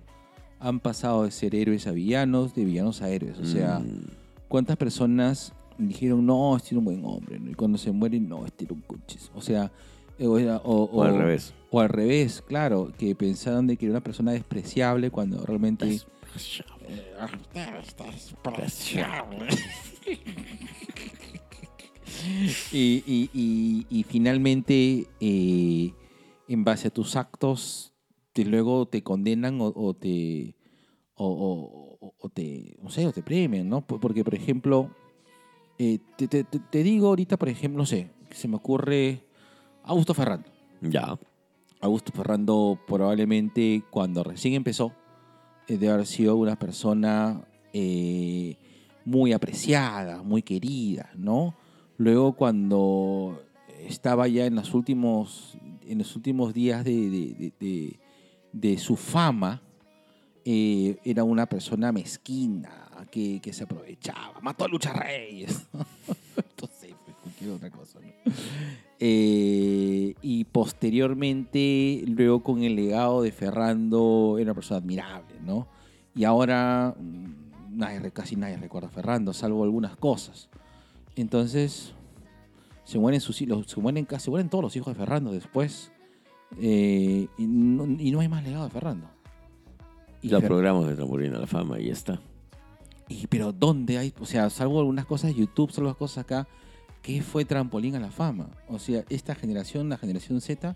han 0.60 0.80
pasado 0.80 1.24
de 1.24 1.32
ser 1.32 1.56
héroes 1.56 1.88
a 1.88 1.92
villanos, 1.92 2.54
de 2.56 2.66
villanos 2.66 3.02
a 3.02 3.10
héroes? 3.10 3.38
O 3.40 3.46
sea, 3.46 3.80
Mm, 3.80 4.06
¿cuántas 4.48 4.78
personas 4.78 5.54
dijeron, 5.78 6.26
no, 6.26 6.56
este 6.56 6.70
era 6.70 6.80
un 6.80 6.86
buen 6.86 7.04
hombre? 7.06 7.40
¿no? 7.40 7.50
Y 7.52 7.54
cuando 7.54 7.78
se 7.78 7.92
mueren, 7.92 8.28
no, 8.30 8.46
este 8.46 8.66
era 8.66 8.74
un 8.74 8.82
coches. 8.82 9.32
O 9.36 9.42
sea, 9.42 9.72
eh, 10.20 10.28
o, 10.28 10.36
o- 10.38 10.84
o 10.86 11.04
al 11.04 11.18
revés. 11.18 11.54
O 11.72 11.80
al 11.80 11.90
revés, 11.90 12.44
claro, 12.48 12.92
que 12.98 13.16
pensaron 13.16 13.66
de 13.68 13.78
que 13.78 13.86
era 13.88 13.94
una 13.94 14.04
persona 14.04 14.32
despreciable 14.32 15.10
cuando 15.10 15.44
realmente... 15.46 15.86
Eh, 15.90 16.00
y, 22.72 23.04
y- 23.06 23.30
y- 23.34 23.86
y 23.90 24.04
finalmente, 24.04 25.08
eh, 25.20 25.94
en 26.48 26.64
base 26.64 26.88
a 26.90 26.92
tus 26.92 27.16
actos, 27.16 27.94
te, 28.34 28.46
luego 28.46 28.86
te 28.88 29.04
condenan 29.04 29.62
o, 29.62 29.72
o 29.76 29.94
te, 29.94 30.56
o, 31.16 31.28
o- 31.28 31.98
o- 32.08 32.14
o 32.20 32.30
te, 32.30 32.76
no 32.82 32.90
sé, 32.90 33.06
o 33.08 33.12
te 33.12 33.22
premian, 33.24 33.70
¿no? 33.70 33.86
Por- 33.86 34.00
Porque, 34.00 34.24
por 34.24 34.36
ejemplo, 34.36 34.90
eh, 35.80 36.00
te, 36.18 36.28
te- 36.28 36.44
te- 36.44 36.84
digo 36.84 37.08
ahorita, 37.08 37.38
por 37.38 37.50
ejemplo, 37.50 37.80
no 37.80 37.86
sé, 37.86 38.10
se 38.32 38.48
me 38.48 38.56
ocurre 38.58 39.24
Augusto 39.84 40.14
Ferrando. 40.14 40.50
Ya. 40.82 41.18
Augusto 41.82 42.12
Ferrando 42.14 42.80
probablemente 42.88 43.84
cuando 43.90 44.24
recién 44.24 44.54
empezó 44.54 44.94
eh, 45.68 45.78
debe 45.78 45.94
haber 45.94 46.08
sido 46.08 46.36
una 46.36 46.58
persona 46.58 47.46
eh, 47.74 48.58
muy 49.06 49.34
apreciada, 49.34 50.24
muy 50.24 50.42
querida, 50.44 51.10
¿no? 51.16 51.56
Luego 51.98 52.34
cuando 52.34 53.42
estaba 53.88 54.28
ya 54.28 54.46
en 54.46 54.56
los 54.56 54.74
últimos, 54.74 55.58
en 55.86 56.00
los 56.00 56.16
últimos 56.16 56.54
días 56.54 56.84
de, 56.84 57.94
su 58.78 58.96
fama, 58.96 59.62
eh, 60.46 60.98
era 61.04 61.24
una 61.24 61.48
persona 61.48 61.92
mezquina 61.92 62.84
que, 63.12 63.54
se 63.54 63.64
aprovechaba, 63.64 64.40
mató 64.42 64.66
a 64.66 64.68
Lucha 64.68 64.94
Reyes. 64.94 65.68
Entonces, 66.38 66.96
pues, 67.06 67.18
cualquier 67.22 67.52
otra 67.52 67.70
cosa. 67.70 68.00
Eh, 69.00 70.16
y 70.22 70.44
posteriormente, 70.46 72.04
luego 72.08 72.42
con 72.42 72.64
el 72.64 72.76
legado 72.76 73.22
de 73.22 73.32
Ferrando, 73.32 74.38
era 74.40 74.52
una 74.52 74.56
persona 74.56 74.80
admirable, 74.80 75.36
¿no? 75.46 75.68
Y 76.16 76.24
ahora 76.24 76.96
mm, 76.98 77.78
nadie, 77.78 78.12
casi 78.12 78.36
nadie 78.36 78.58
recuerda 78.58 78.88
a 78.88 78.92
Ferrando, 78.92 79.34
salvo 79.34 79.64
algunas 79.64 79.96
cosas. 79.98 80.50
Entonces, 81.16 81.94
se 82.84 83.00
mueren, 83.00 83.22
sus, 83.22 83.42
hijos- 83.42 83.68
se 83.68 83.80
mueren, 83.80 84.06
casi- 84.06 84.26
se 84.26 84.30
mueren 84.32 84.50
todos 84.50 84.64
los 84.64 84.76
hijos 84.76 84.94
de 84.94 85.00
Ferrando 85.00 85.32
después. 85.32 85.92
eh, 86.60 87.28
y, 87.38 87.48
no, 87.48 87.86
y 88.00 88.12
no 88.12 88.20
hay 88.20 88.28
más 88.28 88.44
legado 88.44 88.66
de 88.66 88.70
Ferrando. 88.70 89.08
Y 90.22 90.28
Ya 90.30 90.38
Fer- 90.40 90.46
programas 90.48 90.88
de 90.88 90.96
Trampolina 90.96 91.38
a 91.38 91.42
la 91.42 91.48
Fama 91.48 91.80
y 91.80 91.88
ya 91.88 91.94
está. 91.94 92.20
y, 93.10 93.26
pero 93.28 93.52
¿dónde 93.52 93.98
hay? 93.98 94.14
O 94.20 94.26
sea, 94.28 94.50
salvo 94.52 94.80
algunas 94.80 95.06
cosas 95.08 95.32
de 95.34 95.40
YouTube, 95.40 95.72
salvo 95.72 95.90
las 95.90 95.98
cosas 95.98 96.20
acá, 96.20 96.48
¿qué 97.02 97.22
fue 97.24 97.44
trampolín 97.44 97.96
a 97.96 98.00
la 98.00 98.12
fama? 98.12 98.50
O 98.68 98.78
sea, 98.80 99.04
esta 99.10 99.34
generación, 99.36 99.90
la 99.90 99.98
generación 99.98 100.40
Z, 100.42 100.76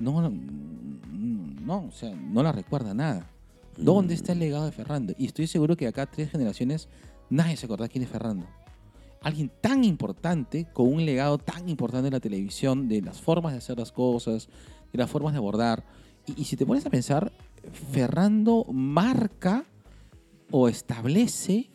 no, 0.00 0.28
no, 0.28 1.84
o 1.86 1.90
sea, 1.92 2.14
no 2.14 2.42
la 2.42 2.50
recuerda 2.52 2.92
nada. 2.92 3.30
¿Dónde 3.76 4.14
está 4.14 4.32
el 4.32 4.40
legado 4.40 4.64
de 4.66 4.72
Ferrando? 4.72 5.14
Y 5.16 5.26
estoy 5.26 5.46
seguro 5.46 5.76
que 5.76 5.86
acá 5.86 6.06
tres 6.06 6.30
generaciones 6.30 6.88
nadie 7.30 7.56
se 7.56 7.66
acuerda 7.66 7.88
quién 7.88 8.02
es 8.04 8.10
Ferrando. 8.10 8.44
Alguien 9.22 9.50
tan 9.60 9.84
importante, 9.84 10.66
con 10.72 10.92
un 10.92 11.04
legado 11.04 11.38
tan 11.38 11.68
importante 11.68 12.08
en 12.08 12.12
la 12.14 12.20
televisión, 12.20 12.88
de 12.88 13.00
las 13.02 13.20
formas 13.20 13.52
de 13.52 13.58
hacer 13.58 13.78
las 13.78 13.92
cosas, 13.92 14.48
de 14.92 14.98
las 14.98 15.08
formas 15.10 15.32
de 15.32 15.38
abordar. 15.38 15.84
Y, 16.26 16.40
y 16.40 16.44
si 16.44 16.56
te 16.56 16.66
pones 16.66 16.84
a 16.86 16.90
pensar, 16.90 17.32
Ferrando 17.92 18.64
marca 18.72 19.64
o 20.50 20.68
establece 20.68 21.70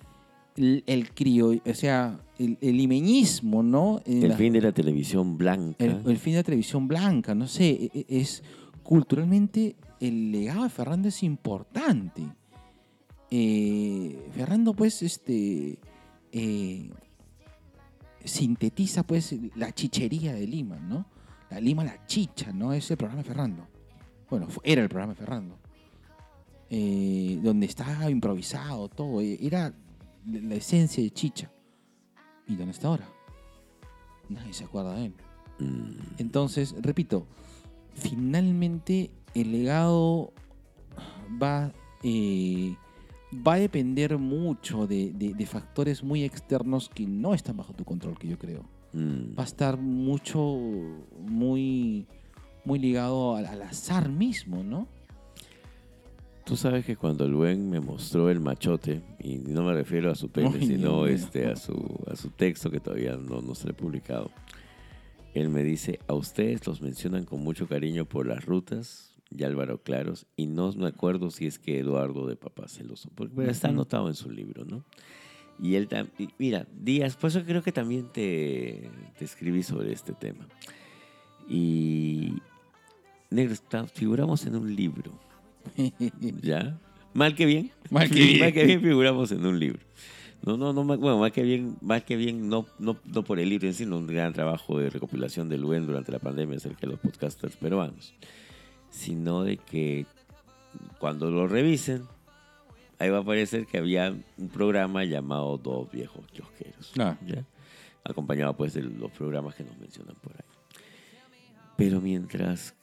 el, 0.58 0.84
el 0.86 1.12
crio, 1.14 1.54
o 1.66 1.74
sea, 1.74 2.20
el, 2.38 2.58
el 2.60 2.76
limeñismo, 2.78 3.64
¿no? 3.64 4.02
En 4.06 4.24
El 4.24 4.30
la- 4.30 4.36
fin 4.38 4.52
de 4.54 4.62
la 4.62 4.72
televisión 4.74 5.38
blanca. 5.38 5.84
el, 5.86 6.02
el 6.06 6.18
fin 6.18 6.34
de 6.34 6.40
la 6.40 6.44
televisión 6.44 6.88
blanca, 6.88 7.34
no 7.34 7.48
sé, 7.48 7.70
e- 7.70 7.92
e- 7.94 8.06
es 8.10 8.44
culturalmente 8.84 9.76
el 10.02 10.32
legado 10.32 10.64
de 10.64 10.70
Ferrando 10.70 11.08
es 11.08 11.24
importante. 11.24 12.24
Eh, 13.32 14.28
Ferrando, 14.34 14.74
pues, 14.74 15.02
este 15.02 15.80
eh, 16.32 16.90
sintetiza 18.24 19.04
pues 19.04 19.36
la 19.56 19.72
chichería 19.72 20.34
de 20.34 20.46
Lima, 20.48 20.78
¿no? 20.78 21.06
La 21.50 21.60
Lima 21.60 21.84
la 21.84 22.06
chicha, 22.06 22.52
¿no? 22.52 22.74
Es 22.74 22.90
el 22.92 22.98
programa 22.98 23.24
de 23.24 23.28
Ferrando. 23.28 23.68
Bueno, 24.30 24.48
era 24.64 24.82
el 24.82 24.90
programa 24.90 25.14
de 25.14 25.20
Ferrando. 25.20 25.58
Eh, 26.70 27.40
donde 27.42 27.66
estaba 27.66 28.10
improvisado 28.10 28.90
todo. 28.90 29.22
eh, 29.22 29.38
Era 29.42 29.74
la 30.26 30.40
la 30.42 30.56
esencia 30.56 31.02
de 31.02 31.12
chicha. 31.12 31.50
¿Y 32.48 32.56
dónde 32.56 32.72
está 32.72 32.90
ahora? 32.90 33.08
Nadie 34.30 34.54
se 34.54 34.66
acuerda 34.66 34.94
de 34.96 35.06
él. 35.06 35.14
Mm, 35.60 36.00
Entonces, 36.18 36.76
repito, 36.82 37.26
finalmente 37.94 39.10
el 39.34 39.52
legado 39.54 40.34
va, 41.42 41.72
eh, 42.04 42.76
va 43.36 43.54
a 43.56 43.60
depender 43.60 44.18
mucho 44.18 44.88
de, 44.88 45.12
de- 45.14 45.34
de 45.34 45.46
factores 45.46 46.04
muy 46.04 46.24
externos 46.24 46.90
que 46.90 47.06
no 47.06 47.34
están 47.34 47.58
bajo 47.58 47.74
tu 47.74 47.84
control, 47.84 48.18
que 48.18 48.28
yo 48.28 48.38
creo. 48.38 48.64
mm. 48.94 49.38
Va 49.38 49.44
a 49.44 49.46
estar 49.46 49.78
mucho, 49.78 50.58
muy, 51.20 52.06
muy 52.64 52.80
ligado 52.80 53.36
al, 53.36 53.46
al 53.46 53.62
azar 53.64 54.10
mismo, 54.10 54.64
¿no? 54.64 54.88
Tú 56.46 56.56
sabes 56.56 56.86
que 56.86 56.96
cuando 56.96 57.28
Luen 57.28 57.70
me 57.70 57.82
mostró 57.82 58.30
el 58.30 58.40
machote, 58.40 59.02
y 59.20 59.36
no 59.38 59.64
me 59.64 59.74
refiero 59.74 60.10
a 60.10 60.16
su 60.16 60.30
pene, 60.30 60.52
Dios 60.58 60.66
sino 60.66 61.06
este, 61.06 61.48
a, 61.48 61.58
su, 61.58 62.00
a 62.10 62.16
su 62.16 62.30
texto 62.30 62.72
que 62.72 62.80
todavía 62.80 63.18
no, 63.18 63.42
no 63.42 63.54
se 63.54 63.70
ha 63.70 63.74
publicado, 63.74 64.32
él 65.34 65.50
me 65.50 65.62
dice, 65.64 66.00
a 66.08 66.14
ustedes 66.14 66.66
los 66.66 66.82
mencionan 66.82 67.26
con 67.26 67.44
mucho 67.44 67.68
cariño 67.68 68.06
por 68.06 68.26
las 68.26 68.46
rutas 68.46 69.12
y 69.36 69.44
Álvaro 69.44 69.82
Claros, 69.82 70.26
y 70.36 70.48
no 70.48 70.72
me 70.74 70.88
acuerdo 70.88 71.30
si 71.32 71.46
es 71.48 71.60
que 71.60 71.80
Eduardo 71.80 72.28
de 72.28 72.36
Papá 72.36 72.68
Celoso, 72.68 73.10
porque 73.16 73.50
está 73.50 73.70
anotado 73.70 74.08
en 74.08 74.16
su 74.16 74.30
libro, 74.30 74.64
¿no? 74.66 74.84
Y 75.62 75.76
él 75.76 75.88
también, 75.88 76.32
mira, 76.38 76.68
Díaz, 76.80 77.16
por 77.16 77.30
eso 77.32 77.44
creo 77.44 77.64
que 77.64 77.72
también 77.72 78.08
te, 78.14 78.90
te 79.18 79.26
escribí 79.26 79.64
sobre 79.64 79.92
este 79.92 80.14
tema. 80.14 80.48
Y, 81.50 82.34
negro, 83.30 83.54
está- 83.54 83.86
figuramos 83.88 84.46
en 84.46 84.56
un 84.56 84.76
libro. 84.76 85.12
¿Ya? 86.42 86.80
Mal 87.14 87.36
que 87.36 87.46
bien. 87.46 87.72
Mal 87.90 88.10
que 88.10 88.16
bien. 88.24 88.40
Mal 88.40 88.54
que 88.54 88.66
bien 88.66 88.82
figuramos 88.82 89.32
en 89.32 89.46
un 89.46 89.60
libro. 89.60 89.80
No, 90.46 90.56
no, 90.56 90.72
no, 90.74 90.84
mal- 90.84 91.00
bueno, 91.00 91.18
mal 91.18 91.32
que 91.32 91.42
bien, 91.42 91.78
mal 91.82 92.06
que 92.06 92.16
bien, 92.16 92.48
no, 92.48 92.68
no, 92.78 92.98
no 93.06 93.24
por 93.24 93.40
el 93.40 93.50
libro 93.50 93.68
en 93.68 93.74
sí, 93.74 93.84
sino 93.86 93.98
un 93.98 94.06
gran 94.08 94.34
trabajo 94.34 94.78
de 94.78 94.90
recopilación 94.92 95.50
de 95.50 95.58
Luen 95.58 95.88
durante 95.88 96.12
la 96.12 96.20
pandemia 96.20 96.58
acerca 96.58 96.82
de 96.82 96.88
los 96.88 97.00
podcasters 97.00 97.56
peruanos, 97.58 98.14
sino 98.98 99.44
de 99.44 99.58
que 99.58 100.06
cuando 101.00 101.32
lo 101.32 101.48
revisen, 101.48 102.04
ahí 103.00 103.10
va 103.10 103.18
a 103.18 103.22
aparecer 103.22 103.66
que 103.66 103.78
había 103.78 104.14
un 104.38 104.50
programa 104.50 105.04
llamado 105.06 105.58
Dos 105.58 105.90
Viejos 105.92 106.26
Kiosqueros. 106.34 106.92
¿ya? 107.26 107.44
Acompañado 108.04 108.56
pues 108.56 108.74
de 108.74 108.82
los 108.84 109.12
programas 109.12 109.56
que 109.56 109.64
nos 109.64 109.78
mencionan 109.78 110.16
por 110.22 110.34
ahí. 110.34 110.82
Pero 111.78 112.02
mientras, 112.02 112.74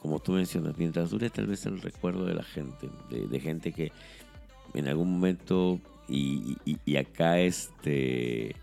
como 0.00 0.18
tú 0.18 0.32
mencionas, 0.32 0.76
mientras 0.76 1.10
dure 1.10 1.30
tal 1.30 1.46
vez 1.46 1.64
el 1.66 1.80
recuerdo 1.80 2.24
de 2.24 2.34
la 2.34 2.42
gente, 2.42 2.88
de, 3.10 3.26
de 3.28 3.40
gente 3.40 3.72
que 3.72 3.92
en 4.74 4.88
algún 4.88 5.12
momento, 5.12 5.78
y, 6.08 6.56
y- 6.64 6.78
y 6.84 6.96
acá 6.96 7.38
este 7.40 8.56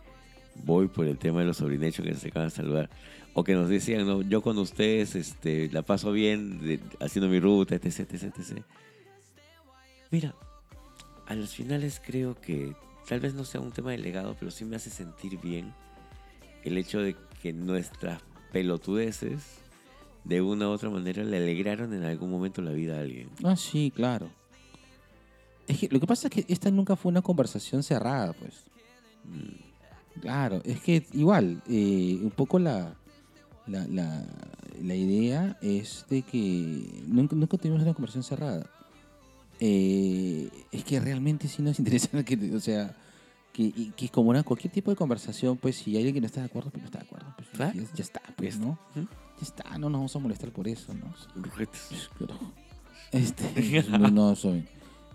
voy 0.66 0.88
por 0.90 1.08
el 1.08 1.18
tema 1.18 1.40
de 1.40 1.46
los 1.46 1.58
sobrinechos 1.58 2.06
que 2.06 2.14
se 2.16 2.28
acaban 2.28 2.50
de 2.50 2.56
saludar, 2.56 2.90
o 3.34 3.44
que 3.44 3.54
nos 3.54 3.70
decían, 3.70 4.06
no, 4.08 4.22
yo 4.22 4.42
con 4.42 4.58
ustedes 4.58 5.16
este, 5.16 5.70
la 5.72 5.82
paso 5.82 6.12
bien 6.12 6.60
de- 6.62 6.80
haciendo 7.00 7.30
mi 7.30 7.40
ruta, 7.40 7.76
etc, 7.76 8.00
etc, 8.00 8.24
etc. 8.38 8.64
Mira, 10.12 10.34
a 11.28 11.36
los 11.36 11.54
finales 11.54 12.02
creo 12.06 12.36
que 12.40 12.76
tal 13.08 13.20
vez 13.20 13.34
no 13.34 13.46
sea 13.46 13.62
un 13.62 13.72
tema 13.72 13.92
de 13.92 14.00
legado, 14.00 14.36
pero 14.40 14.52
sí 14.52 14.66
me 14.66 14.76
hace 14.76 14.90
sentir 14.90 15.40
bien 15.40 15.74
el 16.64 16.78
hecho 16.78 17.00
de 17.00 17.16
que 17.42 17.54
nuestras 17.54 18.22
pelotudeces 18.52 19.42
de 20.24 20.42
una 20.42 20.68
u 20.68 20.72
otra 20.72 20.90
manera 20.90 21.24
le 21.24 21.38
alegraron 21.38 21.94
en 21.94 22.04
algún 22.04 22.30
momento 22.30 22.62
la 22.62 22.72
vida 22.72 22.98
a 22.98 23.02
alguien. 23.02 23.30
Ah, 23.44 23.56
sí, 23.56 23.92
claro. 23.96 24.30
Es 25.68 25.78
que 25.80 25.88
lo 25.90 26.00
que 26.00 26.08
pasa 26.08 26.28
es 26.28 26.34
que 26.34 26.52
esta 26.52 26.70
nunca 26.72 26.96
fue 26.96 27.12
una 27.12 27.22
conversación 27.22 27.84
cerrada, 27.84 28.34
pues. 28.34 28.64
Claro, 30.22 30.62
es 30.66 30.82
que 30.82 31.06
igual, 31.14 31.62
eh, 31.70 32.18
un 32.22 32.32
poco 32.32 32.60
la, 32.60 32.96
la, 33.70 33.88
la, 33.88 34.26
la 34.82 34.96
idea 34.96 35.58
es 35.62 36.06
de 36.10 36.22
que 36.24 37.04
nunca, 37.08 37.36
nunca 37.36 37.58
tuvimos 37.58 37.82
una 37.82 37.94
conversación 37.94 38.24
cerrada. 38.24 38.66
Eh, 39.60 40.50
es 40.72 40.84
que 40.84 41.00
realmente 41.00 41.48
sí 41.48 41.62
nos 41.62 41.80
interesa, 41.80 42.24
que, 42.24 42.56
o 42.56 42.60
sea, 42.60 42.96
que, 43.54 43.92
que 43.96 44.10
como 44.10 44.30
una, 44.30 44.44
cualquier 44.44 44.72
tipo 44.72 44.90
de 44.92 44.98
conversación, 44.98 45.58
pues 45.58 45.76
si 45.78 45.92
hay 45.92 45.98
alguien 45.98 46.16
que 46.16 46.22
no 46.22 46.28
está 46.28 46.40
de 46.42 46.46
acuerdo, 46.48 46.70
pues 46.72 46.82
no 46.82 46.86
está 46.86 47.00
de 47.00 47.06
acuerdo. 47.06 47.34
Pues, 47.36 47.50
Claro. 47.50 47.74
ya, 47.80 47.84
ya 47.96 48.04
está, 48.04 48.22
pues, 48.38 48.58
¿no? 48.58 48.80
Ya 48.96 49.04
está, 49.42 49.64
no 49.78 49.90
nos 49.90 50.00
vamos 50.00 50.16
a 50.16 50.20
molestar 50.20 50.52
por 50.52 50.68
eso, 50.68 50.94
¿no? 50.94 51.14
Este, 53.12 53.84
no, 53.90 53.98
no 54.12 54.36
soy. 54.36 54.66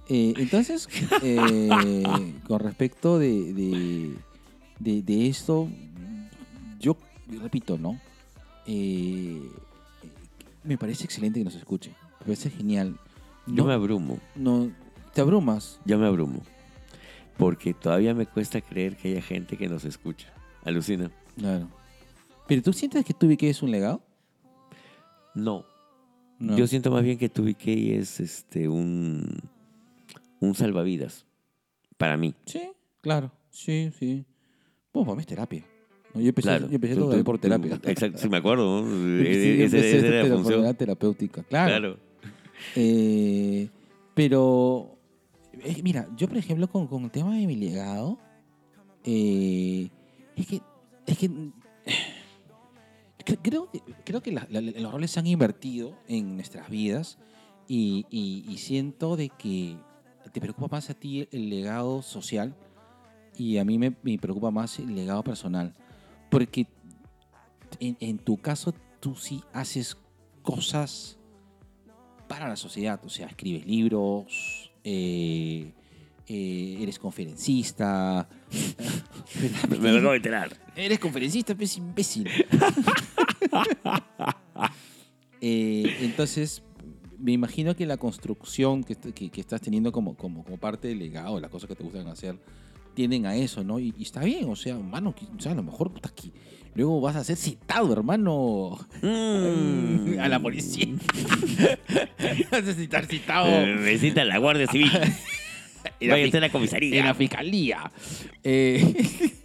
Eh, 0.08 0.34
entonces, 0.36 0.88
eh, 1.22 1.70
con 2.46 2.58
respecto 2.60 3.18
de, 3.18 3.52
de, 3.54 4.14
de- 4.80 5.02
de 5.02 5.28
esto, 5.28 5.68
yo 6.80 6.96
repito, 7.40 7.78
¿no? 7.78 8.00
Eh, 8.66 9.42
me 10.62 10.78
parece 10.78 11.04
excelente 11.04 11.40
que 11.40 11.44
nos 11.44 11.54
escuche. 11.54 11.90
Me 12.20 12.26
parece 12.26 12.50
genial. 12.50 12.98
Yo 13.46 13.54
No, 13.54 13.64
me 13.66 13.74
abrumo, 13.74 14.18
no, 14.34 14.70
te 15.12 15.20
abrumas. 15.20 15.78
yo 15.84 15.98
me 15.98 16.06
abrumo. 16.06 16.40
Porque 17.36 17.74
todavía 17.74 18.14
me 18.14 18.26
cuesta 18.26 18.60
creer 18.60 18.96
que 18.96 19.08
haya 19.10 19.22
gente 19.22 19.56
que 19.56 19.68
nos 19.68 19.84
escucha. 19.84 20.32
Alucina. 20.64 21.10
Claro. 21.36 21.68
Pero 22.46 22.62
tú 22.62 22.72
sientes 22.72 23.04
que 23.04 23.12
tu 23.12 23.26
VK 23.26 23.42
es 23.44 23.62
un 23.62 23.70
legado? 23.70 24.02
No. 25.34 25.64
No. 26.38 26.56
Yo 26.56 26.66
siento 26.66 26.90
más 26.90 27.02
bien 27.02 27.18
que 27.18 27.28
tu 27.28 27.42
VK 27.42 27.66
es 27.98 28.20
este 28.20 28.68
un, 28.68 29.40
un 30.40 30.54
salvavidas. 30.54 31.26
Para 31.96 32.16
mí. 32.16 32.34
Sí, 32.46 32.62
claro. 33.00 33.30
Sí, 33.50 33.90
sí. 33.98 34.24
Bueno, 34.92 35.06
para 35.06 35.16
mí 35.16 35.20
es 35.22 35.26
terapia. 35.26 35.64
No, 36.14 36.20
Yo 36.20 36.28
empecé, 36.28 36.48
Claro. 36.48 36.68
yo 36.68 36.74
empecé 36.76 36.94
tú- 36.96 37.24
por 37.24 37.38
terapia. 37.38 37.78
Exacto, 37.84 38.18
sí 38.18 38.28
me 38.28 38.36
acuerdo. 38.36 38.82
¿no? 38.82 38.86
Sí, 38.88 38.94
E- 39.26 39.58
yo 39.58 39.64
esa- 39.78 39.78
era 40.06 40.22
la 40.22 40.34
por 40.34 40.42
función. 40.44 40.74
terapéutica, 40.76 41.42
claro. 41.42 41.68
Claro. 41.70 41.96
Eh, 42.76 43.68
pero, 44.14 44.96
eh, 45.52 45.80
mira, 45.82 46.08
yo 46.16 46.28
por 46.28 46.36
ejemplo 46.36 46.68
con, 46.68 46.86
con 46.86 47.04
el 47.04 47.10
tema 47.10 47.36
de 47.36 47.46
mi 47.46 47.56
legado, 47.56 48.18
eh, 49.04 49.88
es 50.36 50.46
que, 50.46 50.60
es 51.06 51.18
que 51.18 51.28
cre- 53.24 53.38
creo, 53.42 53.70
que- 53.70 53.82
creo 54.04 54.22
que 54.22 54.32
la- 54.32 54.46
la- 54.50 54.60
los 54.60 54.92
roles 54.92 55.10
se 55.10 55.20
han 55.20 55.26
invertido 55.26 55.96
en 56.08 56.36
nuestras 56.36 56.68
vidas 56.70 57.18
y, 57.68 58.06
y- 58.10 58.44
y 58.48 58.58
siento 58.58 59.16
de 59.16 59.30
que 59.30 59.76
te 60.32 60.40
preocupa 60.40 60.68
más 60.76 60.90
a 60.90 60.94
ti 60.94 61.28
el 61.32 61.48
legado 61.50 62.02
social 62.02 62.54
y 63.36 63.58
a 63.58 63.64
mí 63.64 63.78
me, 63.78 63.94
me 64.02 64.18
preocupa 64.18 64.50
más 64.50 64.78
el 64.78 64.94
legado 64.94 65.22
personal. 65.24 65.74
Porque 66.34 66.66
en, 67.78 67.96
en 68.00 68.18
tu 68.18 68.36
caso 68.38 68.74
tú 68.98 69.14
sí 69.14 69.40
haces 69.52 69.96
cosas 70.42 71.16
para 72.26 72.48
la 72.48 72.56
sociedad. 72.56 73.00
O 73.04 73.08
sea, 73.08 73.28
escribes 73.28 73.64
libros, 73.66 74.72
eh, 74.82 75.72
eh, 76.26 76.78
eres 76.80 76.98
conferencista. 76.98 78.28
Me, 79.70 79.78
me 79.78 79.90
acabo 79.98 80.10
de 80.10 80.16
enterar. 80.16 80.56
Eres 80.74 80.98
conferencista, 80.98 81.54
pues 81.54 81.76
imbécil. 81.76 82.28
Eh, 85.46 85.98
entonces, 86.00 86.62
me 87.18 87.32
imagino 87.32 87.76
que 87.76 87.84
la 87.84 87.98
construcción 87.98 88.82
que, 88.82 88.94
est- 88.94 89.12
que- 89.12 89.28
que 89.28 89.40
estás 89.42 89.60
teniendo 89.60 89.92
como, 89.92 90.16
como, 90.16 90.42
como 90.42 90.56
parte 90.56 90.88
del 90.88 90.98
legado, 91.00 91.38
las 91.38 91.50
cosas 91.50 91.68
que 91.68 91.74
te 91.76 91.84
gustan 91.84 92.06
hacer, 92.08 92.38
tienden 92.94 93.26
a 93.26 93.36
eso, 93.36 93.62
¿no? 93.64 93.78
Y, 93.78 93.92
y 93.98 94.02
está 94.02 94.20
bien, 94.24 94.48
o 94.48 94.56
sea, 94.56 94.74
hermano, 94.76 95.14
o 95.36 95.40
sea, 95.40 95.52
a 95.52 95.54
lo 95.56 95.62
mejor 95.62 95.90
puta, 95.92 96.10
que 96.14 96.30
luego 96.74 97.00
vas 97.00 97.16
a 97.16 97.24
ser 97.24 97.36
citado, 97.36 97.92
hermano, 97.92 98.78
Mm. 99.02 100.18
a 100.20 100.28
la 100.28 100.40
policía. 100.40 100.86
vas 102.50 102.66
a 102.66 102.70
estar 102.70 103.06
citado 103.06 103.46
Me 103.80 103.98
cita 103.98 104.24
la 104.24 104.38
Guardia 104.38 104.66
Civil. 104.66 104.90
Vaya 106.00 106.38
a 106.38 106.40
la 106.40 106.50
comisaría. 106.50 106.98
en 107.00 107.04
la 107.06 107.14
fiscalía. 107.14 107.90
Eh, 108.42 108.94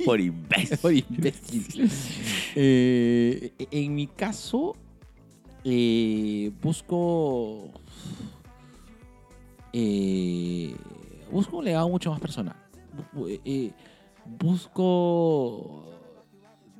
Por 0.05 0.21
imbécil. 0.21 0.77
Por 0.77 0.93
imbécil. 0.93 1.89
Eh, 2.55 3.51
en 3.71 3.95
mi 3.95 4.07
caso, 4.07 4.76
eh, 5.65 6.51
busco. 6.61 7.71
busco 11.31 11.57
un 11.57 11.65
legado 11.65 11.89
mucho 11.89 12.09
más 12.11 12.19
personal. 12.21 12.55
Bu- 13.13 13.39
eh, 13.45 13.71
busco 14.39 15.85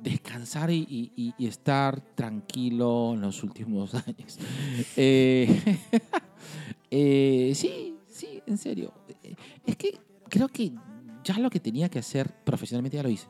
descansar 0.02 0.70
y, 0.70 0.86
y- 1.16 1.34
y- 1.38 1.46
estar 1.46 2.00
tranquilo 2.14 3.12
en 3.14 3.20
los 3.22 3.42
últimos 3.42 3.94
años. 4.06 4.38
Eh, 4.96 5.78
eh, 6.90 7.52
sí, 7.54 7.96
sí, 8.08 8.40
en 8.46 8.58
serio. 8.58 8.92
Eh, 9.22 9.34
Es 9.66 9.76
que 9.76 9.98
creo 10.28 10.48
que 10.48 10.72
ya 11.24 11.38
lo 11.38 11.50
que 11.50 11.60
tenía 11.60 11.88
que 11.88 11.98
hacer 11.98 12.30
profesionalmente 12.44 12.96
ya 12.96 13.02
lo 13.02 13.10
hice. 13.10 13.26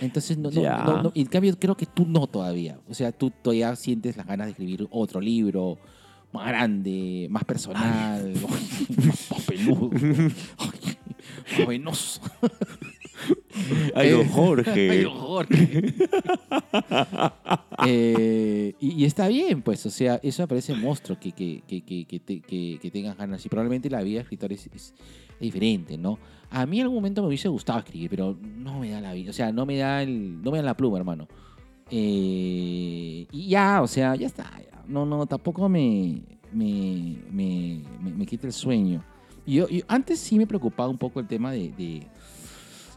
Entonces, 0.00 0.36
no, 0.36 0.50
no- 0.50 0.60
Ya. 0.62 0.84
no- 0.84 1.02
no- 1.04 1.12
en 1.14 1.26
cambio, 1.26 1.56
creo 1.58 1.76
que 1.76 1.86
tú 1.86 2.04
no 2.06 2.26
todavía. 2.26 2.78
O 2.88 2.94
sea, 2.94 3.12
tú 3.12 3.30
todavía 3.30 3.74
sientes 3.76 4.16
las 4.16 4.26
ganas 4.26 4.46
de 4.46 4.50
escribir 4.50 4.86
otro 4.90 5.20
libro 5.20 5.78
más 6.32 6.48
grande, 6.48 7.28
más 7.30 7.44
personal, 7.44 8.34
más 9.06 9.26
papeludo, 9.28 9.88
ay, 11.46 11.58
más 11.58 11.68
venoso. 11.68 12.20
Ay, 13.94 14.10
don 14.10 14.20
Eh, 14.22 14.28
Jorge. 14.30 14.90
Ay, 14.90 15.02
don 15.02 15.14
Jorge. 15.18 15.94
Eh, 17.86 18.74
y, 18.80 19.02
y 19.02 19.04
está 19.04 19.28
bien, 19.28 19.60
pues, 19.62 19.84
o 19.86 19.90
sea, 19.90 20.18
eso 20.22 20.42
me 20.42 20.48
parece 20.48 20.74
monstruo 20.74 21.18
que, 21.20 21.32
que, 21.32 21.62
que, 21.66 21.82
que, 21.82 22.04
que, 22.06 22.20
te- 22.20 22.40
que- 22.40 22.78
que 22.80 22.90
tengas 22.90 23.16
ganas. 23.16 23.44
Y 23.44 23.48
probablemente 23.48 23.90
la 23.90 24.02
vida 24.02 24.16
de 24.18 24.22
escritor 24.22 24.52
es, 24.52 24.66
es- 24.68 24.94
es 25.34 25.40
diferente, 25.40 25.98
¿no? 25.98 26.18
A 26.50 26.64
mí 26.66 26.78
en 26.78 26.84
algún 26.84 26.96
momento 26.98 27.20
me 27.22 27.28
hubiese 27.28 27.48
gustado 27.48 27.80
escribir, 27.80 28.08
pero 28.08 28.38
no 28.56 28.78
me 28.78 28.90
da 28.90 29.00
la 29.00 29.12
vida, 29.12 29.30
o 29.30 29.32
sea, 29.34 29.52
no 29.52 29.66
me 29.66 29.76
da, 29.76 30.02
el, 30.02 30.40
no 30.40 30.50
me 30.50 30.58
da 30.58 30.64
la 30.64 30.76
pluma, 30.76 30.96
hermano. 30.98 31.28
Eh, 31.90 33.26
y 33.30 33.48
ya, 33.48 33.82
o 33.82 33.86
sea, 33.86 34.14
ya 34.16 34.26
está. 34.26 34.50
ya. 34.58 34.82
No, 34.86 35.04
no, 35.04 35.26
tampoco 35.26 35.68
me, 35.68 36.22
me, 36.52 37.16
me, 37.30 37.82
me, 38.00 38.12
me 38.12 38.26
quita 38.26 38.46
el 38.46 38.52
sueño. 38.52 39.04
Yo, 39.46 39.68
yo 39.68 39.82
antes 39.88 40.18
sí 40.20 40.38
me 40.38 40.46
preocupaba 40.46 40.88
un 40.88 40.98
poco 40.98 41.20
el 41.20 41.26
tema 41.26 41.52
de, 41.52 41.70
de, 41.72 42.06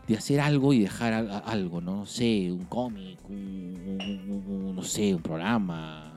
de 0.07 0.17
hacer 0.17 0.39
algo 0.39 0.71
y 0.73 0.79
dejar 0.79 1.13
a- 1.13 1.39
algo, 1.39 1.81
¿no? 1.81 1.97
No 1.97 2.05
sé, 2.05 2.51
un 2.51 2.65
cómic, 2.65 3.19
un, 3.29 3.35
un- 3.35 4.31
un- 4.31 4.67
un- 4.69 4.75
no 4.75 4.83
sé, 4.83 5.13
un 5.13 5.21
programa, 5.21 6.13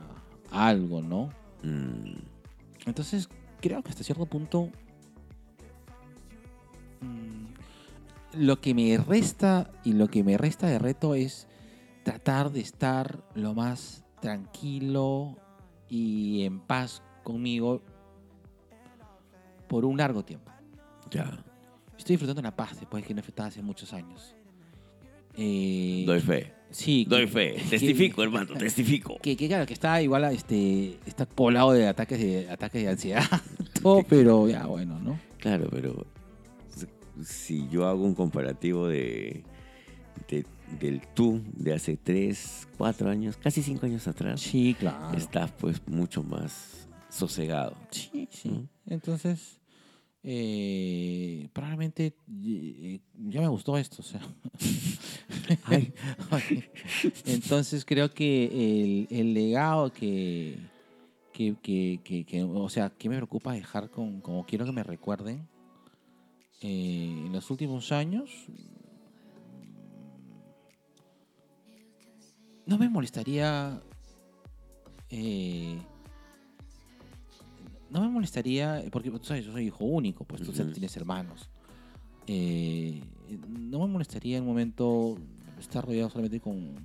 algo, 0.51 1.01
¿no? 1.01 1.29
Mm, 1.63 2.15
Entonces, 2.85 3.27
creo 3.59 3.83
que 3.83 3.89
hasta 3.89 4.03
cierto 4.03 4.25
punto 4.25 4.69
mm, 7.01 8.39
lo 8.41 8.61
que 8.61 8.73
me 8.73 8.97
resta 8.97 9.69
y 9.83 9.93
lo 9.93 10.07
que 10.07 10.23
me 10.23 10.37
resta 10.37 10.67
de 10.67 10.79
reto 10.79 11.15
es 11.15 11.47
tratar 12.03 12.51
de 12.51 12.61
estar 12.61 13.23
lo 13.35 13.53
más 13.53 14.03
tranquilo 14.21 15.37
y 15.89 16.43
en 16.43 16.59
paz 16.59 17.03
conmigo 17.23 17.81
por 19.71 19.85
un 19.85 19.95
largo 19.97 20.21
tiempo. 20.25 20.51
ya. 21.09 21.43
Estoy 21.97 22.15
disfrutando 22.15 22.41
la 22.41 22.53
paz 22.55 22.77
después 22.79 23.03
de 23.03 23.07
que 23.07 23.13
no 23.13 23.21
estaba 23.21 23.47
hace 23.47 23.61
muchos 23.61 23.93
años. 23.93 24.35
Eh, 25.37 26.03
Doy 26.05 26.19
fe. 26.19 26.51
sí, 26.71 27.05
Doy 27.07 27.21
que- 27.25 27.31
fe. 27.31 27.53
que- 27.55 27.69
Testifico, 27.69 28.21
hermano. 28.23 28.53
Testifico. 28.57 29.17
que, 29.21 29.37
que 29.37 29.47
claro, 29.47 29.65
que 29.65 29.73
está 29.73 30.01
igual, 30.01 30.25
a, 30.25 30.31
este, 30.33 30.97
está 31.05 31.25
poblado 31.25 31.71
de 31.71 31.87
ataques 31.87 32.19
de 32.19 32.49
ataques 32.49 32.83
de 32.83 32.89
ansiedad, 32.89 33.23
todo, 33.81 34.03
pero 34.03 34.49
ya 34.49 34.65
bueno, 34.65 34.99
¿no? 34.99 35.17
Claro, 35.37 35.67
pero 35.71 36.05
si- 37.23 37.67
yo 37.69 37.87
hago 37.87 38.03
un 38.03 38.15
comparativo 38.15 38.87
de, 38.87 39.43
de- 40.27 40.45
del 40.79 41.01
tú 41.13 41.41
de 41.53 41.73
hace 41.75 41.95
3, 41.97 42.67
4 42.77 43.09
años, 43.09 43.37
casi 43.37 43.61
5 43.63 43.85
años 43.85 44.05
atrás, 44.07 44.41
Sí, 44.41 44.75
claro. 44.77 45.15
estás 45.17 45.51
pues 45.53 45.81
mucho 45.87 46.23
más 46.23 46.87
sosegado. 47.09 47.75
Sí, 47.91 48.27
sí. 48.31 48.67
Entonces, 48.87 49.60
eh, 50.23 51.49
probablemente 51.53 52.13
eh, 52.45 52.99
ya 53.29 53.41
me 53.41 53.47
gustó 53.47 53.77
esto, 53.77 53.97
o 53.99 54.03
sea. 54.03 54.21
Ay. 55.65 55.93
Entonces 57.25 57.85
creo 57.85 58.13
que 58.13 58.45
el, 58.45 59.07
el 59.09 59.33
legado 59.33 59.91
que, 59.91 60.57
que, 61.33 61.55
que, 61.61 61.99
que- 62.03 62.23
que- 62.25 62.43
o 62.43 62.69
sea, 62.69 62.89
que 62.89 63.09
me 63.09 63.15
preocupa 63.15 63.53
dejar 63.53 63.89
con, 63.89 64.21
como 64.21 64.45
quiero 64.45 64.65
que 64.65 64.71
me 64.71 64.83
recuerden 64.83 65.47
eh, 66.61 67.23
en 67.25 67.31
los 67.33 67.49
últimos 67.49 67.91
años, 67.91 68.29
no 72.65 72.77
me 72.77 72.89
molestaría 72.89 73.81
eh, 75.09 75.77
no 77.91 78.01
me 78.01 78.07
molestaría, 78.07 78.83
porque 78.89 79.11
tú 79.11 79.19
sabes, 79.23 79.45
yo 79.45 79.51
soy 79.51 79.67
hijo 79.67 79.83
único, 79.83 80.23
pues 80.23 80.41
tú 80.41 80.51
tienes 80.51 80.95
hermanos. 80.95 81.49
Eh, 82.25 83.03
no 83.49 83.79
me 83.79 83.87
molestaría 83.87 84.37
en 84.37 84.43
un 84.43 84.49
momento 84.49 85.17
estar 85.59 85.85
rodeado 85.85 86.09
solamente 86.09 86.39
con 86.39 86.75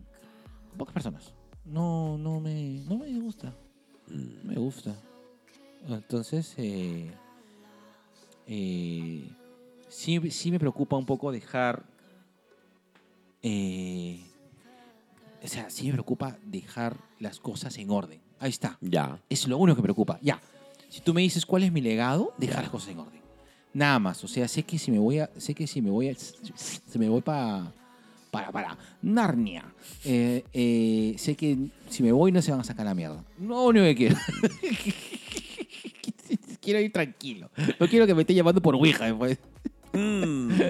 pocas 0.76 0.92
personas. 0.92 1.32
No, 1.64 2.18
no 2.18 2.40
me, 2.40 2.82
no 2.88 2.98
me 2.98 3.18
gusta. 3.20 3.54
Mm, 4.08 4.48
me 4.48 4.56
gusta. 4.56 4.96
Entonces, 5.86 6.54
eh, 6.56 7.12
eh, 8.48 9.30
sí, 9.88 10.30
sí 10.32 10.50
me 10.50 10.58
preocupa 10.58 10.96
un 10.96 11.06
poco 11.06 11.30
dejar. 11.30 11.84
o 13.44 15.48
sea, 15.48 15.70
sí 15.70 15.86
me 15.86 15.92
preocupa 15.92 16.36
dejar 16.44 16.96
las 17.20 17.38
cosas 17.38 17.78
en 17.78 17.90
orden. 17.90 18.20
Ahí 18.40 18.50
está. 18.50 18.76
Ya. 18.80 19.22
Es 19.28 19.46
lo 19.46 19.56
único 19.56 19.76
que 19.76 19.82
me 19.82 19.86
preocupa. 19.86 20.18
Ya. 20.20 20.40
Si 20.88 21.00
tú 21.00 21.14
me 21.14 21.22
dices 21.22 21.46
cuál 21.46 21.64
es 21.64 21.72
mi 21.72 21.80
legado, 21.80 22.32
dejar 22.38 22.62
las 22.62 22.70
cosas 22.70 22.90
en 22.90 23.00
orden. 23.00 23.20
Nada 23.72 23.98
más. 23.98 24.22
O 24.24 24.28
sea, 24.28 24.48
sé 24.48 24.62
que 24.62 24.78
si 24.78 24.90
me 24.90 24.98
voy 24.98 25.18
a. 25.18 25.30
Sé 25.36 25.54
que 25.54 25.66
si 25.66 25.82
me 25.82 25.90
voy 25.90 26.08
a. 26.08 26.14
Si 26.14 26.98
me 26.98 27.08
voy 27.08 27.20
para. 27.20 27.72
Para, 28.30 28.50
para. 28.50 28.78
Narnia. 29.02 29.64
eh, 30.04 30.44
eh, 30.52 31.14
sé 31.18 31.36
que 31.36 31.56
si 31.88 32.02
me 32.02 32.12
voy 32.12 32.32
no 32.32 32.42
se 32.42 32.50
van 32.50 32.60
a 32.60 32.64
sacar 32.64 32.86
la 32.86 32.94
mierda. 32.94 33.24
No, 33.38 33.66
único 33.66 33.84
que 33.84 33.94
quiero. 33.94 34.16
quiero 36.60 36.80
ir 36.80 36.92
tranquilo. 36.92 37.50
No 37.78 37.88
quiero 37.88 38.06
que 38.06 38.14
me 38.14 38.22
esté 38.22 38.34
llamando 38.34 38.60
por 38.60 38.74
Ouija 38.74 39.04
después. 39.04 39.38
Mm, 39.92 40.50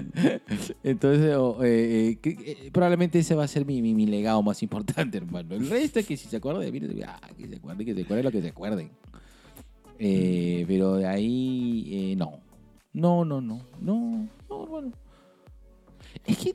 Entonces, 0.85 1.37
eh, 1.65 2.71
probablemente 2.73 3.19
ese 3.19 3.35
va 3.35 3.45
a 3.45 3.49
ser 3.49 3.67
mi, 3.67 3.83
mi, 3.83 3.95
mi 3.95 4.07
legado 4.07 4.43
más 4.43 4.63
importante, 4.63 5.19
hermano. 5.19 5.55
El 5.55 5.69
resto 5.69 5.99
es 5.99 6.07
que 6.07 6.17
si 6.17 6.29
se 6.29 6.37
acuerda 6.37 6.61
de 6.61 6.71
mí, 6.71 6.81
ah, 7.07 7.21
que 7.37 7.49
se 7.49 7.57
acuerden, 7.57 7.87
que 7.87 7.95
se 7.95 8.03
acuerden 8.03 8.25
lo 8.25 8.31
que 8.31 8.43
se 8.43 8.49
acuerden. 8.49 8.91
Eh, 9.99 10.65
pero 10.69 10.97
de 10.97 11.07
ahí, 11.07 12.13
eh, 12.13 12.17
no. 12.17 12.41
No, 12.93 13.25
no, 13.25 13.41
no. 13.41 13.61
No, 13.81 14.29
no, 14.49 14.63
hermano. 14.65 14.93
Es 16.25 16.39
que. 16.39 16.55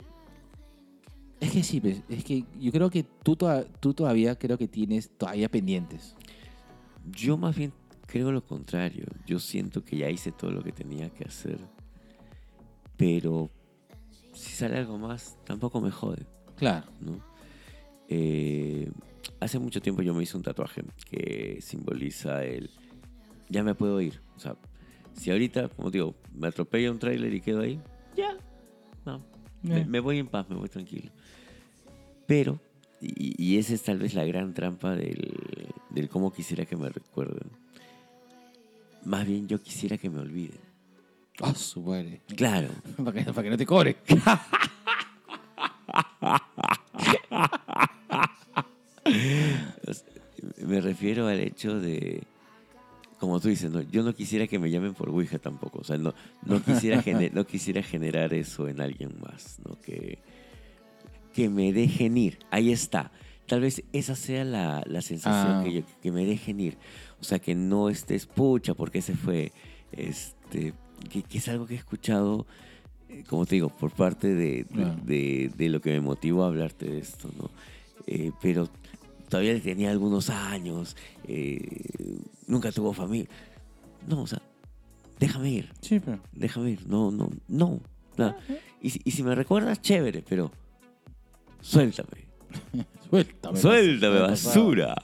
Es 1.40 1.50
que 1.50 1.62
sí, 1.64 1.80
pues, 1.80 2.02
es 2.08 2.22
que 2.24 2.44
yo 2.60 2.70
creo 2.70 2.88
que 2.88 3.02
tú, 3.02 3.34
toda- 3.34 3.64
tú 3.64 3.94
todavía 3.94 4.36
creo 4.38 4.56
que 4.56 4.68
tienes 4.68 5.10
todavía 5.18 5.48
pendientes. 5.48 6.14
Yo 7.10 7.36
más 7.36 7.56
bien 7.56 7.72
creo 8.06 8.30
lo 8.30 8.44
contrario. 8.46 9.06
Yo 9.26 9.40
siento 9.40 9.82
que 9.84 9.96
ya 9.96 10.08
hice 10.08 10.30
todo 10.30 10.52
lo 10.52 10.62
que 10.62 10.70
tenía 10.70 11.10
que 11.10 11.24
hacer. 11.24 11.58
Pero 12.96 13.50
si 14.32 14.52
sale 14.52 14.78
algo 14.78 14.98
más, 14.98 15.36
tampoco 15.44 15.80
me 15.80 15.90
jode, 15.90 16.26
Claro. 16.56 16.86
¿no? 17.00 17.18
Eh, 18.08 18.88
hace 19.40 19.58
mucho 19.58 19.80
tiempo 19.80 20.02
yo 20.02 20.14
me 20.14 20.22
hice 20.22 20.36
un 20.36 20.42
tatuaje 20.44 20.82
que 21.10 21.58
simboliza 21.60 22.44
el... 22.44 22.70
Ya 23.52 23.62
me 23.62 23.74
puedo 23.74 24.00
ir. 24.00 24.20
O 24.34 24.40
sea, 24.40 24.56
si 25.12 25.30
ahorita, 25.30 25.68
como 25.68 25.90
digo, 25.90 26.14
me 26.34 26.48
atropella 26.48 26.90
un 26.90 26.98
tráiler 26.98 27.34
y 27.34 27.40
quedo 27.40 27.60
ahí, 27.60 27.78
ya. 28.16 28.36
No. 29.04 29.22
Me, 29.62 29.84
me 29.84 30.00
voy 30.00 30.18
en 30.18 30.26
paz, 30.26 30.48
me 30.48 30.56
voy 30.56 30.68
tranquilo. 30.68 31.10
Pero, 32.26 32.58
y, 33.00 33.34
y 33.42 33.58
esa 33.58 33.74
es 33.74 33.82
tal 33.82 33.98
vez 33.98 34.14
la 34.14 34.24
gran 34.24 34.54
trampa 34.54 34.96
del, 34.96 35.36
del 35.90 36.08
cómo 36.08 36.32
quisiera 36.32 36.64
que 36.64 36.76
me 36.76 36.88
recuerden. 36.88 37.50
Más 39.04 39.26
bien 39.26 39.46
yo 39.48 39.60
quisiera 39.60 39.98
que 39.98 40.08
me 40.08 40.20
olviden. 40.20 40.60
Ah, 41.40 41.54
su 41.54 41.82
madre. 41.82 42.22
Claro. 42.34 42.68
para, 43.04 43.12
que, 43.12 43.24
para 43.24 43.42
que 43.42 43.50
no 43.50 43.56
te 43.58 43.66
cobre. 43.66 43.96
Me 50.66 50.80
refiero 50.80 51.26
al 51.26 51.40
hecho 51.40 51.78
de, 51.80 52.22
como 53.22 53.38
tú 53.40 53.48
dices, 53.48 53.70
¿no? 53.70 53.80
yo 53.82 54.02
no 54.02 54.14
quisiera 54.14 54.48
que 54.48 54.58
me 54.58 54.68
llamen 54.68 54.94
por 54.94 55.08
Ouija 55.08 55.38
tampoco. 55.38 55.78
O 55.78 55.84
sea, 55.84 55.96
no, 55.96 56.12
no, 56.44 56.60
quisiera, 56.62 57.00
gene- 57.02 57.30
no 57.32 57.46
quisiera 57.46 57.80
generar 57.82 58.34
eso 58.34 58.66
en 58.68 58.80
alguien 58.80 59.14
más, 59.20 59.58
¿no? 59.64 59.80
Que, 59.80 60.18
que 61.32 61.48
me 61.48 61.72
dejen 61.72 62.16
ir. 62.18 62.38
Ahí 62.50 62.72
está. 62.72 63.12
Tal 63.46 63.60
vez 63.60 63.82
esa 63.92 64.16
sea 64.16 64.44
la, 64.44 64.82
la 64.86 65.02
sensación 65.02 65.52
Ah. 65.60 65.62
que, 65.64 65.72
yo- 65.72 65.82
que 66.02 66.10
me 66.10 66.24
dejen 66.26 66.58
ir. 66.58 66.78
O 67.20 67.24
sea, 67.24 67.38
que 67.38 67.54
no 67.54 67.88
estés 67.88 68.26
pucha 68.26 68.74
porque 68.74 69.00
se 69.02 69.14
fue. 69.14 69.52
Este, 69.92 70.74
que, 71.08 71.22
que 71.22 71.38
es 71.38 71.48
algo 71.48 71.66
que 71.66 71.74
he 71.74 71.78
escuchado, 71.78 72.46
eh, 73.08 73.22
como 73.28 73.46
te 73.46 73.54
digo, 73.54 73.68
por 73.68 73.92
parte 73.92 74.28
de, 74.34 74.64
de- 74.64 74.64
Claro. 74.64 74.96
de- 75.04 75.50
de 75.56 75.68
lo 75.68 75.80
que 75.80 75.90
me 75.90 76.00
motivó 76.00 76.42
a 76.42 76.48
hablarte 76.48 76.86
de 76.86 76.98
esto, 76.98 77.30
¿no? 77.38 77.50
Eh, 78.08 78.32
pero 78.42 78.68
todavía 79.32 79.58
tenía 79.62 79.90
algunos 79.90 80.28
años, 80.28 80.94
eh, 81.26 81.58
nunca 82.46 82.70
tuvo 82.70 82.92
familia. 82.92 83.28
No, 84.06 84.22
o 84.22 84.26
sea, 84.26 84.42
déjame 85.18 85.50
ir, 85.50 85.72
Sí, 85.80 86.00
pero. 86.00 86.20
déjame 86.32 86.72
ir. 86.72 86.86
No, 86.86 87.10
no, 87.10 87.30
no. 87.48 87.80
nada. 88.18 88.36
Y, 88.82 88.90
si- 88.90 89.00
y 89.04 89.10
si 89.10 89.22
me 89.22 89.34
recuerdas, 89.34 89.80
chévere, 89.80 90.22
pero 90.28 90.52
suéltame. 91.62 92.26
Suéltame. 93.08 93.58
Suéltame, 93.58 94.20
basura. 94.20 94.94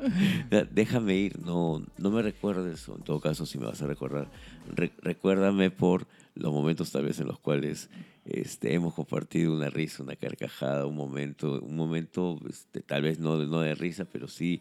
Déjame 0.72 1.14
ir, 1.16 1.38
no, 1.40 1.84
no 1.98 2.10
me 2.10 2.22
recuerdes, 2.22 2.88
o 2.88 2.96
en 2.96 3.02
todo 3.02 3.20
caso, 3.20 3.46
si 3.46 3.58
me 3.58 3.66
vas 3.66 3.80
a 3.82 3.86
recordar, 3.86 4.28
re- 4.74 4.92
recuérdame 5.02 5.70
por 5.70 6.06
los 6.34 6.52
momentos 6.52 6.90
tal 6.92 7.04
vez 7.04 7.18
en 7.20 7.26
los 7.26 7.38
cuales 7.38 7.88
este, 8.24 8.74
hemos 8.74 8.94
compartido 8.94 9.52
una 9.54 9.70
risa, 9.70 10.02
una 10.02 10.16
carcajada, 10.16 10.86
un 10.86 10.96
momento, 10.96 11.60
un 11.62 11.76
momento 11.76 12.38
este, 12.48 12.80
tal 12.80 13.02
vez 13.02 13.18
no, 13.18 13.38
de- 13.38 13.46
no 13.46 13.60
de 13.60 13.74
risa, 13.74 14.04
pero 14.04 14.28
sí, 14.28 14.60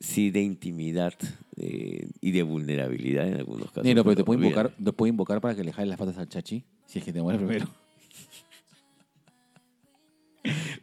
sí 0.00 0.30
de 0.30 0.42
intimidad 0.42 1.14
eh, 1.56 2.08
y 2.20 2.30
de 2.32 2.42
vulnerabilidad 2.42 3.26
en 3.28 3.34
algunos 3.36 3.68
casos. 3.70 3.84
Nero, 3.84 4.02
pero 4.04 4.16
te 4.16 4.24
puedo, 4.24 4.38
invocar, 4.40 4.74
te 4.76 4.92
puedo 4.92 5.08
invocar 5.08 5.40
para 5.40 5.54
que 5.54 5.64
le 5.64 5.72
jales 5.72 5.88
las 5.90 5.98
patas 5.98 6.18
al 6.18 6.28
chachi, 6.28 6.64
si 6.86 6.98
es 6.98 7.04
que 7.04 7.12
te 7.12 7.22
mueres 7.22 7.40
primero. 7.42 7.66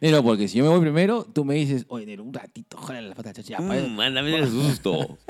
Nero, 0.00 0.22
porque 0.22 0.48
si 0.48 0.58
yo 0.58 0.64
me 0.64 0.70
voy 0.70 0.80
primero, 0.80 1.24
tú 1.24 1.44
me 1.44 1.54
dices, 1.54 1.84
oye, 1.88 2.06
Nero, 2.06 2.24
un 2.24 2.32
ratito, 2.34 2.76
jale 2.78 3.02
las 3.02 3.14
patas 3.16 3.30
al 3.30 3.44
chachi. 3.44 3.50
Ya, 3.52 3.58
pa- 3.58 3.76
Mm, 3.80 3.94
mándame 3.96 4.34
el 4.36 4.48
susto. 4.48 5.18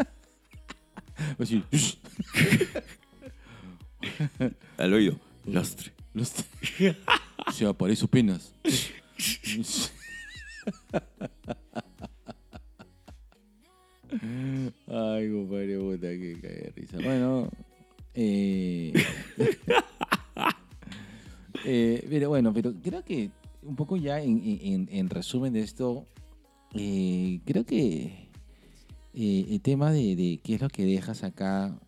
Pues 1.37 1.49
sí, 1.49 1.63
"Shh". 1.71 1.95
Al 4.79 4.93
oído. 4.93 5.17
Lastre. 5.47 5.93
Los- 6.13 6.33
O 7.47 7.53
sea, 7.53 7.73
para 7.73 7.93
eso 7.93 8.09
penas. 8.09 8.53
Ay, 14.87 15.31
compadre, 15.31 15.79
puta, 15.79 16.09
que 16.09 16.39
cae 16.41 16.51
de 16.53 16.73
risa. 16.77 16.97
Bueno, 17.03 17.49
eh, 18.15 18.93
eh, 21.65 22.07
pero 22.09 22.29
bueno, 22.29 22.53
pero 22.53 22.73
creo 22.83 23.05
que 23.05 23.31
un 23.65 23.77
poco 23.77 23.97
ya 23.97 24.21
en, 24.21 24.41
en- 24.45 24.89
en 24.91 25.11
resumen 25.11 25.53
de 25.53 25.61
esto, 25.61 26.07
eh, 26.75 27.41
creo 27.45 27.65
que 27.65 28.29
eh, 29.15 29.47
el 29.51 29.61
tema 29.61 29.91
de, 29.93 30.17
de 30.17 30.41
qué 30.43 30.55
es 30.57 30.61
lo 30.61 30.69
que 30.69 30.85
dejas 30.85 31.23
acá, 31.25 31.79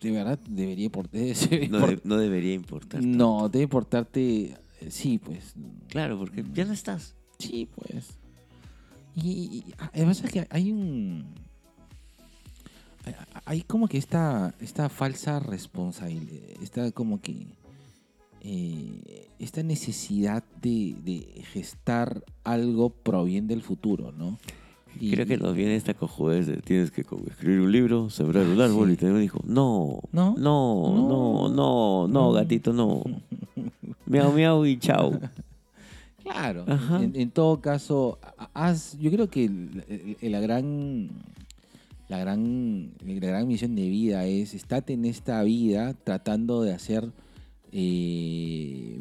de 0.00 0.10
verdad 0.10 0.38
debería 0.48 0.86
importar. 0.86 1.20
No, 1.70 1.86
de- 1.86 2.00
no 2.04 2.16
debería 2.18 2.54
importar. 2.54 3.02
No, 3.02 3.48
debe 3.48 3.64
importarte. 3.64 4.42
eh, 4.80 4.90
Sí, 4.90 5.18
pues. 5.18 5.54
Claro, 5.88 6.18
porque 6.18 6.44
ya 6.52 6.64
no 6.64 6.72
estás. 6.72 7.14
Sí, 7.38 7.68
pues. 7.74 8.08
Y, 9.16 9.30
y- 9.30 9.74
además 9.92 10.22
es 10.24 10.30
que 10.30 10.46
hay 10.50 10.72
un. 10.72 11.24
hay- 13.44 13.62
como 13.62 13.86
que 13.88 13.98
esta, 13.98 14.54
esta 14.60 14.88
falsa 14.88 15.38
responsabilidad. 15.40 16.44
Esta 16.62 16.90
como 16.92 17.20
que. 17.20 17.46
Eh, 18.44 19.28
esta 19.38 19.62
necesidad 19.62 20.44
de, 20.62 20.94
de 21.04 21.42
gestar 21.52 22.22
algo 22.44 22.90
pro 22.90 23.24
bien 23.24 23.46
del 23.48 23.62
futuro, 23.62 24.12
¿no? 24.12 24.38
Y- 25.00 25.10
Creo 25.10 25.26
que 25.26 25.36
nos 25.38 25.56
viene 25.56 25.74
esta 25.74 25.94
cojudez 25.94 26.46
de 26.46 26.58
tienes 26.58 26.90
que 26.92 27.00
escribir 27.00 27.60
un 27.60 27.72
libro, 27.72 28.10
sembrar 28.10 28.46
un 28.46 28.60
árbol 28.60 28.88
Sí. 28.88 28.92
y 28.92 28.96
tener 28.96 29.14
un 29.14 29.22
hijo. 29.22 29.40
No, 29.44 29.98
¿No? 30.12 30.34
no, 30.38 30.94
no, 30.94 31.48
no, 31.48 32.06
no, 32.08 32.32
gatito, 32.32 32.72
no. 32.72 33.02
miau, 34.06 34.32
miau 34.32 34.64
y 34.66 34.78
chao. 34.78 35.18
Claro. 36.22 36.64
En, 37.02 37.14
en 37.16 37.30
todo 37.30 37.60
caso, 37.60 38.18
haz, 38.54 38.96
yo 38.98 39.10
creo 39.10 39.28
que 39.28 39.44
el- 39.44 40.16
el- 40.22 40.32
la 40.32 40.40
gran 40.40 41.10
la 42.08 42.18
gran 42.18 42.92
la 43.04 43.14
gran 43.28 43.46
misión 43.46 43.74
de 43.76 43.86
vida 43.90 44.24
es 44.24 44.54
estate 44.54 44.94
en 44.94 45.04
esta 45.04 45.42
vida 45.42 45.92
tratando 46.02 46.62
de 46.62 46.72
hacer 46.72 47.10
eh, 47.76 48.98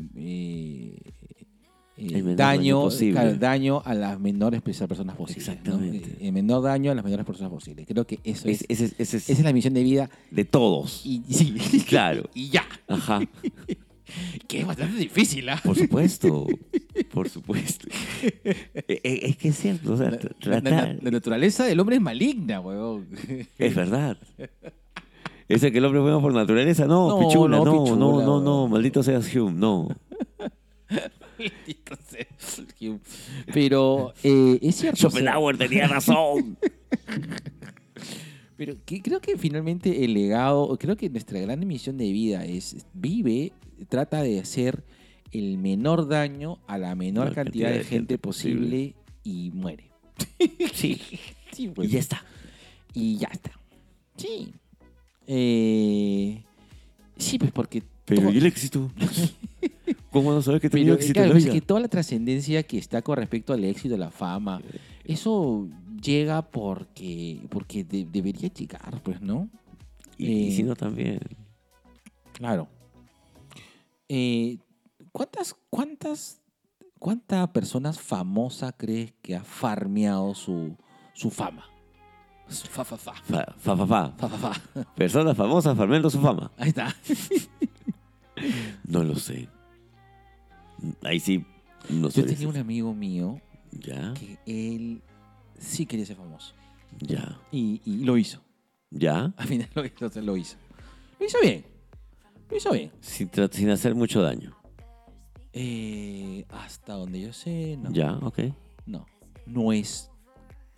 daño 1.95 2.35
daño 2.35 2.89
claro, 3.11 3.35
daño 3.37 3.81
a 3.85 3.93
las 3.93 4.19
menores 4.19 4.61
pe- 4.61 4.73
personas 4.87 5.15
posibles. 5.15 5.47
Exactamente. 5.47 6.09
Eh, 6.19 6.27
el 6.27 6.33
menor 6.33 6.63
daño 6.63 6.91
a 6.91 6.95
las 6.95 7.03
menores 7.03 7.25
personas 7.25 7.51
posibles 7.51 7.85
creo 7.87 8.05
que 8.05 8.19
eso 8.23 8.47
es, 8.49 8.65
esa 8.67 9.17
es 9.17 9.39
la 9.43 9.53
misión 9.53 9.73
de 9.73 9.83
vida 9.83 10.09
de 10.31 10.45
todos. 10.45 11.05
y 11.05 11.21
sí 11.29 11.53
Claro. 11.87 12.29
y 12.33 12.49
ya 12.49 12.65
Ajá. 12.87 13.21
Que 14.47 14.59
es 14.59 14.67
bastante 14.67 14.95
difícil, 14.97 15.49
¿ah? 15.49 15.59
Por 15.63 15.75
supuesto, 15.75 16.45
por 17.11 17.29
supuesto. 17.29 17.87
Eh, 18.21 18.61
eh, 18.85 19.19
Es 19.23 19.37
que 19.37 19.47
es 19.47 19.57
cierto, 19.57 19.93
o 19.93 19.97
sea, 19.97 20.11
La, 20.41 20.59
la 21.01 21.09
naturaleza 21.11 21.63
del 21.65 21.79
hombre 21.79 21.95
es 21.95 22.01
maligna, 22.01 22.59
weón. 22.59 23.07
Es 23.57 23.73
verdad. 23.73 24.17
Ese 25.47 25.71
que 25.71 25.77
el 25.77 25.85
hombre 25.85 25.99
es 25.99 26.03
bueno 26.03 26.21
por 26.21 26.33
naturaleza, 26.33 26.85
no, 26.85 27.09
No, 27.09 27.19
pichula, 27.19 27.57
no, 27.57 27.65
no, 27.65 27.83
pichula, 27.83 27.99
no, 27.99 28.41
no, 28.41 28.67
maldito 28.67 29.03
seas 29.03 29.33
Hume, 29.35 29.53
no. 29.53 29.89
Maldito 31.37 31.95
sea. 32.07 32.27
Pero 33.53 34.13
eh, 34.23 34.59
es 34.61 34.75
cierto. 34.75 35.07
o 35.07 35.09
sea, 35.09 35.09
Schopenhauer 35.09 35.57
tenía 35.57 35.87
razón. 35.87 36.57
Pero 38.57 38.75
que 38.85 39.01
creo 39.01 39.19
que 39.19 39.37
finalmente 39.37 40.05
el 40.05 40.13
legado, 40.13 40.77
creo 40.79 40.95
que 40.95 41.09
nuestra 41.09 41.39
gran 41.39 41.67
misión 41.67 41.97
de 41.97 42.11
vida 42.11 42.45
es 42.45 42.85
vive, 42.93 43.51
trata 43.89 44.21
de 44.21 44.39
hacer 44.39 44.83
el 45.31 45.57
menor 45.57 46.07
daño 46.07 46.59
a 46.67 46.77
la 46.77 46.95
menor 46.95 47.33
cantidad, 47.33 47.71
de 47.71 47.83
gente, 47.83 48.17
posible, 48.17 48.95
y 49.23 49.51
muere. 49.53 49.91
Sí, 50.73 51.01
Sí, 51.51 51.67
pues. 51.69 51.89
y 51.89 51.91
ya 51.91 51.99
está. 51.99 52.23
Y 52.93 53.17
ya 53.17 53.29
está. 53.31 53.51
Sí. 54.17 54.53
Eh, 55.27 56.43
sí, 57.17 57.37
pues 57.39 57.51
porque... 57.51 57.83
Pero 58.05 58.23
todo- 58.23 58.31
¿y 58.33 58.37
el 58.37 58.45
éxito? 58.45 58.91
¿Cómo 60.11 60.31
no 60.31 60.41
sabes 60.41 60.61
que 60.61 60.69
tenía 60.69 60.93
éxito 60.93 61.13
claro, 61.13 61.29
en 61.31 61.33
la 61.33 61.39
es 61.39 61.45
que 61.53 61.61
toda 61.61 61.79
la 61.79 61.87
trascendencia 61.87 62.61
que 62.63 62.77
está 62.77 63.01
con 63.01 63.17
respecto 63.17 63.53
al 63.53 63.63
éxito, 63.63 63.97
la 63.97 64.11
fama, 64.11 64.61
eso 65.05 65.67
llega 66.01 66.41
porque, 66.51 67.39
porque 67.49 67.83
de- 67.83 68.05
debería 68.05 68.49
llegar, 68.49 69.01
pues, 69.03 69.21
¿no? 69.21 69.49
Y, 70.17 70.25
y 70.27 70.47
eh, 70.49 70.51
si 70.55 70.63
no 70.63 70.75
también. 70.75 71.19
Claro. 72.33 72.67
Eh, 74.09 74.57
¿Cuántas, 75.11 75.55
cuántas, 75.69 76.41
cuánta 76.99 77.51
personas 77.53 77.99
famosa 77.99 78.71
crees 78.73 79.13
que 79.21 79.35
ha 79.35 79.43
farmeado 79.43 80.35
su, 80.35 80.75
su 81.13 81.31
fama? 81.31 81.65
Fa, 82.47 82.83
fa, 82.83 82.97
fa. 82.97 83.13
Fa, 83.13 83.55
fa, 83.57 83.75
fa, 83.77 83.87
fa. 83.87 84.13
Fa, 84.17 84.27
fa, 84.29 84.37
fa. 84.37 84.83
Personas 84.95 85.35
famosas 85.35 85.75
farmando 85.77 86.09
su 86.09 86.19
fama. 86.19 86.51
Ahí 86.57 86.69
está. 86.69 86.93
No 88.87 89.03
lo 89.03 89.15
sé. 89.15 89.47
Ahí 91.03 91.19
sí, 91.19 91.45
no 91.89 92.09
sé. 92.11 92.21
Yo 92.21 92.27
tenía 92.27 92.47
un 92.47 92.57
amigo 92.57 92.93
mío 92.93 93.39
Ya, 93.71 94.13
que 94.13 94.37
él 94.45 95.01
sí 95.57 95.85
quería 95.85 96.05
ser 96.05 96.17
famoso. 96.17 96.53
ya, 96.99 97.39
Y, 97.51 97.81
y 97.85 98.03
lo 98.03 98.17
hizo. 98.17 98.41
ya. 98.91 99.33
Al 99.37 99.47
final 99.47 99.69
lo 99.73 99.85
hizo. 99.85 100.21
Lo 100.21 100.37
hizo. 100.37 100.57
Lo 101.19 101.25
hizo 101.25 101.37
bien. 101.41 101.65
Lo 102.49 102.57
hizo 102.57 102.71
bien. 102.71 102.91
Sin, 102.99 103.29
sin 103.51 103.69
hacer 103.69 103.95
mucho 103.95 104.21
daño. 104.21 104.55
Eh, 105.53 106.45
hasta 106.49 106.93
donde 106.93 107.21
yo 107.21 107.31
sé, 107.33 107.77
no. 107.77 107.91
Ya, 107.91 108.13
ok. 108.17 108.39
No. 108.85 109.05
No 109.45 109.71
es 109.71 110.09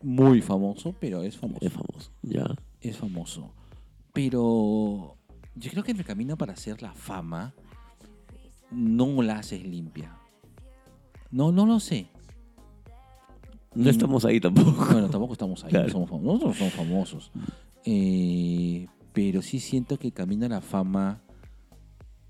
muy 0.06 0.42
famoso, 0.42 0.96
pero 1.00 1.24
es 1.24 1.36
famoso. 1.36 1.66
Es 1.66 1.74
famoso. 1.74 2.12
Ya. 2.22 2.56
es 2.80 2.96
famoso. 2.96 3.52
Pero 4.14 5.18
yo 5.56 5.72
creo 5.72 5.84
que 5.84 5.92
en 5.92 5.98
el 5.98 6.06
camino 6.06 6.38
para 6.38 6.54
hacer 6.54 6.82
la 6.82 6.94
fama 6.94 7.56
no 8.72 9.22
la 9.24 9.40
haces 9.40 9.66
limpia. 9.66 10.16
No, 11.32 11.52
no 11.52 11.66
lo 11.66 11.80
sé. 11.80 12.08
No 13.74 13.90
estamos 13.90 14.24
ahí 14.26 14.40
tampoco. 14.40 14.86
Bueno, 14.92 15.10
tampoco 15.10 15.34
estamos 15.34 15.64
ahí. 15.64 15.72
Claro. 15.72 15.90
somos 15.90 16.22
Nosotros 16.22 16.56
somos 16.56 16.74
famosos. 16.74 17.32
Eh, 17.84 18.88
pero 19.12 19.42
sí 19.42 19.60
siento 19.60 19.98
que 19.98 20.08
el 20.08 20.14
camino 20.14 20.46
a 20.46 20.50
la 20.50 20.62
fama, 20.62 21.24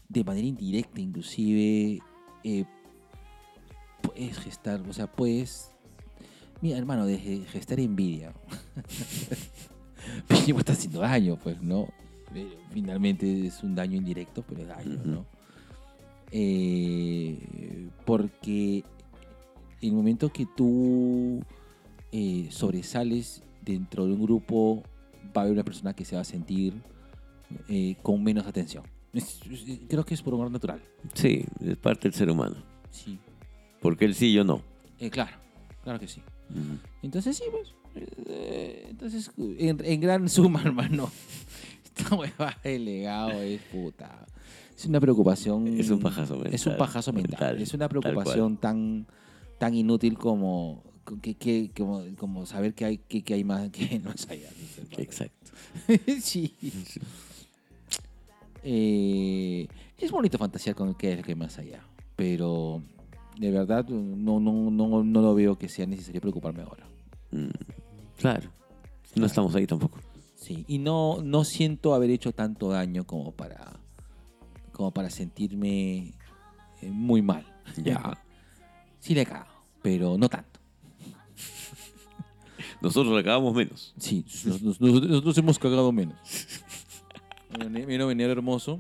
de 0.08 0.24
manera 0.24 0.48
indirecta 0.48 1.02
inclusive, 1.02 2.00
eh, 2.44 2.66
puedes 4.02 4.40
gestar, 4.40 4.82
o 4.88 4.94
sea, 4.94 5.12
puedes... 5.12 5.75
Mira, 6.66 6.80
hermano, 6.80 7.06
de 7.06 7.20
ge- 7.20 7.46
gestar 7.52 7.80
envidia. 7.80 8.34
Mínimo 10.32 10.58
está 10.58 10.74
haciendo 10.74 11.00
daño, 11.02 11.38
pues, 11.38 11.62
¿no? 11.62 11.88
Pero 12.34 12.50
finalmente 12.74 13.46
es 13.46 13.62
un 13.62 13.76
daño 13.76 13.96
indirecto, 13.98 14.44
pero 14.48 14.62
es 14.64 14.68
daño. 14.68 15.00
¿no? 15.06 15.26
Eh, 16.32 17.88
porque 18.04 18.84
el 19.80 19.92
momento 19.92 20.34
que 20.34 20.48
tú 20.58 21.44
eh, 22.12 22.48
sobresales 22.50 23.44
dentro 23.64 24.08
de 24.08 24.14
un 24.14 24.24
grupo, 24.24 24.82
va 25.38 25.42
a 25.42 25.44
haber 25.44 25.54
una 25.54 25.64
persona 25.64 25.94
que 25.94 26.04
se 26.04 26.16
va 26.16 26.22
a 26.24 26.26
sentir 26.26 26.74
eh, 27.70 27.96
con 28.02 28.24
menos 28.24 28.48
atención. 28.48 28.84
Es- 29.14 29.40
es- 29.52 29.82
creo 29.88 30.04
que 30.04 30.16
es 30.16 30.22
por 30.24 30.34
un 30.34 30.42
orden 30.42 30.54
natural. 30.54 30.82
Sí, 31.14 31.46
es 31.64 31.78
parte 31.78 32.08
del 32.10 32.14
ser 32.16 32.32
humano. 32.32 32.56
Sí. 32.90 33.20
Porque 33.84 34.06
él 34.06 34.16
sí, 34.16 34.34
yo 34.34 34.44
no. 34.44 34.64
Eh, 35.00 35.12
claro, 35.12 35.38
claro 35.84 36.00
que 36.00 36.08
sí. 36.08 36.22
Entonces 37.02 37.38
sí, 37.38 37.44
pues. 37.52 37.74
eh, 38.28 38.88
entonces, 38.90 39.32
en, 39.38 39.80
en 39.84 40.02
gran 40.02 40.30
suma, 40.30 40.62
hermano, 40.64 41.10
esta 41.84 42.16
hueva 42.16 42.58
de 42.64 42.80
legado 42.80 43.42
es 43.42 43.62
puta. 43.72 44.26
Es 44.78 44.86
una 44.86 45.00
preocupación. 45.00 45.68
Es 45.68 45.90
un 45.90 46.00
pajazo 46.00 46.44
Es 46.46 46.66
un 46.66 46.72
mental, 46.74 46.78
pajazo 46.78 47.14
mental. 47.14 47.32
mental, 47.40 47.62
es 47.62 47.74
una 47.74 47.88
preocupación 47.90 48.58
tan, 48.58 49.08
tan 49.58 49.74
inútil 49.74 50.18
como, 50.18 50.84
que, 51.22 51.36
que- 51.36 51.72
como, 51.76 52.04
como 52.18 52.46
saber 52.46 52.74
que 52.74 52.84
hay, 52.86 52.98
que, 52.98 53.24
que 53.24 53.34
hay 53.36 53.44
más 53.46 53.70
que 53.70 54.00
no 54.00 54.12
es 54.12 54.30
allá. 54.30 54.50
el 54.78 54.88
padre. 54.88 55.04
Exacto. 55.04 55.52
sí. 56.22 56.54
Eh, 58.64 59.68
es 59.98 60.12
bonito 60.12 60.38
fantasear 60.38 60.76
con 60.76 60.94
qué 60.96 61.12
es 61.14 61.18
lo 61.20 61.24
que 61.24 61.36
más 61.36 61.58
allá. 61.60 61.82
Pero 62.16 62.82
de 63.38 63.52
verdad 63.52 63.86
no, 63.88 64.40
no, 64.40 64.70
no, 64.72 65.04
no 65.04 65.22
lo 65.22 65.36
veo 65.36 65.58
que 65.58 65.68
sea 65.70 65.86
necesario 65.86 66.22
preocuparme 66.22 66.64
ahora. 66.64 66.88
Mm, 67.32 67.50
Claro. 68.18 68.50
No 69.16 69.26
estamos 69.26 69.54
ahí 69.56 69.66
tampoco. 69.68 70.00
Sí, 70.36 70.64
y 70.68 70.78
no, 70.78 71.22
no 71.24 71.44
siento 71.44 71.94
haber 71.94 72.10
hecho 72.10 72.32
tanto 72.34 72.70
daño 72.70 73.06
como 73.06 73.32
para, 73.32 73.80
como 74.72 74.92
para 74.92 75.10
sentirme 75.10 76.14
eh, 76.82 76.90
muy 76.92 77.22
mal. 77.22 77.46
Ya. 77.78 78.18
Sí 79.00 79.14
le 79.14 79.22
he 79.22 79.26
cagado, 79.26 79.52
pero 79.84 80.18
no 80.18 80.28
tanto. 80.28 80.60
Nosotros 82.82 83.14
le 83.14 83.20
acabamos 83.20 83.54
menos. 83.54 83.94
Sí, 84.00 84.26
nos- 84.46 84.62
nos- 84.62 84.82
nos- 84.82 85.02
nosotros 85.08 85.38
hemos 85.38 85.60
cagado 85.60 85.92
menos. 85.92 86.16
Mira, 87.88 88.06
venía 88.06 88.26
hermoso. 88.26 88.80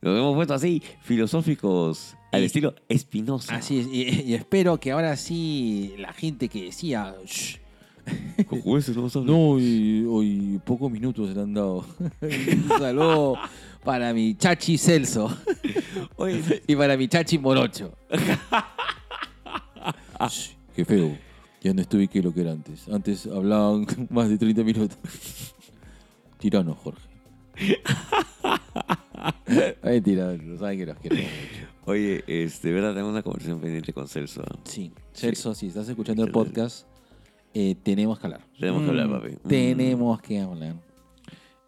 Nos 0.00 0.16
hemos 0.18 0.34
puesto 0.36 0.54
así, 0.54 0.82
filosóficos, 1.02 2.14
al 2.32 2.42
Y- 2.42 2.46
estilo 2.46 2.74
Espinosa. 2.88 3.56
Así 3.56 3.78
es, 3.80 3.86
y, 3.86 4.22
y 4.30 4.34
espero 4.34 4.78
que 4.78 4.92
ahora 4.92 5.16
sí 5.16 5.94
la 5.98 6.12
gente 6.12 6.48
que 6.48 6.64
decía, 6.64 7.14
"Shh, 7.24 7.56
Con 8.46 8.60
jueces 8.62 8.96
no 8.96 9.08
no, 9.24 9.38
hoy, 9.50 10.04
hoy 10.08 10.60
pocos 10.64 10.90
minutos 10.90 11.34
le 11.34 11.40
han 11.42 11.52
dado. 11.54 11.84
Un 12.22 12.68
saludo 12.78 13.36
para 13.84 14.12
mi 14.14 14.34
chachi 14.34 14.78
Celso 14.78 15.34
y 16.66 16.74
para 16.76 16.96
mi 16.96 17.06
chachi 17.08 17.38
Morocho. 17.38 17.92
Shh, 20.28 20.50
Qué 20.74 20.84
feo. 20.84 21.16
Ya 21.60 21.74
no 21.74 21.80
estuve 21.82 22.06
que 22.08 22.22
lo 22.22 22.32
que 22.32 22.42
era 22.42 22.52
antes. 22.52 22.88
Antes 22.88 23.26
hablaban 23.26 23.86
más 24.10 24.28
de 24.28 24.38
30 24.38 24.62
minutos. 24.62 24.96
Tirano, 26.38 26.74
Jorge. 26.74 27.07
Mentira, 29.82 30.36
no 30.36 30.58
saben 30.58 30.78
que 30.78 30.86
los 30.86 30.96
quiero 30.98 31.16
mucho. 31.16 31.28
oye, 31.86 32.22
este, 32.26 32.72
verdad, 32.72 32.94
tengo 32.94 33.08
una 33.08 33.22
conversación 33.22 33.60
pendiente 33.60 33.92
con 33.92 34.08
Celso. 34.08 34.42
Sí, 34.64 34.92
Celso, 35.12 35.54
si 35.54 35.68
estás 35.68 35.88
escuchando 35.88 36.24
el 36.24 36.30
podcast, 36.30 36.86
eh, 37.54 37.74
tenemos 37.82 38.18
que 38.18 38.26
hablar. 38.26 38.40
Tenemos 38.58 38.82
que 38.82 38.88
hablar, 38.90 39.08
Mm, 39.08 39.12
papi. 39.12 39.28
Mm. 39.42 39.48
Tenemos 39.48 40.20
que 40.22 40.40
hablar. 40.40 40.74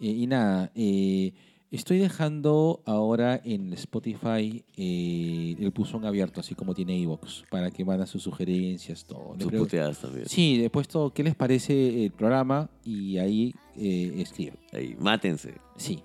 Eh, 0.01 0.07
y 0.07 0.27
nada, 0.27 0.71
eh, 0.75 1.33
estoy 1.71 1.99
dejando 1.99 2.83
ahora 2.85 3.41
en 3.45 3.73
Spotify 3.75 4.65
eh, 4.77 5.57
el 5.59 5.71
buzón 5.71 6.05
abierto, 6.05 6.41
así 6.41 6.55
como 6.55 6.75
tiene 6.75 7.01
Evox, 7.01 7.45
para 7.51 7.71
que 7.71 7.85
mandan 7.85 8.07
sus 8.07 8.23
sugerencias, 8.23 9.05
todo. 9.05 9.37
Sus 9.39 9.53
puteadas 9.53 9.99
también. 10.01 10.29
Sí, 10.29 10.63
he 10.65 10.71
puesto 10.71 11.13
qué 11.13 11.23
les 11.23 11.35
parece 11.35 12.05
el 12.05 12.11
programa 12.13 12.69
y 12.85 13.19
ahí 13.19 13.55
eh, 13.77 14.15
escriben. 14.19 14.59
Ahí, 14.73 14.97
mátense. 14.99 15.55
Sí, 15.77 16.03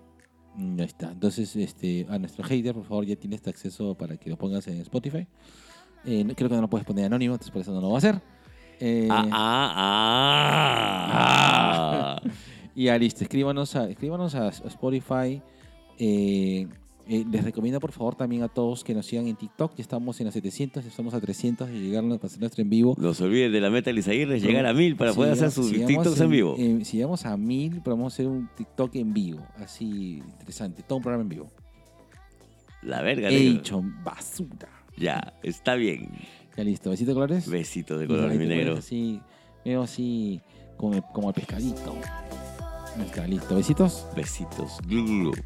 mm, 0.55 0.77
ya 0.77 0.83
está. 0.85 1.11
Entonces, 1.11 1.55
este, 1.55 2.05
a 2.09 2.19
nuestro 2.19 2.43
hater, 2.43 2.73
por 2.75 2.85
favor, 2.85 3.05
ya 3.05 3.15
tienes 3.15 3.37
este 3.37 3.49
acceso 3.49 3.95
para 3.95 4.17
que 4.17 4.29
lo 4.29 4.37
pongas 4.37 4.67
en 4.67 4.79
Spotify. 4.81 5.25
Eh, 6.05 6.25
creo 6.35 6.49
que 6.49 6.55
no 6.55 6.61
lo 6.61 6.69
puedes 6.69 6.85
poner 6.85 7.05
anónimo, 7.05 7.33
entonces 7.33 7.51
por 7.51 7.61
eso 7.63 7.71
no 7.73 7.81
lo 7.81 7.89
va 7.89 7.95
a 7.95 7.97
hacer. 7.97 8.21
Eh, 8.79 9.07
Ah, 9.09 9.27
ah, 9.31 9.71
ah. 12.21 12.21
Y 12.75 12.83
ya 12.85 12.97
listo, 12.97 13.23
escríbanos 13.23 13.73
a, 13.77 13.89
escríbanos 13.89 14.35
a 14.35 14.49
Spotify. 14.49 15.41
Eh, 15.99 16.67
eh, 17.07 17.23
les 17.29 17.43
recomiendo 17.43 17.79
por 17.79 17.91
favor 17.91 18.15
también 18.15 18.41
a 18.41 18.47
todos 18.47 18.83
que 18.83 18.93
nos 18.95 19.05
sigan 19.05 19.27
en 19.27 19.35
TikTok. 19.35 19.75
Ya 19.75 19.81
estamos 19.81 20.19
en 20.19 20.25
los 20.25 20.33
700, 20.33 20.83
ya 20.83 20.89
estamos 20.89 21.13
a 21.13 21.21
300 21.21 21.69
de 21.69 21.79
llegar 21.79 22.03
a 22.03 22.15
hacer 22.25 22.39
nuestro 22.39 22.63
en 22.63 22.69
vivo. 22.69 22.95
No 22.97 23.13
se 23.13 23.23
olviden 23.23 23.51
de 23.51 23.61
la 23.61 23.69
meta 23.69 23.91
de 23.93 24.39
llegar 24.39 24.65
a 24.65 24.73
mil 24.73 24.95
para 24.95 25.11
Si 25.11 25.17
poder 25.17 25.33
hacer 25.33 25.51
sus 25.51 25.69
si 25.69 25.85
TikToks 25.85 26.19
en 26.21 26.29
vivo. 26.31 26.55
eh, 26.57 26.79
si 26.83 26.97
llegamos 26.97 27.25
a 27.25 27.37
mil, 27.37 27.81
podemos 27.81 28.13
hacer 28.13 28.27
un 28.27 28.49
TikTok 28.55 28.95
en 28.95 29.13
vivo. 29.13 29.45
Así 29.57 30.21
interesante, 30.39 30.81
todo 30.81 30.97
un 30.97 31.03
programa 31.03 31.23
en 31.23 31.29
vivo. 31.29 31.51
La 32.81 33.01
verga, 33.01 33.29
He 33.29 33.37
dicho 33.39 33.83
basura. 34.03 34.69
Ya, 34.97 35.33
está 35.43 35.75
bien. 35.75 36.09
Ya 36.57 36.63
listo. 36.63 36.89
¿Besito 36.89 37.11
de 37.11 37.15
colores? 37.15 37.49
Besito 37.49 37.97
de 37.97 38.07
Mira, 38.07 38.19
color, 38.19 38.31
ahí 38.31 38.37
mi 38.37 38.47
negro. 38.47 38.77
Así, 38.77 39.19
veo 39.63 39.83
así 39.83 40.41
como 40.77 41.01
como 41.11 41.29
el 41.29 41.35
pescadito. 41.35 41.95
Listo. 43.27 43.55
¿Besitos? 43.55 44.05
Besitos. 44.15 44.77
Glu, 44.87 45.03
glu, 45.03 45.31
glu. 45.31 45.43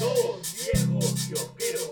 Dos 0.00 0.56
viejos. 0.72 1.83